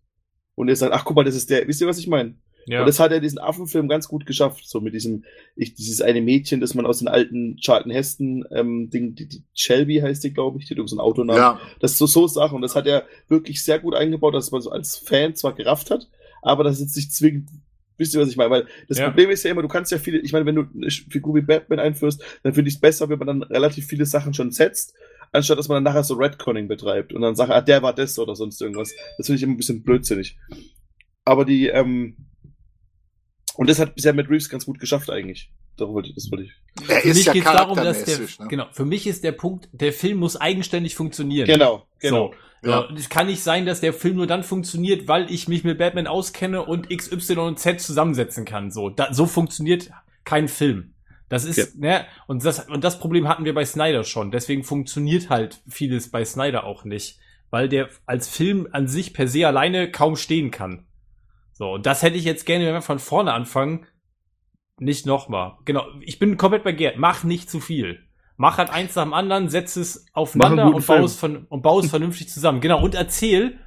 Und 0.55 0.69
er 0.69 0.75
sagt, 0.75 0.93
ach 0.93 1.03
guck 1.05 1.15
mal, 1.15 1.23
das 1.23 1.35
ist 1.35 1.49
der, 1.49 1.67
wisst 1.67 1.81
ihr, 1.81 1.87
was 1.87 1.97
ich 1.99 2.07
meine? 2.07 2.35
Ja. 2.65 2.81
Und 2.81 2.85
das 2.87 2.99
hat 2.99 3.11
er 3.11 3.19
diesen 3.19 3.39
Affenfilm 3.39 3.87
ganz 3.87 4.07
gut 4.07 4.25
geschafft, 4.25 4.67
so 4.67 4.79
mit 4.81 4.93
diesem, 4.93 5.23
ich, 5.55 5.73
dieses 5.73 6.01
eine 6.01 6.21
Mädchen, 6.21 6.59
das 6.61 6.75
man 6.75 6.85
aus 6.85 6.99
den 6.99 7.07
alten 7.07 7.57
Charlton 7.57 7.91
Heston 7.91 8.45
ähm, 8.51 8.89
Ding, 8.89 9.15
die, 9.15 9.27
die 9.27 9.43
Shelby 9.53 9.97
heißt 9.97 10.23
die, 10.23 10.33
glaube 10.33 10.59
ich, 10.59 10.67
die 10.67 10.75
hat 10.75 10.87
so 10.89 10.95
ein 10.95 10.99
Autonamen. 10.99 11.41
ja, 11.41 11.59
Das 11.79 11.91
ist 11.93 11.97
so, 11.97 12.05
so 12.07 12.27
Sachen. 12.27 12.55
Und 12.55 12.61
das 12.61 12.75
hat 12.75 12.85
er 12.85 13.05
wirklich 13.27 13.63
sehr 13.63 13.79
gut 13.79 13.95
eingebaut, 13.95 14.35
dass 14.35 14.51
man 14.51 14.61
so 14.61 14.69
als 14.71 14.97
Fan 14.97 15.35
zwar 15.35 15.53
gerafft 15.55 15.89
hat, 15.89 16.09
aber 16.41 16.63
das 16.63 16.79
jetzt 16.79 16.95
nicht 16.95 17.13
zwingend, 17.13 17.49
wisst 17.97 18.13
ihr, 18.13 18.21
was 18.21 18.29
ich 18.29 18.37
meine? 18.37 18.49
Weil 18.51 18.67
das 18.87 18.97
Ja. 18.97 19.07
Problem 19.09 19.29
ist 19.29 19.43
ja 19.43 19.51
immer, 19.51 19.61
du 19.61 19.67
kannst 19.67 19.91
ja 19.91 19.97
viele, 19.97 20.19
ich 20.19 20.31
meine, 20.31 20.45
wenn 20.45 20.55
du 20.55 20.65
eine 20.75 20.89
Figur 20.89 21.35
wie 21.35 21.41
Batman 21.41 21.79
einführst, 21.79 22.23
dann 22.43 22.53
finde 22.53 22.69
ich 22.69 22.75
es 22.75 22.79
besser, 22.81 23.09
wenn 23.09 23.19
man 23.19 23.27
dann 23.27 23.43
relativ 23.43 23.87
viele 23.87 24.05
Sachen 24.05 24.33
schon 24.33 24.51
setzt, 24.51 24.93
anstatt 25.31 25.57
dass 25.59 25.67
man 25.67 25.75
dann 25.83 25.91
nachher 25.91 26.03
so 26.03 26.13
Redconning 26.15 26.67
betreibt 26.67 27.13
und 27.13 27.21
dann 27.21 27.35
sagt, 27.35 27.51
ah, 27.51 27.61
der 27.61 27.81
war 27.81 27.93
das 27.93 28.17
oder 28.17 28.35
sonst 28.35 28.61
irgendwas. 28.61 28.93
Das 29.17 29.27
finde 29.27 29.37
ich 29.37 29.43
immer 29.43 29.53
ein 29.53 29.57
bisschen 29.57 29.83
blödsinnig. 29.83 30.37
Aber 31.25 31.45
die, 31.45 31.67
ähm, 31.67 32.15
und 33.59 33.69
das 33.69 33.77
hat 33.77 33.93
bisher 33.93 34.13
Matt 34.13 34.29
Reeves 34.29 34.47
ganz 34.47 34.65
gut 34.65 34.79
geschafft 34.79 35.09
eigentlich. 35.09 35.51
Darum 35.75 35.93
wollte 35.95 36.09
ich, 36.09 36.15
das 36.15 36.31
wollte 36.31 36.45
ich. 36.45 36.51
er 36.87 37.01
Für 37.01 37.07
ist 37.09 37.17
mich 37.17 37.25
ja 37.25 37.33
geht's 37.33 37.45
darum, 37.51 37.75
dass 37.75 38.05
der, 38.05 38.19
ne? 38.19 38.27
genau, 38.47 38.67
für 38.71 38.85
mich 38.85 39.05
ist 39.05 39.25
der 39.25 39.33
Punkt, 39.33 39.67
der 39.73 39.91
Film 39.91 40.19
muss 40.19 40.37
eigenständig 40.37 40.95
funktionieren. 40.95 41.45
Genau, 41.45 41.85
genau. 41.99 42.31
So. 42.61 42.69
Ja. 42.69 42.87
Ja. 42.89 42.95
Es 42.95 43.09
kann 43.09 43.27
nicht 43.27 43.43
sein, 43.43 43.65
dass 43.65 43.81
der 43.81 43.91
Film 43.91 44.15
nur 44.15 44.27
dann 44.27 44.43
funktioniert, 44.43 45.09
weil 45.09 45.29
ich 45.29 45.49
mich 45.49 45.65
mit 45.65 45.77
Batman 45.77 46.07
auskenne 46.07 46.63
und 46.63 46.89
X, 46.89 47.11
Y 47.11 47.47
und 47.47 47.59
Z 47.59 47.81
zusammensetzen 47.81 48.45
kann. 48.45 48.71
So, 48.71 48.89
da, 48.89 49.13
so 49.13 49.25
funktioniert 49.25 49.91
kein 50.23 50.47
Film. 50.47 50.93
Das 51.27 51.43
ist, 51.43 51.57
Ja. 51.57 51.65
ne, 51.75 52.05
und 52.27 52.45
das, 52.45 52.65
und 52.69 52.85
das 52.85 52.97
Problem 52.97 53.27
hatten 53.27 53.43
wir 53.43 53.53
bei 53.53 53.65
Snyder 53.65 54.05
schon. 54.05 54.31
Deswegen 54.31 54.63
funktioniert 54.63 55.29
halt 55.29 55.61
vieles 55.67 56.11
bei 56.11 56.23
Snyder 56.23 56.63
auch 56.63 56.85
nicht. 56.85 57.19
Weil 57.49 57.67
der 57.67 57.89
als 58.05 58.29
Film 58.29 58.69
an 58.71 58.87
sich 58.87 59.13
per 59.13 59.27
se 59.27 59.45
alleine 59.45 59.91
kaum 59.91 60.15
stehen 60.15 60.49
kann. 60.49 60.85
So, 61.59 61.73
und 61.73 61.85
das 61.85 62.03
hätte 62.03 62.15
ich 62.15 62.23
jetzt 62.23 62.45
gerne, 62.45 62.65
wenn 62.65 62.73
wir 62.73 62.81
von 62.81 62.99
vorne 62.99 63.33
anfangen, 63.33 63.85
nicht 64.79 65.05
nochmal. 65.05 65.57
Genau, 65.65 65.85
ich 65.99 66.17
bin 66.17 66.37
komplett 66.37 66.63
bei 66.63 66.71
Gerd. 66.71 66.97
Mach 66.97 67.25
nicht 67.25 67.49
zu 67.49 67.59
viel. 67.59 67.99
Mach 68.37 68.57
halt 68.57 68.69
eins 68.69 68.95
nach 68.95 69.03
dem 69.03 69.13
anderen, 69.13 69.49
setz 69.49 69.75
es 69.75 70.05
aufeinander 70.13 70.67
und 70.67 70.87
bau 70.87 70.93
Film. 70.93 71.03
es, 71.03 71.17
von, 71.17 71.45
und 71.49 71.61
bau 71.61 71.81
es 71.81 71.89
vernünftig 71.89 72.29
zusammen. 72.29 72.61
Genau, 72.61 72.81
und 72.81 72.95
erzähl, 72.95 73.59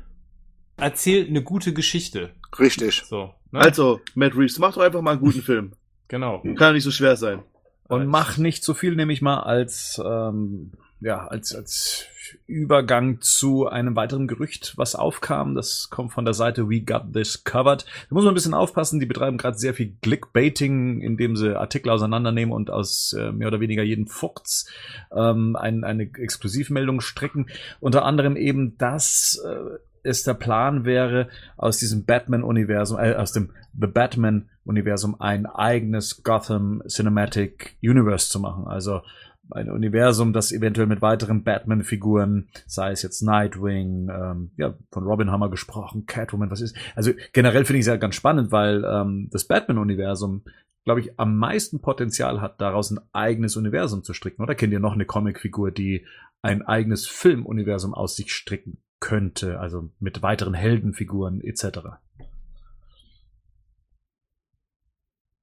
erzähl 0.78 1.26
eine 1.28 1.43
gute 1.43 1.74
Geschichte. 1.74 2.30
Richtig. 2.59 3.03
So, 3.03 3.34
ne? 3.51 3.61
Also, 3.61 4.01
Matt 4.14 4.34
Reeves, 4.34 4.59
mach 4.59 4.72
doch 4.72 4.80
einfach 4.80 5.03
mal 5.03 5.11
einen 5.11 5.20
guten 5.20 5.43
Film. 5.43 5.74
genau. 6.09 6.40
Kann 6.40 6.57
ja 6.59 6.72
nicht 6.72 6.84
so 6.84 6.90
schwer 6.90 7.16
sein. 7.16 7.43
Und 7.88 8.07
mach 8.07 8.38
nicht 8.38 8.64
so 8.64 8.72
viel, 8.72 8.97
nehme 8.97 9.12
ich 9.12 9.20
mal, 9.20 9.40
als 9.40 10.01
ähm, 10.03 10.72
ja, 11.03 11.27
als, 11.27 11.55
als 11.55 12.07
Übergang 12.47 13.21
zu 13.21 13.67
einem 13.67 13.97
weiteren 13.97 14.27
Gerücht, 14.27 14.75
was 14.77 14.95
aufkam. 14.95 15.55
Das 15.55 15.91
kommt 15.91 16.13
von 16.13 16.25
der 16.25 16.35
Seite 16.35 16.69
We 16.69 16.81
Got 16.81 17.13
This 17.13 17.45
Covered. 17.45 17.85
Da 17.85 18.15
muss 18.15 18.25
man 18.25 18.33
ein 18.33 18.35
bisschen 18.35 18.55
aufpassen. 18.55 19.01
Die 19.01 19.07
betreiben 19.07 19.37
gerade 19.37 19.59
sehr 19.59 19.75
viel 19.75 19.95
Clickbaiting, 20.01 21.01
indem 21.01 21.37
sie 21.37 21.59
Artikel 21.59 21.91
auseinandernehmen 21.91 22.55
und 22.55 22.71
aus 22.71 23.15
äh, 23.19 23.33
mehr 23.33 23.49
oder 23.49 23.61
weniger 23.61 23.83
jedem 23.83 24.07
Furz 24.07 24.67
ähm, 25.15 25.57
ein, 25.57 25.85
eine 25.85 26.05
Exklusivmeldung 26.05 27.01
strecken. 27.01 27.49
Unter 27.81 28.05
anderem 28.05 28.37
eben, 28.37 28.79
dass 28.79 29.43
äh, 29.45 29.79
es 30.03 30.23
der 30.25 30.35
Plan 30.35 30.85
wäre, 30.85 31.29
aus 31.57 31.79
diesem 31.79 32.05
Batman-Universum, 32.05 32.99
äh, 32.99 33.15
aus 33.15 33.33
dem 33.33 33.51
The 33.79 33.87
Batman-Universum 33.87 35.21
ein 35.21 35.47
eigenes 35.47 36.23
Gotham 36.23 36.83
Cinematic 36.89 37.77
Universe 37.83 38.29
zu 38.29 38.41
machen. 38.41 38.67
Also 38.67 39.03
ein 39.51 39.70
Universum, 39.70 40.32
das 40.32 40.53
eventuell 40.53 40.86
mit 40.86 41.03
weiteren 41.03 41.43
Batman-Figuren, 41.43 42.49
sei 42.66 42.93
es 42.93 43.03
jetzt 43.03 43.22
Nightwing, 43.22 44.09
ähm, 44.09 44.51
ja, 44.57 44.74
von 44.90 45.05
Robin 45.05 45.30
wir 45.30 45.51
gesprochen, 45.51 46.07
Catwoman, 46.07 46.51
was 46.51 46.61
ist. 46.61 46.76
Also 46.95 47.12
generell 47.32 47.64
finde 47.64 47.78
ich 47.78 47.84
es 47.84 47.88
ja 47.88 47.97
ganz 47.97 48.14
spannend, 48.14 48.53
weil 48.53 48.84
ähm, 48.84 49.28
das 49.30 49.47
Batman-Universum, 49.47 50.43
glaube 50.84 51.01
ich, 51.01 51.18
am 51.18 51.36
meisten 51.36 51.80
Potenzial 51.80 52.40
hat, 52.40 52.61
daraus 52.61 52.90
ein 52.90 53.01
eigenes 53.12 53.57
Universum 53.57 54.03
zu 54.05 54.14
stricken. 54.14 54.43
Oder 54.43 54.55
kennt 54.55 54.72
ihr 54.72 54.80
noch 54.80 54.95
eine 54.95 55.07
Comicfigur, 55.07 55.70
die 55.70 56.07
ein 56.40 56.62
eigenes 56.62 57.07
Filmuniversum 57.07 57.95
aus 57.95 58.16
sich 58.16 58.32
stricken 58.32 58.78
könnte, 59.01 59.61
also 59.61 59.90
mit 59.99 60.22
weiteren 60.22 60.55
Heldenfiguren 60.55 61.40
etc. 61.40 61.80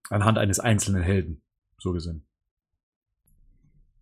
Anhand 0.09 0.37
eines 0.37 0.59
einzelnen 0.59 1.03
Helden, 1.03 1.41
so 1.77 1.91
gesehen. 1.91 2.28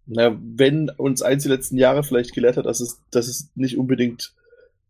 Na, 0.08 0.39
wenn 0.41 0.89
uns 0.89 1.22
eins 1.22 1.43
die 1.43 1.49
letzten 1.49 1.78
Jahre 1.78 2.01
vielleicht 2.01 2.34
gelehrt 2.34 2.55
hat, 2.55 2.66
dass 2.66 2.80
es, 2.80 3.01
dass 3.12 3.28
es 3.28 3.51
nicht 3.55 3.78
unbedingt 3.78 4.34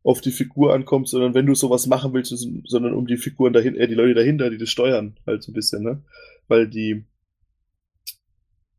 auf 0.04 0.22
die 0.22 0.32
Figur 0.32 0.74
ankommt, 0.74 1.10
sondern 1.10 1.34
wenn 1.34 1.48
du 1.48 1.56
sowas 1.56 1.88
machen 1.88 2.14
willst, 2.14 2.34
sondern 2.66 2.94
um 2.94 3.08
die 3.08 3.18
Figuren 3.18 3.52
dahinter, 3.52 3.80
äh, 3.80 3.88
die 3.88 3.96
Leute 3.96 4.14
dahinter, 4.14 4.50
die 4.50 4.58
das 4.58 4.70
steuern, 4.70 5.18
halt 5.26 5.44
so 5.44 5.52
ein 5.52 5.56
bisschen, 5.56 5.84
ne? 5.84 6.04
Weil 6.48 6.68
die, 6.68 7.04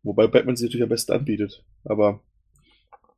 wobei 0.02 0.28
Batman 0.28 0.56
sich 0.56 0.68
natürlich 0.68 0.84
am 0.84 0.88
besten 0.88 1.12
anbietet, 1.12 1.64
aber 1.84 2.22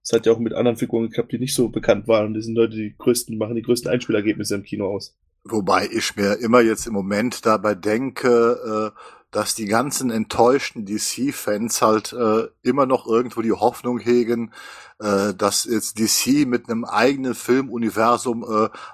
es 0.03 0.13
hat 0.13 0.25
ja 0.25 0.33
auch 0.33 0.39
mit 0.39 0.55
anderen 0.55 0.79
Figuren 0.79 1.09
geklappt, 1.09 1.31
die 1.31 1.39
nicht 1.39 1.55
so 1.55 1.69
bekannt 1.69 2.09
waren 2.09 2.29
und 2.29 2.35
die 2.35 2.43
sind 2.43 2.55
Leute, 2.55 2.75
die 2.75 2.95
größten, 2.97 3.37
machen 3.37 3.55
die 3.55 3.63
größten 3.63 3.91
Einspielergebnisse 3.91 4.55
im 4.55 4.65
Kino 4.65 4.89
aus. 4.89 5.17
Wobei 5.45 5.89
ich 5.91 6.17
mir 6.17 6.39
immer 6.39 6.61
jetzt 6.61 6.87
im 6.87 6.93
Moment 6.93 7.47
dabei 7.47 7.75
denke, 7.75 8.93
äh, 8.95 9.01
dass 9.31 9.55
die 9.55 9.67
ganzen 9.67 10.11
enttäuschten 10.11 10.85
DC-Fans 10.85 11.81
halt 11.83 12.13
äh, 12.13 12.49
immer 12.63 12.85
noch 12.85 13.07
irgendwo 13.07 13.41
die 13.41 13.53
Hoffnung 13.53 13.99
hegen, 13.99 14.53
äh, 14.99 15.33
dass 15.33 15.65
jetzt 15.65 15.99
DC 15.99 16.47
mit 16.47 16.69
einem 16.69 16.85
eigenen 16.85 17.35
Filmuniversum 17.35 18.45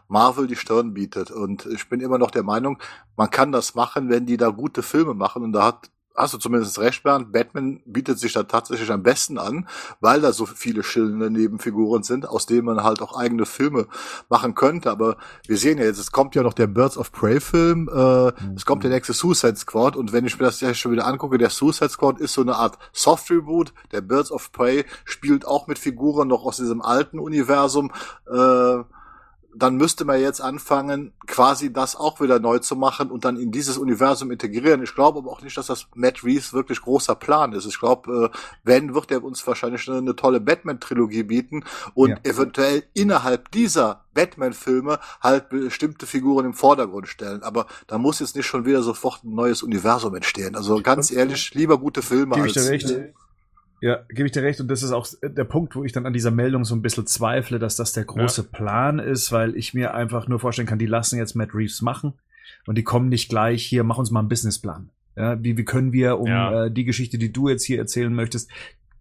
Marvel 0.08 0.46
die 0.46 0.56
Stirn 0.56 0.94
bietet. 0.94 1.30
Und 1.30 1.66
ich 1.66 1.88
bin 1.88 2.00
immer 2.00 2.18
noch 2.18 2.30
der 2.30 2.44
Meinung, 2.44 2.78
man 3.16 3.30
kann 3.30 3.50
das 3.50 3.74
machen, 3.74 4.08
wenn 4.08 4.26
die 4.26 4.36
da 4.36 4.50
gute 4.50 4.82
Filme 4.82 5.14
machen. 5.14 5.42
Und 5.42 5.52
da 5.52 5.64
hat 5.64 5.90
hast 6.16 6.34
du 6.34 6.38
zumindest 6.38 6.78
recht, 6.78 7.02
Bernd. 7.02 7.32
Batman 7.32 7.80
bietet 7.84 8.18
sich 8.18 8.32
da 8.32 8.44
tatsächlich 8.44 8.90
am 8.90 9.02
besten 9.02 9.38
an, 9.38 9.68
weil 10.00 10.20
da 10.20 10.32
so 10.32 10.46
viele 10.46 10.82
schillende 10.82 11.30
Nebenfiguren 11.30 12.02
sind, 12.02 12.28
aus 12.28 12.46
denen 12.46 12.64
man 12.64 12.82
halt 12.82 13.02
auch 13.02 13.16
eigene 13.16 13.46
Filme 13.46 13.86
machen 14.28 14.54
könnte. 14.54 14.90
Aber 14.90 15.16
wir 15.46 15.56
sehen 15.56 15.78
ja 15.78 15.84
jetzt, 15.84 15.98
es 15.98 16.12
kommt 16.12 16.34
ja 16.34 16.42
noch 16.42 16.54
der 16.54 16.66
Birds 16.66 16.96
of 16.96 17.12
Prey 17.12 17.40
Film, 17.40 17.88
äh, 17.92 18.26
mhm. 18.26 18.54
es 18.56 18.64
kommt 18.64 18.82
der 18.84 18.90
nächste 18.90 19.12
Suicide 19.12 19.56
Squad 19.56 19.96
und 19.96 20.12
wenn 20.12 20.26
ich 20.26 20.38
mir 20.38 20.46
das 20.46 20.60
ja 20.60 20.72
schon 20.74 20.92
wieder 20.92 21.06
angucke, 21.06 21.38
der 21.38 21.50
Suicide 21.50 21.90
Squad 21.90 22.18
ist 22.20 22.32
so 22.32 22.40
eine 22.40 22.56
Art 22.56 22.78
Soft 22.92 23.30
Reboot. 23.30 23.72
Der 23.92 24.00
Birds 24.00 24.30
of 24.30 24.52
Prey 24.52 24.84
spielt 25.04 25.46
auch 25.46 25.66
mit 25.66 25.78
Figuren 25.78 26.28
noch 26.28 26.44
aus 26.44 26.56
diesem 26.56 26.82
alten 26.82 27.18
Universum. 27.18 27.92
Äh, 28.30 28.84
dann 29.58 29.76
müsste 29.76 30.04
man 30.04 30.20
jetzt 30.20 30.40
anfangen, 30.40 31.12
quasi 31.26 31.72
das 31.72 31.96
auch 31.96 32.20
wieder 32.20 32.38
neu 32.38 32.58
zu 32.58 32.76
machen 32.76 33.10
und 33.10 33.24
dann 33.24 33.36
in 33.36 33.50
dieses 33.50 33.78
Universum 33.78 34.30
integrieren. 34.30 34.82
Ich 34.82 34.94
glaube 34.94 35.20
aber 35.20 35.30
auch 35.30 35.42
nicht, 35.42 35.56
dass 35.56 35.66
das 35.66 35.86
Matt 35.94 36.22
Reeves 36.24 36.52
wirklich 36.52 36.80
großer 36.80 37.14
Plan 37.14 37.52
ist. 37.52 37.66
Ich 37.66 37.78
glaube, 37.78 38.30
äh, 38.32 38.38
wenn, 38.64 38.94
wird 38.94 39.10
er 39.10 39.24
uns 39.24 39.46
wahrscheinlich 39.46 39.88
eine, 39.88 39.98
eine 39.98 40.16
tolle 40.16 40.40
Batman-Trilogie 40.40 41.22
bieten 41.22 41.64
und 41.94 42.10
ja. 42.10 42.18
eventuell 42.24 42.84
innerhalb 42.94 43.50
dieser 43.50 44.04
Batman-Filme 44.14 44.98
halt 45.20 45.48
bestimmte 45.48 46.06
Figuren 46.06 46.46
im 46.46 46.54
Vordergrund 46.54 47.08
stellen. 47.08 47.42
Aber 47.42 47.66
da 47.86 47.98
muss 47.98 48.20
jetzt 48.20 48.36
nicht 48.36 48.46
schon 48.46 48.64
wieder 48.64 48.82
sofort 48.82 49.24
ein 49.24 49.34
neues 49.34 49.62
Universum 49.62 50.14
entstehen. 50.14 50.54
Also 50.54 50.80
ganz 50.82 51.10
ehrlich, 51.10 51.54
lieber 51.54 51.78
gute 51.78 52.02
Filme 52.02 52.34
Gebe 52.34 52.46
als... 52.48 52.56
Ich 52.56 52.84
dir 52.84 52.96
recht. 52.96 53.14
Ja, 53.80 54.00
gebe 54.08 54.26
ich 54.26 54.32
dir 54.32 54.42
recht. 54.42 54.60
Und 54.60 54.68
das 54.68 54.82
ist 54.82 54.92
auch 54.92 55.06
der 55.22 55.44
Punkt, 55.44 55.76
wo 55.76 55.84
ich 55.84 55.92
dann 55.92 56.06
an 56.06 56.12
dieser 56.12 56.30
Meldung 56.30 56.64
so 56.64 56.74
ein 56.74 56.82
bisschen 56.82 57.06
zweifle, 57.06 57.58
dass 57.58 57.76
das 57.76 57.92
der 57.92 58.04
große 58.04 58.42
ja. 58.42 58.48
Plan 58.50 58.98
ist, 58.98 59.32
weil 59.32 59.56
ich 59.56 59.74
mir 59.74 59.94
einfach 59.94 60.28
nur 60.28 60.40
vorstellen 60.40 60.66
kann, 60.66 60.78
die 60.78 60.86
lassen 60.86 61.18
jetzt 61.18 61.34
Matt 61.34 61.54
Reeves 61.54 61.82
machen 61.82 62.14
und 62.66 62.78
die 62.78 62.84
kommen 62.84 63.08
nicht 63.08 63.28
gleich 63.28 63.64
hier, 63.64 63.84
mach 63.84 63.98
uns 63.98 64.10
mal 64.10 64.20
einen 64.20 64.28
Businessplan. 64.28 64.90
Ja, 65.16 65.42
wie, 65.42 65.56
wie 65.56 65.64
können 65.64 65.92
wir 65.92 66.18
um 66.18 66.26
ja. 66.26 66.66
äh, 66.66 66.70
die 66.70 66.84
Geschichte, 66.84 67.16
die 67.16 67.32
du 67.32 67.48
jetzt 67.48 67.64
hier 67.64 67.78
erzählen 67.78 68.12
möchtest, 68.12 68.50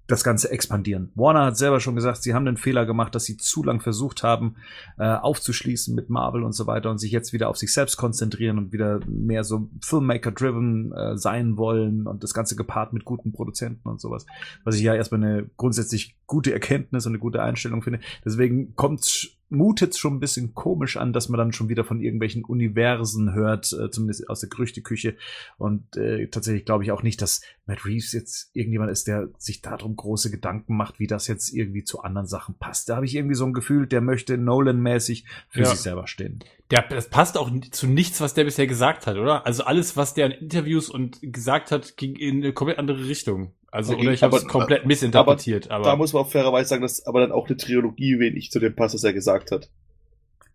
das 0.08 0.24
Ganze 0.24 0.52
expandieren. 0.52 1.12
Warner 1.16 1.46
hat 1.46 1.58
selber 1.58 1.80
schon 1.80 1.96
gesagt, 1.96 2.22
sie 2.22 2.34
haben 2.34 2.46
den 2.46 2.58
Fehler 2.58 2.86
gemacht, 2.86 3.16
dass 3.16 3.26
sie 3.26 3.38
zu 3.38 3.64
lang 3.64 3.82
versucht 3.82 4.24
haben, 4.24 4.58
äh, 4.98 5.06
aufzuschließen 5.06 5.96
mit 5.96 6.10
Marvel 6.10 6.44
und 6.44 6.54
so 6.54 6.68
weiter 6.68 6.92
und 6.92 7.00
sich 7.00 7.12
jetzt 7.12 7.34
wieder 7.34 7.50
auf 7.50 7.58
sich 7.58 7.74
selbst 7.74 7.98
konzentrieren 7.98 8.58
und 8.58 8.72
wieder 8.72 9.00
mehr 9.08 9.44
so 9.44 9.70
Filmmaker-driven 9.82 10.92
äh, 10.92 11.18
sein 11.18 11.58
wollen 11.58 12.08
und 12.08 12.24
das 12.24 12.34
Ganze 12.34 12.56
gepaart 12.56 12.94
mit 12.94 13.06
guten 13.06 13.32
Produzenten 13.32 13.88
und 13.88 14.00
sowas. 14.00 14.26
Was 14.64 14.76
ich 14.76 14.84
ja 14.84 14.94
erstmal 14.94 15.24
eine 15.24 15.50
grundsätzlich 15.58 16.16
gute 16.28 16.54
Erkenntnis 16.54 17.06
und 17.06 17.12
eine 17.12 17.20
gute 17.20 17.42
Einstellung 17.42 17.82
finde. 17.82 18.00
Deswegen 18.24 18.76
kommt 18.76 19.36
mutet 19.50 19.98
schon 19.98 20.16
ein 20.16 20.20
bisschen 20.20 20.54
komisch 20.54 20.98
an, 20.98 21.14
dass 21.14 21.30
man 21.30 21.38
dann 21.38 21.54
schon 21.54 21.70
wieder 21.70 21.84
von 21.84 22.02
irgendwelchen 22.02 22.44
Universen 22.44 23.34
hört, 23.34 23.72
äh, 23.74 23.90
zumindest 23.92 24.30
aus 24.30 24.40
der 24.40 24.50
Gerüchteküche. 24.50 25.16
Und 25.58 25.98
äh, 25.98 26.28
tatsächlich 26.28 26.66
glaube 26.66 26.84
ich 26.84 26.92
auch 26.92 27.04
nicht, 27.04 27.22
dass 27.22 27.42
Matt 27.66 27.86
Reeves 27.86 28.12
jetzt 28.12 28.50
irgendjemand 28.54 28.92
ist, 28.92 29.08
der 29.08 29.30
sich 29.38 29.62
darum 29.62 29.96
große 29.96 30.32
Gedanken 30.32 30.76
macht, 30.76 31.00
wie 31.00 31.08
das 31.08 31.28
jetzt 31.28 31.54
irgendwie 31.54 31.84
zu 31.84 32.02
anderen 32.02 32.28
Sachen 32.28 32.56
passt. 32.56 32.90
Da 32.90 32.96
habe 32.96 33.06
ich 33.06 33.16
irgendwie 33.16 33.36
so 33.36 33.46
ein 33.46 33.54
Gefühl, 33.54 33.88
der 33.88 34.02
möchte 34.02 34.38
Nolan-mäßig 34.38 35.26
für 35.50 35.62
ja. 35.62 35.66
sich 35.66 35.80
selber 35.80 36.08
stehen. 36.08 36.44
Der, 36.72 36.84
das 36.90 37.10
passt 37.10 37.38
auch 37.38 37.52
zu 37.72 37.88
nichts, 37.88 38.22
was 38.22 38.34
der 38.34 38.44
bisher 38.44 38.68
gesagt 38.68 39.06
hat, 39.06 39.18
oder? 39.18 39.46
Also 39.46 39.64
alles, 39.64 39.96
was 39.96 40.16
der 40.16 40.26
in 40.26 40.32
Interviews 40.32 40.90
und 40.90 41.20
gesagt 41.22 41.72
hat, 41.72 41.98
ging 41.98 42.16
in 42.16 42.38
eine 42.38 42.54
komplett 42.54 42.80
andere 42.80 43.08
Richtung. 43.08 43.54
Also, 43.76 43.98
oder 43.98 44.14
ich 44.14 44.24
habe 44.24 44.38
es 44.38 44.48
komplett 44.48 44.86
missinterpretiert. 44.86 45.66
Aber, 45.66 45.76
aber, 45.76 45.84
da 45.84 45.96
muss 45.98 46.14
man 46.14 46.24
auch 46.24 46.32
fairerweise 46.32 46.70
sagen, 46.70 46.82
dass 46.82 47.06
aber 47.06 47.20
dann 47.20 47.34
auch 47.34 47.46
eine 47.48 47.58
Trilogie 47.58 48.20
wenig 48.20 48.50
zu 48.50 48.62
dem 48.62 48.74
passt, 48.74 48.96
was 48.96 49.04
er 49.04 49.12
gesagt 49.12 49.52
hat. 49.52 49.70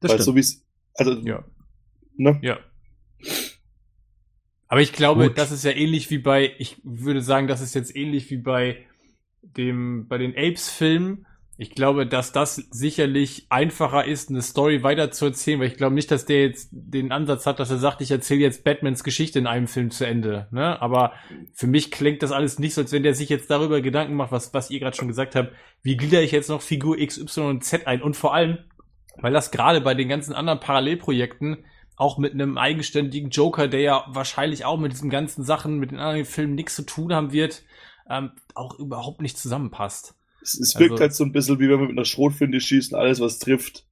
Das 0.01 0.13
Weil 0.13 0.17
stimmt. 0.17 0.23
so 0.23 0.37
wie 0.37 0.41
es, 0.41 0.65
also, 0.95 1.13
ja. 1.21 1.45
Ne? 2.17 2.39
Ja. 2.41 2.59
Aber 4.69 4.81
ich 4.81 4.95
glaube, 4.95 5.29
Gut. 5.29 5.37
das 5.37 5.53
ist 5.53 5.65
ja 5.65 5.73
ähnlich 5.73 6.11
wie 6.11 6.17
bei, 6.17 6.55
ich 6.57 6.81
würde 6.83 7.21
sagen, 7.21 7.47
das 7.47 7.61
ist 7.61 7.75
jetzt 7.75 7.95
ähnlich 7.95 8.31
wie 8.31 8.39
bei 8.39 8.87
dem, 9.43 10.09
bei 10.09 10.17
den 10.17 10.33
Apes-Filmen, 10.35 11.27
ich 11.61 11.73
glaube, 11.73 12.07
dass 12.07 12.33
das 12.33 12.57
sicherlich 12.71 13.45
einfacher 13.51 14.07
ist, 14.07 14.31
eine 14.31 14.41
Story 14.41 14.83
weiterzuerzählen, 14.83 15.61
weil 15.61 15.67
ich 15.67 15.77
glaube 15.77 15.95
nicht, 15.95 16.11
dass 16.11 16.25
der 16.25 16.47
jetzt 16.47 16.71
den 16.73 17.13
Ansatz 17.13 17.45
hat, 17.45 17.61
dass 17.61 17.71
er 17.71 17.77
sagt, 17.77 18.01
ich 18.01 18.11
erzähle 18.11 18.41
jetzt 18.41 18.65
Batmans 18.65 19.05
Geschichte 19.05 19.39
in 19.39 19.47
einem 19.47 19.67
Film 19.67 19.91
zu 19.91 20.07
Ende. 20.07 20.49
Ne? 20.53 20.81
Aber 20.81 21.13
für 21.53 21.67
mich 21.67 21.91
klingt 21.91 22.23
das 22.23 22.33
alles 22.33 22.59
nicht 22.59 22.73
so, 22.73 22.81
als 22.81 22.93
wenn 22.93 23.03
der 23.03 23.15
sich 23.15 23.29
jetzt 23.29 23.51
darüber 23.51 23.83
Gedanken 23.83 24.15
macht, 24.15 24.33
was, 24.33 24.55
was 24.55 24.71
ihr 24.71 24.81
gerade 24.81 24.97
schon 24.97 25.09
gesagt 25.09 25.37
habt, 25.37 25.53
wie 25.83 25.99
glieder 25.99 26.23
ich 26.23 26.33
jetzt 26.33 26.49
noch 26.49 26.63
Figur 26.63 26.99
X, 26.99 27.19
Y 27.19 27.51
und 27.51 27.63
Z 27.63 27.87
ein? 27.87 28.01
Und 28.01 28.17
vor 28.17 28.33
allem, 28.33 28.57
weil 29.19 29.35
das 29.35 29.51
gerade 29.51 29.83
bei 29.83 29.93
den 29.93 30.09
ganzen 30.09 30.33
anderen 30.33 30.61
Parallelprojekten 30.61 31.67
auch 31.95 32.17
mit 32.17 32.33
einem 32.33 32.57
eigenständigen 32.57 33.29
Joker, 33.29 33.69
der 33.69 33.81
ja 33.81 34.05
wahrscheinlich 34.09 34.65
auch 34.65 34.79
mit 34.79 34.93
diesen 34.93 35.11
ganzen 35.11 35.45
Sachen, 35.45 35.79
mit 35.79 35.91
den 35.91 35.99
anderen 35.99 36.25
Filmen 36.25 36.55
nichts 36.55 36.75
zu 36.75 36.87
tun 36.87 37.13
haben 37.13 37.33
wird, 37.33 37.65
ähm, 38.09 38.31
auch 38.55 38.79
überhaupt 38.79 39.21
nicht 39.21 39.37
zusammenpasst. 39.37 40.15
Es, 40.43 40.59
es 40.59 40.79
wirkt 40.79 40.93
also, 40.93 41.03
halt 41.03 41.15
so 41.15 41.25
ein 41.25 41.33
bisschen 41.33 41.59
wie 41.59 41.69
wenn 41.69 41.79
man 41.79 41.89
mit 41.89 41.99
einer 41.99 42.05
Schrotflinte 42.05 42.61
schießt 42.61 42.93
und 42.93 42.99
alles, 42.99 43.21
was 43.21 43.39
trifft, 43.39 43.87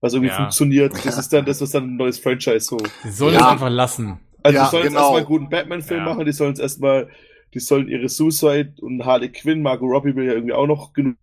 was 0.00 0.12
irgendwie 0.12 0.30
ja. 0.30 0.36
funktioniert, 0.36 0.92
das 1.04 1.18
ist 1.18 1.32
dann 1.32 1.44
das, 1.44 1.60
was 1.60 1.70
dann 1.70 1.84
ein 1.84 1.96
neues 1.96 2.18
Franchise 2.18 2.60
so. 2.60 2.78
Die 3.04 3.10
sollen 3.10 3.34
ja. 3.34 3.40
es 3.40 3.46
einfach 3.46 3.70
lassen. 3.70 4.20
Also 4.42 4.58
ja, 4.58 4.64
die 4.64 4.70
sollen 4.70 4.82
genau. 4.84 4.94
jetzt 4.94 5.02
erstmal 5.02 5.16
einen 5.18 5.26
guten 5.26 5.48
Batman-Film 5.48 6.00
ja. 6.00 6.06
machen, 6.06 6.24
die 6.26 6.32
sollen 6.32 6.52
es 6.52 6.58
erstmal, 6.58 7.08
die 7.54 7.60
sollen 7.60 7.88
ihre 7.88 8.08
Suicide 8.08 8.74
und 8.80 9.04
Harley 9.04 9.32
Quinn, 9.32 9.62
Margot 9.62 9.90
Robbie 9.90 10.14
will 10.14 10.26
ja 10.26 10.32
irgendwie 10.32 10.54
auch 10.54 10.66
noch 10.66 10.92
genug. 10.92 11.16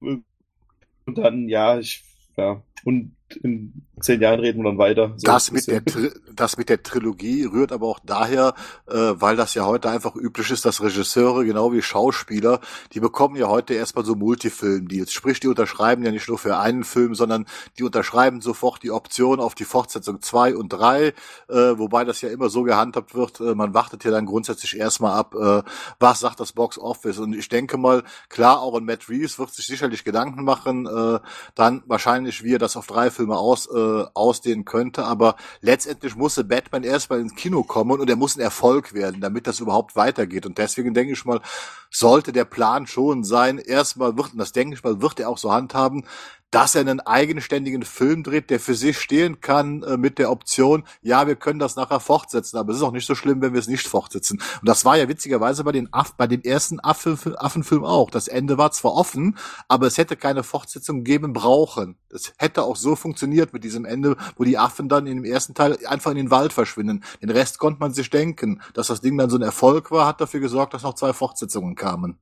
Und 0.00 1.18
dann, 1.18 1.48
ja, 1.48 1.78
ich, 1.78 2.02
ja. 2.36 2.62
Und 2.84 3.13
in 3.42 3.82
zehn 4.00 4.20
Jahren 4.20 4.40
reden 4.40 4.62
wir 4.62 4.70
dann 4.70 4.78
weiter. 4.78 5.14
So 5.16 5.26
das, 5.26 5.50
mit 5.50 5.66
der 5.66 5.82
das 6.34 6.56
mit 6.56 6.68
der 6.68 6.82
Trilogie 6.82 7.44
rührt 7.44 7.72
aber 7.72 7.86
auch 7.86 8.00
daher, 8.04 8.54
äh, 8.86 8.94
weil 8.94 9.36
das 9.36 9.54
ja 9.54 9.64
heute 9.64 9.88
einfach 9.88 10.14
üblich 10.14 10.50
ist, 10.50 10.64
dass 10.64 10.82
Regisseure, 10.82 11.44
genau 11.44 11.72
wie 11.72 11.82
Schauspieler, 11.82 12.60
die 12.92 13.00
bekommen 13.00 13.36
ja 13.36 13.48
heute 13.48 13.74
erstmal 13.74 14.04
so 14.04 14.14
Multifilm-Deals. 14.14 15.12
Sprich, 15.12 15.40
die 15.40 15.48
unterschreiben 15.48 16.04
ja 16.04 16.10
nicht 16.10 16.28
nur 16.28 16.38
für 16.38 16.58
einen 16.58 16.84
Film, 16.84 17.14
sondern 17.14 17.46
die 17.78 17.82
unterschreiben 17.82 18.40
sofort 18.40 18.82
die 18.82 18.90
Option 18.90 19.40
auf 19.40 19.54
die 19.54 19.64
Fortsetzung 19.64 20.20
zwei 20.22 20.54
und 20.54 20.68
drei, 20.70 21.14
äh, 21.48 21.54
wobei 21.54 22.04
das 22.04 22.20
ja 22.20 22.30
immer 22.30 22.48
so 22.48 22.62
gehandhabt 22.62 23.14
wird, 23.14 23.40
äh, 23.40 23.54
man 23.54 23.74
wartet 23.74 24.04
ja 24.04 24.10
dann 24.10 24.26
grundsätzlich 24.26 24.76
erstmal 24.76 25.18
ab, 25.18 25.34
äh, 25.34 25.62
was 25.98 26.20
sagt 26.20 26.40
das 26.40 26.52
Box 26.52 26.78
Office. 26.78 27.18
Und 27.18 27.34
ich 27.34 27.48
denke 27.48 27.76
mal, 27.78 28.02
klar, 28.28 28.60
auch 28.60 28.76
ein 28.76 28.84
Matt 28.84 29.08
Reeves 29.08 29.38
wird 29.38 29.52
sich 29.52 29.66
sicherlich 29.66 30.04
Gedanken 30.04 30.44
machen, 30.44 30.86
äh, 30.86 31.20
dann 31.54 31.82
wahrscheinlich, 31.86 32.42
wie 32.42 32.54
er 32.54 32.58
das 32.58 32.76
auf 32.76 32.86
drei 32.86 33.10
Filme 33.14 33.36
aus, 33.36 33.66
äh, 33.66 34.04
ausdehnen 34.12 34.64
könnte, 34.64 35.04
aber 35.04 35.36
letztendlich 35.60 36.16
musste 36.16 36.44
Batman 36.44 36.82
erstmal 36.82 37.20
ins 37.20 37.34
Kino 37.34 37.62
kommen 37.62 38.00
und 38.00 38.10
er 38.10 38.16
muss 38.16 38.36
ein 38.36 38.40
Erfolg 38.40 38.92
werden, 38.92 39.20
damit 39.20 39.46
das 39.46 39.60
überhaupt 39.60 39.96
weitergeht. 39.96 40.44
Und 40.46 40.58
deswegen 40.58 40.92
denke 40.92 41.12
ich 41.12 41.24
mal, 41.24 41.40
sollte 41.90 42.32
der 42.32 42.44
Plan 42.44 42.86
schon 42.86 43.24
sein, 43.24 43.58
erstmal 43.58 44.16
wird, 44.16 44.32
und 44.32 44.38
das 44.38 44.52
denke 44.52 44.74
ich 44.74 44.84
mal, 44.84 45.00
wird 45.00 45.20
er 45.20 45.28
auch 45.28 45.38
so 45.38 45.52
handhaben, 45.52 46.04
dass 46.54 46.76
er 46.76 46.82
einen 46.82 47.00
eigenständigen 47.00 47.82
Film 47.82 48.22
dreht, 48.22 48.48
der 48.48 48.60
für 48.60 48.76
sich 48.76 49.00
stehen 49.00 49.40
kann, 49.40 49.82
äh, 49.82 49.96
mit 49.96 50.20
der 50.20 50.30
Option, 50.30 50.84
ja, 51.02 51.26
wir 51.26 51.34
können 51.34 51.58
das 51.58 51.74
nachher 51.74 51.98
fortsetzen, 51.98 52.58
aber 52.58 52.70
es 52.70 52.76
ist 52.76 52.84
auch 52.84 52.92
nicht 52.92 53.06
so 53.08 53.16
schlimm, 53.16 53.42
wenn 53.42 53.54
wir 53.54 53.58
es 53.58 53.66
nicht 53.66 53.88
fortsetzen. 53.88 54.40
Und 54.60 54.68
das 54.68 54.84
war 54.84 54.96
ja 54.96 55.08
witzigerweise 55.08 55.64
bei 55.64 55.72
den 55.72 55.92
Aff 55.92 56.14
bei 56.14 56.28
dem 56.28 56.42
ersten 56.42 56.78
Affen 56.78 57.18
Affenfilm 57.36 57.84
auch. 57.84 58.08
Das 58.08 58.28
Ende 58.28 58.56
war 58.56 58.70
zwar 58.70 58.94
offen, 58.94 59.36
aber 59.66 59.88
es 59.88 59.98
hätte 59.98 60.14
keine 60.14 60.44
Fortsetzung 60.44 61.02
geben 61.02 61.32
brauchen. 61.32 61.96
Es 62.08 62.32
hätte 62.36 62.62
auch 62.62 62.76
so 62.76 62.94
funktioniert 62.94 63.52
mit 63.52 63.64
diesem 63.64 63.84
Ende, 63.84 64.16
wo 64.36 64.44
die 64.44 64.56
Affen 64.56 64.88
dann 64.88 65.08
in 65.08 65.16
dem 65.16 65.24
ersten 65.24 65.54
Teil 65.54 65.76
einfach 65.88 66.12
in 66.12 66.18
den 66.18 66.30
Wald 66.30 66.52
verschwinden. 66.52 67.02
Den 67.20 67.30
Rest 67.30 67.58
konnte 67.58 67.80
man 67.80 67.92
sich 67.92 68.10
denken. 68.10 68.62
Dass 68.74 68.86
das 68.86 69.00
Ding 69.00 69.18
dann 69.18 69.28
so 69.28 69.36
ein 69.38 69.42
Erfolg 69.42 69.90
war, 69.90 70.06
hat 70.06 70.20
dafür 70.20 70.38
gesorgt, 70.38 70.72
dass 70.72 70.84
noch 70.84 70.94
zwei 70.94 71.12
Fortsetzungen 71.12 71.74
kamen. 71.74 72.16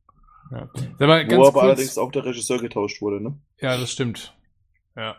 Ja. 0.52 0.68
Sag 0.98 1.08
mal, 1.08 1.26
ganz 1.26 1.40
Wo 1.40 1.46
aber 1.46 1.52
kurz, 1.52 1.64
allerdings 1.64 1.98
auch 1.98 2.12
der 2.12 2.24
Regisseur 2.24 2.58
getauscht 2.58 3.00
wurde, 3.00 3.22
ne? 3.22 3.38
Ja, 3.60 3.76
das 3.78 3.90
stimmt. 3.90 4.34
Ja. 4.94 5.16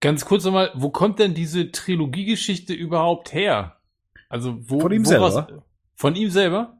Ganz 0.00 0.26
kurz 0.26 0.44
nochmal, 0.44 0.70
wo 0.74 0.90
kommt 0.90 1.18
denn 1.18 1.32
diese 1.32 1.72
Trilogiegeschichte 1.72 2.74
überhaupt 2.74 3.32
her? 3.32 3.76
Also 4.28 4.58
wo 4.68 4.80
von 4.80 4.92
ihm 4.92 5.04
selber? 5.04 5.64
Von 5.94 6.14
ihm 6.14 6.30
selber? 6.30 6.75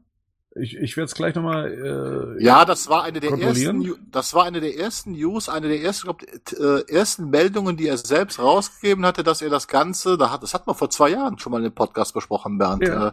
Ich, 0.59 0.75
ich 0.75 0.97
werde 0.97 1.05
es 1.05 1.15
gleich 1.15 1.35
nochmal. 1.35 2.37
Äh, 2.39 2.43
ja, 2.43 2.65
das 2.65 2.87
war 2.89 3.03
eine 3.03 3.19
der 3.19 3.31
ersten. 3.31 3.95
Das 4.11 4.33
war 4.33 4.45
eine 4.45 4.61
der 4.61 4.77
ersten 4.77 5.11
News, 5.11 5.49
eine 5.49 5.67
der 5.67 5.81
ersten, 5.81 6.03
glaub, 6.03 6.21
äh, 6.23 6.91
ersten 6.91 7.29
Meldungen, 7.29 7.77
die 7.77 7.87
er 7.87 7.97
selbst 7.97 8.39
rausgegeben 8.39 9.05
hatte, 9.05 9.23
dass 9.23 9.41
er 9.41 9.49
das 9.49 9.67
Ganze, 9.67 10.17
da 10.17 10.31
hat, 10.31 10.43
das 10.43 10.53
hat 10.53 10.67
man 10.67 10.75
vor 10.75 10.89
zwei 10.89 11.09
Jahren 11.09 11.37
schon 11.39 11.51
mal 11.51 11.59
in 11.59 11.65
dem 11.65 11.75
Podcast 11.75 12.13
besprochen, 12.13 12.57
Bernd. 12.57 12.83
Ja. 12.83 13.09
Äh, 13.09 13.11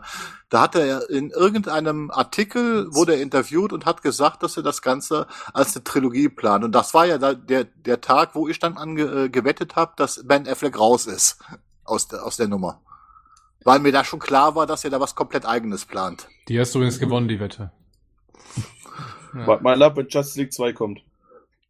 da 0.49 0.61
hat 0.63 0.75
er 0.75 1.11
in 1.11 1.31
irgendeinem 1.31 2.11
Artikel 2.11 2.95
wurde 2.95 3.15
er 3.15 3.23
interviewt 3.23 3.73
und 3.73 3.87
hat 3.87 4.03
gesagt, 4.03 4.43
dass 4.43 4.57
er 4.57 4.63
das 4.63 4.83
Ganze 4.83 5.27
als 5.53 5.75
eine 5.75 5.85
Trilogie 5.85 6.29
plant. 6.29 6.65
Und 6.65 6.73
das 6.73 6.95
war 6.95 7.07
ja 7.07 7.19
da, 7.19 7.35
der 7.35 7.65
der 7.65 8.01
Tag, 8.01 8.35
wo 8.35 8.49
ich 8.49 8.59
dann 8.59 8.77
ange, 8.77 9.03
äh, 9.03 9.29
gewettet 9.29 9.77
habe, 9.77 9.93
dass 9.97 10.23
Ben 10.27 10.47
Affleck 10.49 10.79
raus 10.79 11.07
ist 11.07 11.39
aus 11.85 12.09
der 12.09 12.25
aus 12.25 12.37
der 12.37 12.49
Nummer. 12.49 12.81
Weil 13.65 13.81
mir 13.81 13.93
da 13.93 14.05
schon 14.05 14.21
klar 14.21 14.55
war, 14.55 14.67
dass 14.67 14.85
er 14.85 14.91
da 14.91 15.01
was 15.01 15.15
komplett 15.15 15.47
eigenes 15.47 15.87
plant. 15.87 16.29
Die 16.49 16.61
hast 16.61 16.75
du 16.75 16.79
übrigens 16.79 17.01
gewonnen, 17.01 17.29
die 17.29 17.41
Wette. 17.41 17.73
Ja. 19.35 19.47
Warte 19.47 19.65
mal 19.65 19.83
ab, 19.83 19.97
wenn 19.97 20.07
Justice 20.09 20.39
League 20.39 20.53
2 20.53 20.73
kommt. 20.75 21.01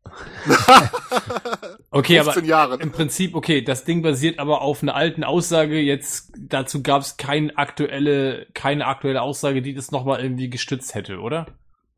okay, 1.90 2.18
aber 2.18 2.38
Jahren. 2.42 2.80
im 2.80 2.92
Prinzip, 2.92 3.34
okay, 3.34 3.62
das 3.62 3.84
Ding 3.84 4.02
basiert 4.02 4.38
aber 4.38 4.60
auf 4.60 4.82
einer 4.82 4.94
alten 4.94 5.24
Aussage. 5.24 5.80
Jetzt 5.80 6.32
dazu 6.36 6.82
gab 6.82 7.02
es 7.02 7.16
keine 7.16 7.56
aktuelle, 7.56 8.46
keine 8.54 8.86
aktuelle 8.86 9.22
Aussage, 9.22 9.62
die 9.62 9.74
das 9.74 9.90
nochmal 9.92 10.20
irgendwie 10.20 10.50
gestützt 10.50 10.94
hätte, 10.94 11.20
oder? 11.20 11.46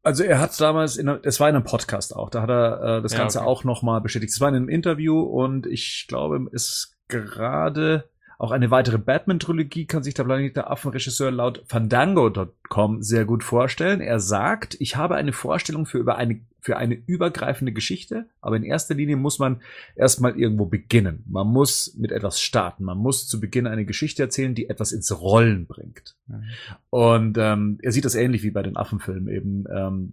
Also 0.03 0.22
er 0.22 0.38
hat 0.38 0.59
damals, 0.61 0.97
in, 0.97 1.09
es 1.09 1.40
war 1.40 1.49
in 1.49 1.57
einem 1.57 1.64
Podcast 1.64 2.14
auch, 2.14 2.30
da 2.30 2.42
hat 2.42 2.51
er 2.51 2.99
äh, 2.99 3.03
das 3.03 3.12
ja, 3.12 3.18
Ganze 3.18 3.40
okay. 3.40 3.49
auch 3.49 3.64
nochmal 3.64 4.01
bestätigt. 4.01 4.32
Es 4.32 4.40
war 4.40 4.49
in 4.49 4.55
einem 4.55 4.68
Interview 4.68 5.20
und 5.20 5.66
ich 5.66 6.07
glaube, 6.09 6.47
es 6.53 6.68
ist 6.68 6.97
gerade 7.09 8.09
auch 8.39 8.51
eine 8.51 8.70
weitere 8.70 8.99
Batman-Trilogie 8.99 9.87
kann 9.87 10.03
sich 10.03 10.14
der 10.14 10.24
Planet 10.24 10.57
der 10.57 10.70
Affen-Regisseur 10.70 11.30
laut 11.30 11.62
Fandango.com 11.66 13.03
sehr 13.03 13.24
gut 13.24 13.43
vorstellen. 13.43 14.01
Er 14.01 14.20
sagt, 14.20 14.76
ich 14.78 14.97
habe 14.97 15.14
eine 15.14 15.32
Vorstellung 15.32 15.87
für, 15.87 15.99
über 15.99 16.16
eine, 16.16 16.41
für 16.61 16.76
eine 16.76 16.95
übergreifende 16.95 17.72
Geschichte, 17.72 18.26
aber 18.43 18.57
in 18.57 18.62
erster 18.62 18.95
Linie 18.95 19.16
muss 19.16 19.39
man 19.39 19.62
erstmal 19.95 20.39
irgendwo 20.39 20.66
beginnen. 20.66 21.24
Man 21.26 21.47
muss 21.47 21.95
mit 21.97 22.12
etwas 22.12 22.41
starten. 22.41 22.84
Man 22.84 22.99
muss 22.99 23.26
zu 23.26 23.41
Beginn 23.41 23.66
eine 23.66 23.87
Geschichte 23.87 24.22
erzählen, 24.22 24.55
die 24.55 24.68
etwas 24.68 24.93
ins 24.93 25.18
Rollen 25.18 25.66
bringt. 25.66 26.16
Mhm. 26.26 26.45
Und 26.91 27.39
ähm, 27.39 27.78
er 27.82 27.93
sieht 27.93 28.05
das 28.05 28.14
ähnlich 28.14 28.43
wie 28.43 28.51
bei 28.51 28.62
den 28.62 28.76
Affenfilmen 28.76 29.28
eben. 29.28 29.64
Ähm, 29.74 30.12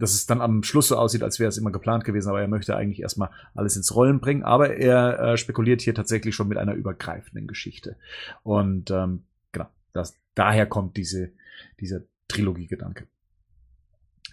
dass 0.00 0.14
es 0.14 0.26
dann 0.26 0.40
am 0.40 0.62
Schluss 0.62 0.88
so 0.88 0.96
aussieht, 0.96 1.22
als 1.22 1.38
wäre 1.38 1.50
es 1.50 1.58
immer 1.58 1.70
geplant 1.70 2.04
gewesen, 2.04 2.30
aber 2.30 2.40
er 2.40 2.48
möchte 2.48 2.74
eigentlich 2.74 3.02
erstmal 3.02 3.30
alles 3.54 3.76
ins 3.76 3.94
Rollen 3.94 4.18
bringen. 4.18 4.42
Aber 4.42 4.74
er 4.74 5.20
äh, 5.20 5.36
spekuliert 5.36 5.82
hier 5.82 5.94
tatsächlich 5.94 6.34
schon 6.34 6.48
mit 6.48 6.58
einer 6.58 6.72
übergreifenden 6.72 7.46
Geschichte. 7.46 7.96
Und 8.42 8.90
ähm, 8.90 9.24
genau, 9.52 9.68
das, 9.92 10.18
daher 10.34 10.66
kommt 10.66 10.96
diese, 10.96 11.32
dieser 11.80 12.00
Trilogie-Gedanke. 12.28 13.06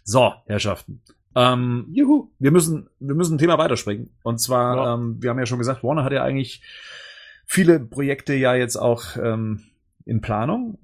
So, 0.04 0.34
Herrschaften. 0.46 1.02
Ähm, 1.36 1.88
juhu, 1.92 2.32
wir 2.40 2.52
müssen, 2.52 2.90
wir 3.00 3.14
müssen 3.16 3.36
ein 3.36 3.40
Thema 3.40 3.58
weiterspringen. 3.58 4.10
Und 4.24 4.40
zwar, 4.40 4.78
ja. 4.78 4.94
ähm, 4.94 5.18
wir 5.22 5.30
haben 5.30 5.40
ja 5.40 5.46
schon 5.46 5.60
gesagt, 5.60 5.84
Warner 5.84 6.06
hat 6.06 6.14
ja 6.14 6.24
eigentlich 6.24 6.64
viele 7.46 7.82
Projekte 7.82 8.34
ja 8.34 8.56
jetzt 8.56 8.78
auch 8.78 9.18
ähm, 9.18 9.64
in 10.06 10.22
Planung. 10.22 10.80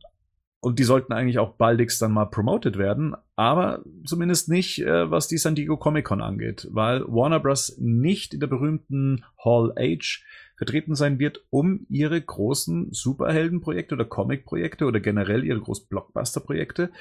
Und 0.59 0.77
die 0.79 0.83
sollten 0.83 1.13
eigentlich 1.13 1.39
auch 1.39 1.55
baldigst 1.55 2.01
dann 2.01 2.11
mal 2.11 2.25
promoted 2.25 2.77
werden, 2.77 3.15
aber 3.35 3.83
zumindest 4.05 4.49
nicht, 4.49 4.79
äh, 4.79 5.09
was 5.09 5.27
die 5.27 5.37
San 5.37 5.55
Diego 5.55 5.77
Comic 5.77 6.05
Con 6.05 6.21
angeht, 6.21 6.67
weil 6.71 7.01
Warner 7.07 7.39
Bros. 7.39 7.77
nicht 7.79 8.33
in 8.33 8.39
der 8.39 8.47
berühmten 8.47 9.25
Hall 9.43 9.73
H 9.77 10.21
vertreten 10.55 10.95
sein 10.95 11.19
wird, 11.19 11.43
um 11.49 11.85
ihre 11.89 12.21
großen 12.21 12.89
Superheldenprojekte 12.91 13.95
oder 13.95 14.05
Comic-Projekte 14.05 14.85
oder 14.85 14.99
generell 14.99 15.43
ihre 15.43 15.59
großen 15.59 15.87
Blockbuster-Projekte 15.89 16.91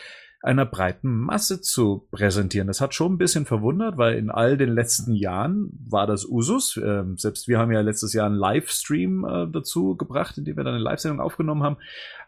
einer 0.43 0.67
breiten 0.67 1.09
Masse 1.09 1.61
zu 1.61 2.09
präsentieren. 2.11 2.67
Das 2.67 2.81
hat 2.81 2.95
schon 2.95 3.15
ein 3.15 3.19
bisschen 3.19 3.47
verwundert, 3.47 3.97
weil 3.97 4.19
in 4.19 4.29
all 4.29 4.57
den 4.57 4.71
letzten 4.71 5.15
Jahren 5.15 5.71
war 5.89 6.07
das 6.07 6.25
Usus. 6.25 6.81
Ähm, 6.83 7.17
selbst 7.17 7.47
wir 7.47 7.59
haben 7.59 7.71
ja 7.71 7.81
letztes 7.81 8.13
Jahr 8.13 8.27
einen 8.27 8.35
Livestream 8.35 9.25
äh, 9.25 9.47
dazu 9.51 9.97
gebracht, 9.97 10.37
in 10.39 10.45
dem 10.45 10.57
wir 10.57 10.65
dann 10.65 10.75
eine 10.75 10.83
Live-Sendung 10.83 11.21
aufgenommen 11.21 11.63
haben. 11.63 11.77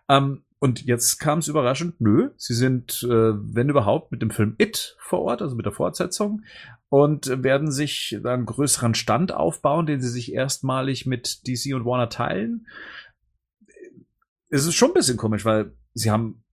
Ähm, 0.09 0.45
und 0.61 0.85
jetzt 0.85 1.19
kam 1.19 1.41
es 1.41 1.49
überraschend, 1.49 2.01
nö, 2.01 2.31
sie 2.37 2.55
sind, 2.55 3.03
äh, 3.03 3.35
wenn 3.35 3.69
überhaupt, 3.69 4.13
mit 4.13 4.23
dem 4.23 4.31
Film 4.31 4.55
It 4.59 4.97
vor 5.01 5.21
Ort, 5.23 5.43
also 5.43 5.57
mit 5.57 5.67
der 5.67 5.73
Fortsetzung, 5.73 6.43
und 6.89 7.43
werden 7.43 7.73
sich 7.73 8.19
einen 8.23 8.47
größeren 8.47 8.95
Stand 8.95 9.33
aufbauen, 9.33 9.87
den 9.87 10.01
sie 10.01 10.09
sich 10.09 10.33
erstmalig 10.33 11.05
mit 11.05 11.47
DC 11.49 11.75
und 11.75 11.85
Warner 11.85 12.09
teilen. 12.09 12.67
Es 14.49 14.65
ist 14.65 14.75
schon 14.75 14.91
ein 14.91 14.95
bisschen 14.95 15.17
komisch, 15.17 15.45
weil 15.45 15.75
sie 15.93 16.13
haben 16.13 16.44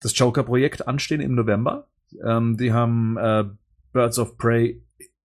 das 0.00 0.16
Joker-Projekt 0.18 0.88
anstehen 0.88 1.20
im 1.20 1.34
November. 1.34 1.86
Ähm, 2.24 2.56
die 2.56 2.72
haben 2.72 3.16
äh, 3.16 3.44
Birds 3.92 4.18
of 4.18 4.36
Prey 4.36 4.82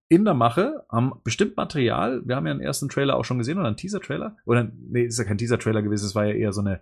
in 0.08 0.24
der 0.24 0.34
Mache, 0.34 0.84
haben 0.88 1.12
bestimmt 1.24 1.56
Material. 1.56 2.22
Wir 2.24 2.36
haben 2.36 2.46
ja 2.46 2.52
einen 2.52 2.60
ersten 2.60 2.88
Trailer 2.88 3.16
auch 3.16 3.24
schon 3.24 3.38
gesehen 3.38 3.58
oder 3.58 3.66
einen 3.66 3.76
Teaser-Trailer. 3.76 4.36
Oder, 4.44 4.70
nee, 4.88 5.04
ist 5.04 5.18
ja 5.18 5.24
kein 5.24 5.38
Teaser-Trailer 5.38 5.82
gewesen, 5.82 6.06
es 6.06 6.14
war 6.14 6.26
ja 6.26 6.34
eher 6.34 6.52
so 6.52 6.60
eine 6.60 6.80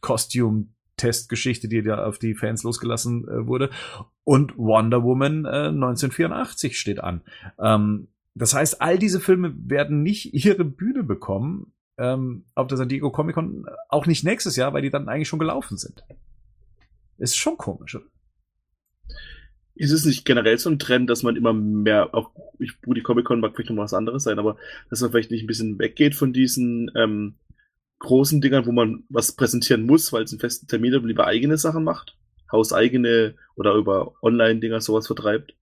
Costume-Testgeschichte, 0.00 1.68
die 1.68 1.82
da 1.82 2.04
auf 2.04 2.18
die 2.18 2.34
Fans 2.34 2.62
losgelassen 2.62 3.26
äh, 3.26 3.46
wurde. 3.46 3.70
Und 4.22 4.56
Wonder 4.56 5.02
Woman 5.02 5.44
äh, 5.44 5.68
1984 5.68 6.78
steht 6.78 7.00
an. 7.02 7.22
Ähm, 7.58 8.08
das 8.34 8.54
heißt, 8.54 8.80
all 8.80 8.98
diese 8.98 9.20
Filme 9.20 9.54
werden 9.56 10.02
nicht 10.02 10.34
ihre 10.34 10.64
Bühne 10.64 11.02
bekommen 11.02 11.72
ähm, 11.98 12.44
auf 12.54 12.66
der 12.66 12.76
San 12.76 12.88
Diego 12.88 13.10
Comic 13.10 13.34
Con, 13.34 13.66
auch 13.88 14.06
nicht 14.06 14.24
nächstes 14.24 14.56
Jahr, 14.56 14.72
weil 14.72 14.82
die 14.82 14.90
dann 14.90 15.08
eigentlich 15.08 15.28
schon 15.28 15.38
gelaufen 15.38 15.76
sind. 15.76 16.04
Ist 17.18 17.36
schon 17.36 17.56
komisch, 17.56 17.94
oder? 17.96 18.06
Ist 19.76 19.90
es 19.90 20.04
nicht 20.04 20.24
generell 20.24 20.56
so 20.58 20.70
ein 20.70 20.78
Trend, 20.78 21.10
dass 21.10 21.24
man 21.24 21.34
immer 21.34 21.52
mehr, 21.52 22.14
auch 22.14 22.30
ich, 22.60 22.72
die 22.86 23.02
Comic 23.02 23.24
Con 23.24 23.40
mag 23.40 23.54
vielleicht 23.54 23.70
noch 23.70 23.82
was 23.82 23.94
anderes 23.94 24.22
sein, 24.22 24.38
aber 24.38 24.56
dass 24.88 25.00
man 25.00 25.10
vielleicht 25.10 25.32
nicht 25.32 25.42
ein 25.44 25.48
bisschen 25.48 25.78
weggeht 25.80 26.14
von 26.14 26.32
diesen 26.32 26.92
ähm, 26.94 27.34
großen 27.98 28.40
Dingern, 28.40 28.66
wo 28.66 28.72
man 28.72 29.04
was 29.08 29.32
präsentieren 29.32 29.84
muss, 29.84 30.12
weil 30.12 30.22
es 30.22 30.32
einen 30.32 30.40
festen 30.40 30.68
Termin 30.68 30.94
hat 30.94 31.02
und 31.02 31.08
lieber 31.08 31.26
eigene 31.26 31.56
Sachen 31.58 31.82
macht? 31.82 32.16
Hauseigene 32.52 33.34
oder 33.56 33.74
über 33.74 34.14
Online-Dinger 34.22 34.80
sowas 34.80 35.08
vertreibt? 35.08 35.54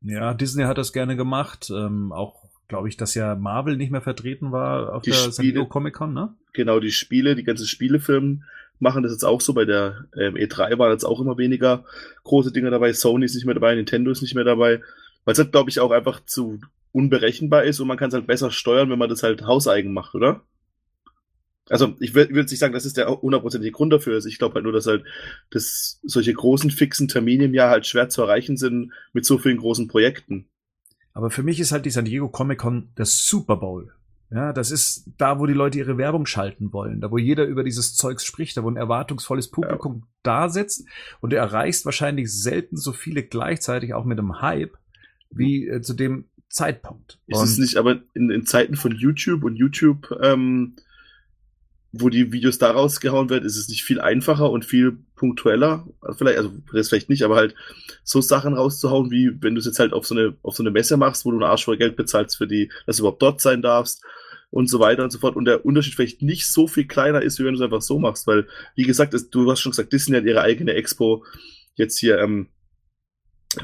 Ja, 0.00 0.32
Disney 0.32 0.64
hat 0.64 0.78
das 0.78 0.92
gerne 0.92 1.16
gemacht. 1.16 1.70
Ähm, 1.70 2.12
auch, 2.12 2.48
glaube 2.68 2.88
ich, 2.88 2.96
dass 2.96 3.14
ja 3.14 3.34
Marvel 3.34 3.76
nicht 3.76 3.90
mehr 3.90 4.00
vertreten 4.00 4.52
war 4.52 4.94
auf 4.94 5.02
die 5.02 5.10
der 5.10 5.16
Spiele, 5.16 5.32
San 5.32 5.44
Diego 5.44 5.66
Comic 5.66 5.94
Con, 5.94 6.14
ne? 6.14 6.34
Genau, 6.54 6.80
die 6.80 6.92
Spiele, 6.92 7.34
die 7.34 7.44
ganzen 7.44 7.66
Spielefilme 7.66 8.40
machen 8.78 9.02
das 9.02 9.12
jetzt 9.12 9.24
auch 9.24 9.40
so. 9.40 9.54
Bei 9.54 9.64
der 9.64 10.06
ähm, 10.16 10.34
E3 10.34 10.78
waren 10.78 10.92
jetzt 10.92 11.04
auch 11.04 11.20
immer 11.20 11.38
weniger 11.38 11.84
große 12.24 12.52
Dinge 12.52 12.70
dabei. 12.70 12.92
Sony 12.92 13.24
ist 13.24 13.34
nicht 13.34 13.46
mehr 13.46 13.54
dabei, 13.54 13.74
Nintendo 13.74 14.10
ist 14.10 14.22
nicht 14.22 14.34
mehr 14.34 14.44
dabei. 14.44 14.80
Weil 15.24 15.32
es 15.32 15.38
hat, 15.38 15.52
glaube 15.52 15.70
ich, 15.70 15.80
auch 15.80 15.90
einfach 15.90 16.24
zu 16.24 16.60
unberechenbar 16.92 17.64
ist 17.64 17.80
und 17.80 17.88
man 17.88 17.96
kann 17.96 18.08
es 18.08 18.14
halt 18.14 18.26
besser 18.26 18.50
steuern, 18.50 18.90
wenn 18.90 18.98
man 18.98 19.10
das 19.10 19.22
halt 19.22 19.42
hauseigen 19.42 19.92
macht, 19.92 20.14
oder? 20.14 20.42
Also 21.68 21.94
ich 22.00 22.14
will 22.14 22.34
jetzt 22.34 22.50
nicht 22.50 22.60
sagen, 22.60 22.72
dass 22.72 22.86
es 22.86 22.94
der 22.94 23.08
hundertprozentige 23.08 23.72
Grund 23.72 23.92
dafür 23.92 24.16
ist. 24.16 24.24
Ich 24.24 24.38
glaube 24.38 24.54
halt 24.54 24.64
nur, 24.64 24.72
dass 24.72 24.86
halt 24.86 25.04
dass 25.50 26.00
solche 26.02 26.32
großen 26.32 26.70
fixen 26.70 27.08
Termine 27.08 27.44
im 27.44 27.54
Jahr 27.54 27.70
halt 27.70 27.86
schwer 27.86 28.08
zu 28.08 28.22
erreichen 28.22 28.56
sind 28.56 28.92
mit 29.12 29.26
so 29.26 29.38
vielen 29.38 29.58
großen 29.58 29.86
Projekten. 29.86 30.48
Aber 31.12 31.30
für 31.30 31.42
mich 31.42 31.60
ist 31.60 31.72
halt 31.72 31.84
die 31.84 31.90
San 31.90 32.04
Diego 32.06 32.28
Comic 32.28 32.58
Con 32.58 32.88
der 32.96 33.04
Super 33.04 33.56
Bowl. 33.56 33.92
Ja, 34.30 34.52
das 34.52 34.70
ist 34.70 35.04
da, 35.16 35.38
wo 35.38 35.46
die 35.46 35.54
Leute 35.54 35.78
ihre 35.78 35.96
Werbung 35.96 36.26
schalten 36.26 36.72
wollen, 36.72 37.00
da 37.00 37.10
wo 37.10 37.16
jeder 37.16 37.46
über 37.46 37.64
dieses 37.64 37.94
Zeugs 37.94 38.24
spricht, 38.24 38.56
da 38.56 38.62
wo 38.62 38.70
ein 38.70 38.76
erwartungsvolles 38.76 39.50
Publikum 39.50 39.94
ja. 40.00 40.08
da 40.22 40.48
sitzt 40.50 40.86
und 41.20 41.32
du 41.32 41.36
erreichst 41.36 41.86
wahrscheinlich 41.86 42.30
selten 42.30 42.76
so 42.76 42.92
viele 42.92 43.22
gleichzeitig 43.22 43.94
auch 43.94 44.04
mit 44.04 44.18
einem 44.18 44.42
Hype 44.42 44.76
wie 45.30 45.66
äh, 45.66 45.80
zu 45.80 45.94
dem 45.94 46.26
Zeitpunkt. 46.50 47.18
Ist 47.26 47.42
es 47.42 47.58
nicht 47.58 47.76
aber 47.76 48.00
in, 48.14 48.30
in 48.30 48.44
Zeiten 48.44 48.76
von 48.76 48.92
YouTube 48.92 49.44
und 49.44 49.56
YouTube 49.56 50.10
ähm, 50.22 50.76
wo 51.92 52.10
die 52.10 52.32
Videos 52.32 52.58
da 52.58 52.70
rausgehauen 52.70 53.30
werden, 53.30 53.44
ist 53.44 53.56
es 53.56 53.68
nicht 53.68 53.82
viel 53.82 54.00
einfacher 54.00 54.50
und 54.50 54.64
viel 54.64 54.98
punktueller. 55.16 55.86
Also 56.00 56.18
vielleicht, 56.18 56.38
also 56.38 56.52
vielleicht 56.70 57.08
nicht, 57.08 57.22
aber 57.22 57.36
halt 57.36 57.54
so 58.04 58.20
Sachen 58.20 58.54
rauszuhauen, 58.54 59.10
wie 59.10 59.30
wenn 59.40 59.54
du 59.54 59.60
es 59.60 59.66
jetzt 59.66 59.78
halt 59.78 59.92
auf 59.92 60.06
so 60.06 60.14
eine, 60.14 60.36
auf 60.42 60.54
so 60.54 60.62
eine 60.62 60.70
Messe 60.70 60.96
machst, 60.96 61.24
wo 61.24 61.30
du 61.30 61.36
einen 61.36 61.50
Arsch 61.50 61.64
voll 61.64 61.78
Geld 61.78 61.96
bezahlst 61.96 62.36
für 62.36 62.46
die, 62.46 62.70
dass 62.86 62.96
du 62.96 63.02
überhaupt 63.02 63.22
dort 63.22 63.40
sein 63.40 63.62
darfst 63.62 64.02
und 64.50 64.68
so 64.68 64.80
weiter 64.80 65.02
und 65.02 65.10
so 65.10 65.18
fort. 65.18 65.36
Und 65.36 65.46
der 65.46 65.64
Unterschied 65.64 65.94
vielleicht 65.94 66.20
nicht 66.22 66.46
so 66.46 66.66
viel 66.66 66.86
kleiner 66.86 67.22
ist, 67.22 67.38
wie 67.38 67.44
wenn 67.44 67.54
du 67.54 67.58
es 67.58 67.64
einfach 67.64 67.82
so 67.82 67.98
machst, 67.98 68.26
weil, 68.26 68.46
wie 68.74 68.84
gesagt, 68.84 69.14
das, 69.14 69.30
du 69.30 69.50
hast 69.50 69.60
schon 69.60 69.72
gesagt, 69.72 69.92
Disney 69.92 70.16
hat 70.16 70.24
ihre 70.24 70.42
eigene 70.42 70.74
Expo. 70.74 71.24
Jetzt 71.74 71.98
hier, 71.98 72.18
ähm, 72.18 72.48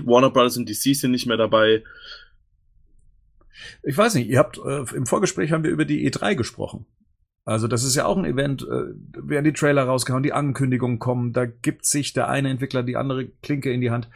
Warner 0.02 0.30
Brothers 0.30 0.56
und 0.56 0.68
DC 0.68 0.96
sind 0.96 1.10
nicht 1.10 1.26
mehr 1.26 1.36
dabei. 1.36 1.84
Ich 3.82 3.96
weiß 3.96 4.14
nicht, 4.14 4.28
ihr 4.28 4.38
habt 4.38 4.58
äh, 4.58 4.84
im 4.94 5.06
Vorgespräch 5.06 5.52
haben 5.52 5.64
wir 5.64 5.70
über 5.70 5.84
die 5.84 6.10
E3 6.10 6.34
gesprochen. 6.34 6.86
Also 7.45 7.68
das 7.68 7.84
ist 7.84 7.95
ja 7.95 8.07
auch 8.07 8.16
ein 8.16 8.24
Event, 8.24 8.62
äh, 8.62 8.95
werden 9.14 9.45
die 9.45 9.53
Trailer 9.53 9.84
rausgehauen, 9.84 10.22
die 10.22 10.32
Ankündigungen 10.32 10.99
kommen, 10.99 11.32
da 11.32 11.45
gibt 11.45 11.84
sich 11.84 12.12
der 12.14 12.28
eine 12.28 12.49
Entwickler 12.49 12.82
die 12.82 12.97
andere 12.97 13.28
Klinke 13.42 13.70
in 13.70 13.82
die 13.82 13.90
Hand. 13.90 14.09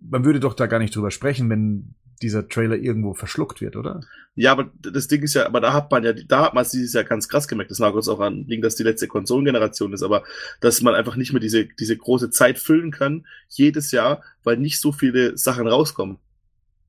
Man 0.00 0.24
würde 0.24 0.40
doch 0.40 0.54
da 0.54 0.66
gar 0.66 0.78
nicht 0.78 0.94
drüber 0.94 1.10
sprechen, 1.10 1.50
wenn 1.50 1.94
dieser 2.22 2.48
Trailer 2.48 2.76
irgendwo 2.76 3.14
verschluckt 3.14 3.60
wird, 3.60 3.76
oder? 3.76 4.00
Ja, 4.34 4.52
aber 4.52 4.70
das 4.78 5.08
Ding 5.08 5.22
ist 5.22 5.34
ja, 5.34 5.46
aber 5.46 5.60
da 5.60 5.72
hat 5.72 5.90
man 5.90 6.04
ja, 6.04 6.12
da 6.12 6.44
hat 6.44 6.54
man 6.54 6.62
es 6.62 6.70
dieses 6.70 6.92
Jahr 6.92 7.04
ganz 7.04 7.28
krass 7.28 7.48
gemerkt. 7.48 7.70
Das 7.70 7.78
mag 7.78 7.94
uns 7.94 8.08
auch 8.08 8.20
an 8.20 8.44
liegen, 8.46 8.62
dass 8.62 8.76
die 8.76 8.82
letzte 8.82 9.08
Konsolengeneration 9.08 9.92
ist, 9.92 10.02
aber 10.02 10.22
dass 10.60 10.82
man 10.82 10.94
einfach 10.94 11.16
nicht 11.16 11.32
mehr 11.32 11.40
diese, 11.40 11.64
diese 11.64 11.96
große 11.96 12.30
Zeit 12.30 12.58
füllen 12.58 12.90
kann, 12.90 13.26
jedes 13.48 13.90
Jahr, 13.90 14.22
weil 14.44 14.58
nicht 14.58 14.80
so 14.80 14.92
viele 14.92 15.36
Sachen 15.36 15.66
rauskommen. 15.66 16.18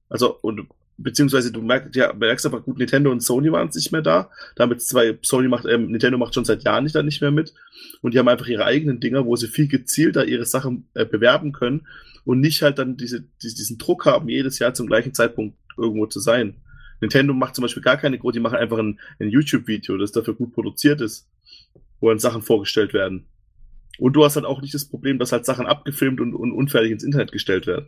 Also, 0.09 0.37
und 0.41 0.67
beziehungsweise 1.03 1.51
du 1.51 1.61
merkst, 1.61 1.95
ja, 1.95 2.13
merkst 2.13 2.45
aber 2.45 2.61
gut, 2.61 2.77
Nintendo 2.77 3.11
und 3.11 3.21
Sony 3.21 3.51
waren 3.51 3.69
nicht 3.73 3.91
mehr 3.91 4.01
da. 4.01 4.29
Damit 4.55 4.81
zwei, 4.81 5.17
Sony 5.21 5.47
macht, 5.47 5.65
ähm, 5.65 5.91
Nintendo 5.91 6.17
macht 6.17 6.33
schon 6.33 6.45
seit 6.45 6.63
Jahren 6.63 6.83
nicht 6.83 6.95
da 6.95 7.03
nicht 7.03 7.21
mehr 7.21 7.31
mit. 7.31 7.53
Und 8.01 8.13
die 8.13 8.19
haben 8.19 8.27
einfach 8.27 8.47
ihre 8.47 8.65
eigenen 8.65 8.99
Dinger, 8.99 9.25
wo 9.25 9.35
sie 9.35 9.47
viel 9.47 9.67
gezielter 9.67 10.25
ihre 10.25 10.45
Sachen 10.45 10.87
äh, 10.93 11.05
bewerben 11.05 11.51
können 11.51 11.87
und 12.25 12.39
nicht 12.39 12.61
halt 12.61 12.79
dann 12.79 12.97
diese, 12.97 13.23
diese, 13.41 13.55
diesen 13.55 13.77
Druck 13.77 14.05
haben, 14.05 14.29
jedes 14.29 14.59
Jahr 14.59 14.73
zum 14.73 14.87
gleichen 14.87 15.13
Zeitpunkt 15.13 15.57
irgendwo 15.77 16.05
zu 16.05 16.19
sein. 16.19 16.55
Nintendo 16.99 17.33
macht 17.33 17.55
zum 17.55 17.63
Beispiel 17.63 17.83
gar 17.83 17.97
keine 17.97 18.19
Groß, 18.19 18.33
die 18.33 18.39
machen 18.39 18.57
einfach 18.57 18.77
ein, 18.77 18.99
ein 19.19 19.29
YouTube-Video, 19.29 19.97
das 19.97 20.11
dafür 20.11 20.35
gut 20.35 20.53
produziert 20.53 21.01
ist, 21.01 21.27
wo 21.99 22.09
dann 22.09 22.19
Sachen 22.19 22.43
vorgestellt 22.43 22.93
werden. 22.93 23.25
Und 23.97 24.13
du 24.13 24.23
hast 24.23 24.35
halt 24.35 24.45
auch 24.45 24.61
nicht 24.61 24.73
das 24.73 24.85
Problem, 24.85 25.19
dass 25.19 25.31
halt 25.31 25.45
Sachen 25.45 25.65
abgefilmt 25.65 26.21
und, 26.21 26.33
und 26.33 26.51
unfertig 26.51 26.91
ins 26.91 27.03
Internet 27.03 27.31
gestellt 27.31 27.67
werden. 27.67 27.87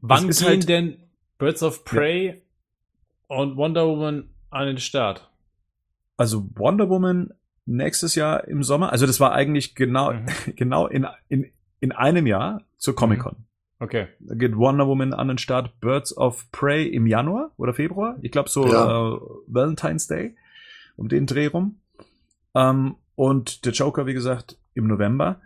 Wann 0.00 0.28
gehen 0.28 0.46
halt 0.46 0.68
denn 0.68 0.96
Birds 1.40 1.62
of 1.62 1.84
Prey 1.84 2.26
ja. 2.26 3.36
und 3.36 3.56
Wonder 3.56 3.88
Woman 3.88 4.28
an 4.50 4.66
den 4.66 4.78
Start. 4.78 5.30
Also 6.18 6.46
Wonder 6.54 6.90
Woman 6.90 7.32
nächstes 7.64 8.14
Jahr 8.14 8.46
im 8.46 8.62
Sommer. 8.62 8.92
Also 8.92 9.06
das 9.06 9.20
war 9.20 9.32
eigentlich 9.32 9.74
genau, 9.74 10.12
mhm. 10.12 10.26
genau 10.56 10.86
in, 10.86 11.06
in, 11.28 11.50
in 11.80 11.92
einem 11.92 12.26
Jahr 12.26 12.62
zur 12.76 12.94
Comic 12.94 13.20
Con. 13.20 13.36
Mhm. 13.38 13.44
Okay. 13.82 14.08
Da 14.20 14.34
geht 14.34 14.54
Wonder 14.54 14.86
Woman 14.86 15.14
an 15.14 15.28
den 15.28 15.38
Start, 15.38 15.80
Birds 15.80 16.14
of 16.14 16.52
Prey 16.52 16.86
im 16.86 17.06
Januar 17.06 17.52
oder 17.56 17.72
Februar. 17.72 18.18
Ich 18.20 18.30
glaube 18.30 18.50
so 18.50 18.66
ja. 18.66 19.14
äh, 19.14 19.20
Valentine's 19.46 20.06
Day, 20.06 20.36
um 20.96 21.08
den 21.08 21.24
Dreh 21.24 21.46
rum. 21.46 21.80
Ähm, 22.54 22.96
und 23.14 23.64
der 23.64 23.72
Joker, 23.72 24.06
wie 24.06 24.12
gesagt, 24.12 24.58
im 24.74 24.86
November. 24.86 25.40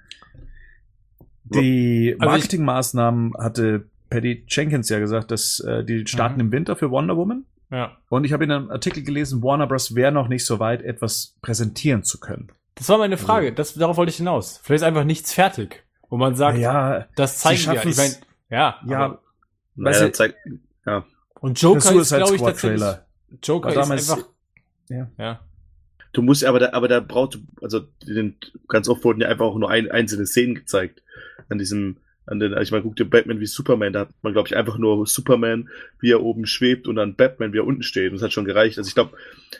Die 1.44 2.16
also 2.18 2.30
Marketingmaßnahmen 2.30 3.34
hatte 3.38 3.88
Patty 4.10 4.44
Jenkins 4.48 4.88
ja 4.88 4.98
gesagt, 4.98 5.30
dass 5.30 5.60
äh, 5.60 5.84
die 5.84 6.06
starten 6.06 6.34
mhm. 6.34 6.40
im 6.40 6.52
Winter 6.52 6.76
für 6.76 6.90
Wonder 6.90 7.16
Woman. 7.16 7.44
Ja. 7.70 7.96
Und 8.08 8.24
ich 8.24 8.32
habe 8.32 8.44
in 8.44 8.50
einem 8.50 8.70
Artikel 8.70 9.02
gelesen, 9.02 9.42
Warner 9.42 9.66
Bros. 9.66 9.94
wäre 9.94 10.12
noch 10.12 10.28
nicht 10.28 10.46
so 10.46 10.60
weit, 10.60 10.82
etwas 10.82 11.36
präsentieren 11.42 12.04
zu 12.04 12.20
können. 12.20 12.52
Das 12.76 12.88
war 12.88 12.98
meine 12.98 13.16
Frage. 13.16 13.46
Also, 13.46 13.56
das, 13.56 13.74
darauf 13.74 13.96
wollte 13.96 14.10
ich 14.10 14.16
hinaus. 14.16 14.60
Vielleicht 14.62 14.82
ist 14.82 14.86
einfach 14.86 15.04
nichts 15.04 15.32
fertig, 15.32 15.84
wo 16.08 16.16
man 16.16 16.34
sagt, 16.34 16.58
ja, 16.58 17.06
das 17.16 17.38
zeigen 17.38 17.72
wir. 17.72 17.84
Ich 17.84 17.96
mein, 17.96 18.14
ja, 18.50 18.78
ja, 18.86 18.98
aber, 18.98 19.22
weißt 19.76 20.02
du, 20.02 20.12
zeigt, 20.12 20.36
ja. 20.86 21.04
Und 21.40 21.60
Joker 21.60 21.92
ist, 21.94 22.14
glaube 22.14 22.34
ich, 22.36 22.40
tatsächlich. 22.40 22.80
Trailer. 22.80 23.06
Joker 23.42 23.70
ist 23.70 23.90
einfach. 23.90 24.28
Ja. 24.88 25.10
ja. 25.18 25.40
Du 26.12 26.22
musst 26.22 26.44
aber 26.44 26.60
da, 26.60 26.72
aber 26.72 26.86
da 26.86 27.00
braucht, 27.00 27.38
also 27.60 27.80
den, 28.06 28.36
ganz 28.68 28.88
oft 28.88 29.02
wurden 29.04 29.20
ja 29.20 29.28
einfach 29.28 29.46
auch 29.46 29.58
nur 29.58 29.70
ein, 29.70 29.90
einzelne 29.90 30.26
Szenen 30.26 30.54
gezeigt 30.54 31.02
an 31.48 31.58
diesem 31.58 31.98
an 32.26 32.40
den, 32.40 32.56
ich 32.60 32.70
meine, 32.70 32.82
guck 32.82 32.96
dir 32.96 33.04
Batman 33.04 33.40
wie 33.40 33.46
Superman, 33.46 33.92
da 33.92 34.00
hat 34.00 34.08
man, 34.22 34.32
glaube 34.32 34.48
ich, 34.48 34.56
einfach 34.56 34.78
nur 34.78 35.06
Superman, 35.06 35.68
wie 36.00 36.10
er 36.10 36.22
oben 36.22 36.46
schwebt 36.46 36.88
und 36.88 36.96
dann 36.96 37.16
Batman, 37.16 37.52
wie 37.52 37.58
er 37.58 37.66
unten 37.66 37.82
steht. 37.82 38.10
Und 38.10 38.14
das 38.14 38.22
hat 38.22 38.32
schon 38.32 38.46
gereicht. 38.46 38.78
Also 38.78 38.88
ich 38.88 38.94
glaube, 38.94 39.16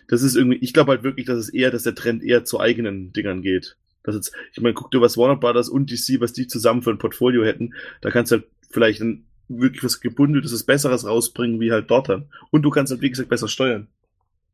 das 0.09 0.23
ist 0.23 0.35
irgendwie, 0.35 0.59
ich 0.59 0.73
glaube 0.73 0.93
halt 0.93 1.03
wirklich, 1.03 1.27
dass 1.27 1.39
es 1.39 1.51
eher, 1.51 1.71
dass 1.71 1.83
der 1.83 1.95
Trend 1.95 2.23
eher 2.23 2.45
zu 2.45 2.61
eigenen 2.61 3.13
Dingern 3.13 3.43
geht. 3.43 3.77
Das 4.03 4.15
jetzt, 4.15 4.33
ich 4.53 4.61
meine, 4.61 4.75
guck 4.75 4.91
dir, 4.91 5.01
was 5.01 5.17
Warner 5.17 5.37
Brothers 5.37 5.69
und 5.69 5.91
DC, 5.91 6.21
was 6.21 6.33
die 6.33 6.47
zusammen 6.47 6.83
für 6.83 6.91
ein 6.91 6.99
Portfolio 6.99 7.45
hätten, 7.45 7.75
da 8.01 8.11
kannst 8.11 8.33
du 8.33 8.37
halt 8.37 8.47
vielleicht 8.71 9.01
ein 9.01 9.27
wirklich 9.49 9.85
was 9.85 10.01
gebundeltes, 10.01 10.65
Besseres 10.65 11.07
rausbringen, 11.07 11.61
wie 11.61 11.73
halt 11.73 11.91
dort 11.91 12.09
dann. 12.09 12.27
Und 12.51 12.63
du 12.63 12.71
kannst 12.71 12.91
halt, 12.93 13.03
wie 13.03 13.11
gesagt, 13.11 13.29
besser 13.29 13.49
steuern. 13.49 13.89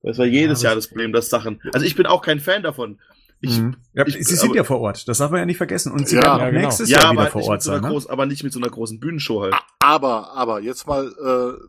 Das 0.02 0.18
war 0.18 0.26
jedes 0.26 0.62
ja, 0.62 0.70
Jahr 0.70 0.76
das 0.76 0.88
Problem, 0.88 1.12
dass 1.12 1.28
Sachen. 1.28 1.60
Also 1.72 1.84
ich 1.84 1.94
bin 1.94 2.06
auch 2.06 2.22
kein 2.22 2.40
Fan 2.40 2.62
davon. 2.62 2.98
Ich, 3.42 3.58
mhm. 3.58 3.76
ja, 3.94 4.06
ich, 4.06 4.14
sie 4.26 4.36
sind 4.36 4.54
ja 4.54 4.64
vor 4.64 4.80
Ort, 4.80 5.08
das 5.08 5.18
darf 5.18 5.30
man 5.30 5.40
ja 5.40 5.46
nicht 5.46 5.56
vergessen. 5.56 5.92
Und 5.92 6.08
sie 6.08 6.16
ja, 6.16 6.22
werden 6.22 6.40
auch 6.40 6.50
genau. 6.50 6.60
nächstes 6.60 6.90
ja, 6.90 7.00
Jahr 7.00 7.12
wieder 7.12 7.26
vor 7.28 7.44
Ort 7.44 7.62
so 7.62 7.72
sein. 7.72 7.80
Ne? 7.82 7.88
Groß, 7.88 8.08
aber 8.08 8.26
nicht 8.26 8.44
mit 8.44 8.52
so 8.52 8.60
einer 8.60 8.68
großen 8.68 9.00
Bühnenshow 9.00 9.42
halt. 9.42 9.54
Aber, 9.78 10.32
aber 10.32 10.60
jetzt 10.60 10.86
mal 10.86 11.06
äh, 11.06 11.64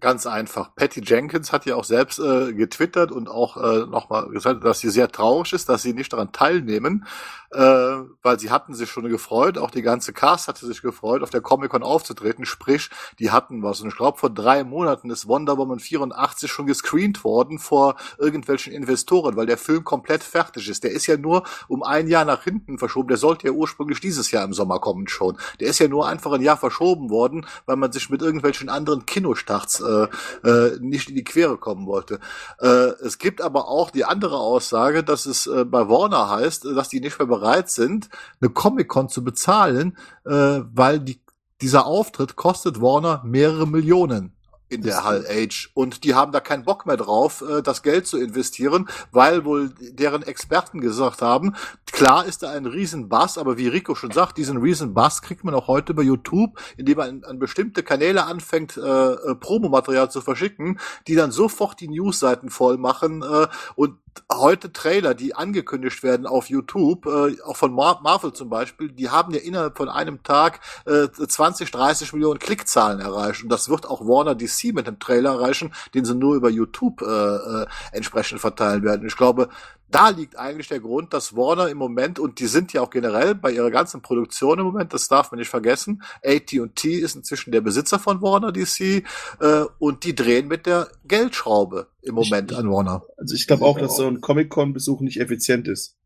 Ganz 0.00 0.26
einfach. 0.26 0.74
Patty 0.74 1.00
Jenkins 1.02 1.52
hat 1.52 1.66
ja 1.66 1.76
auch 1.76 1.84
selbst 1.84 2.18
äh, 2.18 2.52
getwittert 2.52 3.12
und 3.12 3.28
auch 3.28 3.56
äh, 3.56 3.86
nochmal 3.86 4.28
gesagt, 4.28 4.64
dass 4.64 4.80
sie 4.80 4.90
sehr 4.90 5.08
traurig 5.08 5.52
ist, 5.52 5.68
dass 5.68 5.82
sie 5.82 5.94
nicht 5.94 6.12
daran 6.12 6.32
teilnehmen, 6.32 7.06
äh, 7.54 8.04
weil 8.22 8.38
sie 8.38 8.50
hatten 8.50 8.74
sich 8.74 8.90
schon 8.90 9.08
gefreut, 9.08 9.58
auch 9.58 9.70
die 9.70 9.82
ganze 9.82 10.12
Cast 10.12 10.48
hatte 10.48 10.66
sich 10.66 10.82
gefreut, 10.82 11.22
auf 11.22 11.30
der 11.30 11.40
Comic-Con 11.40 11.82
aufzutreten, 11.82 12.44
sprich, 12.44 12.90
die 13.18 13.30
hatten 13.30 13.62
was. 13.62 13.80
Und 13.80 13.88
ich 13.88 13.96
glaube, 13.96 14.18
vor 14.18 14.30
drei 14.30 14.64
Monaten 14.64 15.10
ist 15.10 15.28
Wonder 15.28 15.56
Woman 15.56 15.78
84 15.78 16.50
schon 16.50 16.66
gescreent 16.66 17.24
worden 17.24 17.58
vor 17.58 17.96
irgendwelchen 18.18 18.72
Investoren, 18.72 19.36
weil 19.36 19.46
der 19.46 19.58
Film 19.58 19.84
komplett 19.84 20.24
fertig 20.24 20.68
ist. 20.68 20.84
Der 20.84 20.90
ist 20.90 21.06
ja 21.06 21.16
nur 21.16 21.44
um 21.68 21.82
ein 21.82 22.08
Jahr 22.08 22.24
nach 22.24 22.42
hinten 22.42 22.78
verschoben. 22.78 23.08
Der 23.08 23.16
sollte 23.16 23.46
ja 23.46 23.52
ursprünglich 23.52 24.00
dieses 24.00 24.30
Jahr 24.30 24.44
im 24.44 24.52
Sommer 24.52 24.80
kommen 24.80 25.08
schon. 25.08 25.38
Der 25.60 25.68
ist 25.68 25.78
ja 25.78 25.88
nur 25.88 26.08
einfach 26.08 26.32
ein 26.32 26.42
Jahr 26.42 26.56
verschoben 26.56 27.10
worden, 27.10 27.46
weil 27.66 27.76
man 27.76 27.92
sich 27.92 28.10
mit 28.10 28.20
irgendwelchen 28.20 28.68
anderen 28.68 29.06
Kinostarts 29.06 29.80
äh, 29.80 30.08
äh, 30.48 30.78
nicht 30.80 31.08
in 31.08 31.14
die 31.14 31.24
Quere 31.24 31.56
kommen 31.56 31.86
wollte. 31.86 32.18
Äh, 32.60 32.94
es 33.04 33.18
gibt 33.18 33.40
aber 33.40 33.68
auch 33.68 33.90
die 33.90 34.04
andere 34.04 34.38
Aussage, 34.38 35.04
dass 35.04 35.26
es 35.26 35.46
äh, 35.46 35.64
bei 35.64 35.88
Warner 35.88 36.30
heißt, 36.30 36.64
dass 36.64 36.88
die 36.88 37.00
nicht 37.00 37.18
mehr 37.18 37.28
bereit 37.28 37.43
sind, 37.68 38.08
eine 38.40 38.50
Comic-Con 38.50 39.08
zu 39.08 39.22
bezahlen, 39.24 39.96
äh, 40.24 40.30
weil 40.30 41.00
die, 41.00 41.20
dieser 41.60 41.86
Auftritt 41.86 42.36
kostet 42.36 42.80
Warner 42.80 43.22
mehrere 43.24 43.66
Millionen 43.66 44.34
in 44.68 44.82
der 44.82 45.04
Hull 45.04 45.24
Age. 45.28 45.70
Und 45.74 46.04
die 46.04 46.14
haben 46.14 46.32
da 46.32 46.40
keinen 46.40 46.64
Bock 46.64 46.86
mehr 46.86 46.96
drauf, 46.96 47.42
äh, 47.48 47.62
das 47.62 47.82
Geld 47.82 48.06
zu 48.06 48.18
investieren, 48.18 48.88
weil 49.12 49.44
wohl 49.44 49.70
deren 49.78 50.22
Experten 50.22 50.80
gesagt 50.80 51.22
haben, 51.22 51.54
klar 51.86 52.24
ist 52.24 52.42
da 52.42 52.50
ein 52.50 52.66
Riesenbass, 52.66 53.38
aber 53.38 53.56
wie 53.56 53.68
Rico 53.68 53.94
schon 53.94 54.10
sagt, 54.10 54.36
diesen 54.36 54.56
Riesenbass 54.56 55.22
kriegt 55.22 55.44
man 55.44 55.54
auch 55.54 55.68
heute 55.68 55.94
bei 55.94 56.02
YouTube, 56.02 56.58
indem 56.76 56.98
man 56.98 57.24
an 57.24 57.38
bestimmte 57.38 57.82
Kanäle 57.82 58.24
anfängt, 58.24 58.76
äh, 58.76 58.80
äh, 58.80 59.34
Promomaterial 59.36 60.10
zu 60.10 60.20
verschicken, 60.20 60.80
die 61.06 61.14
dann 61.14 61.30
sofort 61.30 61.80
die 61.80 61.88
Newsseiten 61.88 62.50
voll 62.50 62.78
machen 62.78 63.22
äh, 63.22 63.46
und 63.76 63.98
heute 64.32 64.72
Trailer, 64.72 65.14
die 65.14 65.34
angekündigt 65.34 66.02
werden 66.02 66.26
auf 66.26 66.48
YouTube, 66.48 67.06
äh, 67.06 67.40
auch 67.42 67.56
von 67.56 67.72
Mar 67.72 68.00
Marvel 68.02 68.32
zum 68.32 68.48
Beispiel, 68.48 68.90
die 68.90 69.10
haben 69.10 69.32
ja 69.32 69.40
innerhalb 69.40 69.76
von 69.76 69.88
einem 69.88 70.22
Tag 70.22 70.60
äh, 70.86 71.08
20, 71.08 71.70
30 71.70 72.12
Millionen 72.12 72.38
Klickzahlen 72.38 73.00
erreicht. 73.00 73.42
Und 73.42 73.48
das 73.48 73.68
wird 73.68 73.86
auch 73.86 74.00
Warner 74.00 74.34
DC 74.34 74.74
mit 74.74 74.86
dem 74.86 74.98
Trailer 74.98 75.34
erreichen, 75.34 75.72
den 75.94 76.04
sie 76.04 76.14
nur 76.14 76.34
über 76.36 76.50
YouTube 76.50 77.02
äh, 77.02 77.04
äh, 77.06 77.66
entsprechend 77.92 78.40
verteilen 78.40 78.82
werden. 78.82 79.06
Ich 79.06 79.16
glaube, 79.16 79.48
da 79.94 80.08
liegt 80.08 80.36
eigentlich 80.36 80.68
der 80.68 80.80
Grund, 80.80 81.12
dass 81.14 81.36
Warner 81.36 81.68
im 81.68 81.78
Moment, 81.78 82.18
und 82.18 82.40
die 82.40 82.46
sind 82.46 82.72
ja 82.72 82.80
auch 82.82 82.90
generell 82.90 83.34
bei 83.34 83.52
ihrer 83.52 83.70
ganzen 83.70 84.02
Produktion 84.02 84.58
im 84.58 84.64
Moment, 84.64 84.92
das 84.92 85.06
darf 85.08 85.30
man 85.30 85.38
nicht 85.38 85.48
vergessen, 85.48 86.02
AT&T 86.24 86.88
ist 86.88 87.14
inzwischen 87.14 87.52
der 87.52 87.60
Besitzer 87.60 87.98
von 87.98 88.20
Warner 88.20 88.50
DC 88.50 89.04
äh, 89.40 89.64
und 89.78 90.04
die 90.04 90.14
drehen 90.14 90.48
mit 90.48 90.66
der 90.66 90.88
Geldschraube 91.06 91.86
im 92.02 92.14
Moment 92.16 92.50
Ich- 92.50 92.58
an 92.58 92.70
Warner. 92.70 93.04
Also 93.16 93.34
ich 93.34 93.46
glaube 93.46 93.64
auch, 93.64 93.78
dass 93.78 93.96
so 93.96 94.06
ein 94.08 94.20
Comic-Con-Besuch 94.20 95.00
nicht 95.00 95.20
effizient 95.20 95.68
ist. 95.68 95.96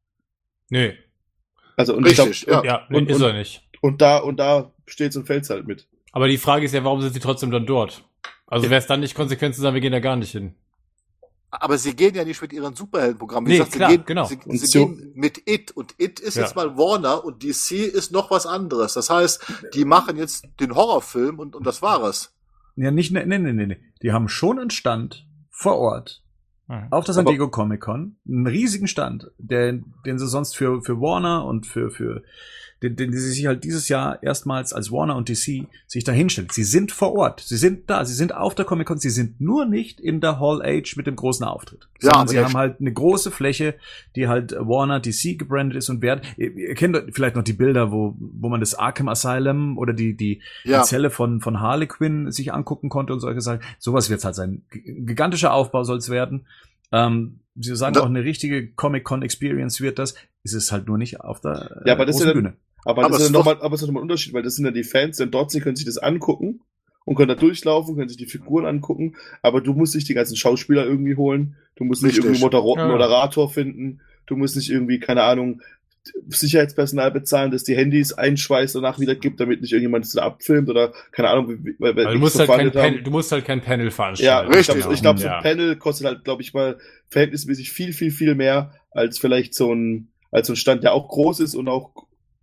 Nee. 0.68 0.94
Also 1.76 1.94
und 1.96 2.06
ich 2.06 2.18
Richtig, 2.20 2.46
glaub, 2.46 2.64
Ja, 2.64 2.86
nee, 2.90 2.98
Und- 2.98 3.08
ist 3.08 3.16
und- 3.16 3.22
er 3.22 3.32
nicht. 3.32 3.62
und 3.80 4.02
da 4.02 4.18
und 4.18 4.36
da 4.38 4.70
steht 4.86 5.16
und 5.16 5.26
fällt's 5.26 5.48
halt 5.48 5.66
mit. 5.66 5.86
Aber 6.12 6.28
die 6.28 6.38
Frage 6.38 6.64
ist 6.66 6.74
ja, 6.74 6.84
warum 6.84 7.00
sind 7.00 7.14
sie 7.14 7.20
trotzdem 7.20 7.50
dann 7.50 7.66
dort? 7.66 8.04
Also 8.46 8.68
wäre 8.70 8.78
es 8.80 8.86
dann 8.86 9.00
nicht 9.00 9.14
konsequent 9.14 9.54
zu 9.54 9.60
sagen, 9.60 9.74
wir 9.74 9.80
gehen 9.80 9.92
da 9.92 10.00
gar 10.00 10.16
nicht 10.16 10.32
hin. 10.32 10.54
Aber 11.50 11.78
sie 11.78 11.96
gehen 11.96 12.14
ja 12.14 12.24
nicht 12.24 12.42
mit 12.42 12.52
ihren 12.52 12.74
Superheldenprogrammen. 12.74 13.48
Wie 13.48 13.52
Nee, 13.52 13.58
gesagt, 13.58 13.72
klar, 13.76 13.90
sie 13.90 13.96
gehen, 13.96 14.06
genau. 14.06 14.24
sie, 14.26 14.38
sie 14.58 14.66
so- 14.66 14.86
gehen 14.88 15.12
mit 15.14 15.42
It. 15.48 15.70
Und 15.72 15.94
It 15.98 16.20
ist 16.20 16.36
Ja. 16.36 16.42
jetzt 16.42 16.56
mal 16.56 16.76
Warner 16.76 17.24
und 17.24 17.42
DC 17.42 17.72
ist 17.86 18.12
noch 18.12 18.30
was 18.30 18.44
anderes. 18.46 18.92
Das 18.94 19.08
heißt, 19.08 19.44
die 19.74 19.84
machen 19.86 20.16
jetzt 20.16 20.46
den 20.60 20.74
Horrorfilm 20.74 21.38
und, 21.38 21.56
und 21.56 21.66
das 21.66 21.80
war 21.80 22.02
es. 22.04 22.34
Ja, 22.76 22.90
nicht, 22.90 23.12
nee, 23.12 23.24
nee, 23.24 23.38
nee, 23.38 23.52
nee. 23.66 23.78
Die 24.02 24.12
haben 24.12 24.28
schon 24.28 24.58
einen 24.58 24.70
Stand 24.70 25.26
vor 25.50 25.76
Ort 25.78 26.22
auf 26.90 27.06
der 27.06 27.14
San 27.14 27.24
Diego 27.24 27.48
Comic 27.48 27.80
Con, 27.80 28.18
einen 28.28 28.46
riesigen 28.46 28.88
Stand, 28.88 29.30
der, 29.38 29.72
den 30.04 30.18
sie 30.18 30.28
sonst 30.28 30.54
für, 30.54 30.82
für 30.82 31.00
Warner 31.00 31.46
und 31.46 31.66
für, 31.66 31.90
für, 31.90 32.22
den, 32.82 32.94
den 32.96 33.12
sie 33.12 33.18
sich 33.18 33.46
halt 33.46 33.64
dieses 33.64 33.88
Jahr 33.88 34.22
erstmals 34.22 34.72
als 34.72 34.92
Warner 34.92 35.16
und 35.16 35.28
DC 35.28 35.66
sich 35.86 36.04
da 36.04 36.12
hinstellen. 36.12 36.48
Sie 36.52 36.62
sind 36.64 36.92
vor 36.92 37.14
Ort. 37.14 37.40
Sie 37.40 37.56
sind 37.56 37.90
da. 37.90 38.04
Sie 38.04 38.14
sind 38.14 38.34
auf 38.34 38.54
der 38.54 38.64
Comic 38.64 38.86
Con. 38.86 38.98
Sie 38.98 39.10
sind 39.10 39.40
nur 39.40 39.66
nicht 39.66 40.00
in 40.00 40.20
der 40.20 40.38
Hall 40.38 40.62
Age 40.62 40.96
mit 40.96 41.06
dem 41.06 41.16
großen 41.16 41.44
Auftritt. 41.44 41.88
Ja, 42.00 42.26
sie 42.26 42.38
haben 42.38 42.54
halt 42.54 42.80
eine 42.80 42.92
große 42.92 43.30
Fläche, 43.30 43.74
die 44.14 44.28
halt 44.28 44.52
Warner 44.52 45.00
DC 45.00 45.38
gebrandet 45.38 45.76
ist 45.78 45.88
und 45.88 46.02
werden, 46.02 46.20
ihr, 46.36 46.54
ihr 46.54 46.74
kennt 46.74 46.96
vielleicht 47.12 47.34
noch 47.34 47.42
die 47.42 47.52
Bilder, 47.52 47.90
wo, 47.90 48.14
wo 48.18 48.48
man 48.48 48.60
das 48.60 48.74
Arkham 48.76 49.08
Asylum 49.08 49.76
oder 49.78 49.92
die, 49.92 50.16
die, 50.16 50.40
Ja. 50.64 50.82
die 50.82 50.86
Zelle 50.88 51.10
von, 51.10 51.40
von 51.40 51.60
Harlequin 51.60 52.30
sich 52.30 52.52
angucken 52.52 52.88
konnte 52.90 53.12
und 53.12 53.20
solche 53.20 53.40
Sachen. 53.40 53.60
Sowas 53.80 54.08
wird 54.10 54.18
es 54.20 54.24
halt 54.24 54.34
sein. 54.36 54.62
Gigantischer 54.70 55.52
Aufbau 55.52 55.82
soll 55.84 55.98
es 55.98 56.10
werden. 56.10 56.46
Ähm, 56.92 57.40
Sie 57.60 57.74
sagen 57.74 57.94
Da- 57.94 58.02
auch, 58.02 58.06
eine 58.06 58.22
richtige 58.22 58.68
Comic-Con-Experience 58.70 59.80
wird 59.80 59.98
das. 59.98 60.14
Es 60.44 60.52
ist 60.52 60.70
halt 60.70 60.86
nur 60.86 60.96
nicht 60.96 61.20
auf 61.20 61.40
der 61.40 61.82
Ja, 61.84 61.94
aber 61.94 62.06
das 62.06 62.14
ist 62.16 62.22
großen 62.22 62.42
dann- 62.42 62.52
Bühne. 62.52 62.56
Aber, 62.84 63.02
Aber 63.04 63.08
das 63.10 63.18
ist 63.18 63.20
ja 63.20 63.26
ist 63.26 63.32
nochmal, 63.32 63.62
aber 63.62 63.74
es 63.74 63.82
ist 63.82 63.86
nochmal 63.88 64.02
ein 64.02 64.04
Unterschied, 64.10 64.32
weil 64.32 64.42
das 64.42 64.56
sind 64.56 64.64
ja 64.64 64.70
die 64.70 64.84
Fans, 64.84 65.16
die 65.16 65.22
dann 65.24 65.30
dort 65.30 65.50
sind, 65.50 65.62
können 65.62 65.76
sich 65.76 65.84
das 65.86 65.98
angucken 65.98 66.60
und 67.04 67.16
können 67.16 67.28
da 67.28 67.34
durchlaufen, 67.34 67.96
können 67.96 68.08
sich 68.08 68.18
die 68.18 68.26
Figuren 68.26 68.66
angucken, 68.66 69.16
aber 69.42 69.60
du 69.60 69.72
musst 69.74 69.94
nicht 69.94 70.08
die 70.08 70.14
ganzen 70.14 70.36
Schauspieler 70.36 70.84
irgendwie 70.86 71.16
holen, 71.16 71.56
du 71.76 71.84
musst 71.84 72.02
nicht 72.02 72.14
Richtig. 72.16 72.24
irgendwie 72.24 72.40
Modera 72.40 72.76
Ja. 72.82 72.86
Moderator 72.86 73.50
finden, 73.50 74.00
du 74.26 74.36
musst 74.36 74.56
nicht 74.56 74.70
irgendwie, 74.70 75.00
keine 75.00 75.22
Ahnung, 75.22 75.60
Sicherheitspersonal 76.28 77.10
bezahlen, 77.10 77.50
das 77.50 77.64
die 77.64 77.76
Handys 77.76 78.12
einschweißt 78.12 78.76
und 78.76 78.82
danach 78.82 78.98
wieder 78.98 79.14
gibt, 79.14 79.40
damit 79.40 79.60
nicht 79.60 79.72
irgendjemand 79.72 80.04
es 80.04 80.12
da 80.12 80.22
abfilmt 80.22 80.68
oder 80.68 80.92
keine 81.12 81.28
Ahnung, 81.28 81.48
wie, 81.64 81.74
weil, 81.78 81.96
weil 81.96 82.06
du, 82.06 82.14
wie 82.14 82.18
musst 82.18 82.34
so 82.34 82.40
halt 82.40 82.50
kein. 82.50 82.72
Panel, 82.72 83.02
du 83.02 83.10
musst 83.10 83.32
halt 83.32 83.44
kein 83.44 83.60
Panel 83.60 83.86
Ja, 83.86 83.90
veranstalten. 83.90 84.52
richtig. 84.52 84.76
ich 84.76 84.82
glaube, 84.82 85.00
glaub, 85.02 85.18
so 85.18 85.26
Ja. 85.26 85.36
ein 85.38 85.42
Panel 85.42 85.76
kostet 85.76 86.06
halt, 86.06 86.24
glaube 86.24 86.42
ich 86.42 86.54
mal, 86.54 86.78
verhältnismäßig 87.10 87.70
viel, 87.72 87.92
viel, 87.92 88.10
viel 88.10 88.34
mehr 88.34 88.72
als 88.90 89.18
vielleicht 89.18 89.54
so 89.54 89.72
ein, 89.72 90.08
als 90.30 90.46
so 90.46 90.54
ein 90.54 90.56
Stand, 90.56 90.82
der 90.82 90.92
auch 90.94 91.08
groß 91.08 91.40
ist 91.40 91.54
und 91.54 91.68
auch 91.68 91.90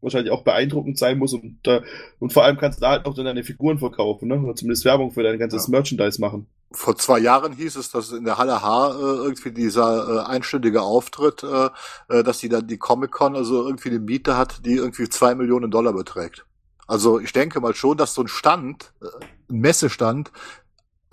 wahrscheinlich 0.05 0.31
auch 0.31 0.43
beeindruckend 0.43 0.97
sein 0.97 1.17
muss 1.17 1.33
und, 1.33 1.57
äh, 1.67 1.81
und 2.19 2.31
vor 2.31 2.45
allem 2.45 2.57
kannst 2.57 2.79
du 2.79 2.81
da 2.81 2.91
halt 2.91 3.05
auch 3.05 3.13
dann 3.13 3.25
deine 3.25 3.43
Figuren 3.43 3.79
verkaufen, 3.79 4.29
ne? 4.29 4.39
Oder 4.39 4.55
zumindest 4.55 4.85
Werbung 4.85 5.11
für 5.11 5.23
dein 5.23 5.37
ganzes 5.37 5.67
Merchandise 5.67 6.21
machen. 6.21 6.47
Vor 6.71 6.95
zwei 6.97 7.19
Jahren 7.19 7.53
hieß 7.53 7.75
es, 7.75 7.91
dass 7.91 8.11
in 8.11 8.25
der 8.25 8.37
Halle 8.37 8.61
H 8.61 8.91
äh, 8.91 8.99
irgendwie 8.99 9.51
dieser 9.51 10.25
äh, 10.25 10.29
einstündige 10.29 10.81
Auftritt, 10.81 11.43
äh, 11.43 11.69
äh, 12.09 12.23
dass 12.23 12.39
die 12.39 12.49
dann 12.49 12.67
die 12.67 12.77
Comic-Con 12.77 13.35
also 13.35 13.65
irgendwie 13.65 13.89
eine 13.89 13.99
Miete 13.99 14.37
hat, 14.37 14.65
die 14.65 14.75
irgendwie 14.75 15.09
zwei 15.09 15.35
Millionen 15.35 15.71
Dollar 15.71 15.93
beträgt. 15.93 16.45
Also 16.87 17.19
ich 17.19 17.33
denke 17.33 17.59
mal 17.61 17.73
schon, 17.73 17.97
dass 17.97 18.13
so 18.13 18.21
ein 18.21 18.27
Stand, 18.27 18.93
äh, 19.01 19.05
ein 19.49 19.59
Messestand, 19.59 20.31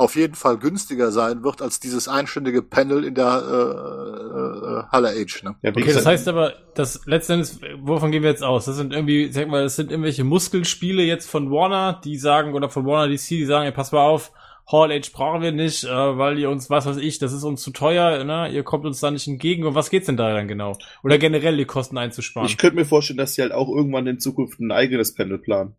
auf 0.02 0.16
jeden 0.16 0.34
Fall 0.34 0.58
günstiger 0.58 1.12
sein 1.12 1.44
wird 1.44 1.62
als 1.62 1.80
dieses 1.80 2.08
einstündige 2.08 2.60
Panel 2.60 3.04
in 3.04 3.14
der 3.14 3.24
äh, 3.26 4.88
äh, 4.88 4.90
Halle 4.90 5.08
H. 5.08 5.44
Ne? 5.44 5.56
Ja, 5.62 5.70
Okay, 5.70 5.92
das 5.92 6.04
heißt 6.04 6.28
aber, 6.28 6.54
das 6.74 7.02
letztendlich, 7.06 7.58
wovon 7.80 8.10
gehen 8.10 8.22
wir 8.22 8.30
jetzt 8.30 8.42
aus? 8.42 8.64
Das 8.64 8.76
sind 8.76 8.92
irgendwie, 8.92 9.32
sag 9.32 9.48
mal, 9.48 9.62
das 9.62 9.76
sind 9.76 9.90
irgendwelche 9.90 10.24
Muskelspiele 10.24 11.02
jetzt 11.02 11.30
von 11.30 11.50
Warner, 11.50 12.00
die 12.04 12.18
sagen, 12.18 12.54
oder 12.54 12.68
von 12.68 12.84
Warner 12.84 13.12
DC, 13.12 13.28
die 13.28 13.46
sagen, 13.46 13.66
ey, 13.66 13.72
pass 13.72 13.92
mal 13.92 14.04
auf, 14.04 14.32
Hall 14.70 14.90
Age 14.90 15.12
brauchen 15.12 15.42
wir 15.42 15.52
nicht, 15.52 15.84
äh, 15.84 15.88
weil 15.88 16.38
ihr 16.38 16.50
uns, 16.50 16.70
was 16.70 16.86
weiß 16.86 16.96
ich, 16.96 17.18
das 17.18 17.32
ist 17.32 17.44
uns 17.44 17.62
zu 17.62 17.70
teuer, 17.70 18.24
ne? 18.24 18.48
ihr 18.52 18.62
kommt 18.62 18.84
uns 18.84 19.00
da 19.00 19.10
nicht 19.10 19.26
entgegen. 19.28 19.64
Und 19.64 19.74
was 19.74 19.90
geht's 19.90 20.06
denn 20.06 20.16
da 20.16 20.32
dann 20.32 20.48
genau? 20.48 20.76
Oder 21.02 21.18
generell 21.18 21.56
die 21.56 21.64
Kosten 21.64 21.98
einzusparen? 21.98 22.48
ich 22.48 22.58
könnte 22.58 22.76
mir 22.76 22.84
vorstellen, 22.84 23.18
dass 23.18 23.34
sie 23.34 23.42
halt 23.42 23.52
auch 23.52 23.68
irgendwann 23.68 24.06
in 24.06 24.18
Zukunft 24.18 24.60
ein 24.60 24.72
eigenes 24.72 25.14
Panel 25.14 25.38
planen. 25.38 25.76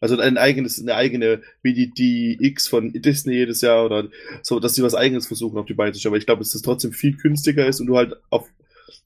Also 0.00 0.18
ein 0.18 0.36
eigenes, 0.38 0.80
eine 0.80 0.94
eigene, 0.96 1.40
wie 1.62 1.72
die, 1.72 1.90
die 1.90 2.36
X 2.40 2.68
von 2.68 2.92
Disney 2.92 3.34
jedes 3.34 3.60
Jahr 3.60 3.84
oder 3.86 4.08
so, 4.42 4.60
dass 4.60 4.74
sie 4.74 4.82
was 4.82 4.94
eigenes 4.94 5.26
versuchen 5.26 5.56
auf 5.58 5.66
die 5.66 5.74
Beine 5.74 5.92
zu 5.92 6.00
stellen. 6.00 6.12
Aber 6.12 6.18
ich 6.18 6.26
glaube, 6.26 6.40
dass 6.40 6.50
das 6.50 6.62
trotzdem 6.62 6.92
viel 6.92 7.16
günstiger 7.16 7.66
ist 7.66 7.80
und 7.80 7.86
du 7.86 7.96
halt 7.96 8.14
auf, 8.30 8.48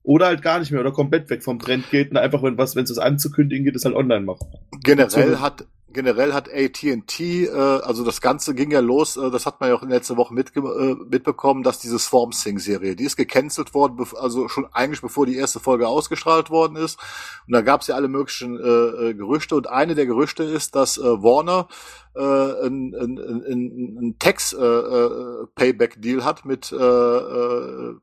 oder 0.03 0.26
halt 0.26 0.43
gar 0.43 0.59
nicht 0.59 0.70
mehr 0.72 0.80
oder 0.80 0.91
komplett 0.93 1.28
weg 1.30 1.43
vom 1.45 1.59
Trend 1.59 1.91
geht 1.91 2.11
und 2.11 2.16
einfach, 2.16 2.43
wenn 2.43 2.57
was, 2.59 2.74
wenn 2.74 2.84
es 2.84 2.91
was 2.91 2.99
anzukündigen 2.99 3.64
geht, 3.64 3.74
das 3.74 3.84
halt 3.84 3.95
online 3.95 4.24
macht. 4.24 4.43
Generell 4.82 5.32
So- 5.32 5.41
hat 5.41 5.66
generell 5.93 6.34
hat 6.34 6.49
AT&T, 6.53 7.45
äh, 7.45 7.51
also 7.51 8.05
das 8.05 8.20
Ganze 8.20 8.55
ging 8.55 8.70
ja 8.70 8.80
los, 8.80 9.16
äh, 9.16 9.30
das 9.30 9.47
hat 9.47 9.61
man 9.61 9.70
ja 9.70 9.76
auch 9.76 9.82
in 9.82 9.89
letzter 9.89 10.16
Woche 10.16 10.34
mitge 10.34 10.61
äh, 10.61 10.95
mitbekommen, 11.09 11.62
dass 11.62 11.78
diese 11.78 11.99
Swarm 11.99 12.30
Thing 12.30 12.59
Serie, 12.59 12.97
die 12.97 13.05
ist 13.05 13.16
gecancelt 13.16 13.74
worden, 13.74 14.07
also 14.16 14.49
schon 14.49 14.66
eigentlich 14.72 15.01
bevor 15.01 15.26
die 15.26 15.36
erste 15.36 15.61
Folge 15.61 15.89
ausgestrahlt 15.89 16.51
worden 16.51 16.76
ist. 16.76 16.99
Und 17.47 17.55
da 17.55 17.62
gab 17.62 17.80
es 17.80 17.86
ja 17.86 17.95
alle 17.95 18.09
möglichen 18.09 18.59
äh, 18.59 19.09
äh, 19.11 19.14
Gerüchte 19.14 19.57
und 19.57 19.68
eine 19.68 19.95
der 19.95 20.07
Gerüchte 20.07 20.45
ist, 20.45 20.74
dass 20.74 20.99
äh, 20.99 21.03
Warner 21.03 21.68
äh, 22.14 22.20
ein, 22.20 22.95
ein, 22.95 23.18
ein, 23.18 23.45
ein, 23.47 23.99
ein 24.01 24.16
Tax 24.18 24.53
äh, 24.53 24.59
äh, 24.59 26.20
hat 26.20 26.45
mit 26.45 26.72
äh, 26.72 26.76
äh, 26.76 27.95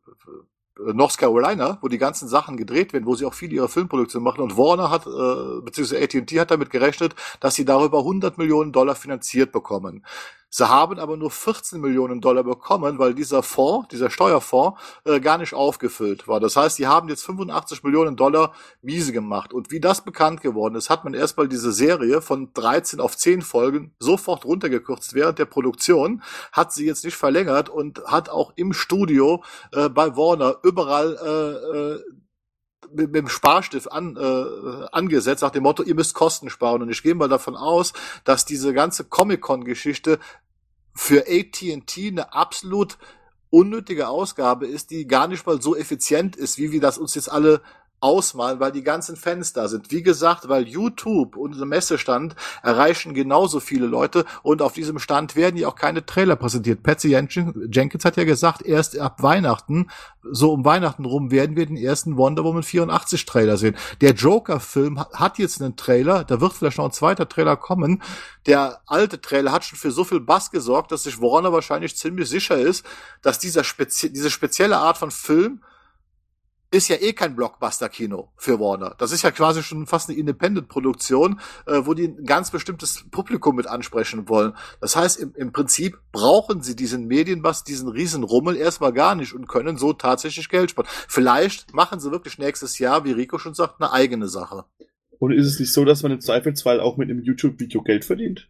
North 0.78 1.18
Carolina, 1.18 1.78
wo 1.82 1.88
die 1.88 1.98
ganzen 1.98 2.28
Sachen 2.28 2.58
gedreht 2.58 2.94
werden, 2.94 3.06
wo 3.06 3.16
sie 3.16 3.26
auch 3.26 3.34
viel 3.34 3.52
ihrer 3.54 3.70
Filmproduktion 3.70 4.22
machen. 4.24 4.42
Und 4.42 4.58
Warner 4.58 4.90
hat, 4.90 5.08
äh, 5.08 5.62
beziehungsweise 5.62 6.04
AT&T 6.04 6.40
hat 6.40 6.52
damit 6.52 6.70
gerechnet, 6.70 7.16
dass 7.40 7.56
sie 7.56 7.66
darüber 7.66 8.00
100 8.00 8.38
Millionen 8.38 8.72
Dollar 8.72 8.96
finanziert 8.96 9.52
bekommen. 9.52 10.06
Sie 10.58 10.70
haben 10.70 11.00
aber 11.00 11.18
nur 11.18 11.32
14 11.32 11.82
Millionen 11.82 12.22
Dollar 12.22 12.46
bekommen, 12.46 12.98
weil 12.98 13.14
dieser 13.14 13.44
Fonds, 13.44 13.90
dieser 13.90 14.10
Steuerfonds, 14.10 14.80
äh, 15.04 15.20
gar 15.20 15.38
nicht 15.38 15.54
aufgefüllt 15.54 16.30
war. 16.30 16.40
Das 16.40 16.56
heißt, 16.56 16.80
die 16.80 16.88
haben 16.88 17.10
jetzt 17.10 17.26
85 17.26 17.84
Millionen 17.84 18.16
Dollar 18.16 18.54
miese 18.82 19.12
gemacht. 19.12 19.52
Und 19.52 19.70
wie 19.72 19.82
das 19.82 20.06
bekannt 20.06 20.40
geworden 20.40 20.76
ist, 20.76 20.90
hat 20.90 21.04
man 21.04 21.14
erstmal 21.14 21.50
diese 21.50 21.74
Serie 21.74 22.22
von 22.22 22.54
13 22.54 23.02
auf 23.02 23.18
10 23.18 23.42
Folgen 23.42 23.96
sofort 24.00 24.46
runtergekürzt 24.46 25.14
während 25.14 25.40
der 25.40 25.46
Produktion, 25.46 26.24
hat 26.54 26.72
sie 26.72 26.86
jetzt 26.86 27.04
nicht 27.04 27.18
verlängert 27.18 27.68
und 27.68 28.06
hat 28.06 28.30
auch 28.30 28.54
im 28.56 28.72
Studio 28.72 29.44
äh, 29.74 29.90
bei 29.90 30.16
Warner 30.16 30.60
überall 30.64 31.18
äh, 31.22 31.78
äh, 31.78 32.00
mit, 32.96 33.12
mit 33.12 33.16
dem 33.16 33.28
Sparstift 33.28 33.92
an, 33.92 34.16
äh, 34.16 34.86
angesetzt, 34.92 35.42
nach 35.42 35.52
dem 35.52 35.64
Motto, 35.64 35.84
ihr 35.84 35.96
müsst 35.96 36.14
Kosten 36.14 36.50
sparen. 36.50 36.82
Und 36.82 36.90
ich 36.90 37.04
gehe 37.04 37.16
mal 37.16 37.28
davon 37.28 37.56
aus, 37.56 37.94
dass 38.24 38.46
diese 38.46 38.74
ganze 38.74 39.04
Comic-Con-Geschichte 39.04 40.20
für 40.96 41.26
AT&T 41.28 42.08
eine 42.08 42.34
absolut 42.34 42.98
unnötige 43.50 44.08
Ausgabe 44.08 44.66
ist, 44.66 44.92
die 44.92 45.08
gar 45.08 45.28
nicht 45.28 45.46
mal 45.46 45.62
so 45.62 45.76
effizient 45.76 46.36
ist, 46.36 46.58
wie 46.58 46.72
wir 46.72 46.82
das 46.82 46.98
uns 46.98 47.16
jetzt 47.16 47.32
alle 47.32 47.62
ausmalen, 48.00 48.60
weil 48.60 48.72
die 48.72 48.84
ganzen 48.84 49.16
Fans 49.16 49.54
da 49.54 49.68
sind. 49.68 49.92
Wie 49.92 50.04
gesagt, 50.04 50.48
weil 50.48 50.68
YouTube, 50.68 51.36
unser 51.38 51.66
Messestand, 51.66 52.36
erreichen 52.62 53.14
genauso 53.14 53.60
viele 53.60 53.88
Leute 53.88 54.26
und 54.44 54.62
auf 54.62 54.74
diesem 54.74 55.00
Stand 55.00 55.36
werden 55.36 55.58
ja 55.58 55.68
auch 55.68 55.76
keine 55.76 56.06
Trailer 56.06 56.36
präsentiert. 56.36 56.84
Patsy 56.84 57.10
Jen- 57.16 57.30
Jenkins 57.72 58.06
hat 58.06 58.18
ja 58.18 58.24
gesagt, 58.24 58.62
erst 58.62 58.98
ab 59.00 59.24
Weihnachten, 59.24 59.90
so 60.24 60.52
um 60.54 60.66
Weihnachten 60.66 61.06
rum, 61.06 61.32
werden 61.32 61.56
wir 61.56 61.66
den 61.66 61.78
ersten 61.78 62.18
Wonder 62.18 62.44
Woman 62.44 62.64
84 62.64 63.26
Trailer 63.26 63.58
sehen. 63.58 63.76
Der 64.02 64.14
Joker-Film 64.14 65.00
hat- 65.00 65.14
hat 65.14 65.38
jetzt 65.40 65.62
einen 65.62 65.76
Trailer, 65.76 66.24
da 66.24 66.42
wird 66.42 66.54
vielleicht 66.54 66.78
noch 66.78 66.86
ein 66.86 66.92
zweiter 66.92 67.28
Trailer 67.30 67.56
kommen. 67.56 68.02
Der 68.46 68.82
alte 68.86 69.22
Trailer 69.22 69.52
hat 69.52 69.64
schon 69.64 69.80
für 69.80 69.92
so 69.92 70.04
viel 70.04 70.20
Bass 70.20 70.52
gesorgt, 70.52 70.92
dass 70.92 71.04
sich 71.04 71.22
Warner 71.22 71.54
wahrscheinlich 71.54 71.96
ziemlich 71.96 72.30
sicher 72.30 72.58
ist, 72.58 72.86
dass 73.22 73.40
dieser 73.40 73.64
spezi 73.64 74.12
diese 74.12 74.30
spezielle 74.30 74.78
Art 74.78 74.98
von 74.98 75.12
Film 75.12 75.62
ist 76.72 76.88
ja 76.88 76.98
eh 76.98 77.14
kein 77.14 77.36
Blockbuster-Kino 77.36 78.32
für 78.36 78.60
Warner. 78.60 78.96
Das 78.98 79.12
ist 79.12 79.22
ja 79.22 79.32
quasi 79.32 79.64
schon 79.64 79.88
fast 79.88 80.10
eine 80.10 80.18
Independent-Produktion, 80.18 81.40
äh, 81.66 81.82
wo 81.84 81.94
die 81.94 82.06
ein 82.06 82.26
ganz 82.26 82.52
bestimmtes 82.52 83.06
Publikum 83.12 83.56
mit 83.56 83.68
ansprechen 83.68 84.28
wollen. 84.28 84.54
Das 84.82 84.96
heißt, 84.96 85.20
im, 85.20 85.34
im 85.36 85.52
Prinzip 85.52 85.98
brauchen 86.12 86.62
sie 86.62 86.76
diesen 86.76 87.08
Medienbass, 87.08 87.64
diesen 87.64 87.90
Riesenrummel 87.90 88.56
erstmal 88.56 88.94
gar 88.94 89.16
nicht 89.16 89.34
und 89.34 89.48
können 89.48 89.78
so 89.78 89.94
tatsächlich 89.94 90.50
Geld 90.50 90.72
sparen. 90.72 90.88
Vielleicht 91.08 91.74
machen 91.74 92.00
sie 92.00 92.12
wirklich 92.12 92.38
nächstes 92.38 92.80
Jahr, 92.80 93.06
wie 93.06 93.12
Rico 93.12 93.38
schon 93.38 93.54
sagt, 93.54 93.82
eine 93.82 93.92
eigene 93.92 94.28
Sache. 94.28 94.66
Und 95.20 95.32
ist 95.32 95.48
es 95.48 95.60
nicht 95.60 95.72
so, 95.72 95.86
dass 95.86 96.04
man 96.04 96.12
im 96.12 96.22
Zweifelsfall 96.22 96.80
auch 96.80 96.98
mit 96.98 97.10
einem 97.10 97.22
YouTube-Video 97.22 97.82
Geld 97.84 98.06
verdient? 98.06 98.50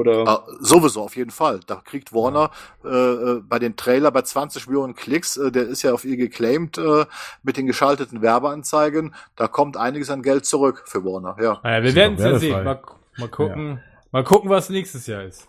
Oder? 0.00 0.26
Ah, 0.26 0.46
sowieso, 0.60 1.02
auf 1.02 1.14
jeden 1.16 1.30
Fall. 1.30 1.60
Da 1.66 1.76
kriegt 1.76 2.12
Warner 2.12 2.50
äh, 2.84 2.88
äh, 2.88 3.40
bei 3.46 3.58
den 3.58 3.76
Trailer 3.76 4.10
bei 4.10 4.22
20 4.22 4.66
Millionen 4.66 4.94
Klicks, 4.94 5.36
äh, 5.36 5.52
der 5.52 5.64
ist 5.64 5.82
ja 5.82 5.92
auf 5.92 6.04
ihr 6.04 6.16
geclaimed 6.16 6.78
äh, 6.78 7.04
mit 7.42 7.56
den 7.56 7.66
geschalteten 7.66 8.22
Werbeanzeigen, 8.22 9.14
da 9.36 9.46
kommt 9.48 9.76
einiges 9.76 10.10
an 10.10 10.22
Geld 10.22 10.46
zurück 10.46 10.84
für 10.86 11.04
Warner, 11.04 11.36
ja. 11.42 11.60
Naja, 11.62 11.82
wir 11.82 11.90
Sind 11.90 11.96
werden 11.96 12.14
es 12.16 12.22
ja 12.24 12.38
sehen. 12.38 12.64
Mal, 12.64 12.80
mal 13.18 13.28
gucken. 13.28 13.80
Mal 14.12 14.24
gucken, 14.24 14.50
was 14.50 14.70
nächstes 14.70 15.06
Jahr 15.06 15.22
ist. 15.24 15.46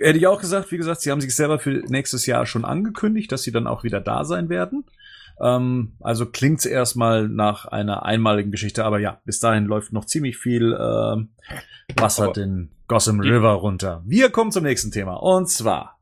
Hätte 0.00 0.18
ich 0.18 0.26
auch 0.26 0.40
gesagt, 0.40 0.70
wie 0.70 0.76
gesagt, 0.76 1.00
sie 1.00 1.10
haben 1.10 1.20
sich 1.20 1.34
selber 1.34 1.58
für 1.58 1.70
nächstes 1.88 2.26
Jahr 2.26 2.46
schon 2.46 2.64
angekündigt, 2.64 3.32
dass 3.32 3.42
sie 3.42 3.52
dann 3.52 3.66
auch 3.66 3.84
wieder 3.84 4.00
da 4.00 4.24
sein 4.24 4.48
werden. 4.48 4.84
Ähm, 5.40 5.92
also 6.00 6.26
klingt's 6.26 6.66
erstmal 6.66 7.28
nach 7.28 7.64
einer 7.66 8.04
einmaligen 8.04 8.50
Geschichte, 8.50 8.84
aber 8.84 8.98
ja, 8.98 9.20
bis 9.24 9.40
dahin 9.40 9.64
läuft 9.66 9.92
noch 9.92 10.04
ziemlich 10.04 10.36
viel 10.36 10.76
ähm, 10.78 11.28
Wasser 11.96 12.24
Aber- 12.24 12.32
den 12.32 12.70
Gotham 12.88 13.20
River 13.20 13.52
runter. 13.52 14.02
Wir 14.06 14.30
kommen 14.30 14.50
zum 14.50 14.64
nächsten 14.64 14.90
Thema 14.90 15.14
und 15.14 15.48
zwar 15.48 15.98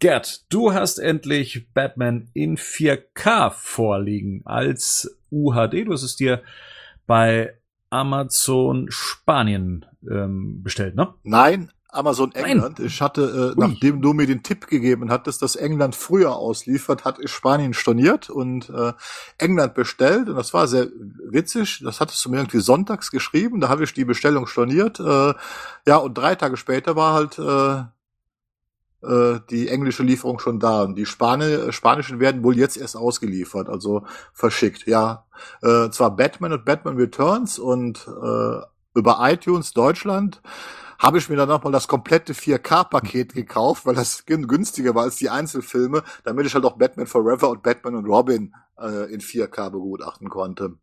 Gerd, 0.00 0.52
du 0.52 0.72
hast 0.72 0.98
endlich 0.98 1.68
Batman 1.72 2.28
in 2.34 2.56
4K 2.58 3.50
vorliegen 3.50 4.42
als 4.44 5.16
UHD. 5.30 5.86
Du 5.86 5.92
hast 5.92 6.02
es 6.02 6.16
dir 6.16 6.42
bei 7.06 7.54
Amazon 7.90 8.86
Spanien 8.90 9.86
ähm, 10.10 10.62
bestellt, 10.62 10.94
ne? 10.96 11.14
Nein, 11.22 11.70
Amazon 11.94 12.32
Nein. 12.34 12.44
England. 12.44 12.80
Ich 12.80 13.00
hatte, 13.00 13.22
äh, 13.22 13.58
Ui. 13.58 13.68
nachdem 13.68 14.02
du 14.02 14.12
mir 14.12 14.26
den 14.26 14.42
Tipp 14.42 14.66
gegeben 14.66 15.10
hattest, 15.10 15.42
dass 15.42 15.56
England 15.56 15.94
früher 15.94 16.36
ausliefert, 16.36 17.04
hat 17.04 17.18
ich 17.20 17.30
Spanien 17.30 17.74
storniert 17.74 18.30
und 18.30 18.70
äh, 18.70 18.92
England 19.38 19.74
bestellt. 19.74 20.28
Und 20.28 20.36
das 20.36 20.54
war 20.54 20.66
sehr 20.66 20.88
witzig. 21.30 21.82
Das 21.84 22.00
hattest 22.00 22.24
du 22.24 22.30
mir 22.30 22.38
irgendwie 22.38 22.60
sonntags 22.60 23.10
geschrieben. 23.10 23.60
Da 23.60 23.68
habe 23.68 23.84
ich 23.84 23.94
die 23.94 24.04
Bestellung 24.04 24.46
storniert. 24.46 25.00
Äh, 25.00 25.34
ja, 25.86 25.96
und 25.96 26.14
drei 26.14 26.34
Tage 26.34 26.56
später 26.56 26.96
war 26.96 27.14
halt 27.14 27.38
äh, 27.38 27.84
äh, 29.04 29.40
die 29.50 29.68
englische 29.68 30.02
Lieferung 30.02 30.38
schon 30.38 30.60
da. 30.60 30.82
Und 30.82 30.96
die 30.96 31.06
Spani 31.06 31.72
spanischen 31.72 32.20
werden 32.20 32.42
wohl 32.42 32.56
jetzt 32.56 32.76
erst 32.76 32.96
ausgeliefert, 32.96 33.68
also 33.68 34.04
verschickt. 34.32 34.86
Ja, 34.86 35.26
äh, 35.62 35.90
zwar 35.90 36.16
Batman 36.16 36.52
und 36.52 36.64
Batman 36.64 36.96
Returns 36.96 37.58
und 37.58 38.06
äh, 38.08 38.60
über 38.94 39.18
iTunes 39.20 39.72
Deutschland 39.72 40.40
habe 40.98 41.18
ich 41.18 41.28
mir 41.28 41.36
dann 41.36 41.48
nochmal 41.48 41.72
das 41.72 41.88
komplette 41.88 42.32
4K-Paket 42.32 43.34
gekauft, 43.34 43.86
weil 43.86 43.94
das 43.94 44.26
gün- 44.26 44.48
günstiger 44.48 44.94
war 44.94 45.04
als 45.04 45.16
die 45.16 45.30
Einzelfilme, 45.30 46.02
damit 46.24 46.46
ich 46.46 46.54
halt 46.54 46.64
auch 46.64 46.76
Batman 46.76 47.06
Forever 47.06 47.50
und 47.50 47.62
Batman 47.62 47.96
und 47.96 48.06
Robin 48.06 48.54
äh, 48.78 49.12
in 49.12 49.20
4K 49.20 49.70
begutachten 49.70 50.28
konnte. 50.28 50.74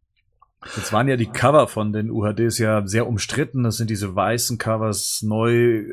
Jetzt 0.75 0.93
waren 0.93 1.07
ja 1.07 1.15
die 1.17 1.25
Cover 1.25 1.67
von 1.67 1.91
den 1.91 2.11
UHDs 2.11 2.59
ja 2.59 2.85
sehr 2.85 3.07
umstritten. 3.07 3.63
Das 3.63 3.77
sind 3.77 3.89
diese 3.89 4.15
weißen 4.15 4.59
Covers 4.59 5.23
neu, 5.23 5.85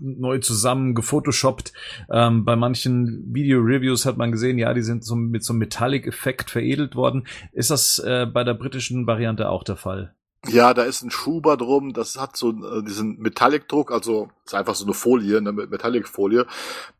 neu 0.00 0.38
zusammen 0.38 0.94
gefotoshoppt. 0.94 1.72
Ähm, 2.08 2.44
bei 2.44 2.54
manchen 2.54 3.24
Video-Reviews 3.34 4.06
hat 4.06 4.16
man 4.16 4.30
gesehen, 4.30 4.58
ja, 4.58 4.72
die 4.74 4.82
sind 4.82 5.04
so 5.04 5.16
mit 5.16 5.42
so 5.42 5.52
einem 5.52 5.58
Metallic-Effekt 5.58 6.50
veredelt 6.50 6.94
worden. 6.94 7.26
Ist 7.52 7.72
das 7.72 7.98
äh, 7.98 8.26
bei 8.26 8.44
der 8.44 8.54
britischen 8.54 9.08
Variante 9.08 9.48
auch 9.48 9.64
der 9.64 9.76
Fall? 9.76 10.14
Ja, 10.48 10.72
da 10.72 10.84
ist 10.84 11.02
ein 11.02 11.10
Schuber 11.10 11.56
drum, 11.58 11.92
das 11.92 12.18
hat 12.18 12.36
so 12.36 12.50
äh, 12.50 12.82
diesen 12.82 13.18
Metallic-Druck, 13.18 13.92
also 13.92 14.30
ist 14.46 14.54
einfach 14.54 14.74
so 14.74 14.86
eine 14.86 14.94
Folie, 14.94 15.36
eine 15.36 15.52
Metallic-Folie. 15.52 16.46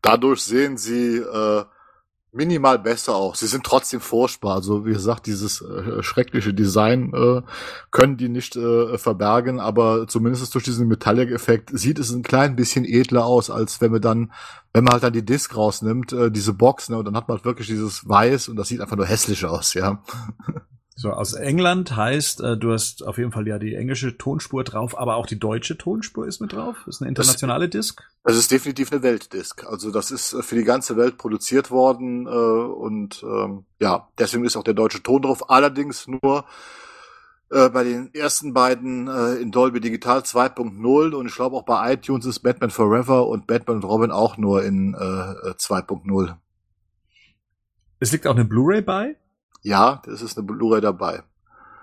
Dadurch 0.01 0.43
sehen 0.43 0.77
sie 0.77 1.17
äh, 1.17 1.63
minimal 2.31 2.79
besser 2.79 3.15
aus. 3.15 3.39
Sie 3.39 3.47
sind 3.47 3.65
trotzdem 3.65 3.99
furchtbar. 3.99 4.55
Also 4.55 4.85
wie 4.85 4.93
gesagt, 4.93 5.25
dieses 5.25 5.61
äh, 5.61 6.01
schreckliche 6.03 6.53
Design 6.53 7.13
äh, 7.13 7.41
können 7.89 8.15
die 8.17 8.29
nicht 8.29 8.55
äh, 8.55 8.97
verbergen, 8.97 9.59
aber 9.59 10.07
zumindest 10.07 10.53
durch 10.53 10.63
diesen 10.63 10.87
Metallic-Effekt 10.87 11.71
sieht 11.73 11.99
es 11.99 12.11
ein 12.11 12.23
klein 12.23 12.55
bisschen 12.55 12.85
edler 12.85 13.25
aus, 13.25 13.49
als 13.49 13.81
wenn 13.81 13.91
man 13.91 14.01
dann, 14.01 14.31
wenn 14.71 14.83
man 14.83 14.93
halt 14.93 15.03
dann 15.03 15.13
die 15.13 15.25
Disc 15.25 15.55
rausnimmt, 15.55 16.13
äh, 16.13 16.31
diese 16.31 16.53
Box, 16.53 16.89
ne, 16.89 16.97
und 16.97 17.05
dann 17.05 17.17
hat 17.17 17.27
man 17.27 17.37
halt 17.37 17.45
wirklich 17.45 17.67
dieses 17.67 18.07
Weiß 18.07 18.47
und 18.49 18.55
das 18.55 18.69
sieht 18.69 18.81
einfach 18.81 18.97
nur 18.97 19.07
hässlich 19.07 19.45
aus, 19.45 19.73
ja. 19.73 20.03
So, 20.95 21.11
aus 21.11 21.33
England 21.33 21.95
heißt, 21.95 22.41
äh, 22.41 22.57
du 22.57 22.73
hast 22.73 23.03
auf 23.07 23.17
jeden 23.17 23.31
Fall 23.31 23.47
ja 23.47 23.57
die 23.59 23.75
englische 23.75 24.17
Tonspur 24.17 24.63
drauf, 24.63 24.97
aber 24.97 25.15
auch 25.15 25.25
die 25.25 25.39
deutsche 25.39 25.77
Tonspur 25.77 26.27
ist 26.27 26.41
mit 26.41 26.53
drauf. 26.53 26.85
Ist 26.85 27.01
eine 27.01 27.09
internationale 27.09 27.69
Disc. 27.69 28.03
Es 28.23 28.37
ist 28.37 28.51
definitiv 28.51 28.91
eine 28.91 29.01
Weltdisk. 29.01 29.65
Also 29.65 29.89
das 29.89 30.11
ist 30.11 30.33
äh, 30.33 30.43
für 30.43 30.55
die 30.55 30.63
ganze 30.63 30.97
Welt 30.97 31.17
produziert 31.17 31.71
worden 31.71 32.27
äh, 32.27 32.29
und 32.29 33.23
ähm, 33.23 33.65
ja, 33.79 34.09
deswegen 34.19 34.45
ist 34.45 34.57
auch 34.57 34.63
der 34.63 34.73
deutsche 34.73 35.01
Ton 35.01 35.21
drauf. 35.21 35.49
Allerdings 35.49 36.07
nur 36.07 36.45
äh, 37.49 37.69
bei 37.69 37.83
den 37.83 38.13
ersten 38.13 38.53
beiden 38.53 39.07
äh, 39.07 39.35
in 39.35 39.51
Dolby 39.51 39.79
Digital 39.79 40.19
2.0 40.19 41.13
und 41.13 41.25
ich 41.25 41.35
glaube 41.35 41.55
auch 41.55 41.65
bei 41.65 41.93
iTunes 41.93 42.25
ist 42.25 42.39
Batman 42.39 42.69
Forever 42.69 43.27
und 43.27 43.47
Batman 43.47 43.77
und 43.77 43.85
Robin 43.85 44.11
auch 44.11 44.37
nur 44.37 44.63
in 44.63 44.93
äh, 44.93 44.97
äh, 44.97 45.53
2.0. 45.53 46.35
Es 47.99 48.11
liegt 48.11 48.27
auch 48.27 48.35
eine 48.35 48.45
Blu-ray 48.45 48.81
bei 48.81 49.15
Ja, 49.61 50.01
das 50.05 50.21
ist 50.21 50.37
eine 50.37 50.45
Blu-ray 50.47 50.81
dabei. 50.81 51.23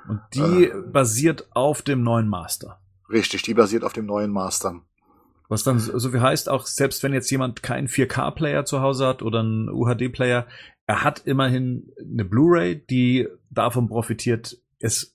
und 0.09 0.21
die 0.35 0.65
Äh. 0.65 0.83
basiert 0.91 1.49
auf 1.55 1.83
dem 1.83 2.03
neuen 2.03 2.29
Master. 2.29 2.81
Richtig, 3.11 3.43
die 3.43 3.55
basiert 3.55 3.85
auf 3.85 3.93
dem 3.93 4.07
neuen 4.07 4.31
Master. 4.31 4.81
Was 5.51 5.65
dann 5.65 5.79
so 5.79 6.11
viel 6.11 6.21
heißt, 6.21 6.49
auch 6.49 6.67
selbst 6.67 7.03
wenn 7.03 7.13
jetzt 7.15 7.31
jemand 7.31 7.63
keinen 7.63 7.89
4K-Player 7.89 8.65
zu 8.65 8.81
Hause 8.81 9.07
hat 9.07 9.23
oder 9.23 9.41
einen 9.41 9.69
UHD-Player, 9.69 10.47
er 10.87 11.05
hat 11.05 11.21
immerhin 11.27 11.91
eine 12.01 12.25
Blu-ray, 12.25 12.85
die 12.87 13.29
davon 13.51 13.89
profitiert, 13.89 14.59
es, 14.79 15.15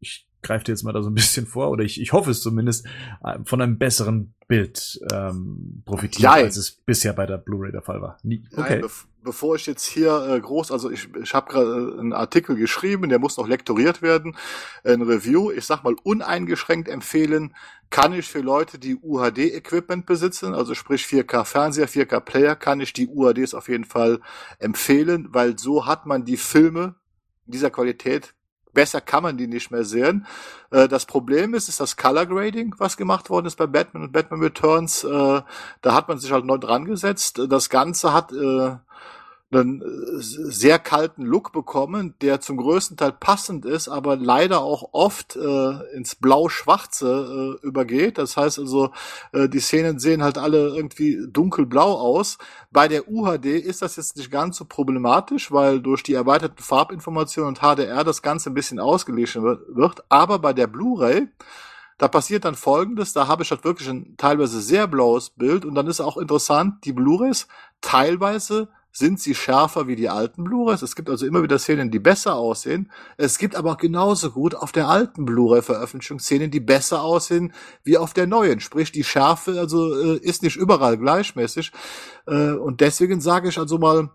ich 0.00 0.26
greife 0.42 0.64
dir 0.64 0.72
jetzt 0.72 0.82
mal 0.82 0.92
da 0.92 1.02
so 1.02 1.10
ein 1.10 1.14
bisschen 1.14 1.46
vor, 1.46 1.70
oder 1.70 1.84
ich, 1.84 2.00
ich 2.00 2.12
hoffe 2.12 2.30
es 2.30 2.40
zumindest, 2.40 2.86
äh, 3.24 3.38
von 3.44 3.60
einem 3.60 3.78
besseren 3.78 4.34
Bild 4.48 5.00
ähm, 5.12 5.82
profitiert, 5.84 6.22
Jein. 6.22 6.44
als 6.44 6.56
es 6.56 6.70
bisher 6.70 7.12
bei 7.12 7.26
der 7.26 7.38
Blu-ray 7.38 7.72
der 7.72 7.82
Fall 7.82 8.00
war. 8.00 8.18
Nein, 8.22 8.46
okay. 8.56 8.80
bev 8.80 9.06
bevor 9.26 9.56
ich 9.56 9.66
jetzt 9.66 9.84
hier 9.84 10.26
äh, 10.26 10.40
groß, 10.40 10.72
also 10.72 10.90
ich, 10.90 11.14
ich 11.14 11.34
habe 11.34 11.52
gerade 11.52 11.94
äh, 11.96 12.00
einen 12.00 12.14
Artikel 12.14 12.56
geschrieben, 12.56 13.10
der 13.10 13.18
muss 13.18 13.36
noch 13.36 13.46
lektoriert 13.46 14.00
werden, 14.00 14.36
ein 14.84 15.02
Review, 15.02 15.50
ich 15.50 15.66
sag 15.66 15.84
mal 15.84 15.96
uneingeschränkt 16.02 16.88
empfehlen, 16.88 17.54
kann 17.90 18.14
ich 18.14 18.26
für 18.26 18.40
Leute, 18.40 18.78
die 18.78 18.96
UHD-Equipment 18.96 20.06
besitzen, 20.06 20.54
also 20.54 20.74
sprich 20.74 21.04
4K-Fernseher, 21.04 21.88
4K-Player, 21.88 22.56
kann 22.56 22.80
ich 22.80 22.94
die 22.94 23.08
UHDs 23.08 23.52
auf 23.52 23.68
jeden 23.68 23.84
Fall 23.84 24.20
empfehlen, 24.58 25.28
weil 25.30 25.58
so 25.58 25.84
hat 25.84 26.06
man 26.06 26.24
die 26.24 26.38
Filme 26.38 26.94
dieser 27.46 27.70
Qualität 27.70 28.34
Besser 28.76 29.00
kann 29.00 29.22
man 29.22 29.38
die 29.38 29.46
nicht 29.46 29.70
mehr 29.70 29.84
sehen. 29.84 30.26
Äh, 30.70 30.86
das 30.86 31.06
Problem 31.06 31.54
ist, 31.54 31.70
ist 31.70 31.80
das 31.80 31.96
Color 31.96 32.26
Grading, 32.26 32.74
was 32.76 32.98
gemacht 32.98 33.30
worden 33.30 33.46
ist 33.46 33.56
bei 33.56 33.66
Batman 33.66 34.02
und 34.02 34.12
Batman 34.12 34.42
Returns. 34.42 35.02
Äh, 35.02 35.40
da 35.80 35.94
hat 35.94 36.08
man 36.08 36.18
sich 36.18 36.30
halt 36.30 36.44
neu 36.44 36.58
dran 36.58 36.84
gesetzt. 36.84 37.40
Das 37.48 37.70
Ganze 37.70 38.12
hat 38.12 38.32
äh, 38.32 38.76
einen 39.52 39.80
äh, 39.80 39.84
sehr 40.20 40.78
kalten 40.78 41.22
Look 41.22 41.52
bekommen, 41.52 42.14
der 42.20 42.40
zum 42.40 42.56
größten 42.56 42.96
Teil 42.96 43.12
passend 43.12 43.64
ist, 43.64 43.88
aber 43.88 44.16
leider 44.16 44.60
auch 44.60 44.90
oft 44.92 45.36
äh, 45.36 45.94
ins 45.94 46.16
Blau-Schwarze 46.16 47.58
äh, 47.62 47.66
übergeht. 47.66 48.18
Das 48.18 48.36
heißt 48.36 48.58
also, 48.58 48.90
äh, 49.32 49.48
die 49.48 49.60
Szenen 49.60 49.98
sehen 49.98 50.22
halt 50.22 50.36
alle 50.38 50.74
irgendwie 50.74 51.26
dunkelblau 51.28 51.92
aus. 51.92 52.38
Bei 52.72 52.88
der 52.88 53.08
UHD 53.08 53.46
ist 53.46 53.82
das 53.82 53.96
jetzt 53.96 54.16
nicht 54.16 54.30
ganz 54.30 54.56
so 54.56 54.64
problematisch, 54.64 55.52
weil 55.52 55.80
durch 55.80 56.02
die 56.02 56.14
erweiterten 56.14 56.62
Farbinformationen 56.62 57.48
und 57.48 57.60
HDR 57.60 58.02
das 58.02 58.22
Ganze 58.22 58.50
ein 58.50 58.54
bisschen 58.54 58.80
ausgeglichen 58.80 59.44
wird. 59.44 59.60
wird. 59.68 60.04
Aber 60.08 60.40
bei 60.40 60.52
der 60.52 60.66
Blu-ray 60.66 61.28
da 61.98 62.08
passiert 62.08 62.44
dann 62.44 62.54
Folgendes, 62.54 63.14
da 63.14 63.26
habe 63.26 63.42
ich 63.42 63.50
halt 63.50 63.64
wirklich 63.64 63.88
ein 63.88 64.16
teilweise 64.18 64.60
sehr 64.60 64.86
blaues 64.86 65.30
Bild 65.30 65.64
und 65.64 65.74
dann 65.74 65.86
ist 65.86 66.00
auch 66.00 66.18
interessant, 66.18 66.84
die 66.84 66.92
Blu-rays, 66.92 67.48
teilweise 67.80 68.68
sind 68.96 69.20
sie 69.20 69.34
schärfer 69.34 69.86
wie 69.88 69.94
die 69.94 70.08
alten 70.08 70.44
Blu-rays. 70.44 70.80
Es 70.80 70.96
gibt 70.96 71.10
also 71.10 71.26
immer 71.26 71.42
wieder 71.42 71.58
Szenen, 71.58 71.90
die 71.90 71.98
besser 71.98 72.36
aussehen. 72.36 72.90
Es 73.18 73.36
gibt 73.36 73.54
aber 73.54 73.76
genauso 73.76 74.30
gut 74.30 74.54
auf 74.54 74.72
der 74.72 74.88
alten 74.88 75.26
Blu-ray-Veröffentlichung 75.26 76.18
Szenen, 76.18 76.50
die 76.50 76.60
besser 76.60 77.02
aussehen 77.02 77.52
wie 77.84 77.98
auf 77.98 78.14
der 78.14 78.26
neuen. 78.26 78.60
Sprich, 78.60 78.92
die 78.92 79.04
Schärfe 79.04 79.60
also 79.60 79.94
äh, 79.94 80.16
ist 80.16 80.42
nicht 80.42 80.56
überall 80.56 80.96
gleichmäßig. 80.96 81.72
Äh, 82.26 82.52
und 82.52 82.80
deswegen 82.80 83.20
sage 83.20 83.50
ich 83.50 83.58
also 83.58 83.76
mal, 83.76 84.08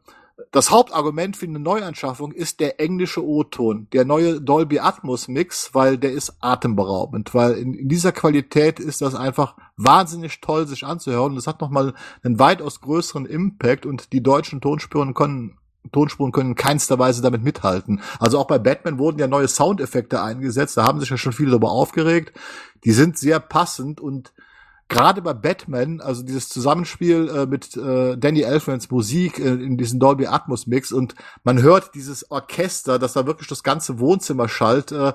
das 0.52 0.72
Hauptargument 0.72 1.38
für 1.38 1.46
eine 1.46 1.60
Neuanschaffung 1.60 2.32
ist 2.32 2.60
der 2.60 2.80
englische 2.80 3.26
O-Ton, 3.26 3.88
der 3.94 4.06
neue 4.06 4.42
Dolby 4.42 4.80
Atmos 4.80 5.28
Mix, 5.28 5.74
weil 5.74 5.98
der 5.98 6.12
ist 6.12 6.36
atemberaubend, 6.42 7.34
weil 7.34 7.54
in, 7.54 7.74
in 7.74 7.90
dieser 7.90 8.12
Qualität 8.12 8.80
ist 8.80 9.02
das 9.02 9.16
einfach 9.16 9.56
wahnsinnig 9.78 10.42
toll 10.42 10.68
sich 10.68 10.86
anzuhören. 10.86 11.36
Das 11.36 11.48
hat 11.48 11.62
nochmal 11.62 11.94
einen 12.24 12.40
weitaus 12.40 12.82
größeren 12.82 13.26
Impact 13.26 13.86
und 13.86 14.14
die 14.14 14.24
deutschen 14.24 14.62
Tonspuren 14.62 15.14
können 15.14 15.58
Tonspuren 15.92 16.32
können 16.32 16.52
in 16.52 16.56
keinster 16.56 17.00
Weise 17.00 17.22
damit 17.22 17.44
mithalten. 17.44 18.02
Also 18.20 18.38
auch 18.38 18.46
bei 18.46 18.60
Batman 18.60 19.00
wurden 19.00 19.20
ja 19.20 19.28
neue 19.28 19.48
Soundeffekte 19.48 20.22
eingesetzt, 20.22 20.78
da 20.78 20.84
haben 20.84 21.00
sich 21.00 21.10
ja 21.10 21.18
schon 21.18 21.34
viele 21.34 21.50
darüber 21.50 21.72
aufgeregt. 21.72 22.38
Die 22.86 22.92
sind 22.92 23.18
sehr 23.18 23.40
passend 23.40 24.00
und 24.00 24.32
gerade 24.92 25.22
bei 25.22 25.34
Batman, 25.34 26.02
also 26.02 26.22
dieses 26.22 26.50
Zusammenspiel 26.50 27.30
äh, 27.30 27.46
mit 27.46 27.78
äh, 27.78 28.18
Danny 28.18 28.42
Elfmans 28.42 28.92
Musik 28.92 29.40
äh, 29.40 29.54
in 29.54 29.78
diesem 29.78 30.02
Dolby 30.02 30.28
Atmos 30.28 30.68
Mix 30.68 30.92
und 30.92 31.16
man 31.46 31.62
hört 31.62 31.96
dieses 31.96 32.30
Orchester, 32.30 33.00
das 33.00 33.14
da 33.14 33.26
wirklich 33.26 33.48
das 33.48 33.64
ganze 33.64 34.00
Wohnzimmer 34.00 34.50
schallt, 34.50 34.92
äh, 34.92 35.14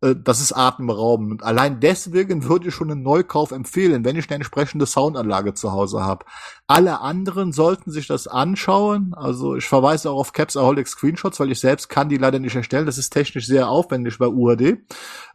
äh, 0.00 0.16
das 0.16 0.40
ist 0.40 0.56
atemberaubend. 0.56 1.30
Und 1.30 1.42
allein 1.42 1.78
deswegen 1.78 2.48
würde 2.48 2.68
ich 2.68 2.74
schon 2.74 2.90
einen 2.90 3.02
Neukauf 3.02 3.50
empfehlen, 3.50 4.02
wenn 4.02 4.16
ich 4.16 4.30
eine 4.30 4.36
entsprechende 4.36 4.86
Soundanlage 4.86 5.52
zu 5.52 5.72
Hause 5.72 6.02
habe. 6.02 6.24
Alle 6.66 7.02
anderen 7.02 7.52
sollten 7.52 7.90
sich 7.90 8.06
das 8.06 8.28
anschauen. 8.28 9.12
Also 9.14 9.56
ich 9.56 9.66
verweise 9.66 10.10
auch 10.10 10.20
auf 10.20 10.32
Capsaholic 10.32 10.88
Screenshots, 10.88 11.38
weil 11.38 11.52
ich 11.52 11.60
selbst 11.60 11.90
kann 11.90 12.08
die 12.08 12.16
leider 12.16 12.38
nicht 12.38 12.56
erstellen. 12.56 12.86
Das 12.86 12.96
ist 12.96 13.10
technisch 13.10 13.46
sehr 13.46 13.68
aufwendig 13.68 14.16
bei 14.16 14.26
UAD. 14.26 14.78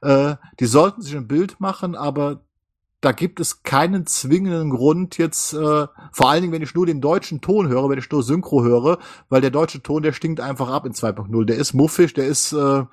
Äh, 0.02 0.36
die 0.60 0.66
sollten 0.66 1.04
sich 1.04 1.16
ein 1.16 1.28
Bild 1.28 1.60
machen, 1.60 1.96
aber 1.96 2.42
da 3.04 3.12
gibt 3.12 3.42
es 3.42 3.64
keinen 3.64 4.06
zwingenden 4.06 4.70
Grund 4.70 5.18
jetzt, 5.18 5.54
äh, 5.54 5.58
vor 5.58 6.30
allen 6.30 6.42
Dingen, 6.42 6.54
wenn 6.54 6.62
ich 6.62 6.74
nur 6.74 6.86
den 6.86 7.02
deutschen 7.02 7.42
Ton 7.42 7.68
höre, 7.68 7.90
wenn 7.90 8.00
ich 8.00 8.10
nur 8.10 8.24
Synchro 8.24 8.64
höre, 8.64 8.98
weil 9.28 9.42
der 9.42 9.52
deutsche 9.52 9.84
Ton, 9.84 10.04
der 10.04 10.14
stinkt 10.14 10.40
einfach 10.40 10.70
ab 10.70 10.86
in 10.86 10.94
2.0. 10.94 11.44
Der 11.44 11.58
ist 11.58 11.74
muffig, 11.74 12.14
der 12.14 12.28
ist, 12.28 12.54
äh, 12.54 12.84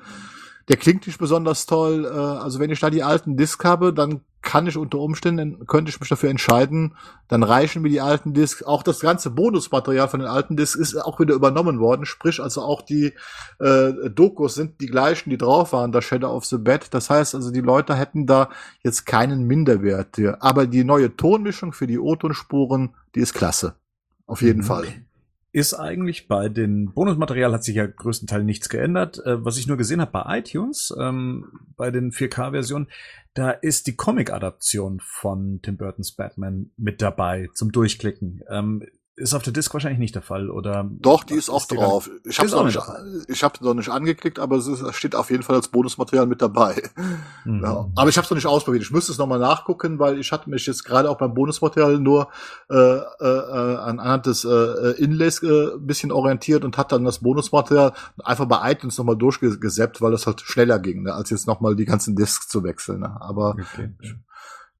der 0.71 0.77
klingt 0.77 1.05
nicht 1.09 1.18
besonders 1.18 1.66
toll. 1.66 2.05
Äh, 2.05 2.16
also 2.16 2.61
wenn 2.61 2.71
ich 2.71 2.79
da 2.79 2.91
die 2.91 3.03
alten 3.03 3.37
Disc 3.37 3.64
habe, 3.64 3.93
dann 3.93 4.21
kann 4.41 4.68
ich 4.68 4.77
unter 4.77 5.01
Umständen, 5.01 5.66
könnte 5.66 5.91
ich 5.91 5.99
mich 5.99 6.09
dafür 6.09 6.31
entscheiden, 6.31 6.95
dann 7.27 7.43
reichen 7.43 7.83
mir 7.83 7.89
die 7.89 8.01
alten 8.01 8.35
Discs. 8.35 8.62
Auch 8.62 8.85
das 8.85 9.01
ganze 9.01 9.31
Bonusmaterial 9.31 10.09
von 10.09 10.21
den 10.21 10.29
alten 10.29 10.57
Discs 10.57 10.77
ist 10.77 10.97
auch 10.97 11.18
wieder 11.18 11.35
übernommen 11.35 11.81
worden. 11.81 12.07
Sprich, 12.07 12.41
also 12.41 12.62
auch 12.62 12.83
die 12.83 13.12
äh, 13.59 13.93
Dokus 14.11 14.55
sind 14.55 14.81
die 14.81 14.87
gleichen, 14.87 15.29
die 15.29 15.37
drauf 15.37 15.73
waren, 15.73 15.91
da 15.91 16.01
Shadow 16.01 16.31
of 16.31 16.45
the 16.45 16.57
Bed. 16.57 16.95
Das 16.95 17.11
heißt 17.11 17.35
also, 17.35 17.51
die 17.51 17.61
Leute 17.61 17.97
hätten 17.97 18.27
da 18.27 18.49
jetzt 18.85 19.07
keinen 19.07 19.43
Minderwert. 19.43 20.21
Aber 20.39 20.68
die 20.68 20.85
neue 20.85 21.16
Tonmischung 21.16 21.73
für 21.73 21.89
die 21.89 21.99
O-Tonspuren, 21.99 22.95
die 23.16 23.21
ist 23.21 23.35
klasse. 23.35 23.75
Auf 24.27 24.41
jeden 24.41 24.61
mhm. 24.61 24.66
Fall 24.66 24.85
ist 25.53 25.74
eigentlich 25.74 26.28
bei 26.28 26.48
den 26.48 26.92
Bonusmaterial 26.92 27.53
hat 27.53 27.64
sich 27.64 27.76
ja 27.76 27.86
größtenteils 27.86 28.44
nichts 28.44 28.68
geändert. 28.68 29.18
Äh, 29.24 29.44
was 29.44 29.59
ich 29.59 29.66
nur 29.66 29.76
gesehen 29.76 30.01
habe 30.01 30.12
bei 30.12 30.38
iTunes, 30.38 30.94
ähm, 30.98 31.46
bei 31.76 31.90
den 31.90 32.12
4K-Versionen, 32.12 32.88
da 33.34 33.51
ist 33.51 33.86
die 33.86 33.96
Comic-Adaption 33.96 35.01
von 35.03 35.61
Tim 35.62 35.76
Burtons 35.76 36.12
Batman 36.12 36.70
mit 36.76 37.03
dabei 37.03 37.48
zum 37.55 37.72
Durchklicken. 37.72 38.42
Ähm, 38.48 38.84
ist 39.21 39.35
auf 39.35 39.43
der 39.43 39.53
Disk 39.53 39.73
wahrscheinlich 39.73 39.99
nicht 39.99 40.14
der 40.14 40.23
Fall, 40.23 40.51
oder? 40.51 40.89
Doch, 40.91 41.25
die 41.25 41.35
ist 41.35 41.51
auch 41.51 41.61
ist 41.61 41.73
drauf. 41.73 42.11
Ich 42.25 42.39
habe 42.39 42.51
noch 42.51 42.64
nicht, 42.64 42.79
ich 43.29 43.43
habe 43.43 43.64
noch 43.64 43.75
nicht 43.75 43.91
angeklickt, 43.91 44.39
aber 44.39 44.57
es 44.57 44.66
ist, 44.66 44.95
steht 44.95 45.14
auf 45.14 45.31
jeden 45.31 45.43
Fall 45.43 45.57
als 45.57 45.68
Bonusmaterial 45.68 46.27
mit 46.27 46.43
dabei. 46.43 46.83
Mhm. 47.45 47.62
Ja, 47.62 47.87
aber 47.95 48.09
ich 48.09 48.16
habe 48.16 48.25
es 48.25 48.31
noch 48.31 48.37
nicht 48.37 48.47
ausprobiert. 48.47 48.83
Ich 48.83 48.91
müsste 48.91 49.12
es 49.12 49.18
nochmal 49.18 49.39
nachgucken, 49.39 49.99
weil 49.99 50.18
ich 50.18 50.33
hatte 50.33 50.49
mich 50.49 50.66
jetzt 50.66 50.85
gerade 50.85 51.11
auch 51.11 51.18
beim 51.18 51.35
Bonusmaterial 51.35 51.99
nur 51.99 52.29
äh, 52.71 52.75
äh, 52.75 53.77
an 53.79 54.01
anhand 54.01 54.27
des 54.27 54.45
äh, 54.45 54.93
Inlays 54.99 55.43
äh, 55.43 55.71
bisschen 55.79 56.12
orientiert 56.12 56.64
und 56.64 56.79
hat 56.79 56.93
dann 56.93 57.05
das 57.05 57.21
Bonusmaterial 57.21 57.93
einfach 58.25 58.47
bei 58.47 58.73
iTunes 58.73 58.99
nochmal 58.99 59.16
durchgesäppt, 59.16 60.01
weil 60.01 60.12
das 60.12 60.27
halt 60.27 60.41
schneller 60.41 60.79
ging, 60.79 61.03
ne, 61.03 61.14
als 61.14 61.31
jetzt 61.31 61.47
nochmal 61.47 61.77
die 61.77 61.85
ganzen 61.85 62.16
Discs 62.16 62.49
zu 62.49 62.64
wechseln. 62.64 63.01
Ne? 63.01 63.16
Aber 63.21 63.51
okay. 63.51 63.93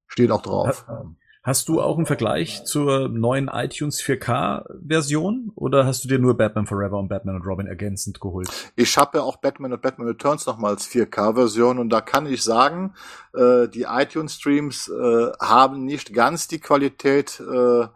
steht 0.07 0.31
auch 0.31 0.43
drauf. 0.43 0.85
Ja, 0.89 1.05
Hast 1.43 1.71
du 1.71 1.81
auch 1.81 1.97
einen 1.97 2.05
Vergleich 2.05 2.65
zur 2.65 3.09
neuen 3.09 3.49
iTunes 3.49 4.03
4K-Version 4.03 5.53
oder 5.55 5.87
hast 5.87 6.05
du 6.05 6.09
dir 6.09 6.19
nur 6.19 6.37
Batman 6.37 6.67
Forever 6.67 6.99
und 6.99 7.09
Batman 7.09 7.37
und 7.37 7.47
Robin 7.47 7.67
ergänzend 7.67 8.21
geholt? 8.21 8.51
Ich 8.77 8.99
habe 8.99 9.19
ja 9.19 9.25
auch 9.25 9.37
Batman 9.37 9.73
und 9.73 9.81
Batman 9.81 10.09
Returns 10.09 10.45
nochmal 10.45 10.73
als 10.73 10.87
4K-Version 10.89 11.79
und 11.79 11.89
da 11.89 12.03
kann 12.03 12.27
ich 12.27 12.45
sagen, 12.45 12.93
äh, 13.33 13.69
die 13.69 13.87
iTunes-Streams 13.89 14.89
äh, 14.89 15.33
haben 15.41 15.87
nicht 15.87 16.13
ganz 16.13 16.47
die 16.47 16.61
Qualität 16.61 17.41
äh, 17.41 17.87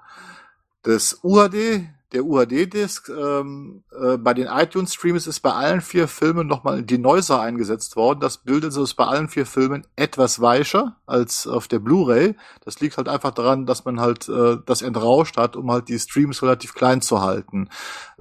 des 0.87 1.21
UHD, 1.23 1.83
der 2.15 2.25
UHD-Disc. 2.25 3.09
Ähm, 3.09 3.85
äh, 3.91 4.17
bei 4.17 4.33
den 4.35 4.47
iTunes-Streams 4.47 5.27
ist 5.27 5.41
bei 5.41 5.53
allen 5.53 5.81
vier 5.81 6.09
Filmen 6.09 6.47
nochmal 6.47 6.83
die 6.83 6.99
Neuser 6.99 7.41
eingesetzt 7.41 7.97
worden. 7.97 8.21
Das 8.21 8.39
Bild 8.39 8.65
ist 8.65 8.95
bei 8.95 9.05
allen 9.05 9.29
vier 9.29 9.47
Filmen 9.47 9.87
etwas 9.97 10.41
weicher 10.41 10.97
als 11.07 11.47
auf 11.47 11.69
der 11.69 11.81
Blu-ray. 11.81 12.37
Das 12.65 12.81
liegt 12.81 12.97
halt 12.97 13.09
einfach 13.09 13.33
daran, 13.33 13.67
dass 13.67 13.85
man 13.85 14.01
halt 14.01 14.29
äh, 14.29 14.57
das 14.65 14.83
entrauscht 14.83 15.37
hat, 15.37 15.57
um 15.57 15.71
halt 15.71 15.89
die 15.89 15.99
Streams 15.99 16.43
relativ 16.43 16.75
klein 16.75 17.03
zu 17.03 17.21
halten. 17.21 17.69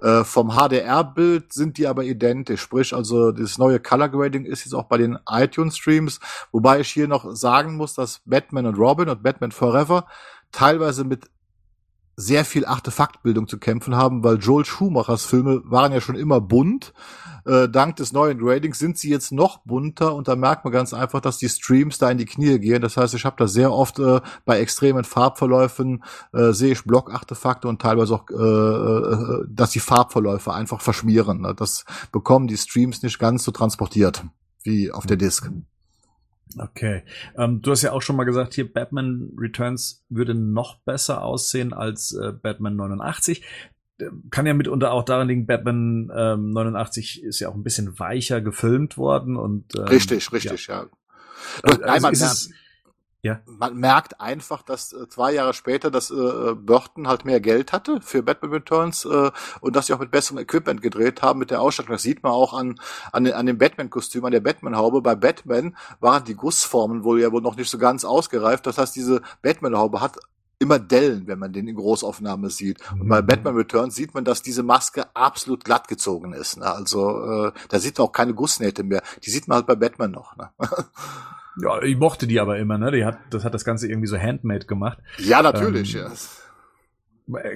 Äh, 0.02 0.24
vom 0.24 0.58
HDR-Bild 0.58 1.54
sind 1.54 1.78
die 1.78 1.88
aber 1.88 2.04
identisch. 2.04 2.62
Sprich, 2.62 2.94
also 2.94 3.32
das 3.32 3.58
neue 3.58 3.80
Color 3.80 4.10
Grading 4.10 4.46
ist 4.46 4.66
jetzt 4.66 4.74
auch 4.74 4.86
bei 4.86 4.98
den 4.98 5.18
iTunes-Streams. 5.30 6.20
Wobei 6.52 6.82
ich 6.82 6.90
hier 6.90 7.08
noch 7.08 7.36
sagen 7.36 7.78
muss, 7.78 7.94
dass 7.94 8.22
Batman 8.26 8.66
und 8.66 8.78
Robin 8.78 9.10
und 9.10 9.24
Batman 9.24 9.52
Forever 9.52 10.08
teilweise 10.52 11.04
mit 11.04 11.30
sehr 12.16 12.46
viel 12.46 12.66
Artefaktbildung 12.66 13.48
zu 13.48 13.58
kämpfen 13.58 13.96
haben, 13.96 14.24
weil 14.24 14.38
Joel 14.38 14.66
Schumachers 14.66 15.26
Filme 15.26 15.62
waren 15.66 15.92
ja 15.92 16.02
schon 16.02 16.16
immer 16.16 16.42
bunt. 16.42 16.94
Äh, 17.46 17.68
dank 17.68 17.96
des 17.98 18.14
neuen 18.14 18.38
Gradings 18.38 18.80
sind 18.80 18.98
sie 18.98 19.10
jetzt 19.10 19.32
noch 19.32 19.60
bunter 19.66 20.16
und 20.16 20.28
da 20.28 20.36
merkt 20.36 20.64
man 20.64 20.72
ganz 20.72 20.94
einfach, 20.94 21.20
dass 21.20 21.38
die 21.38 21.50
Streams 21.50 21.98
da 21.98 22.10
in 22.10 22.18
die 22.18 22.26
Knie 22.26 22.60
gehen. 22.60 22.82
Das 22.82 22.98
heißt, 22.98 23.14
ich 23.16 23.26
habe 23.26 23.36
da 23.38 23.48
sehr 23.48 23.74
oft 23.74 24.00
äh, 24.00 24.22
bei 24.46 24.60
extremen 24.60 25.04
Farbverläufen 25.04 26.04
äh, 26.34 26.52
sehe 26.52 26.74
ich 26.74 26.84
Blockartefakte 26.84 27.68
und 27.68 27.82
teilweise 27.82 28.16
auch, 28.16 28.30
äh, 28.30 28.34
äh, 28.36 29.46
dass 29.50 29.72
die 29.72 29.80
Farbverläufe 29.80 30.54
einfach 30.54 30.82
verschmieren. 30.82 31.54
Das 31.58 31.86
bekommen 32.12 32.48
die 32.48 32.58
Streams 32.58 33.02
nicht 33.02 33.20
ganz 33.20 33.44
so 33.44 33.52
transportiert 33.52 34.24
wie 34.64 34.92
auf 34.92 35.06
der 35.06 35.18
Disk. 35.18 35.50
Okay. 36.58 37.04
Ähm, 37.38 37.62
du 37.62 37.72
hast 37.72 37.82
ja 37.82 37.92
auch 37.92 38.02
schon 38.02 38.16
mal 38.16 38.24
gesagt, 38.24 38.54
hier 38.54 38.72
Batman 38.72 39.32
Returns 39.38 40.04
würde 40.10 40.34
noch 40.34 40.80
besser 40.80 41.24
aussehen 41.24 41.74
als 41.74 42.14
äh, 42.14 42.32
Batman 42.32 42.76
89. 42.76 43.44
Äh, 44.00 44.06
kann 44.30 44.46
ja 44.46 44.54
mitunter 44.54 44.92
auch 44.92 45.04
daran 45.04 45.28
liegen, 45.28 45.46
Batman 45.46 46.12
ähm, 46.16 46.52
89 46.52 47.24
ist 47.24 47.40
ja 47.40 47.50
auch 47.50 47.56
ein 47.56 47.64
bisschen 47.64 48.00
weicher 48.00 48.42
gefilmt 48.42 48.98
worden 48.98 49.38
und 49.38 49.76
ähm, 49.76 49.84
richtig, 49.84 50.32
richtig, 50.32 50.68
ja. 50.68 50.84
ja. 50.84 50.90
Also, 51.64 51.82
Nein, 51.82 52.02
man, 52.02 52.18
merkt, 52.18 52.50
ja. 53.24 53.40
man 53.46 53.76
merkt 53.76 54.22
einfach, 54.22 54.62
dass 54.62 54.94
äh, 54.94 55.08
zwei 55.10 55.34
Jahre 55.34 55.54
später, 55.54 55.90
dass 55.90 56.12
äh, 56.12 56.54
Burton 56.56 57.08
halt 57.08 57.26
mehr 57.26 57.40
Geld 57.40 57.74
hatte 57.74 58.00
für 58.02 58.22
Batman 58.22 58.52
Returns 58.52 59.06
äh, 59.06 59.32
und 59.62 59.76
dass 59.76 59.88
sie 59.88 59.94
auch 59.94 60.00
mit 60.00 60.12
besserem 60.12 60.38
Equipment 60.40 60.82
gedreht 60.82 61.22
haben 61.22 61.40
mit 61.40 61.50
der 61.50 61.62
Ausstattung. 61.62 61.94
Das 61.94 62.04
sieht 62.04 62.24
man 62.24 62.32
auch 62.32 62.54
an 62.54 62.80
an, 63.12 63.28
an 63.28 63.46
dem 63.46 63.58
Batman-Kostüm, 63.58 64.26
an 64.26 64.32
der 64.32 64.40
Batman-Haube. 64.40 65.02
Bei 65.02 65.16
Batman 65.16 65.76
waren 66.00 66.24
die 66.26 66.36
Gussformen 66.36 67.04
wohl 67.04 67.22
ja 67.22 67.32
wohl 67.32 67.42
noch 67.42 67.56
nicht 67.56 67.70
so 67.70 67.78
ganz 67.78 68.06
ausgereift. 68.06 68.66
Das 68.68 68.78
heißt, 68.78 68.96
diese 68.96 69.22
Batman-Haube 69.42 70.02
hat 70.02 70.18
immer 70.60 70.80
Dellen, 70.80 71.28
wenn 71.28 71.40
man 71.40 71.52
den 71.52 71.68
in 71.68 71.76
Großaufnahme 71.76 72.50
sieht. 72.50 72.80
Und 72.92 73.08
bei 73.10 73.22
mhm. 73.22 73.28
Batman 73.28 73.56
Returns 73.56 73.96
sieht 73.96 74.14
man, 74.14 74.24
dass 74.24 74.42
diese 74.42 74.64
Maske 74.64 75.14
absolut 75.16 75.66
glatt 75.66 75.88
gezogen 75.88 76.34
ist. 76.34 76.58
Ne? 76.58 76.66
Also 76.66 77.48
äh, 77.48 77.52
da 77.70 77.80
sieht 77.80 77.98
man 77.98 78.08
auch 78.08 78.12
keine 78.12 78.34
Gussnähte 78.34 78.84
mehr. 78.84 79.04
Die 79.24 79.30
sieht 79.30 79.48
man 79.48 79.58
halt 79.58 79.68
bei 79.68 79.76
Batman 79.76 80.12
noch. 80.12 80.36
Ne? 80.38 80.50
Ja, 81.62 81.82
ich 81.82 81.98
mochte 81.98 82.28
die 82.28 82.40
aber 82.40 82.58
immer, 82.58 82.78
ne? 82.78 82.92
Die 82.92 83.06
hat, 83.06 83.18
das 83.30 83.44
hat 83.44 83.54
das 83.54 83.66
Ganze 83.66 83.88
irgendwie 83.88 84.08
so 84.08 84.18
handmade 84.18 84.66
gemacht. 84.66 84.98
Ja, 85.20 85.42
natürlich, 85.42 85.96
ähm, 85.96 86.02
ja. 86.02 86.12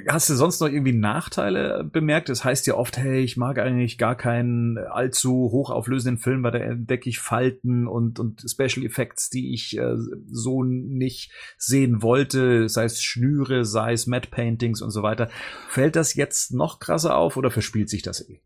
Hast 0.08 0.30
du 0.30 0.36
sonst 0.36 0.62
noch 0.62 0.70
irgendwie 0.70 0.94
Nachteile 0.94 1.84
bemerkt? 1.84 2.30
Das 2.30 2.46
heißt 2.46 2.68
ja 2.68 2.76
oft, 2.76 2.98
hey, 2.98 3.20
ich 3.20 3.36
mag 3.36 3.60
eigentlich 3.60 3.98
gar 3.98 4.16
keinen 4.16 4.78
allzu 4.78 5.50
hochauflösenden 5.52 6.20
Film, 6.20 6.42
weil 6.44 6.54
da 6.54 6.60
entdecke 6.60 7.10
ich 7.10 7.20
Falten 7.20 7.86
und, 7.86 8.18
und 8.18 8.46
Special 8.50 8.86
Effects, 8.86 9.30
die 9.30 9.54
ich 9.54 9.78
äh, 9.78 9.96
so 10.32 10.64
nicht 10.64 11.34
sehen 11.58 12.02
wollte, 12.02 12.70
sei 12.70 12.86
es 12.86 13.04
Schnüre, 13.04 13.66
sei 13.66 13.92
es 13.92 14.08
Matte 14.08 14.30
Paintings 14.30 14.82
und 14.82 14.92
so 14.92 15.04
weiter. 15.04 15.28
Fällt 15.68 15.98
das 15.98 16.14
jetzt 16.14 16.54
noch 16.54 16.80
krasser 16.80 17.18
auf 17.18 17.36
oder 17.36 17.52
verspielt 17.52 17.90
sich 17.90 18.04
das 18.04 18.22
eh? 18.30 18.40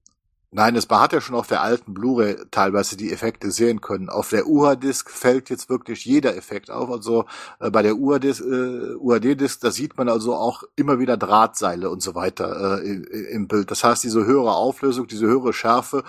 Nein, 0.53 0.77
man 0.89 0.99
hat 0.99 1.13
ja 1.13 1.21
schon 1.21 1.37
auf 1.37 1.47
der 1.47 1.61
alten 1.61 1.93
Blu-ray 1.93 2.35
teilweise 2.51 2.97
die 2.97 3.13
Effekte 3.13 3.51
sehen 3.51 3.79
können. 3.79 4.09
Auf 4.09 4.31
der 4.31 4.47
UHD-Disc 4.47 5.09
fällt 5.09 5.49
jetzt 5.49 5.69
wirklich 5.69 6.03
jeder 6.03 6.35
Effekt 6.35 6.69
auf. 6.69 6.91
Also 6.91 7.23
äh, 7.61 7.69
bei 7.71 7.81
der 7.81 7.95
UHD-Disc, 7.95 8.43
äh, 8.43 9.59
da 9.61 9.71
sieht 9.71 9.97
man 9.97 10.09
also 10.09 10.35
auch 10.35 10.63
immer 10.75 10.99
wieder 10.99 11.15
Drahtseile 11.15 11.89
und 11.89 12.03
so 12.03 12.15
weiter 12.15 12.83
äh, 12.83 13.31
im 13.31 13.47
Bild. 13.47 13.71
Das 13.71 13.85
heißt, 13.85 14.03
diese 14.03 14.25
höhere 14.25 14.53
Auflösung, 14.53 15.07
diese 15.07 15.25
höhere 15.25 15.53
Schärfe 15.53 16.03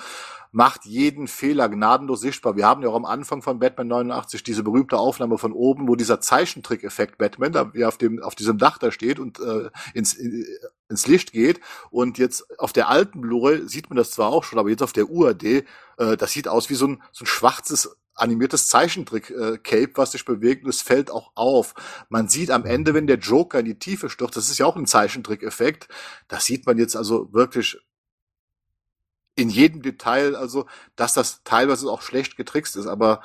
macht 0.52 0.84
jeden 0.84 1.28
Fehler 1.28 1.70
gnadenlos 1.70 2.20
sichtbar. 2.20 2.56
Wir 2.56 2.66
haben 2.66 2.82
ja 2.82 2.90
auch 2.90 2.94
am 2.94 3.06
Anfang 3.06 3.40
von 3.40 3.58
Batman 3.58 3.88
89 3.88 4.42
diese 4.42 4.62
berühmte 4.62 4.98
Aufnahme 4.98 5.38
von 5.38 5.52
oben, 5.52 5.88
wo 5.88 5.96
dieser 5.96 6.20
Zeichentrick-Effekt 6.20 7.16
Batman, 7.16 7.72
wie 7.72 7.86
auf 7.86 7.96
dem 7.96 8.22
auf 8.22 8.34
diesem 8.34 8.58
Dach 8.58 8.76
da 8.76 8.92
steht 8.92 9.18
und 9.18 9.40
äh, 9.40 9.70
ins 9.94 10.14
ins 10.14 11.06
Licht 11.06 11.32
geht. 11.32 11.60
Und 11.90 12.18
jetzt 12.18 12.58
auf 12.60 12.74
der 12.74 12.90
alten 12.90 13.22
Blu-ray 13.22 13.66
sieht 13.66 13.88
man 13.88 13.96
das 13.96 14.10
zwar 14.10 14.28
auch 14.28 14.44
schon, 14.44 14.58
aber 14.58 14.68
jetzt 14.68 14.82
auf 14.82 14.92
der 14.92 15.10
UAD, 15.10 15.42
äh, 15.42 15.64
das 16.18 16.32
sieht 16.32 16.48
aus 16.48 16.68
wie 16.68 16.74
so 16.74 16.86
ein 16.86 17.02
so 17.12 17.24
ein 17.24 17.26
schwarzes 17.26 17.96
animiertes 18.14 18.68
Zeichentrick-Cape, 18.68 19.90
äh, 19.90 19.96
was 19.96 20.12
sich 20.12 20.26
bewegt 20.26 20.64
und 20.64 20.70
es 20.70 20.82
fällt 20.82 21.10
auch 21.10 21.32
auf. 21.34 21.74
Man 22.10 22.28
sieht 22.28 22.50
am 22.50 22.66
Ende, 22.66 22.92
wenn 22.92 23.06
der 23.06 23.18
Joker 23.18 23.60
in 23.60 23.64
die 23.64 23.78
Tiefe 23.78 24.10
stürzt, 24.10 24.36
das 24.36 24.50
ist 24.50 24.58
ja 24.58 24.66
auch 24.66 24.76
ein 24.76 24.86
Zeichentrick-Effekt, 24.86 25.88
das 26.28 26.44
sieht 26.44 26.66
man 26.66 26.76
jetzt 26.76 26.94
also 26.94 27.32
wirklich 27.32 27.78
in 29.34 29.48
jedem 29.48 29.82
Detail, 29.82 30.36
also 30.36 30.66
dass 30.96 31.14
das 31.14 31.42
teilweise 31.44 31.90
auch 31.90 32.02
schlecht 32.02 32.36
getrickst 32.36 32.76
ist, 32.76 32.86
aber 32.86 33.20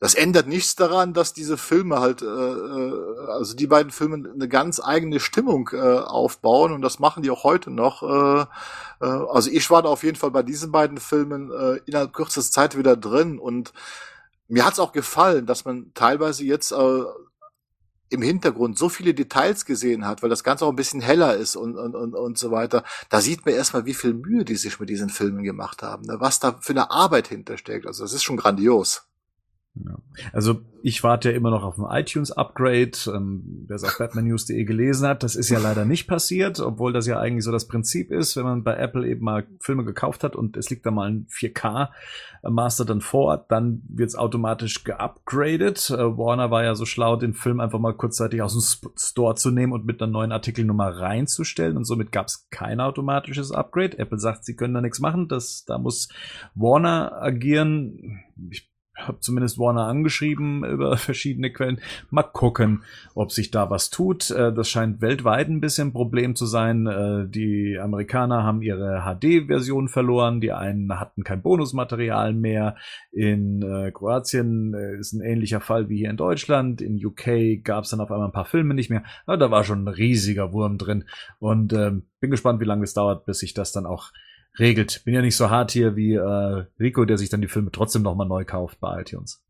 das 0.00 0.14
ändert 0.14 0.46
nichts 0.46 0.76
daran, 0.76 1.12
dass 1.12 1.32
diese 1.32 1.56
Filme 1.58 1.98
halt, 1.98 2.22
äh, 2.22 2.26
äh, 2.26 3.26
also 3.30 3.56
die 3.56 3.66
beiden 3.66 3.90
Filme 3.90 4.30
eine 4.32 4.48
ganz 4.48 4.80
eigene 4.80 5.18
Stimmung 5.18 5.70
äh, 5.72 5.76
aufbauen 5.76 6.72
und 6.72 6.82
das 6.82 7.00
machen 7.00 7.24
die 7.24 7.30
auch 7.30 7.42
heute 7.42 7.72
noch. 7.72 8.02
Äh, 8.04 8.42
äh, 9.00 9.06
also 9.06 9.50
ich 9.50 9.68
war 9.70 9.82
da 9.82 9.88
auf 9.88 10.04
jeden 10.04 10.16
Fall 10.16 10.30
bei 10.30 10.44
diesen 10.44 10.70
beiden 10.70 10.98
Filmen 10.98 11.50
äh, 11.50 11.80
innerhalb 11.86 12.12
kürzester 12.12 12.52
Zeit 12.52 12.78
wieder 12.78 12.96
drin 12.96 13.40
und 13.40 13.72
mir 14.46 14.64
hat's 14.64 14.78
auch 14.78 14.92
gefallen, 14.92 15.46
dass 15.46 15.64
man 15.64 15.92
teilweise 15.94 16.44
jetzt 16.44 16.70
äh, 16.70 17.02
im 18.10 18.22
Hintergrund 18.22 18.78
so 18.78 18.88
viele 18.88 19.14
Details 19.14 19.64
gesehen 19.64 20.06
hat, 20.06 20.22
weil 20.22 20.30
das 20.30 20.44
Ganze 20.44 20.64
auch 20.64 20.70
ein 20.70 20.76
bisschen 20.76 21.00
heller 21.00 21.36
ist 21.36 21.56
und, 21.56 21.76
und, 21.76 21.94
und, 21.94 22.14
und 22.14 22.38
so 22.38 22.50
weiter, 22.50 22.84
da 23.08 23.20
sieht 23.20 23.44
man 23.44 23.54
erstmal, 23.54 23.86
wie 23.86 23.94
viel 23.94 24.14
Mühe 24.14 24.44
die 24.44 24.56
sich 24.56 24.80
mit 24.80 24.88
diesen 24.88 25.10
Filmen 25.10 25.42
gemacht 25.42 25.82
haben, 25.82 26.04
ne? 26.04 26.16
was 26.18 26.40
da 26.40 26.58
für 26.60 26.72
eine 26.72 26.90
Arbeit 26.90 27.28
hintersteckt. 27.28 27.86
Also 27.86 28.04
das 28.04 28.12
ist 28.12 28.24
schon 28.24 28.36
grandios. 28.36 29.07
Ja. 29.74 29.98
Also 30.32 30.60
ich 30.82 31.02
warte 31.02 31.30
ja 31.30 31.36
immer 31.36 31.50
noch 31.50 31.64
auf 31.64 31.78
ein 31.78 32.00
iTunes-Upgrade. 32.00 32.92
Ähm, 33.14 33.64
Wer 33.66 33.76
es 33.76 33.84
auf 33.84 33.98
batmannews.de 33.98 34.64
gelesen 34.64 35.06
hat, 35.08 35.22
das 35.22 35.36
ist 35.36 35.50
ja 35.50 35.58
leider 35.58 35.84
nicht 35.84 36.06
passiert, 36.06 36.60
obwohl 36.60 36.92
das 36.92 37.06
ja 37.06 37.18
eigentlich 37.18 37.44
so 37.44 37.52
das 37.52 37.66
Prinzip 37.68 38.10
ist, 38.10 38.36
wenn 38.36 38.44
man 38.44 38.64
bei 38.64 38.76
Apple 38.76 39.06
eben 39.06 39.24
mal 39.24 39.46
Filme 39.60 39.84
gekauft 39.84 40.24
hat 40.24 40.36
und 40.36 40.56
es 40.56 40.70
liegt 40.70 40.86
da 40.86 40.90
mal 40.90 41.10
ein 41.10 41.26
4K-Master 41.30 42.84
dann 42.84 43.00
vor, 43.00 43.44
dann 43.48 43.82
wird 43.88 44.08
es 44.08 44.16
automatisch 44.16 44.84
geupgradet. 44.84 45.90
Äh, 45.90 46.16
Warner 46.16 46.50
war 46.50 46.64
ja 46.64 46.74
so 46.74 46.86
schlau, 46.86 47.16
den 47.16 47.34
Film 47.34 47.60
einfach 47.60 47.78
mal 47.78 47.94
kurzzeitig 47.94 48.42
aus 48.42 48.52
dem 48.52 48.92
Store 48.96 49.34
zu 49.34 49.50
nehmen 49.50 49.72
und 49.72 49.84
mit 49.84 50.00
einer 50.00 50.10
neuen 50.10 50.32
Artikelnummer 50.32 50.88
reinzustellen 50.88 51.76
und 51.76 51.84
somit 51.84 52.12
gab 52.12 52.26
es 52.26 52.48
kein 52.50 52.80
automatisches 52.80 53.52
Upgrade. 53.52 53.98
Apple 53.98 54.18
sagt, 54.18 54.44
sie 54.44 54.56
können 54.56 54.74
da 54.74 54.80
nichts 54.80 55.00
machen, 55.00 55.28
das, 55.28 55.64
da 55.66 55.78
muss 55.78 56.08
Warner 56.54 57.20
agieren. 57.20 58.22
Ich 58.50 58.67
habe 58.98 59.20
zumindest 59.20 59.58
Warner 59.58 59.86
angeschrieben 59.86 60.64
über 60.64 60.96
verschiedene 60.96 61.52
Quellen. 61.52 61.80
Mal 62.10 62.22
gucken, 62.24 62.82
ob 63.14 63.32
sich 63.32 63.50
da 63.50 63.70
was 63.70 63.90
tut. 63.90 64.30
Äh, 64.30 64.52
das 64.52 64.68
scheint 64.68 65.00
weltweit 65.00 65.48
ein 65.48 65.60
bisschen 65.60 65.88
ein 65.88 65.92
Problem 65.92 66.34
zu 66.34 66.46
sein. 66.46 66.86
Äh, 66.86 67.28
die 67.28 67.78
Amerikaner 67.78 68.42
haben 68.42 68.62
ihre 68.62 69.02
HD-Version 69.04 69.88
verloren. 69.88 70.40
Die 70.40 70.52
einen 70.52 70.98
hatten 70.98 71.24
kein 71.24 71.42
Bonusmaterial 71.42 72.34
mehr. 72.34 72.76
In 73.12 73.62
äh, 73.62 73.90
Kroatien 73.92 74.74
ist 74.98 75.12
ein 75.12 75.22
ähnlicher 75.22 75.60
Fall 75.60 75.88
wie 75.88 75.98
hier 75.98 76.10
in 76.10 76.16
Deutschland. 76.16 76.80
In 76.80 77.04
UK 77.04 77.62
gab 77.62 77.84
es 77.84 77.90
dann 77.90 78.00
auf 78.00 78.10
einmal 78.10 78.28
ein 78.28 78.32
paar 78.32 78.44
Filme 78.44 78.74
nicht 78.74 78.90
mehr. 78.90 79.04
Aber 79.26 79.36
da 79.36 79.50
war 79.50 79.64
schon 79.64 79.84
ein 79.84 79.88
riesiger 79.88 80.52
Wurm 80.52 80.78
drin. 80.78 81.04
Und 81.38 81.72
ähm, 81.72 82.02
bin 82.20 82.30
gespannt, 82.30 82.60
wie 82.60 82.64
lange 82.64 82.84
es 82.84 82.94
dauert, 82.94 83.26
bis 83.26 83.38
sich 83.38 83.54
das 83.54 83.72
dann 83.72 83.86
auch 83.86 84.12
regelt. 84.58 85.02
Bin 85.04 85.14
ja 85.14 85.22
nicht 85.22 85.36
so 85.36 85.50
hart 85.50 85.70
hier 85.70 85.96
wie 85.96 86.14
äh, 86.14 86.64
Rico, 86.80 87.04
der 87.04 87.18
sich 87.18 87.28
dann 87.28 87.40
die 87.40 87.48
Filme 87.48 87.70
trotzdem 87.70 88.02
nochmal 88.02 88.28
neu 88.28 88.44
kauft 88.44 88.80
bei 88.80 89.00
iTunes. 89.00 89.42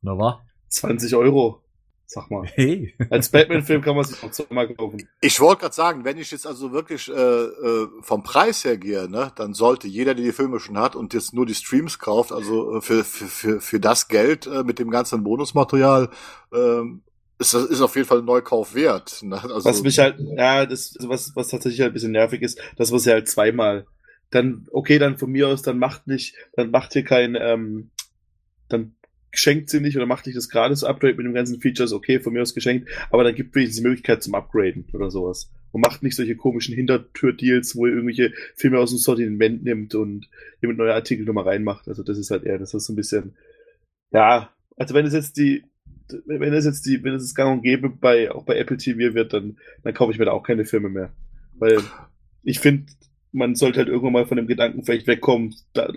Na 0.00 0.18
wa? 0.18 0.40
20 0.68 1.14
Euro. 1.16 1.62
Sag 2.06 2.30
mal. 2.30 2.44
Hey. 2.44 2.94
Als 3.08 3.30
Batman-Film 3.30 3.80
kann 3.80 3.96
man 3.96 4.04
sich 4.04 4.22
auch 4.22 4.30
zweimal 4.30 4.68
kaufen. 4.74 5.08
Ich 5.22 5.40
wollte 5.40 5.62
gerade 5.62 5.74
sagen, 5.74 6.04
wenn 6.04 6.18
ich 6.18 6.30
jetzt 6.30 6.46
also 6.46 6.70
wirklich 6.72 7.08
äh, 7.08 7.12
äh, 7.14 7.88
vom 8.02 8.22
Preis 8.22 8.64
her 8.64 8.76
gehe, 8.76 9.08
ne, 9.08 9.32
dann 9.36 9.54
sollte 9.54 9.88
jeder, 9.88 10.14
der 10.14 10.24
die 10.24 10.32
Filme 10.32 10.60
schon 10.60 10.76
hat 10.76 10.94
und 10.94 11.14
jetzt 11.14 11.32
nur 11.32 11.46
die 11.46 11.54
Streams 11.54 11.98
kauft, 11.98 12.30
also 12.30 12.76
äh, 12.76 12.80
für, 12.82 13.04
für, 13.04 13.26
für, 13.26 13.60
für 13.62 13.80
das 13.80 14.08
Geld 14.08 14.46
äh, 14.46 14.62
mit 14.62 14.78
dem 14.78 14.90
ganzen 14.90 15.24
Bonusmaterial, 15.24 16.10
äh, 16.52 16.82
ist, 17.38 17.54
ist 17.54 17.80
auf 17.80 17.96
jeden 17.96 18.06
Fall 18.06 18.18
ein 18.18 18.26
Neukauf 18.26 18.74
wert. 18.74 19.22
Ne? 19.22 19.40
Also, 19.42 19.64
was 19.64 19.82
mich 19.82 19.98
halt, 19.98 20.16
ja, 20.36 20.66
das, 20.66 20.94
was, 21.00 21.34
was 21.34 21.48
tatsächlich 21.48 21.80
halt 21.80 21.92
ein 21.92 21.94
bisschen 21.94 22.12
nervig 22.12 22.42
ist, 22.42 22.60
das 22.76 22.92
was 22.92 23.06
ja 23.06 23.14
halt 23.14 23.28
zweimal 23.28 23.86
dann, 24.32 24.66
okay, 24.72 24.98
dann 24.98 25.18
von 25.18 25.30
mir 25.30 25.48
aus, 25.48 25.62
dann 25.62 25.78
macht 25.78 26.08
nicht, 26.08 26.34
dann 26.54 26.70
macht 26.70 26.94
hier 26.94 27.04
kein, 27.04 27.36
ähm, 27.38 27.90
dann 28.68 28.94
schenkt 29.30 29.70
sie 29.70 29.80
nicht 29.80 29.96
oder 29.96 30.06
macht 30.06 30.26
nicht 30.26 30.36
das 30.36 30.48
gratis 30.48 30.84
Upgrade 30.84 31.14
mit 31.14 31.26
den 31.26 31.34
ganzen 31.34 31.60
Features, 31.60 31.92
okay, 31.92 32.18
von 32.18 32.32
mir 32.32 32.42
aus 32.42 32.54
geschenkt, 32.54 32.88
aber 33.10 33.24
dann 33.24 33.34
gibt 33.34 33.54
wenigstens 33.54 33.82
die 33.82 33.88
Möglichkeit 33.88 34.22
zum 34.22 34.34
Upgraden 34.34 34.86
oder 34.92 35.10
sowas. 35.10 35.50
Und 35.70 35.80
macht 35.80 36.02
nicht 36.02 36.16
solche 36.16 36.36
komischen 36.36 36.74
Hintertür-Deals, 36.74 37.76
wo 37.76 37.86
ihr 37.86 37.92
irgendwelche 37.92 38.34
Filme 38.56 38.78
aus 38.78 38.90
dem 38.90 38.98
Sortiment 38.98 39.64
nimmt 39.64 39.94
und 39.94 40.28
mit 40.60 40.76
neue 40.76 40.92
Artikel 40.92 41.24
nochmal 41.24 41.44
reinmacht. 41.44 41.88
Also 41.88 42.02
das 42.02 42.18
ist 42.18 42.30
halt 42.30 42.44
eher, 42.44 42.58
das 42.58 42.74
ist 42.74 42.84
so 42.84 42.92
ein 42.92 42.96
bisschen, 42.96 43.36
ja, 44.10 44.50
also 44.76 44.94
wenn 44.94 45.06
es 45.06 45.14
jetzt 45.14 45.38
die, 45.38 45.64
wenn 46.26 46.52
es 46.52 46.66
jetzt 46.66 46.84
die, 46.84 47.02
wenn 47.02 47.14
es 47.14 47.22
das 47.22 47.34
gang 47.34 47.56
und 47.56 47.62
gäbe 47.62 47.88
bei, 47.88 48.30
auch 48.30 48.44
bei 48.44 48.58
Apple 48.58 48.76
TV 48.76 49.14
wird, 49.14 49.32
dann, 49.32 49.56
dann 49.82 49.94
kaufe 49.94 50.12
ich 50.12 50.18
mir 50.18 50.26
da 50.26 50.32
auch 50.32 50.42
keine 50.42 50.66
Filme 50.66 50.90
mehr. 50.90 51.10
Weil 51.54 51.80
ich 52.42 52.58
finde, 52.60 52.92
man 53.32 53.54
sollte 53.54 53.78
halt 53.78 53.88
irgendwann 53.88 54.12
mal 54.12 54.26
von 54.26 54.36
dem 54.36 54.46
Gedanken 54.46 54.84
vielleicht 54.84 55.06
wegkommen, 55.06 55.54
da 55.72 55.90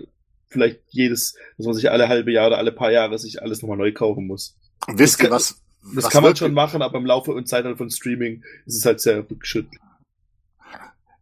vielleicht 0.48 0.80
jedes, 0.88 1.36
dass 1.56 1.66
man 1.66 1.74
sich 1.74 1.90
alle 1.90 2.08
halbe 2.08 2.32
Jahre 2.32 2.48
oder 2.48 2.58
alle 2.58 2.72
paar 2.72 2.90
Jahre 2.90 3.18
sich 3.18 3.42
alles 3.42 3.62
nochmal 3.62 3.78
neu 3.78 3.92
kaufen 3.92 4.26
muss. 4.26 4.56
Wisst 4.88 5.22
ihr 5.22 5.30
was? 5.30 5.62
Das 5.94 6.04
was 6.04 6.10
kann 6.10 6.22
man 6.22 6.34
schon 6.34 6.54
machen, 6.54 6.82
aber 6.82 6.98
im 6.98 7.06
Laufe 7.06 7.32
und 7.32 7.48
Zeitalter 7.48 7.76
von 7.76 7.90
Streaming 7.90 8.42
ist 8.64 8.76
es 8.76 8.84
halt 8.84 9.00
sehr 9.00 9.18
rückschrittlich. 9.18 9.80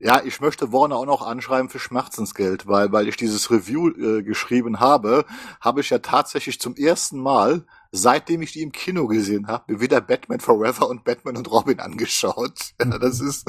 Ja, 0.01 0.23
ich 0.23 0.41
möchte 0.41 0.73
Warner 0.73 0.97
auch 0.97 1.07
noch 1.07 1.23
anschreiben 1.27 1.71
für 1.71 1.79
Schmerzensgeld, 1.79 2.67
weil, 2.67 2.93
weil 2.93 3.09
ich 3.09 3.17
dieses 3.17 3.51
Review 3.51 3.89
äh, 3.89 4.23
geschrieben 4.23 4.81
habe, 4.81 5.25
habe 5.61 5.81
ich 5.81 5.91
ja 5.91 5.99
tatsächlich 5.99 6.61
zum 6.61 6.77
ersten 6.77 7.19
Mal, 7.19 7.65
seitdem 7.97 8.43
ich 8.43 8.53
die 8.53 8.63
im 8.63 8.73
Kino 8.73 9.07
gesehen 9.07 9.47
habe, 9.47 9.73
mir 9.73 9.81
wieder 9.81 10.01
Batman 10.01 10.41
Forever 10.41 10.89
und 10.89 11.05
Batman 11.05 11.37
und 11.37 11.51
Robin 11.51 11.79
angeschaut. 11.79 12.75
Ja, 12.85 12.99
das 12.99 13.21
ist, 13.21 13.49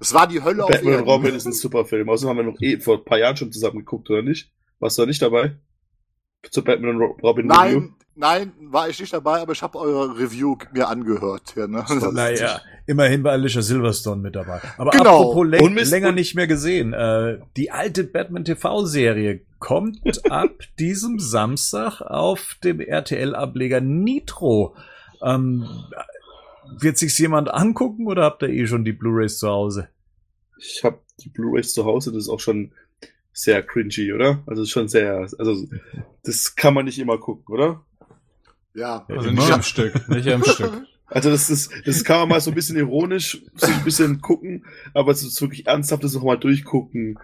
es 0.00 0.14
war 0.14 0.26
die 0.26 0.42
Hölle 0.42 0.58
Batman 0.58 0.64
auf 0.64 0.82
Batman 0.82 1.00
und 1.00 1.08
Robin 1.08 1.34
ist 1.34 1.46
ein 1.46 1.52
super 1.52 1.84
Film. 1.84 2.08
Außerdem 2.08 2.30
haben 2.30 2.46
wir 2.46 2.52
noch 2.52 2.60
eh 2.60 2.78
vor 2.78 2.98
ein 2.98 3.04
paar 3.04 3.18
Jahren 3.18 3.36
schon 3.36 3.50
zusammen 3.50 3.78
geguckt, 3.78 4.08
oder 4.10 4.22
nicht? 4.22 4.52
Warst 4.78 4.98
du 4.98 5.02
da 5.02 5.06
nicht 5.06 5.22
dabei? 5.22 5.56
Zu 6.50 6.62
Batman 6.62 7.00
und 7.00 7.22
Robin 7.22 7.46
Nein, 7.46 7.74
Review? 7.74 7.88
Nein, 8.18 8.52
war 8.60 8.88
ich 8.88 8.98
nicht 8.98 9.12
dabei, 9.12 9.42
aber 9.42 9.52
ich 9.52 9.62
habe 9.62 9.78
eure 9.78 10.18
Review 10.18 10.56
mir 10.72 10.88
angehört. 10.88 11.52
Ja, 11.54 11.66
ne? 11.66 11.84
Naja, 12.12 12.62
immerhin 12.86 13.22
war 13.22 13.32
Alicia 13.32 13.60
Silverstone 13.60 14.22
mit 14.22 14.34
dabei. 14.34 14.62
Aber 14.78 14.90
genau. 14.90 15.30
apropos 15.30 15.46
läng 15.46 15.76
länger 15.76 16.12
nicht 16.12 16.34
mehr 16.34 16.46
gesehen. 16.46 16.94
Äh, 16.94 17.40
die 17.58 17.70
alte 17.70 18.04
Batman 18.04 18.46
TV-Serie 18.46 19.42
kommt 19.58 20.24
ab 20.30 20.50
diesem 20.78 21.18
Samstag 21.18 22.00
auf 22.00 22.56
dem 22.64 22.80
RTL-Ableger 22.80 23.82
Nitro. 23.82 24.74
Ähm, 25.22 25.68
wird 26.78 26.96
sich's 26.96 27.18
jemand 27.18 27.52
angucken 27.52 28.06
oder 28.06 28.22
habt 28.24 28.42
ihr 28.42 28.48
eh 28.48 28.66
schon 28.66 28.86
die 28.86 28.92
Blu-rays 28.92 29.36
zu 29.38 29.48
Hause? 29.48 29.88
Ich 30.58 30.82
habe 30.82 31.00
die 31.20 31.28
Blu-rays 31.28 31.74
zu 31.74 31.84
Hause, 31.84 32.12
das 32.12 32.24
ist 32.24 32.28
auch 32.30 32.40
schon 32.40 32.72
sehr 33.34 33.62
cringy, 33.62 34.14
oder? 34.14 34.42
Also 34.46 34.64
schon 34.64 34.88
sehr, 34.88 35.28
also 35.38 35.68
das 36.22 36.56
kann 36.56 36.72
man 36.72 36.86
nicht 36.86 36.98
immer 36.98 37.18
gucken, 37.18 37.54
oder? 37.54 37.82
Ja, 38.76 39.06
also 39.08 39.30
nicht 39.30 39.50
am 39.50 39.62
Stück, 39.62 40.08
nicht 40.08 40.28
am 40.28 40.44
Stück. 40.44 40.72
Also 41.08 41.30
das 41.30 41.50
ist, 41.50 41.70
das 41.84 42.02
kann 42.02 42.18
man 42.18 42.30
mal 42.30 42.40
so 42.40 42.50
ein 42.50 42.56
bisschen 42.56 42.76
ironisch, 42.76 43.40
so 43.54 43.68
ein 43.68 43.84
bisschen 43.84 44.20
gucken, 44.20 44.66
aber 44.92 45.12
es 45.12 45.22
ist 45.22 45.40
wirklich 45.40 45.64
ernsthaft, 45.68 46.02
das 46.02 46.14
nochmal 46.14 46.36
durchgucken. 46.36 47.16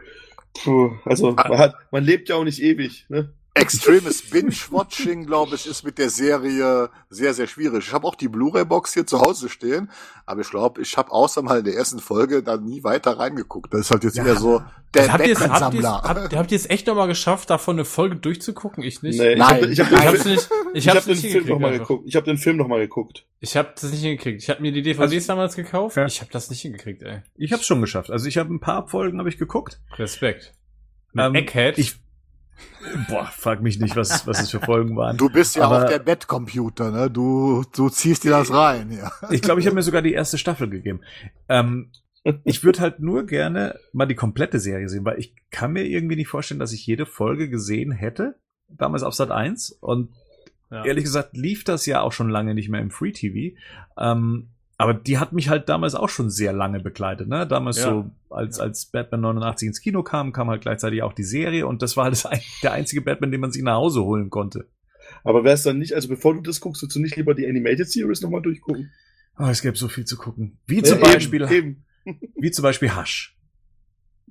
Puh, 0.54 0.92
also 1.04 1.32
man 1.32 1.58
hat, 1.58 1.74
man 1.90 2.04
lebt 2.04 2.28
ja 2.28 2.36
auch 2.36 2.44
nicht 2.44 2.62
ewig, 2.62 3.06
ne? 3.08 3.32
Extremes 3.54 4.22
Binge-Watching, 4.30 5.26
glaube 5.26 5.56
ich, 5.56 5.66
ist 5.66 5.84
mit 5.84 5.98
der 5.98 6.08
Serie 6.08 6.88
sehr, 7.10 7.34
sehr 7.34 7.46
schwierig. 7.46 7.86
Ich 7.86 7.92
habe 7.92 8.06
auch 8.06 8.14
die 8.14 8.28
Blu-ray-Box 8.28 8.94
hier 8.94 9.06
zu 9.06 9.20
Hause 9.20 9.50
stehen, 9.50 9.90
aber 10.24 10.40
ich 10.40 10.50
glaube, 10.50 10.80
ich 10.80 10.96
habe 10.96 11.10
außer 11.10 11.42
mal 11.42 11.58
in 11.58 11.64
der 11.66 11.74
ersten 11.74 11.98
Folge 11.98 12.42
da 12.42 12.56
nie 12.56 12.82
weiter 12.82 13.18
reingeguckt. 13.18 13.74
Das 13.74 13.82
ist 13.82 13.90
halt 13.90 14.04
jetzt 14.04 14.16
ja. 14.16 14.24
eher 14.24 14.36
so 14.36 14.62
der 14.94 15.10
habt 15.10 15.26
ihr 15.26 15.32
es, 15.32 15.40
habt, 15.40 15.82
habt, 15.82 16.36
habt 16.36 16.52
ihr 16.52 16.56
es 16.56 16.68
echt 16.68 16.86
nochmal 16.86 17.08
geschafft, 17.08 17.48
davon 17.48 17.76
eine 17.76 17.86
Folge 17.86 18.16
durchzugucken? 18.16 18.84
Ich 18.84 19.02
nicht. 19.02 19.18
Nee, 19.18 19.36
Nein, 19.36 19.70
ich 19.70 19.80
habe 19.80 19.96
hab, 19.96 20.18
hab, 20.18 20.26
nicht, 20.26 20.48
ich 20.74 20.88
hab, 20.88 21.04
den 21.04 21.16
Film 21.16 21.46
noch 21.46 21.58
mal 21.58 21.78
geguckt. 21.78 22.04
Ich 22.06 22.14
habe 22.14 22.26
den 22.26 22.36
Film 22.36 22.58
noch 22.58 22.68
mal 22.68 22.80
geguckt. 22.80 23.26
Ich 23.40 23.56
habe 23.56 23.72
das 23.74 23.90
nicht 23.90 24.02
hingekriegt. 24.02 24.42
Ich 24.42 24.50
habe 24.50 24.60
mir 24.60 24.70
die 24.70 24.82
DVDs 24.82 25.00
also, 25.00 25.26
damals 25.28 25.56
gekauft. 25.56 25.96
Ja. 25.96 26.04
Ich 26.04 26.20
habe 26.20 26.30
das 26.30 26.50
nicht 26.50 26.60
hingekriegt, 26.60 27.02
ey. 27.02 27.22
Ich 27.36 27.52
habe 27.52 27.60
es 27.60 27.66
schon 27.66 27.80
geschafft. 27.80 28.10
Also 28.10 28.28
ich 28.28 28.36
habe 28.36 28.52
ein 28.52 28.60
paar 28.60 28.86
Folgen 28.86 29.18
habe 29.18 29.30
ich 29.30 29.38
geguckt. 29.38 29.80
Respekt. 29.96 30.52
Ähm, 31.16 31.34
Egghead. 31.34 31.78
Ich, 31.78 31.96
Boah, 33.08 33.26
frag 33.26 33.62
mich 33.62 33.78
nicht, 33.78 33.96
was, 33.96 34.26
was 34.26 34.42
es 34.42 34.50
für 34.50 34.60
Folgen 34.60 34.96
waren. 34.96 35.16
Du 35.16 35.30
bist 35.30 35.56
ja 35.56 35.64
Aber, 35.64 35.84
auch 35.84 35.88
der 35.88 35.98
Bettcomputer, 35.98 36.90
ne? 36.90 37.10
Du, 37.10 37.64
du 37.74 37.88
ziehst 37.88 38.24
dir 38.24 38.30
das 38.30 38.52
rein, 38.52 38.90
ja. 38.92 39.10
Ich 39.30 39.42
glaube, 39.42 39.60
ich 39.60 39.66
habe 39.66 39.76
mir 39.76 39.82
sogar 39.82 40.02
die 40.02 40.12
erste 40.12 40.38
Staffel 40.38 40.68
gegeben. 40.68 41.00
Ähm, 41.48 41.90
ich 42.44 42.62
würde 42.62 42.80
halt 42.80 43.00
nur 43.00 43.26
gerne 43.26 43.78
mal 43.92 44.06
die 44.06 44.14
komplette 44.14 44.60
Serie 44.60 44.88
sehen, 44.88 45.04
weil 45.04 45.18
ich 45.18 45.34
kann 45.50 45.72
mir 45.72 45.84
irgendwie 45.84 46.16
nicht 46.16 46.28
vorstellen, 46.28 46.60
dass 46.60 46.72
ich 46.72 46.86
jede 46.86 47.06
Folge 47.06 47.48
gesehen 47.48 47.92
hätte. 47.92 48.36
Damals 48.68 49.02
auf 49.02 49.14
Sat 49.14 49.30
1. 49.30 49.78
Und 49.80 50.10
ja. 50.70 50.84
ehrlich 50.84 51.04
gesagt 51.04 51.36
lief 51.36 51.64
das 51.64 51.86
ja 51.86 52.00
auch 52.00 52.12
schon 52.12 52.30
lange 52.30 52.54
nicht 52.54 52.68
mehr 52.68 52.80
im 52.80 52.90
Free 52.90 53.12
TV. 53.12 53.56
Ähm, 53.98 54.51
aber 54.82 54.94
die 54.94 55.18
hat 55.18 55.32
mich 55.32 55.48
halt 55.48 55.68
damals 55.68 55.94
auch 55.94 56.08
schon 56.08 56.28
sehr 56.28 56.52
lange 56.52 56.80
begleitet, 56.80 57.28
ne? 57.28 57.46
Damals 57.46 57.76
ja. 57.78 57.84
so, 57.84 58.10
als, 58.30 58.58
als 58.58 58.86
Batman 58.86 59.20
89 59.20 59.68
ins 59.68 59.80
Kino 59.80 60.02
kam, 60.02 60.32
kam 60.32 60.50
halt 60.50 60.62
gleichzeitig 60.62 61.02
auch 61.02 61.12
die 61.12 61.22
Serie 61.22 61.68
und 61.68 61.82
das 61.82 61.96
war 61.96 62.06
halt 62.06 62.26
der 62.62 62.72
einzige 62.72 63.00
Batman, 63.00 63.30
den 63.30 63.40
man 63.40 63.52
sich 63.52 63.62
nach 63.62 63.76
Hause 63.76 64.02
holen 64.02 64.28
konnte. 64.28 64.66
Aber 65.22 65.44
wär's 65.44 65.62
dann 65.62 65.78
nicht, 65.78 65.94
also 65.94 66.08
bevor 66.08 66.34
du 66.34 66.40
das 66.40 66.60
guckst, 66.60 66.82
würdest 66.82 66.96
du 66.96 67.00
nicht 67.00 67.16
lieber 67.16 67.34
die 67.34 67.46
Animated 67.46 67.88
Series 67.88 68.22
nochmal 68.22 68.42
durchgucken? 68.42 68.90
Oh, 69.38 69.46
es 69.46 69.62
gäbe 69.62 69.76
so 69.76 69.88
viel 69.88 70.04
zu 70.04 70.16
gucken. 70.16 70.58
Wie 70.66 70.78
ja, 70.78 70.82
zum 70.82 71.00
Beispiel, 71.00 71.42
eben, 71.42 71.84
eben. 72.04 72.32
wie 72.36 72.50
zum 72.50 72.64
Beispiel 72.64 72.96
Hush. 72.96 73.36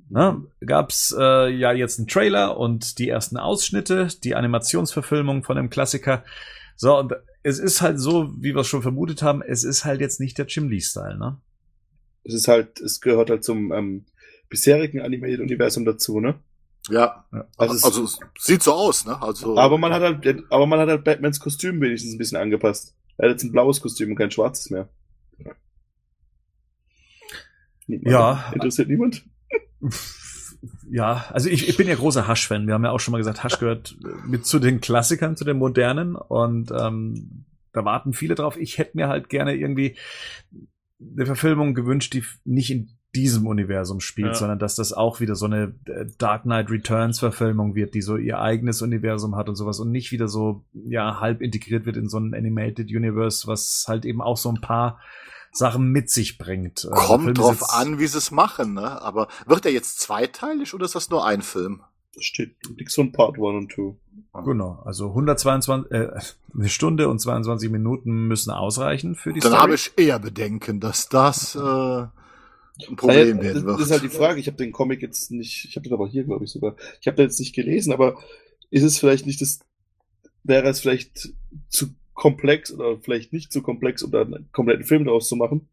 ne, 0.10 0.44
gab's 0.66 1.16
äh, 1.18 1.50
ja 1.50 1.72
jetzt 1.72 1.98
einen 1.98 2.08
Trailer 2.08 2.58
und 2.58 3.00
die 3.00 3.08
ersten 3.08 3.38
Ausschnitte, 3.38 4.10
die 4.24 4.36
Animationsverfilmung 4.36 5.44
von 5.44 5.56
dem 5.56 5.70
Klassiker. 5.70 6.26
So, 6.76 6.98
und 7.00 7.14
es 7.44 7.60
ist 7.60 7.82
halt 7.82 8.00
so, 8.00 8.34
wie 8.38 8.54
wir 8.54 8.62
es 8.62 8.68
schon 8.68 8.82
vermutet 8.82 9.22
haben, 9.22 9.42
es 9.42 9.64
ist 9.64 9.86
halt 9.86 10.02
jetzt 10.02 10.20
nicht 10.20 10.38
der 10.38 10.46
Jim 10.48 10.70
Lee-Style, 10.70 11.18
ne? 11.18 11.42
Es 12.24 12.34
ist 12.34 12.48
halt, 12.48 12.80
es 12.80 13.02
gehört 13.02 13.30
halt 13.30 13.44
zum 13.44 13.72
ähm, 13.72 14.06
bisherigen 14.50 15.02
Animated-Universum 15.02 15.86
dazu, 15.86 16.20
ne? 16.20 16.40
Ja. 16.90 17.26
Ja. 17.32 17.48
Also, 17.58 17.76
es- 17.76 17.84
Also 17.84 18.04
es 18.04 18.20
sieht 18.40 18.64
so 18.64 18.74
aus, 18.74 19.06
ne? 19.06 19.20
Also 19.22 19.58
aber 19.58 19.78
man 19.78 19.94
hat 19.94 20.02
halt, 20.02 20.44
aber 20.52 20.66
man 20.68 20.80
hat 20.80 20.90
halt 20.90 21.04
Batmans 21.04 21.40
Kostüm 21.40 21.80
wenigstens 21.82 22.14
ein 22.14 22.18
bisschen 22.18 22.38
angepasst. 22.38 22.96
Er 23.18 23.26
hat 23.30 23.34
jetzt 23.36 23.44
ein 23.44 23.52
blaues 23.52 23.82
Kostüm 23.82 24.10
und 24.12 24.16
kein 24.18 24.32
schwarzes 24.32 24.70
mehr. 24.70 24.90
Niemand- 27.88 28.08
Ja. 28.12 28.52
Interessiert 28.54 28.88
niemand? 28.90 29.24
Ja, 30.90 31.26
also 31.32 31.50
ich, 31.50 31.68
ich 31.70 31.78
bin 31.78 31.88
ja 31.88 31.96
großer 31.96 32.28
Hush-Fan. 32.28 32.68
Wir 32.68 32.74
haben 32.74 32.84
ja 32.84 32.92
auch 32.92 33.00
schon 33.00 33.12
mal 33.14 33.18
gesagt, 33.18 33.44
Hush 33.44 33.60
gehört 33.60 33.96
mit 34.28 34.46
zu 34.46 34.60
den 34.60 34.80
Klassikern, 34.82 35.36
zu 35.36 35.44
den 35.46 35.58
modernen 35.58 36.16
und 36.16 36.72
ähm, 36.72 37.46
da 37.74 37.86
warten 37.86 38.14
viele 38.14 38.36
drauf. 38.36 38.58
Ich 38.58 38.78
hätte 38.78 38.98
mir 38.98 39.08
halt 39.08 39.30
gerne 39.30 39.56
irgendwie 39.56 39.96
eine 41.00 41.26
Verfilmung 41.26 41.74
gewünscht, 41.74 42.14
die 42.14 42.24
nicht 42.46 42.70
in 42.70 42.90
diesem 43.16 43.46
Universum 43.48 44.00
spielt, 44.00 44.28
Ja. 44.30 44.34
sondern 44.36 44.60
dass 44.60 44.76
das 44.76 44.94
auch 44.94 45.20
wieder 45.20 45.36
so 45.36 45.46
eine 45.46 45.74
äh, 45.86 46.06
Dark 46.18 46.44
Knight 46.44 46.70
Returns 46.70 47.20
Verfilmung 47.20 47.76
wird, 47.76 47.94
die 47.94 48.02
so 48.02 48.16
ihr 48.18 48.40
eigenes 48.40 48.82
Universum 48.82 49.36
hat 49.36 49.50
und 49.50 49.56
sowas 49.56 49.80
und 49.80 49.92
nicht 49.92 50.12
wieder 50.12 50.28
so 50.28 50.64
ja 50.74 51.20
halb 51.20 51.42
integriert 51.42 51.86
wird 51.86 51.98
in 51.98 52.08
so 52.08 52.20
ein 52.20 52.34
Animated 52.34 52.90
Universe, 52.90 53.48
was 53.48 53.86
halt 53.88 54.06
eben 54.06 54.22
auch 54.22 54.38
so 54.38 54.50
ein 54.50 54.62
paar 54.62 55.00
Sachen 55.52 55.92
mit 55.92 56.10
sich 56.10 56.38
bringt. 56.38 56.86
Äh, 56.86 56.90
der 56.90 56.98
kommt 56.98 57.38
drauf 57.38 57.74
an, 57.74 58.00
wie 58.00 58.08
sie 58.08 58.18
es 58.18 58.32
machen, 58.32 58.74
ne? 58.74 59.02
Aber 59.02 59.28
wird 59.46 59.66
er 59.66 59.72
jetzt 59.72 60.00
zweiteilig 60.00 60.74
oder 60.74 60.86
ist 60.86 60.96
das 60.96 61.10
nur 61.10 61.26
ein 61.26 61.42
Film? 61.42 61.82
Da 62.16 62.22
steht 62.22 62.56
nix 62.78 62.96
von 62.96 63.12
Part 63.12 63.36
1 63.36 63.42
und 63.42 63.72
2. 63.74 64.44
Genau, 64.44 64.82
also 64.86 65.10
122, 65.10 65.92
äh, 65.92 66.10
eine 66.54 66.70
Stunde 66.70 67.08
und 67.10 67.20
22 67.20 67.70
Minuten 67.70 68.28
müssen 68.28 68.52
ausreichen 68.52 69.16
für 69.16 69.34
die 69.34 69.40
Dann 69.40 69.52
Story. 69.52 69.62
habe 69.62 69.76
ich 69.76 69.92
eher 69.98 70.20
Bedenken, 70.20 70.80
dass 70.80 71.08
das 71.10 71.56
äh, 71.56 71.60
ein 71.60 72.96
Problem 72.96 73.38
Naja, 73.38 73.42
werden 73.42 73.54
das, 73.56 73.64
wird. 73.66 73.80
das 73.80 73.86
ist 73.88 73.92
halt 73.92 74.04
die 74.04 74.10
Frage. 74.10 74.40
Ich 74.40 74.48
habe 74.48 74.58
den 74.58 74.72
Comic 74.72 75.02
jetzt 75.02 75.32
nicht, 75.32 75.66
ich 75.66 75.76
habe 75.76 75.84
den 75.84 75.94
aber 75.94 76.08
hier, 76.08 76.24
glaube 76.24 76.46
ich, 76.46 76.52
sogar. 76.52 76.76
Ich 77.00 77.08
habe 77.08 77.16
den 77.18 77.28
jetzt 77.28 77.40
nicht 77.40 77.54
gelesen, 77.54 77.94
aber 77.94 78.18
ist 78.70 78.84
es 78.84 78.98
vielleicht 78.98 79.26
nicht 79.26 79.42
das, 79.42 79.60
wäre 80.44 80.68
es 80.68 80.80
vielleicht 80.82 81.34
zu 81.70 81.88
komplex 82.22 82.72
oder 82.72 83.00
vielleicht 83.00 83.34
nicht 83.34 83.52
zu 83.52 83.64
komplex, 83.64 84.04
um 84.04 84.12
da 84.12 84.22
einen 84.22 84.48
kompletten 84.52 84.86
Film 84.86 85.06
daraus 85.06 85.28
zu 85.28 85.36
machen? 85.36 85.68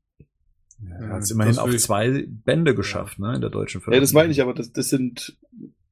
Er 0.99 1.11
hat 1.11 1.23
es 1.23 1.31
immerhin 1.31 1.59
auf 1.59 1.77
zwei 1.77 2.25
Bände 2.27 2.75
geschafft, 2.75 3.19
ne, 3.19 3.35
in 3.35 3.43
der 3.43 3.51
deutschen 3.51 3.83
Film. 3.83 3.93
Ja, 3.93 4.01
das 4.01 4.15
meine 4.15 4.33
ich, 4.33 4.41
aber 4.41 4.55
das, 4.55 4.73
das 4.73 4.89
sind, 4.89 5.37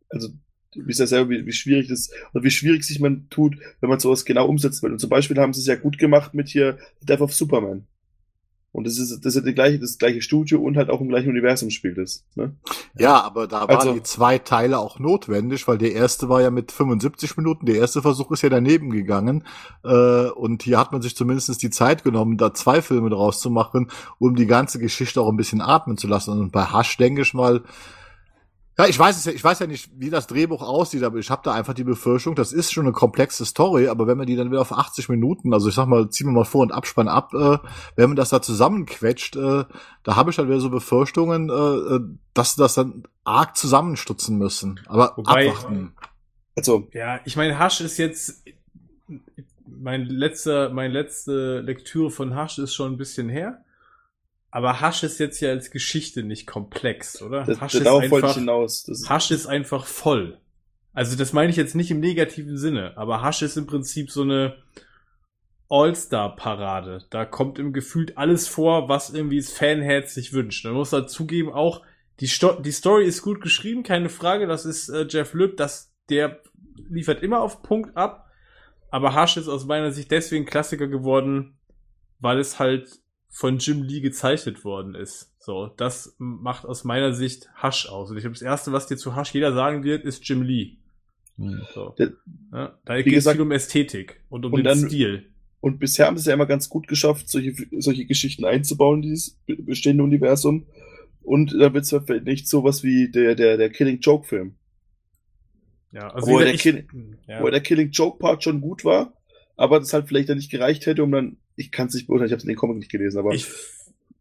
also, 0.08 0.28
du 0.72 0.86
wisst 0.86 1.00
ja 1.00 1.06
selber, 1.06 1.28
wie, 1.28 1.44
wie 1.44 1.52
schwierig 1.52 1.88
das, 1.88 2.10
oder 2.32 2.42
wie 2.42 2.50
schwierig 2.50 2.84
sich 2.84 3.00
man 3.00 3.28
tut, 3.28 3.58
wenn 3.80 3.90
man 3.90 4.00
sowas 4.00 4.24
genau 4.24 4.46
umsetzen 4.46 4.82
will. 4.84 4.92
Und 4.92 4.98
zum 4.98 5.10
Beispiel 5.10 5.36
haben 5.36 5.52
sie 5.52 5.60
es 5.60 5.66
ja 5.66 5.74
gut 5.74 5.98
gemacht 5.98 6.32
mit 6.32 6.48
hier 6.48 6.78
Death 7.02 7.20
of 7.20 7.34
Superman. 7.34 7.86
Und 8.76 8.86
das 8.86 8.98
ist, 8.98 9.24
das 9.24 9.34
ist 9.34 9.36
ja 9.36 9.40
die 9.40 9.54
gleiche, 9.54 9.78
das 9.78 9.96
gleiche 9.96 10.20
Studio 10.20 10.60
und 10.60 10.76
halt 10.76 10.90
auch 10.90 11.00
im 11.00 11.08
gleichen 11.08 11.30
Universum 11.30 11.70
spielt 11.70 11.96
es. 11.96 12.26
Ne? 12.34 12.54
Ja, 12.98 13.22
aber 13.22 13.46
da 13.46 13.62
waren 13.62 13.70
Also- 13.70 13.94
die 13.94 14.02
zwei 14.02 14.36
Teile 14.36 14.78
auch 14.78 14.98
notwendig, 14.98 15.66
weil 15.66 15.78
der 15.78 15.92
erste 15.92 16.28
war 16.28 16.42
ja 16.42 16.50
mit 16.50 16.72
75 16.72 17.38
Minuten, 17.38 17.64
der 17.64 17.76
erste 17.76 18.02
Versuch 18.02 18.30
ist 18.32 18.42
ja 18.42 18.50
daneben 18.50 18.90
gegangen. 18.90 19.44
Äh, 19.82 20.26
und 20.28 20.62
hier 20.62 20.78
hat 20.78 20.92
man 20.92 21.00
sich 21.00 21.16
zumindest 21.16 21.62
die 21.62 21.70
Zeit 21.70 22.04
genommen, 22.04 22.36
da 22.36 22.52
zwei 22.52 22.82
Filme 22.82 23.08
draus 23.08 23.40
zu 23.40 23.48
machen, 23.48 23.90
um 24.18 24.36
die 24.36 24.46
ganze 24.46 24.78
Geschichte 24.78 25.22
auch 25.22 25.30
ein 25.30 25.38
bisschen 25.38 25.62
atmen 25.62 25.96
zu 25.96 26.06
lassen. 26.06 26.38
Und 26.38 26.52
bei 26.52 26.66
Hush 26.66 26.98
denke 26.98 27.22
ich 27.22 27.32
mal, 27.32 27.62
ja, 28.78 28.86
ich 28.86 28.98
weiß 28.98 29.16
es 29.16 29.24
ja, 29.24 29.32
ich 29.32 29.42
weiß 29.42 29.60
ja 29.60 29.66
nicht, 29.66 29.90
wie 29.96 30.10
das 30.10 30.26
Drehbuch 30.26 30.60
aussieht, 30.62 31.02
aber 31.02 31.18
ich 31.18 31.30
habe 31.30 31.42
da 31.44 31.52
einfach 31.52 31.72
die 31.74 31.84
Befürchtung, 31.84 32.34
das 32.34 32.52
ist 32.52 32.72
schon 32.72 32.84
eine 32.84 32.92
komplexe 32.92 33.46
Story, 33.46 33.88
aber 33.88 34.06
wenn 34.06 34.18
man 34.18 34.26
die 34.26 34.36
dann 34.36 34.50
wieder 34.50 34.60
auf 34.60 34.72
80 34.72 35.08
Minuten, 35.08 35.54
also 35.54 35.68
ich 35.68 35.74
sag 35.74 35.86
mal, 35.86 36.10
ziehen 36.10 36.26
wir 36.26 36.32
mal 36.32 36.44
Vor- 36.44 36.62
und 36.62 36.72
Abspann 36.72 37.08
ab, 37.08 37.32
äh, 37.34 37.58
wenn 37.96 38.10
man 38.10 38.16
das 38.16 38.30
da 38.30 38.42
zusammenquetscht, 38.42 39.36
äh, 39.36 39.64
da 40.02 40.16
habe 40.16 40.30
ich 40.30 40.38
halt 40.38 40.48
wieder 40.48 40.60
so 40.60 40.70
Befürchtungen, 40.70 41.48
äh, 41.48 41.52
äh, 41.52 42.00
dass 42.34 42.54
sie 42.54 42.60
das 42.62 42.74
dann 42.74 43.04
arg 43.24 43.56
zusammenstutzen 43.56 44.36
müssen. 44.36 44.80
Aber 44.86 45.14
Wobei- 45.16 45.48
abwarten. 45.50 45.94
Also, 46.54 46.88
Ja, 46.92 47.20
ich 47.24 47.36
meine, 47.36 47.58
Hasch 47.58 47.80
ist 47.80 47.98
jetzt 47.98 48.42
mein 49.66 50.06
letzter, 50.06 50.70
meine 50.70 50.92
letzte 50.92 51.60
Lektüre 51.60 52.10
von 52.10 52.34
Hasch 52.34 52.58
ist 52.58 52.74
schon 52.74 52.92
ein 52.92 52.96
bisschen 52.96 53.28
her. 53.28 53.62
Aber 54.56 54.80
Hasch 54.80 55.02
ist 55.02 55.18
jetzt 55.18 55.40
ja 55.40 55.50
als 55.50 55.70
Geschichte 55.70 56.22
nicht 56.22 56.46
komplex, 56.46 57.20
oder? 57.20 57.44
das, 57.44 57.60
Hasch, 57.60 57.72
das, 57.72 57.82
ist 57.82 57.86
einfach, 57.86 58.34
hinaus. 58.36 58.84
Das 58.84 59.02
ist, 59.02 59.10
Hasch 59.10 59.30
ist 59.30 59.46
einfach 59.46 59.84
voll. 59.84 60.38
Also 60.94 61.14
das 61.14 61.34
meine 61.34 61.50
ich 61.50 61.56
jetzt 61.56 61.74
nicht 61.74 61.90
im 61.90 62.00
negativen 62.00 62.56
Sinne, 62.56 62.96
aber 62.96 63.20
Hasch 63.20 63.42
ist 63.42 63.58
im 63.58 63.66
Prinzip 63.66 64.10
so 64.10 64.22
eine 64.22 64.56
All-Star-Parade. 65.68 67.04
Da 67.10 67.26
kommt 67.26 67.58
im 67.58 67.74
Gefühlt 67.74 68.16
alles 68.16 68.48
vor, 68.48 68.88
was 68.88 69.10
irgendwie 69.10 69.36
das 69.36 69.52
Fanherz 69.52 70.14
sich 70.14 70.32
wünscht. 70.32 70.64
Man 70.64 70.72
muss 70.72 70.94
halt 70.94 71.10
zugeben, 71.10 71.52
auch 71.52 71.82
die, 72.20 72.26
Sto 72.26 72.58
die 72.58 72.72
Story 72.72 73.04
ist 73.04 73.20
gut 73.20 73.42
geschrieben, 73.42 73.82
keine 73.82 74.08
Frage. 74.08 74.46
Das 74.46 74.64
ist 74.64 74.88
äh, 74.88 75.06
Jeff 75.06 75.34
Lüb, 75.34 75.58
das, 75.58 75.92
der 76.08 76.40
liefert 76.88 77.22
immer 77.22 77.42
auf 77.42 77.62
Punkt 77.62 77.94
ab. 77.94 78.30
Aber 78.90 79.12
Hasch 79.12 79.36
ist 79.36 79.48
aus 79.48 79.66
meiner 79.66 79.92
Sicht 79.92 80.10
deswegen 80.10 80.46
Klassiker 80.46 80.86
geworden, 80.86 81.58
weil 82.20 82.38
es 82.38 82.58
halt 82.58 83.04
von 83.38 83.58
Jim 83.58 83.82
Lee 83.82 84.00
gezeichnet 84.00 84.64
worden 84.64 84.94
ist. 84.94 85.30
So, 85.38 85.66
das 85.76 86.14
macht 86.18 86.64
aus 86.64 86.84
meiner 86.84 87.12
Sicht 87.12 87.50
Hasch 87.54 87.86
aus. 87.86 88.10
Und 88.10 88.16
ich 88.16 88.22
glaube, 88.22 88.32
das 88.32 88.40
erste, 88.40 88.72
was 88.72 88.86
dir 88.86 88.96
zu 88.96 89.14
Hasch 89.14 89.34
jeder 89.34 89.52
sagen 89.52 89.84
wird, 89.84 90.04
ist 90.06 90.26
Jim 90.26 90.40
Lee. 90.40 90.78
Hm. 91.36 91.60
So. 91.74 91.94
Ja, 91.98 92.78
da 92.86 93.02
geht 93.02 93.14
es 93.14 93.30
viel 93.30 93.40
um 93.42 93.52
Ästhetik 93.52 94.22
und 94.30 94.46
um 94.46 94.54
Und 94.54 94.60
den 94.60 94.64
dann- 94.64 94.88
Stil. 94.88 95.30
Und 95.60 95.78
bisher 95.80 96.06
haben 96.06 96.16
sie 96.16 96.20
es 96.20 96.26
ja 96.26 96.32
immer 96.34 96.46
ganz 96.46 96.70
gut 96.70 96.88
geschafft, 96.88 97.28
solche, 97.28 97.52
solche 97.78 98.06
Geschichten 98.06 98.44
einzubauen, 98.46 98.98
in 98.98 99.02
dieses 99.02 99.30
be- 99.46 99.56
bestehende 99.62 100.02
Universum. 100.04 100.66
Und 101.22 101.52
da 101.52 101.74
wird 101.74 101.84
es 101.84 101.90
vielleicht 101.90 102.24
nicht 102.24 102.48
sowas 102.48 102.82
wie 102.84 103.10
der, 103.10 103.34
der, 103.34 103.56
der 103.58 103.68
Killing 103.68 103.98
Joke 104.00 104.26
Film. 104.26 104.54
Ja, 105.92 106.08
also 106.10 106.26
Wo 106.28 106.38
der 106.38 106.54
ich, 106.54 106.62
Kill- 106.62 106.86
ja. 107.26 107.42
Wo 107.42 107.48
der 107.50 107.60
Killing 107.60 107.90
Joke 107.90 108.18
Part 108.18 108.44
schon 108.44 108.60
gut 108.62 108.84
war, 108.84 109.12
aber 109.56 109.78
das 109.80 109.92
halt 109.92 110.08
vielleicht 110.08 110.28
dann 110.28 110.36
nicht 110.38 110.50
gereicht 110.50 110.86
hätte, 110.86 111.02
um 111.02 111.10
dann, 111.12 111.36
ich 111.56 111.72
kann 111.72 111.88
es 111.88 111.94
nicht 111.94 112.06
beurteilen, 112.06 112.28
ich 112.28 112.32
habe 112.32 112.46
den 112.46 112.56
Comic 112.56 112.78
nicht 112.78 112.90
gelesen, 112.90 113.18
aber 113.18 113.32
ich, 113.34 113.48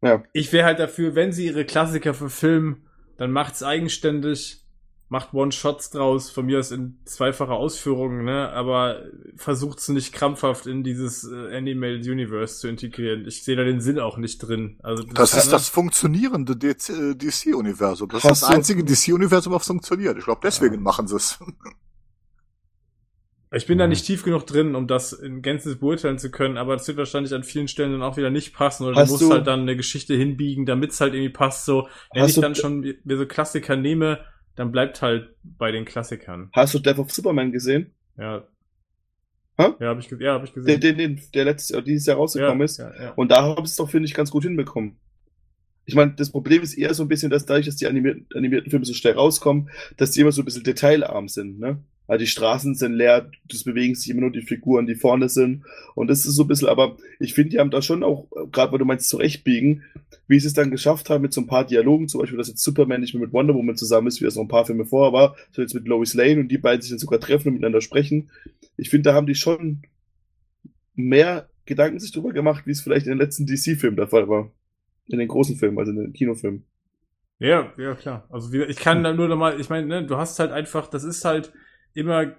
ja. 0.01 0.23
ich 0.33 0.51
wäre 0.51 0.65
halt 0.65 0.79
dafür, 0.79 1.15
wenn 1.15 1.31
sie 1.31 1.45
ihre 1.45 1.65
Klassiker 1.65 2.13
verfilmen, 2.13 2.87
dann 3.17 3.31
macht's 3.31 3.61
eigenständig, 3.61 4.61
macht 5.07 5.33
One-Shots 5.33 5.91
draus, 5.91 6.31
von 6.31 6.47
mir 6.47 6.59
aus 6.59 6.71
in 6.71 6.97
zweifacher 7.05 7.53
Ausführung, 7.53 8.23
ne, 8.23 8.49
aber 8.49 9.03
versucht's 9.35 9.87
nicht 9.89 10.13
krampfhaft 10.13 10.65
in 10.65 10.83
dieses 10.83 11.29
äh, 11.29 11.55
Animated 11.55 12.07
Universe 12.07 12.59
zu 12.59 12.67
integrieren. 12.67 13.27
Ich 13.27 13.43
sehe 13.43 13.55
da 13.55 13.63
den 13.63 13.81
Sinn 13.81 13.99
auch 13.99 14.17
nicht 14.17 14.39
drin. 14.39 14.79
Also 14.81 15.03
Das 15.03 15.33
ist 15.33 15.45
ne? 15.45 15.51
das 15.51 15.69
funktionierende 15.69 16.55
DC-Universum. 16.55 18.09
Das 18.09 18.23
ist 18.23 18.29
das 18.29 18.43
einzige 18.43 18.83
DC-Universum, 18.83 19.53
was 19.53 19.67
funktioniert. 19.67 20.17
Ich 20.17 20.25
glaube, 20.25 20.41
deswegen 20.43 20.81
machen 20.81 21.07
sie 21.07 21.17
es. 21.17 21.39
Ich 23.55 23.67
bin 23.67 23.77
da 23.77 23.85
Mhm. 23.85 23.91
nicht 23.91 24.05
tief 24.05 24.23
genug 24.23 24.45
drin, 24.45 24.75
um 24.75 24.85
das 24.87 25.13
in 25.13 25.41
Gänze 25.41 25.75
beurteilen 25.77 26.17
zu 26.19 26.29
können, 26.29 26.57
aber 26.57 26.73
das 26.75 26.87
wird 26.87 26.97
wahrscheinlich 26.97 27.33
an 27.33 27.43
vielen 27.43 27.67
Stellen 27.67 27.91
dann 27.93 28.01
auch 28.03 28.17
wieder 28.17 28.29
nicht 28.29 28.53
passen 28.53 28.83
oder 28.85 28.97
Hast 28.97 29.09
du 29.09 29.13
musst 29.13 29.23
du- 29.23 29.31
halt 29.31 29.47
dann 29.47 29.61
eine 29.61 29.77
Geschichte 29.77 30.13
hinbiegen, 30.13 30.65
damit 30.65 30.91
es 30.91 30.99
halt 30.99 31.13
irgendwie 31.13 31.31
passt. 31.31 31.65
So, 31.65 31.87
wenn 32.13 32.25
ich 32.25 32.35
dann 32.35 32.55
schon 32.55 32.81
mir 33.03 33.17
so 33.17 33.25
Klassiker 33.25 33.75
nehme, 33.75 34.19
dann 34.55 34.71
bleibt 34.71 35.01
halt 35.01 35.35
bei 35.43 35.71
den 35.71 35.85
Klassikern. 35.85 36.49
Hast 36.53 36.73
du 36.73 36.79
Death 36.79 36.99
of 36.99 37.11
Superman 37.11 37.51
gesehen? 37.51 37.93
Ja. 38.17 38.45
Hä? 39.57 39.69
Ja, 39.79 39.87
habe 39.87 40.01
ich, 40.01 40.11
ja, 40.19 40.33
hab 40.33 40.43
ich 40.43 40.51
Den, 40.51 40.63
gesehen. 40.65 40.81
den, 40.81 40.97
den, 40.97 41.21
der 41.33 41.45
letztes 41.45 41.69
Jahr, 41.69 41.81
dieses 41.81 42.05
Jahr 42.07 42.17
ja, 42.17 42.21
rausgekommen 42.21 42.61
ist. 42.61 42.77
ja, 42.77 42.91
ja. 43.01 43.11
Und 43.13 43.31
da 43.31 43.41
haben 43.43 43.65
sie 43.65 43.69
es 43.71 43.75
doch, 43.77 43.89
finde 43.89 44.07
ich, 44.07 44.13
ganz 44.13 44.31
gut 44.31 44.43
hinbekommen. 44.43 44.97
Ich 45.85 45.95
meine, 45.95 46.13
das 46.15 46.29
Problem 46.31 46.61
ist 46.61 46.73
eher 46.73 46.93
so 46.93 47.03
ein 47.03 47.07
bisschen, 47.07 47.29
dass 47.29 47.45
dadurch, 47.45 47.67
dass 47.67 47.75
die 47.77 47.87
animierten, 47.87 48.27
animierten 48.35 48.69
Filme 48.69 48.85
so 48.85 48.93
schnell 48.93 49.13
rauskommen, 49.13 49.69
dass 49.97 50.11
die 50.11 50.21
immer 50.21 50.31
so 50.33 50.41
ein 50.41 50.45
bisschen 50.45 50.63
detailarm 50.63 51.29
sind, 51.29 51.59
ne? 51.59 51.81
Also 52.07 52.19
die 52.19 52.27
Straßen 52.27 52.75
sind 52.75 52.93
leer, 52.93 53.31
es 53.51 53.63
bewegen 53.63 53.95
sich 53.95 54.09
immer 54.11 54.21
nur 54.21 54.31
die 54.31 54.41
Figuren, 54.41 54.85
die 54.85 54.95
vorne 54.95 55.29
sind. 55.29 55.63
Und 55.95 56.07
das 56.07 56.25
ist 56.25 56.35
so 56.35 56.43
ein 56.43 56.47
bisschen, 56.47 56.67
aber 56.67 56.97
ich 57.19 57.33
finde, 57.33 57.51
die 57.51 57.59
haben 57.59 57.71
da 57.71 57.81
schon 57.81 58.03
auch, 58.03 58.27
gerade 58.51 58.71
weil 58.71 58.79
du 58.79 58.85
meinst, 58.85 59.09
zurechtbiegen, 59.09 59.83
wie 60.27 60.39
sie 60.39 60.47
es 60.47 60.53
dann 60.53 60.71
geschafft 60.71 61.09
haben 61.09 61.21
mit 61.21 61.33
so 61.33 61.41
ein 61.41 61.47
paar 61.47 61.65
Dialogen, 61.65 62.07
zum 62.07 62.21
Beispiel, 62.21 62.37
dass 62.37 62.47
jetzt 62.47 62.63
Superman 62.63 63.01
nicht 63.01 63.13
mehr 63.13 63.23
mit 63.23 63.33
Wonder 63.33 63.55
Woman 63.55 63.75
zusammen 63.75 64.07
ist, 64.07 64.21
wie 64.21 64.25
es 64.25 64.35
noch 64.35 64.43
ein 64.43 64.49
paar 64.49 64.65
Filme 64.65 64.85
vorher 64.85 65.13
war, 65.13 65.35
so 65.51 65.61
jetzt 65.61 65.73
mit 65.73 65.87
Lois 65.87 66.13
Lane 66.13 66.39
und 66.39 66.49
die 66.49 66.57
beiden 66.57 66.81
sich 66.81 66.91
dann 66.91 66.99
sogar 66.99 67.19
treffen 67.19 67.49
und 67.49 67.53
miteinander 67.55 67.81
sprechen. 67.81 68.29
Ich 68.77 68.89
finde, 68.89 69.09
da 69.09 69.15
haben 69.15 69.27
die 69.27 69.35
schon 69.35 69.81
mehr 70.95 71.49
Gedanken 71.65 71.99
sich 71.99 72.11
drüber 72.11 72.33
gemacht, 72.33 72.67
wie 72.67 72.71
es 72.71 72.81
vielleicht 72.81 73.07
in 73.07 73.13
den 73.13 73.19
letzten 73.19 73.45
DC-Filmen 73.45 73.97
der 73.97 74.07
Fall 74.07 74.29
war. 74.29 74.51
In 75.07 75.19
den 75.19 75.27
großen 75.27 75.55
Filmen, 75.55 75.77
also 75.77 75.91
in 75.91 75.97
den 75.97 76.13
Kinofilmen. 76.13 76.63
Ja, 77.39 77.73
ja, 77.77 77.95
klar. 77.95 78.27
Also 78.29 78.53
ich 78.53 78.77
kann 78.77 79.03
da 79.03 79.13
nur 79.13 79.27
noch 79.27 79.35
mal, 79.35 79.59
ich 79.59 79.69
meine, 79.69 79.87
ne, 79.87 80.05
du 80.05 80.17
hast 80.17 80.39
halt 80.39 80.51
einfach, 80.51 80.87
das 80.87 81.03
ist 81.03 81.25
halt 81.25 81.51
immer, 81.95 82.35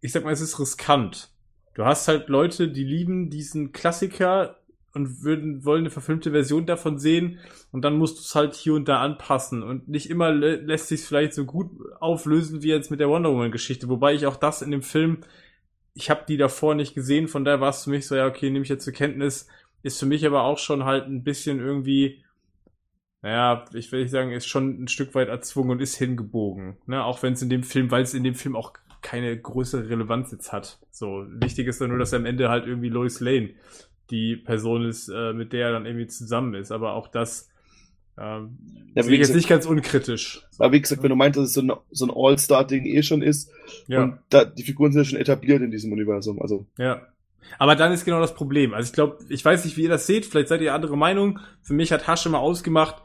ich 0.00 0.12
sag 0.12 0.24
mal, 0.24 0.32
es 0.32 0.40
ist 0.40 0.58
riskant. 0.58 1.30
Du 1.74 1.84
hast 1.84 2.08
halt 2.08 2.28
Leute, 2.28 2.68
die 2.68 2.84
lieben 2.84 3.30
diesen 3.30 3.72
Klassiker 3.72 4.60
und 4.94 5.22
würden, 5.22 5.64
wollen 5.64 5.82
eine 5.82 5.90
verfilmte 5.90 6.30
Version 6.30 6.66
davon 6.66 6.98
sehen 6.98 7.40
und 7.72 7.84
dann 7.84 7.98
musst 7.98 8.16
du 8.16 8.20
es 8.22 8.34
halt 8.34 8.54
hier 8.54 8.74
und 8.74 8.88
da 8.88 9.00
anpassen 9.00 9.64
und 9.64 9.88
nicht 9.88 10.08
immer 10.08 10.30
lä 10.30 10.54
lässt 10.54 10.86
sich 10.86 11.00
vielleicht 11.00 11.34
so 11.34 11.44
gut 11.44 11.70
auflösen 11.98 12.62
wie 12.62 12.68
jetzt 12.68 12.92
mit 12.92 13.00
der 13.00 13.08
Wonder 13.08 13.30
Woman 13.30 13.50
Geschichte, 13.50 13.88
wobei 13.88 14.14
ich 14.14 14.26
auch 14.26 14.36
das 14.36 14.62
in 14.62 14.70
dem 14.70 14.82
Film, 14.82 15.22
ich 15.94 16.10
habe 16.10 16.24
die 16.28 16.36
davor 16.36 16.76
nicht 16.76 16.94
gesehen, 16.94 17.26
von 17.26 17.44
daher 17.44 17.60
war 17.60 17.70
es 17.70 17.82
für 17.82 17.90
mich 17.90 18.06
so, 18.06 18.14
ja 18.14 18.26
okay, 18.26 18.50
nehme 18.50 18.62
ich 18.62 18.68
jetzt 18.68 18.84
zur 18.84 18.92
Kenntnis, 18.92 19.48
ist 19.82 19.98
für 19.98 20.06
mich 20.06 20.24
aber 20.24 20.44
auch 20.44 20.58
schon 20.58 20.84
halt 20.84 21.06
ein 21.06 21.24
bisschen 21.24 21.58
irgendwie 21.58 22.24
naja, 23.24 23.64
ich 23.72 23.90
will 23.90 24.02
nicht 24.02 24.10
sagen, 24.10 24.32
ist 24.32 24.46
schon 24.46 24.84
ein 24.84 24.86
Stück 24.86 25.14
weit 25.14 25.28
erzwungen 25.28 25.70
und 25.70 25.80
ist 25.80 25.96
hingebogen. 25.96 26.76
Ne? 26.86 27.02
Auch 27.02 27.22
wenn 27.22 27.32
es 27.32 27.40
in 27.40 27.48
dem 27.48 27.62
Film, 27.62 27.90
weil 27.90 28.02
es 28.02 28.12
in 28.12 28.22
dem 28.22 28.34
Film 28.34 28.54
auch 28.54 28.74
keine 29.04 29.38
größere 29.38 29.88
Relevanz 29.88 30.32
jetzt 30.32 30.52
hat. 30.52 30.80
So, 30.90 31.24
wichtig 31.28 31.68
ist 31.68 31.80
dann 31.80 31.90
nur, 31.90 31.98
dass 31.98 32.12
er 32.12 32.18
am 32.18 32.26
Ende 32.26 32.48
halt 32.48 32.66
irgendwie 32.66 32.88
Lois 32.88 33.20
Lane 33.20 33.50
die 34.10 34.36
Person 34.36 34.84
ist, 34.84 35.08
äh, 35.08 35.32
mit 35.32 35.52
der 35.52 35.66
er 35.66 35.72
dann 35.72 35.86
irgendwie 35.86 36.08
zusammen 36.08 36.54
ist. 36.54 36.72
Aber 36.72 36.94
auch 36.94 37.08
das 37.08 37.48
ähm, 38.18 38.58
Ja, 38.94 39.02
ich 39.04 39.10
jetzt 39.18 39.34
nicht 39.34 39.48
ganz 39.48 39.66
unkritisch. 39.66 40.42
Aber 40.58 40.72
wie 40.72 40.80
gesagt, 40.80 41.02
wenn 41.02 41.10
du 41.10 41.16
meintest, 41.16 41.42
dass 41.42 41.48
es 41.48 41.54
so 41.54 41.60
ein, 41.62 41.72
so 41.90 42.06
ein 42.06 42.12
All-Star-Ding 42.14 42.84
eh 42.84 43.02
schon 43.02 43.22
ist, 43.22 43.50
Ja. 43.86 44.02
und 44.02 44.18
da, 44.30 44.44
die 44.44 44.62
Figuren 44.62 44.92
sind 44.92 45.02
ja 45.02 45.04
schon 45.04 45.18
etabliert 45.18 45.62
in 45.62 45.70
diesem 45.70 45.92
Universum. 45.92 46.40
Also, 46.40 46.66
Ja. 46.78 47.02
Aber 47.58 47.76
dann 47.76 47.92
ist 47.92 48.04
genau 48.04 48.20
das 48.20 48.34
Problem. 48.34 48.72
Also 48.72 48.88
ich 48.88 48.94
glaube, 48.94 49.18
ich 49.28 49.44
weiß 49.44 49.64
nicht, 49.64 49.76
wie 49.76 49.82
ihr 49.82 49.88
das 49.88 50.06
seht, 50.06 50.24
vielleicht 50.26 50.48
seid 50.48 50.60
ihr 50.62 50.74
andere 50.74 50.96
Meinung. 50.96 51.38
Für 51.62 51.74
mich 51.74 51.92
hat 51.92 52.06
Hasch 52.08 52.24
immer 52.26 52.38
ausgemacht, 52.38 52.96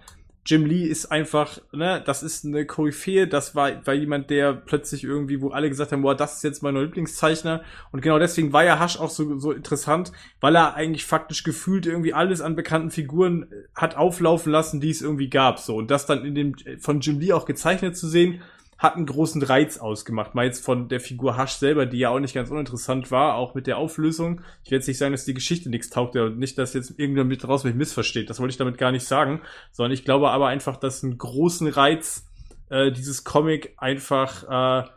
Jim 0.50 0.66
Lee 0.66 0.86
ist 0.86 1.12
einfach, 1.12 1.60
ne, 1.72 2.02
das 2.04 2.24
ist 2.24 2.44
eine 2.44 2.66
Koryphäe, 2.66 3.28
das 3.28 3.54
war, 3.54 3.86
war 3.86 3.94
jemand, 3.94 4.32
der 4.32 4.54
plötzlich 4.54 5.04
irgendwie, 5.04 5.42
wo 5.42 5.50
alle 5.50 5.70
gesagt 5.70 5.92
haben, 5.92 6.02
boah, 6.02 6.16
das 6.16 6.38
ist 6.38 6.44
jetzt 6.44 6.64
mein 6.64 6.74
neuer 6.74 6.86
Lieblingszeichner. 6.86 7.62
Und 7.92 8.02
genau 8.02 8.18
deswegen 8.18 8.52
war 8.52 8.64
ja 8.64 8.80
Hasch 8.80 9.00
auch 9.00 9.12
so, 9.12 9.38
so 9.38 9.52
interessant, 9.52 10.12
weil 10.42 10.56
er 10.56 10.74
eigentlich 10.74 11.06
faktisch 11.06 11.44
gefühlt 11.44 11.86
irgendwie 11.86 12.16
alles 12.16 12.42
an 12.42 12.56
bekannten 12.56 12.90
Figuren 12.90 13.44
äh, 13.44 13.56
hat 13.76 13.96
auflaufen 13.96 14.52
lassen, 14.52 14.82
die 14.82 14.90
es 14.90 15.04
irgendwie 15.04 15.30
gab. 15.30 15.60
So. 15.60 15.76
Und 15.76 15.92
das 15.92 16.08
dann 16.08 16.26
in 16.26 16.34
dem, 16.34 16.56
äh, 16.66 16.78
von 16.78 17.00
Jim 17.00 17.20
Lee 17.20 17.34
auch 17.34 17.46
gezeichnet 17.46 17.96
zu 17.96 18.08
sehen, 18.08 18.42
hat 18.80 18.96
einen 18.96 19.06
großen 19.06 19.44
Reiz 19.44 19.78
ausgemacht. 19.78 20.36
Mal 20.36 20.46
jetzt 20.46 20.64
von 20.64 20.88
der 20.88 21.02
Figur 21.02 21.36
Hasch 21.36 21.52
selber, 21.52 21.86
die 21.86 22.00
ja 22.00 22.10
auch 22.10 22.20
nicht 22.20 22.34
ganz 22.34 22.50
uninteressant 22.50 23.12
war, 23.12 23.36
auch 23.36 23.54
mit 23.54 23.68
der 23.68 23.78
Auflösung. 23.78 24.42
Ich 24.64 24.72
will 24.72 24.78
jetzt 24.78 24.88
nicht 24.88 24.98
sagen, 24.98 25.12
dass 25.12 25.26
die 25.26 25.34
Geschichte 25.34 25.70
nichts 25.70 25.90
taugt 25.90 26.16
und 26.16 26.40
nicht, 26.40 26.58
dass 26.58 26.74
jetzt 26.74 26.92
irgendjemand 26.92 27.30
mit 27.30 27.46
raus 27.46 27.66
mich 27.66 27.76
missversteht. 27.76 28.30
Das 28.30 28.40
wollte 28.40 28.52
ich 28.52 28.58
damit 28.58 28.78
gar 28.78 28.94
nicht 28.94 29.06
sagen, 29.06 29.42
sondern 29.74 29.92
ich 29.92 30.06
glaube 30.06 30.30
aber 30.32 30.48
einfach, 30.48 30.78
dass 30.78 31.04
einen 31.04 31.18
großen 31.18 31.68
Reiz 31.68 32.26
äh, 32.70 32.94
dieses 32.94 33.26
Comic 33.26 33.74
einfach 33.78 34.86
äh, 34.86 34.90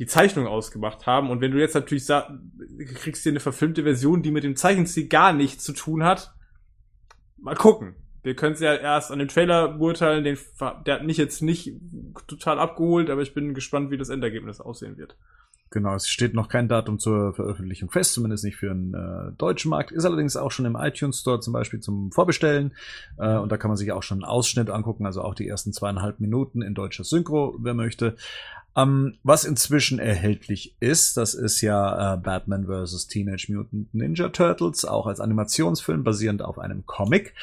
die 0.00 0.06
Zeichnung 0.06 0.48
ausgemacht 0.48 1.06
haben. 1.06 1.30
Und 1.30 1.40
wenn 1.40 1.52
du 1.52 1.60
jetzt 1.60 1.74
natürlich 1.74 2.06
sagst, 2.06 2.32
kriegst 2.96 3.24
dir 3.24 3.30
eine 3.30 3.38
verfilmte 3.38 3.84
Version, 3.84 4.24
die 4.24 4.32
mit 4.32 4.42
dem 4.42 4.56
Zeichenstil 4.56 5.06
gar 5.06 5.32
nichts 5.32 5.62
zu 5.62 5.72
tun 5.72 6.02
hat, 6.02 6.34
mal 7.38 7.54
gucken. 7.54 7.94
Wir 8.22 8.34
können 8.34 8.54
es 8.54 8.60
ja 8.60 8.74
erst 8.74 9.10
an 9.10 9.18
dem 9.18 9.28
Trailer 9.28 9.68
beurteilen. 9.68 10.24
Den, 10.24 10.38
der 10.86 10.94
hat 10.94 11.04
mich 11.04 11.16
jetzt 11.16 11.42
nicht 11.42 11.72
total 12.26 12.58
abgeholt, 12.58 13.10
aber 13.10 13.22
ich 13.22 13.34
bin 13.34 13.54
gespannt, 13.54 13.90
wie 13.90 13.98
das 13.98 14.10
Endergebnis 14.10 14.60
aussehen 14.60 14.98
wird. 14.98 15.16
Genau, 15.72 15.94
es 15.94 16.08
steht 16.08 16.34
noch 16.34 16.48
kein 16.48 16.66
Datum 16.66 16.98
zur 16.98 17.32
Veröffentlichung 17.32 17.90
fest, 17.90 18.14
zumindest 18.14 18.42
nicht 18.42 18.56
für 18.56 18.70
den 18.70 18.92
äh, 18.92 19.32
deutschen 19.38 19.70
Markt. 19.70 19.92
Ist 19.92 20.04
allerdings 20.04 20.36
auch 20.36 20.50
schon 20.50 20.66
im 20.66 20.74
iTunes 20.74 21.20
Store 21.20 21.38
zum 21.38 21.52
Beispiel 21.52 21.78
zum 21.78 22.10
Vorbestellen. 22.10 22.74
Äh, 23.18 23.36
und 23.36 23.52
da 23.52 23.56
kann 23.56 23.68
man 23.68 23.76
sich 23.76 23.92
auch 23.92 24.02
schon 24.02 24.18
einen 24.18 24.24
Ausschnitt 24.24 24.68
angucken, 24.68 25.06
also 25.06 25.22
auch 25.22 25.36
die 25.36 25.46
ersten 25.46 25.72
zweieinhalb 25.72 26.18
Minuten 26.18 26.60
in 26.60 26.74
deutscher 26.74 27.04
Synchro, 27.04 27.56
wer 27.60 27.74
möchte. 27.74 28.16
Ähm, 28.76 29.18
was 29.22 29.44
inzwischen 29.44 29.98
erhältlich 29.98 30.76
ist, 30.80 31.16
das 31.16 31.34
ist 31.34 31.60
ja 31.60 32.14
äh, 32.14 32.16
Batman 32.16 32.66
vs. 32.66 33.08
Teenage 33.08 33.52
Mutant 33.52 33.92
Ninja 33.92 34.28
Turtles, 34.28 34.84
auch 34.84 35.06
als 35.06 35.20
Animationsfilm 35.20 36.04
basierend 36.04 36.42
auf 36.42 36.58
einem 36.58 36.86
Comic. 36.86 37.34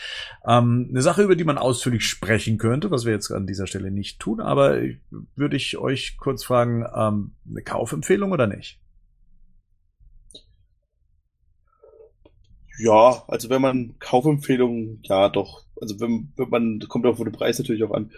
Ähm, 0.48 0.88
eine 0.90 1.02
Sache, 1.02 1.24
über 1.24 1.36
die 1.36 1.44
man 1.44 1.58
ausführlich 1.58 2.06
sprechen 2.06 2.58
könnte, 2.58 2.92
was 2.92 3.06
wir 3.06 3.14
jetzt 3.14 3.32
an 3.32 3.48
dieser 3.48 3.68
Stelle 3.68 3.92
nicht 3.92 4.20
tun, 4.20 4.40
aber 4.40 4.82
würde 5.36 5.58
ich 5.58 5.78
euch 5.78 6.18
kurz 6.18 6.44
fragen, 6.44 6.86
ähm, 6.96 7.32
eine 7.50 7.62
Kaufempfehlung 7.62 8.32
oder 8.32 8.48
nicht? 8.48 8.80
ja, 12.78 13.24
also 13.28 13.50
wenn 13.50 13.62
man 13.62 13.96
Kaufempfehlungen, 14.00 15.00
ja 15.04 15.30
doch. 15.30 15.64
Also 15.82 16.00
wenn, 16.00 16.32
wenn 16.36 16.50
man, 16.50 16.80
kommt 16.88 17.06
von 17.06 17.26
dem 17.26 17.34
Preis 17.34 17.60
natürlich 17.60 17.84
auch 17.84 17.92
an. 17.92 18.12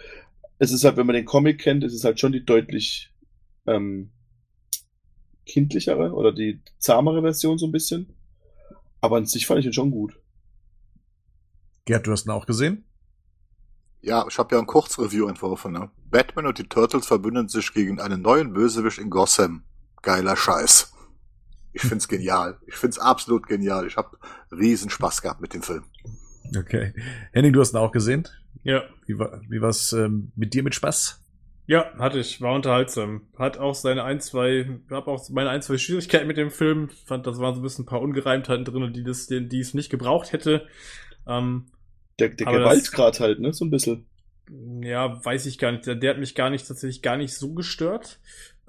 Es 0.60 0.72
ist 0.72 0.84
halt, 0.84 0.98
wenn 0.98 1.06
man 1.06 1.14
den 1.14 1.24
Comic 1.24 1.58
kennt, 1.58 1.82
ist 1.84 1.94
es 1.94 2.04
halt 2.04 2.20
schon 2.20 2.32
die 2.32 2.44
deutlich 2.44 3.10
ähm, 3.66 4.12
kindlichere 5.46 6.12
oder 6.12 6.32
die 6.32 6.60
zahmere 6.78 7.22
Version 7.22 7.56
so 7.56 7.66
ein 7.66 7.72
bisschen. 7.72 8.14
Aber 9.00 9.16
an 9.16 9.24
sich 9.24 9.46
fand 9.46 9.60
ich 9.60 9.66
ihn 9.66 9.72
schon 9.72 9.90
gut. 9.90 10.20
Gerd, 11.86 12.06
du 12.06 12.12
hast 12.12 12.26
ihn 12.26 12.30
auch 12.30 12.44
gesehen? 12.44 12.84
Ja, 14.02 14.26
ich 14.28 14.38
habe 14.38 14.54
ja 14.54 14.60
ein 14.60 14.66
Kurzreview 14.66 15.28
entworfen. 15.28 15.72
Ne? 15.72 15.90
Batman 16.10 16.46
und 16.46 16.58
die 16.58 16.68
Turtles 16.68 17.06
verbünden 17.06 17.48
sich 17.48 17.72
gegen 17.72 17.98
einen 17.98 18.20
neuen 18.20 18.52
Bösewicht 18.52 18.98
in 18.98 19.08
Gotham. 19.08 19.64
Geiler 20.02 20.36
Scheiß. 20.36 20.92
Ich 21.72 21.82
find's 21.82 22.06
genial. 22.08 22.58
Ich 22.66 22.74
find's 22.74 22.98
absolut 22.98 23.46
genial. 23.46 23.86
Ich 23.86 23.96
habe 23.96 24.18
riesen 24.52 24.90
Spaß 24.90 25.22
gehabt 25.22 25.40
mit 25.40 25.54
dem 25.54 25.62
Film. 25.62 25.84
Okay. 26.54 26.92
Henning, 27.32 27.54
du 27.54 27.60
hast 27.60 27.72
ihn 27.72 27.78
auch 27.78 27.92
gesehen? 27.92 28.28
Ja, 28.62 28.84
Wie 29.06 29.18
war 29.18 29.40
wie 29.48 29.60
war's 29.60 29.92
ähm, 29.92 30.32
mit 30.36 30.54
dir 30.54 30.62
mit 30.62 30.74
Spaß? 30.74 31.22
Ja, 31.66 31.94
hatte 31.98 32.18
ich, 32.18 32.40
war 32.40 32.54
unterhaltsam. 32.54 33.22
Hat 33.38 33.58
auch 33.58 33.74
seine 33.76 34.02
ein, 34.02 34.20
zwei, 34.20 34.68
hab 34.90 35.06
auch 35.06 35.28
meine 35.30 35.50
ein, 35.50 35.62
zwei 35.62 35.78
Schwierigkeiten 35.78 36.26
mit 36.26 36.36
dem 36.36 36.50
Film. 36.50 36.88
Fand, 37.06 37.26
das 37.26 37.38
waren 37.38 37.54
so 37.54 37.60
ein 37.60 37.62
bisschen 37.62 37.84
ein 37.84 37.86
paar 37.88 38.02
Ungereimtheiten 38.02 38.64
drin, 38.64 38.92
die 38.92 39.04
das, 39.04 39.28
die, 39.28 39.48
die 39.48 39.60
es 39.60 39.72
nicht 39.72 39.88
gebraucht 39.88 40.32
hätte. 40.32 40.66
Ähm, 41.28 41.66
Der, 42.18 42.30
der 42.30 42.46
das- 42.46 42.54
Gewaltgrad 42.56 43.20
halt, 43.20 43.38
ne? 43.38 43.52
So 43.52 43.64
ein 43.64 43.70
bisschen. 43.70 44.06
ja, 44.82 45.24
weiß 45.24 45.46
ich 45.46 45.58
gar 45.58 45.70
nicht. 45.72 45.86
Der, 45.86 45.94
der 45.94 46.10
hat 46.10 46.18
mich 46.18 46.34
gar 46.34 46.50
nicht, 46.50 46.66
tatsächlich 46.66 47.02
gar 47.02 47.16
nicht 47.16 47.34
so 47.34 47.54
gestört. 47.54 48.18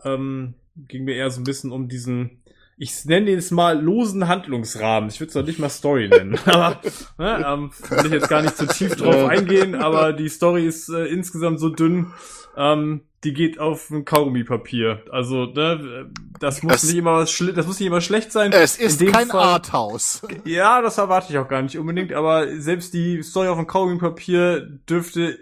Ähm, 0.03 0.53
ging 0.76 1.03
mir 1.03 1.15
eher 1.15 1.31
so 1.31 1.41
ein 1.41 1.45
bisschen 1.45 1.72
um 1.72 1.88
diesen, 1.88 2.40
ich 2.84 3.06
nenne 3.06 3.30
es 3.34 3.52
mal 3.52 3.80
losen 3.80 4.28
Handlungsrahmen. 4.28 5.08
Ich 5.10 5.20
würde 5.20 5.28
es 5.28 5.34
doch 5.36 5.45
nicht 5.45 5.60
mal 5.60 5.70
Story 5.70 6.08
nennen. 6.08 6.36
aber 6.45 6.82
ne, 7.20 7.45
ähm, 7.48 7.72
will 7.91 8.06
ich 8.08 8.12
jetzt 8.12 8.28
gar 8.28 8.41
nicht 8.41 8.58
zu 8.58 8.66
tief 8.66 8.95
drauf 8.95 9.30
eingehen, 9.30 9.76
aber 9.76 10.14
die 10.14 10.28
Story 10.30 10.66
ist 10.66 10.90
äh, 10.90 11.06
insgesamt 11.06 11.60
so 11.60 11.70
dünn, 11.70 12.12
ähm, 12.58 13.02
die 13.24 13.34
geht 13.34 13.60
auf 13.60 13.91
ein 13.91 14.03
Kaugummipapier. 14.03 15.03
Also, 15.12 15.45
ne, 15.45 16.10
das 16.40 16.64
muss 16.64 16.78
Es- 16.78 16.84
nicht 16.86 16.95
immer 16.98 17.20
das 17.20 17.40
muss 17.68 17.80
nicht 17.80 17.86
immer 17.88 18.02
schlecht 18.02 18.32
sein. 18.32 18.52
Es 18.52 18.78
ist 18.78 18.99
kein 19.06 19.28
Fall- 19.28 19.44
Arthouse. 19.44 20.24
Ja, 20.44 20.82
das 20.82 20.98
erwarte 20.98 21.32
ich 21.32 21.38
auch 21.38 21.48
gar 21.48 21.62
nicht 21.62 21.78
unbedingt, 21.78 22.14
aber 22.14 22.48
selbst 22.60 22.95
die 22.95 23.22
Story 23.22 23.48
auf 23.48 23.58
dem 23.58 23.68
Kaugummipapier 23.68 24.62
dürfte 24.90 25.38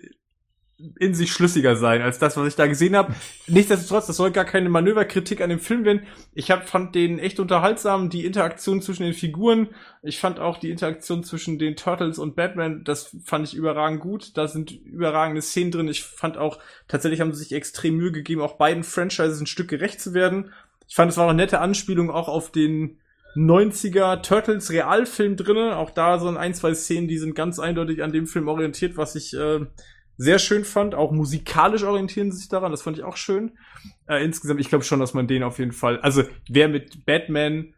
in 0.97 1.13
sich 1.13 1.31
schlüssiger 1.31 1.75
sein 1.75 2.01
als 2.01 2.19
das, 2.19 2.37
was 2.37 2.47
ich 2.47 2.55
da 2.55 2.67
gesehen 2.67 2.95
habe. 2.95 3.13
Nichtsdestotrotz, 3.47 4.07
das 4.07 4.15
soll 4.15 4.31
gar 4.31 4.45
keine 4.45 4.69
Manöverkritik 4.69 5.41
an 5.41 5.49
dem 5.49 5.59
Film 5.59 5.83
werden. 5.83 6.03
Ich 6.33 6.51
hab, 6.51 6.69
fand 6.69 6.95
den 6.95 7.19
echt 7.19 7.39
unterhaltsam, 7.39 8.09
die 8.09 8.25
Interaktion 8.25 8.81
zwischen 8.81 9.03
den 9.03 9.13
Figuren. 9.13 9.69
Ich 10.01 10.19
fand 10.19 10.39
auch 10.39 10.57
die 10.57 10.71
Interaktion 10.71 11.23
zwischen 11.23 11.59
den 11.59 11.75
Turtles 11.75 12.17
und 12.17 12.35
Batman, 12.35 12.83
das 12.85 13.15
fand 13.25 13.47
ich 13.47 13.55
überragend 13.55 13.99
gut. 13.99 14.37
Da 14.37 14.47
sind 14.47 14.71
überragende 14.71 15.41
Szenen 15.41 15.71
drin. 15.71 15.87
Ich 15.89 16.03
fand 16.03 16.37
auch, 16.37 16.59
tatsächlich 16.87 17.19
haben 17.19 17.33
sie 17.33 17.43
sich 17.43 17.51
extrem 17.51 17.97
Mühe 17.97 18.13
gegeben, 18.13 18.41
auch 18.41 18.57
beiden 18.57 18.83
Franchises 18.83 19.41
ein 19.41 19.47
Stück 19.47 19.67
gerecht 19.67 19.99
zu 19.99 20.13
werden. 20.13 20.53
Ich 20.87 20.95
fand, 20.95 21.11
es 21.11 21.17
war 21.17 21.25
auch 21.25 21.29
eine 21.29 21.43
nette 21.43 21.59
Anspielung 21.59 22.09
auch 22.09 22.29
auf 22.29 22.51
den 22.51 22.97
90er 23.35 24.21
Turtles 24.21 24.71
Realfilm 24.71 25.35
drinne. 25.35 25.77
Auch 25.77 25.91
da 25.91 26.19
so 26.19 26.29
ein, 26.29 26.53
zwei 26.53 26.73
Szenen, 26.73 27.07
die 27.07 27.17
sind 27.17 27.35
ganz 27.35 27.59
eindeutig 27.59 28.01
an 28.01 28.11
dem 28.11 28.27
Film 28.27 28.47
orientiert, 28.47 28.97
was 28.97 29.15
ich 29.15 29.35
äh, 29.35 29.65
sehr 30.19 30.37
schön 30.37 30.65
fand. 30.65 30.95
Auch 30.95 31.11
musikalisch 31.11 31.83
orientieren 31.83 32.31
sie 32.31 32.39
sich 32.39 32.49
daran, 32.49 32.71
das 32.71 32.81
fand 32.81 32.97
ich 32.97 33.05
auch 33.05 33.15
schön. 33.15 33.57
Äh, 34.05 34.23
insgesamt, 34.23 34.59
ich 34.59 34.67
glaube 34.67 34.83
schon, 34.83 34.99
dass 34.99 35.13
man 35.13 35.27
den 35.27 35.43
auf 35.43 35.59
jeden 35.59 35.71
Fall, 35.71 35.99
also 36.01 36.23
wer 36.49 36.67
mit 36.67 37.05
Batman 37.05 37.73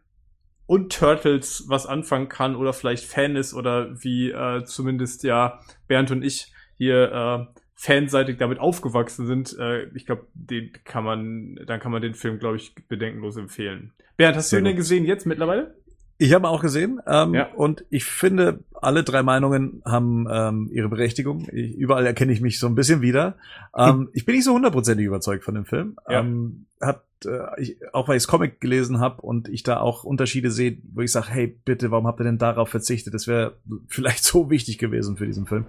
und 0.66 0.92
Turtles 0.92 1.64
was 1.68 1.86
anfangen 1.86 2.28
kann 2.28 2.56
oder 2.56 2.72
vielleicht 2.72 3.04
Fan 3.04 3.36
ist 3.36 3.54
oder 3.54 4.02
wie 4.02 4.32
äh, 4.32 4.64
zumindest 4.64 5.22
ja 5.22 5.60
Bernd 5.86 6.10
und 6.10 6.24
ich 6.24 6.52
hier 6.76 7.48
äh, 7.54 7.60
fanseitig 7.76 8.38
damit 8.38 8.58
aufgewachsen 8.58 9.26
sind, 9.26 9.56
äh, 9.58 9.84
ich 9.94 10.04
glaube, 10.04 10.26
den 10.34 10.72
kann 10.84 11.04
man, 11.04 11.60
dann 11.66 11.78
kann 11.78 11.92
man 11.92 12.02
den 12.02 12.14
Film, 12.14 12.40
glaube 12.40 12.56
ich, 12.56 12.74
bedenkenlos 12.88 13.36
empfehlen. 13.36 13.92
Bernd, 14.16 14.36
hast 14.36 14.50
Sehr 14.50 14.58
du 14.58 14.64
ihn 14.64 14.68
denn 14.70 14.76
gesehen 14.76 15.04
jetzt 15.04 15.26
mittlerweile? 15.26 15.76
Ich 16.22 16.32
habe 16.34 16.48
auch 16.48 16.60
gesehen 16.62 17.00
ähm, 17.06 17.34
Ja. 17.34 17.48
und 17.56 17.84
ich 17.90 18.04
finde, 18.04 18.60
alle 18.80 19.02
drei 19.02 19.24
Meinungen 19.24 19.82
haben 19.84 20.28
ähm, 20.30 20.68
ihre 20.72 20.88
Berechtigung. 20.88 21.48
Ich, 21.52 21.74
überall 21.76 22.06
erkenne 22.06 22.32
ich 22.32 22.40
mich 22.40 22.60
so 22.60 22.68
ein 22.68 22.76
bisschen 22.76 23.00
wieder. 23.00 23.34
Ähm, 23.76 24.08
ich 24.12 24.24
bin 24.24 24.36
nicht 24.36 24.44
so 24.44 24.52
hundertprozentig 24.54 25.04
überzeugt 25.04 25.42
von 25.42 25.54
dem 25.56 25.64
Film. 25.64 25.96
Ja. 26.08 26.20
Ähm, 26.20 26.66
hat, 26.80 27.02
äh, 27.24 27.60
ich, 27.60 27.76
auch 27.92 28.06
weil 28.06 28.16
ich 28.18 28.26
Comic 28.28 28.60
gelesen 28.60 29.00
habe 29.00 29.20
und 29.22 29.48
ich 29.48 29.64
da 29.64 29.80
auch 29.80 30.04
Unterschiede 30.04 30.52
sehe, 30.52 30.78
wo 30.94 31.00
ich 31.00 31.10
sage, 31.10 31.26
hey, 31.30 31.46
bitte, 31.64 31.90
warum 31.90 32.06
habt 32.06 32.20
ihr 32.20 32.24
denn 32.24 32.38
darauf 32.38 32.68
verzichtet? 32.68 33.14
Das 33.14 33.26
wäre 33.26 33.54
vielleicht 33.88 34.22
so 34.32 34.48
wichtig 34.48 34.78
gewesen 34.78 35.16
für 35.16 35.26
diesen 35.26 35.46
Film. 35.46 35.66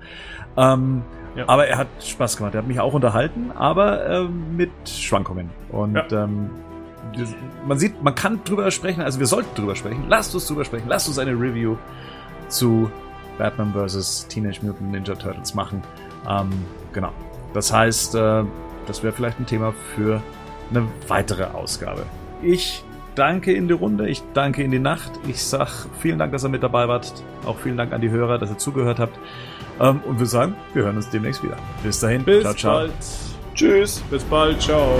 Ähm, 0.56 1.02
Ja. 1.36 1.50
Aber 1.50 1.66
er 1.66 1.80
hat 1.80 1.88
Spaß 2.00 2.38
gemacht. 2.38 2.54
Er 2.54 2.60
hat 2.62 2.68
mich 2.68 2.80
auch 2.80 2.94
unterhalten, 2.94 3.52
aber 3.56 4.06
ähm, 4.08 4.56
mit 4.56 4.70
Schwankungen. 4.88 5.50
Und 5.72 6.12
ähm, 6.12 6.52
man 7.66 7.78
sieht, 7.80 8.02
man 8.02 8.16
kann 8.16 8.44
drüber 8.44 8.72
sprechen, 8.72 9.02
also 9.02 9.20
wir 9.20 9.28
sollten 9.28 9.56
drüber 9.56 9.76
sprechen. 9.76 10.06
Lasst 10.10 10.34
uns 10.34 10.48
drüber 10.48 10.66
sprechen. 10.66 10.86
Lasst 10.88 11.08
uns 11.08 11.20
eine 11.20 11.32
Review 11.32 11.78
zu 12.48 12.90
Batman 13.38 13.74
vs. 13.74 14.28
Teenage 14.28 14.60
Mutant 14.62 14.92
Ninja 14.92 15.16
Turtles 15.16 15.54
machen. 15.54 15.82
Ähm, 16.30 16.50
genau. 16.92 17.12
Das 17.54 17.72
heißt, 17.72 18.16
äh, 18.16 18.44
das 18.88 19.04
wäre 19.04 19.14
vielleicht 19.14 19.40
ein 19.40 19.46
Thema 19.46 19.74
für 19.96 20.22
eine 20.70 20.88
weitere 21.08 21.46
Ausgabe. 21.46 22.04
Ich 22.42 22.84
danke 23.16 23.54
in 23.54 23.68
die 23.68 23.74
Runde, 23.74 24.10
ich 24.10 24.24
danke 24.34 24.64
in 24.64 24.72
die 24.72 24.80
Nacht. 24.80 25.12
Ich 25.28 25.44
sag 25.44 25.70
vielen 26.00 26.20
Dank, 26.20 26.32
dass 26.32 26.44
ihr 26.44 26.50
mit 26.50 26.64
dabei 26.64 26.88
wart. 26.88 27.14
Auch 27.46 27.58
vielen 27.60 27.78
Dank 27.78 27.94
an 27.94 28.02
die 28.02 28.10
Hörer, 28.10 28.38
dass 28.38 28.50
ihr 28.50 28.58
zugehört 28.58 29.00
habt. 29.00 29.18
Ähm, 29.80 30.02
und 30.06 30.20
wir 30.20 30.26
sagen, 30.26 30.56
wir 30.74 30.84
hören 30.84 30.98
uns 30.98 31.10
demnächst 31.10 31.44
wieder. 31.44 31.58
Bis 31.84 32.00
dahin. 32.00 32.24
Bis 32.24 32.42
ciao, 32.42 32.54
ciao. 32.54 32.74
bald. 32.74 32.92
Tschüss. 33.56 34.04
Bis 34.10 34.24
bald. 34.24 34.62
Ciao. 34.62 35.00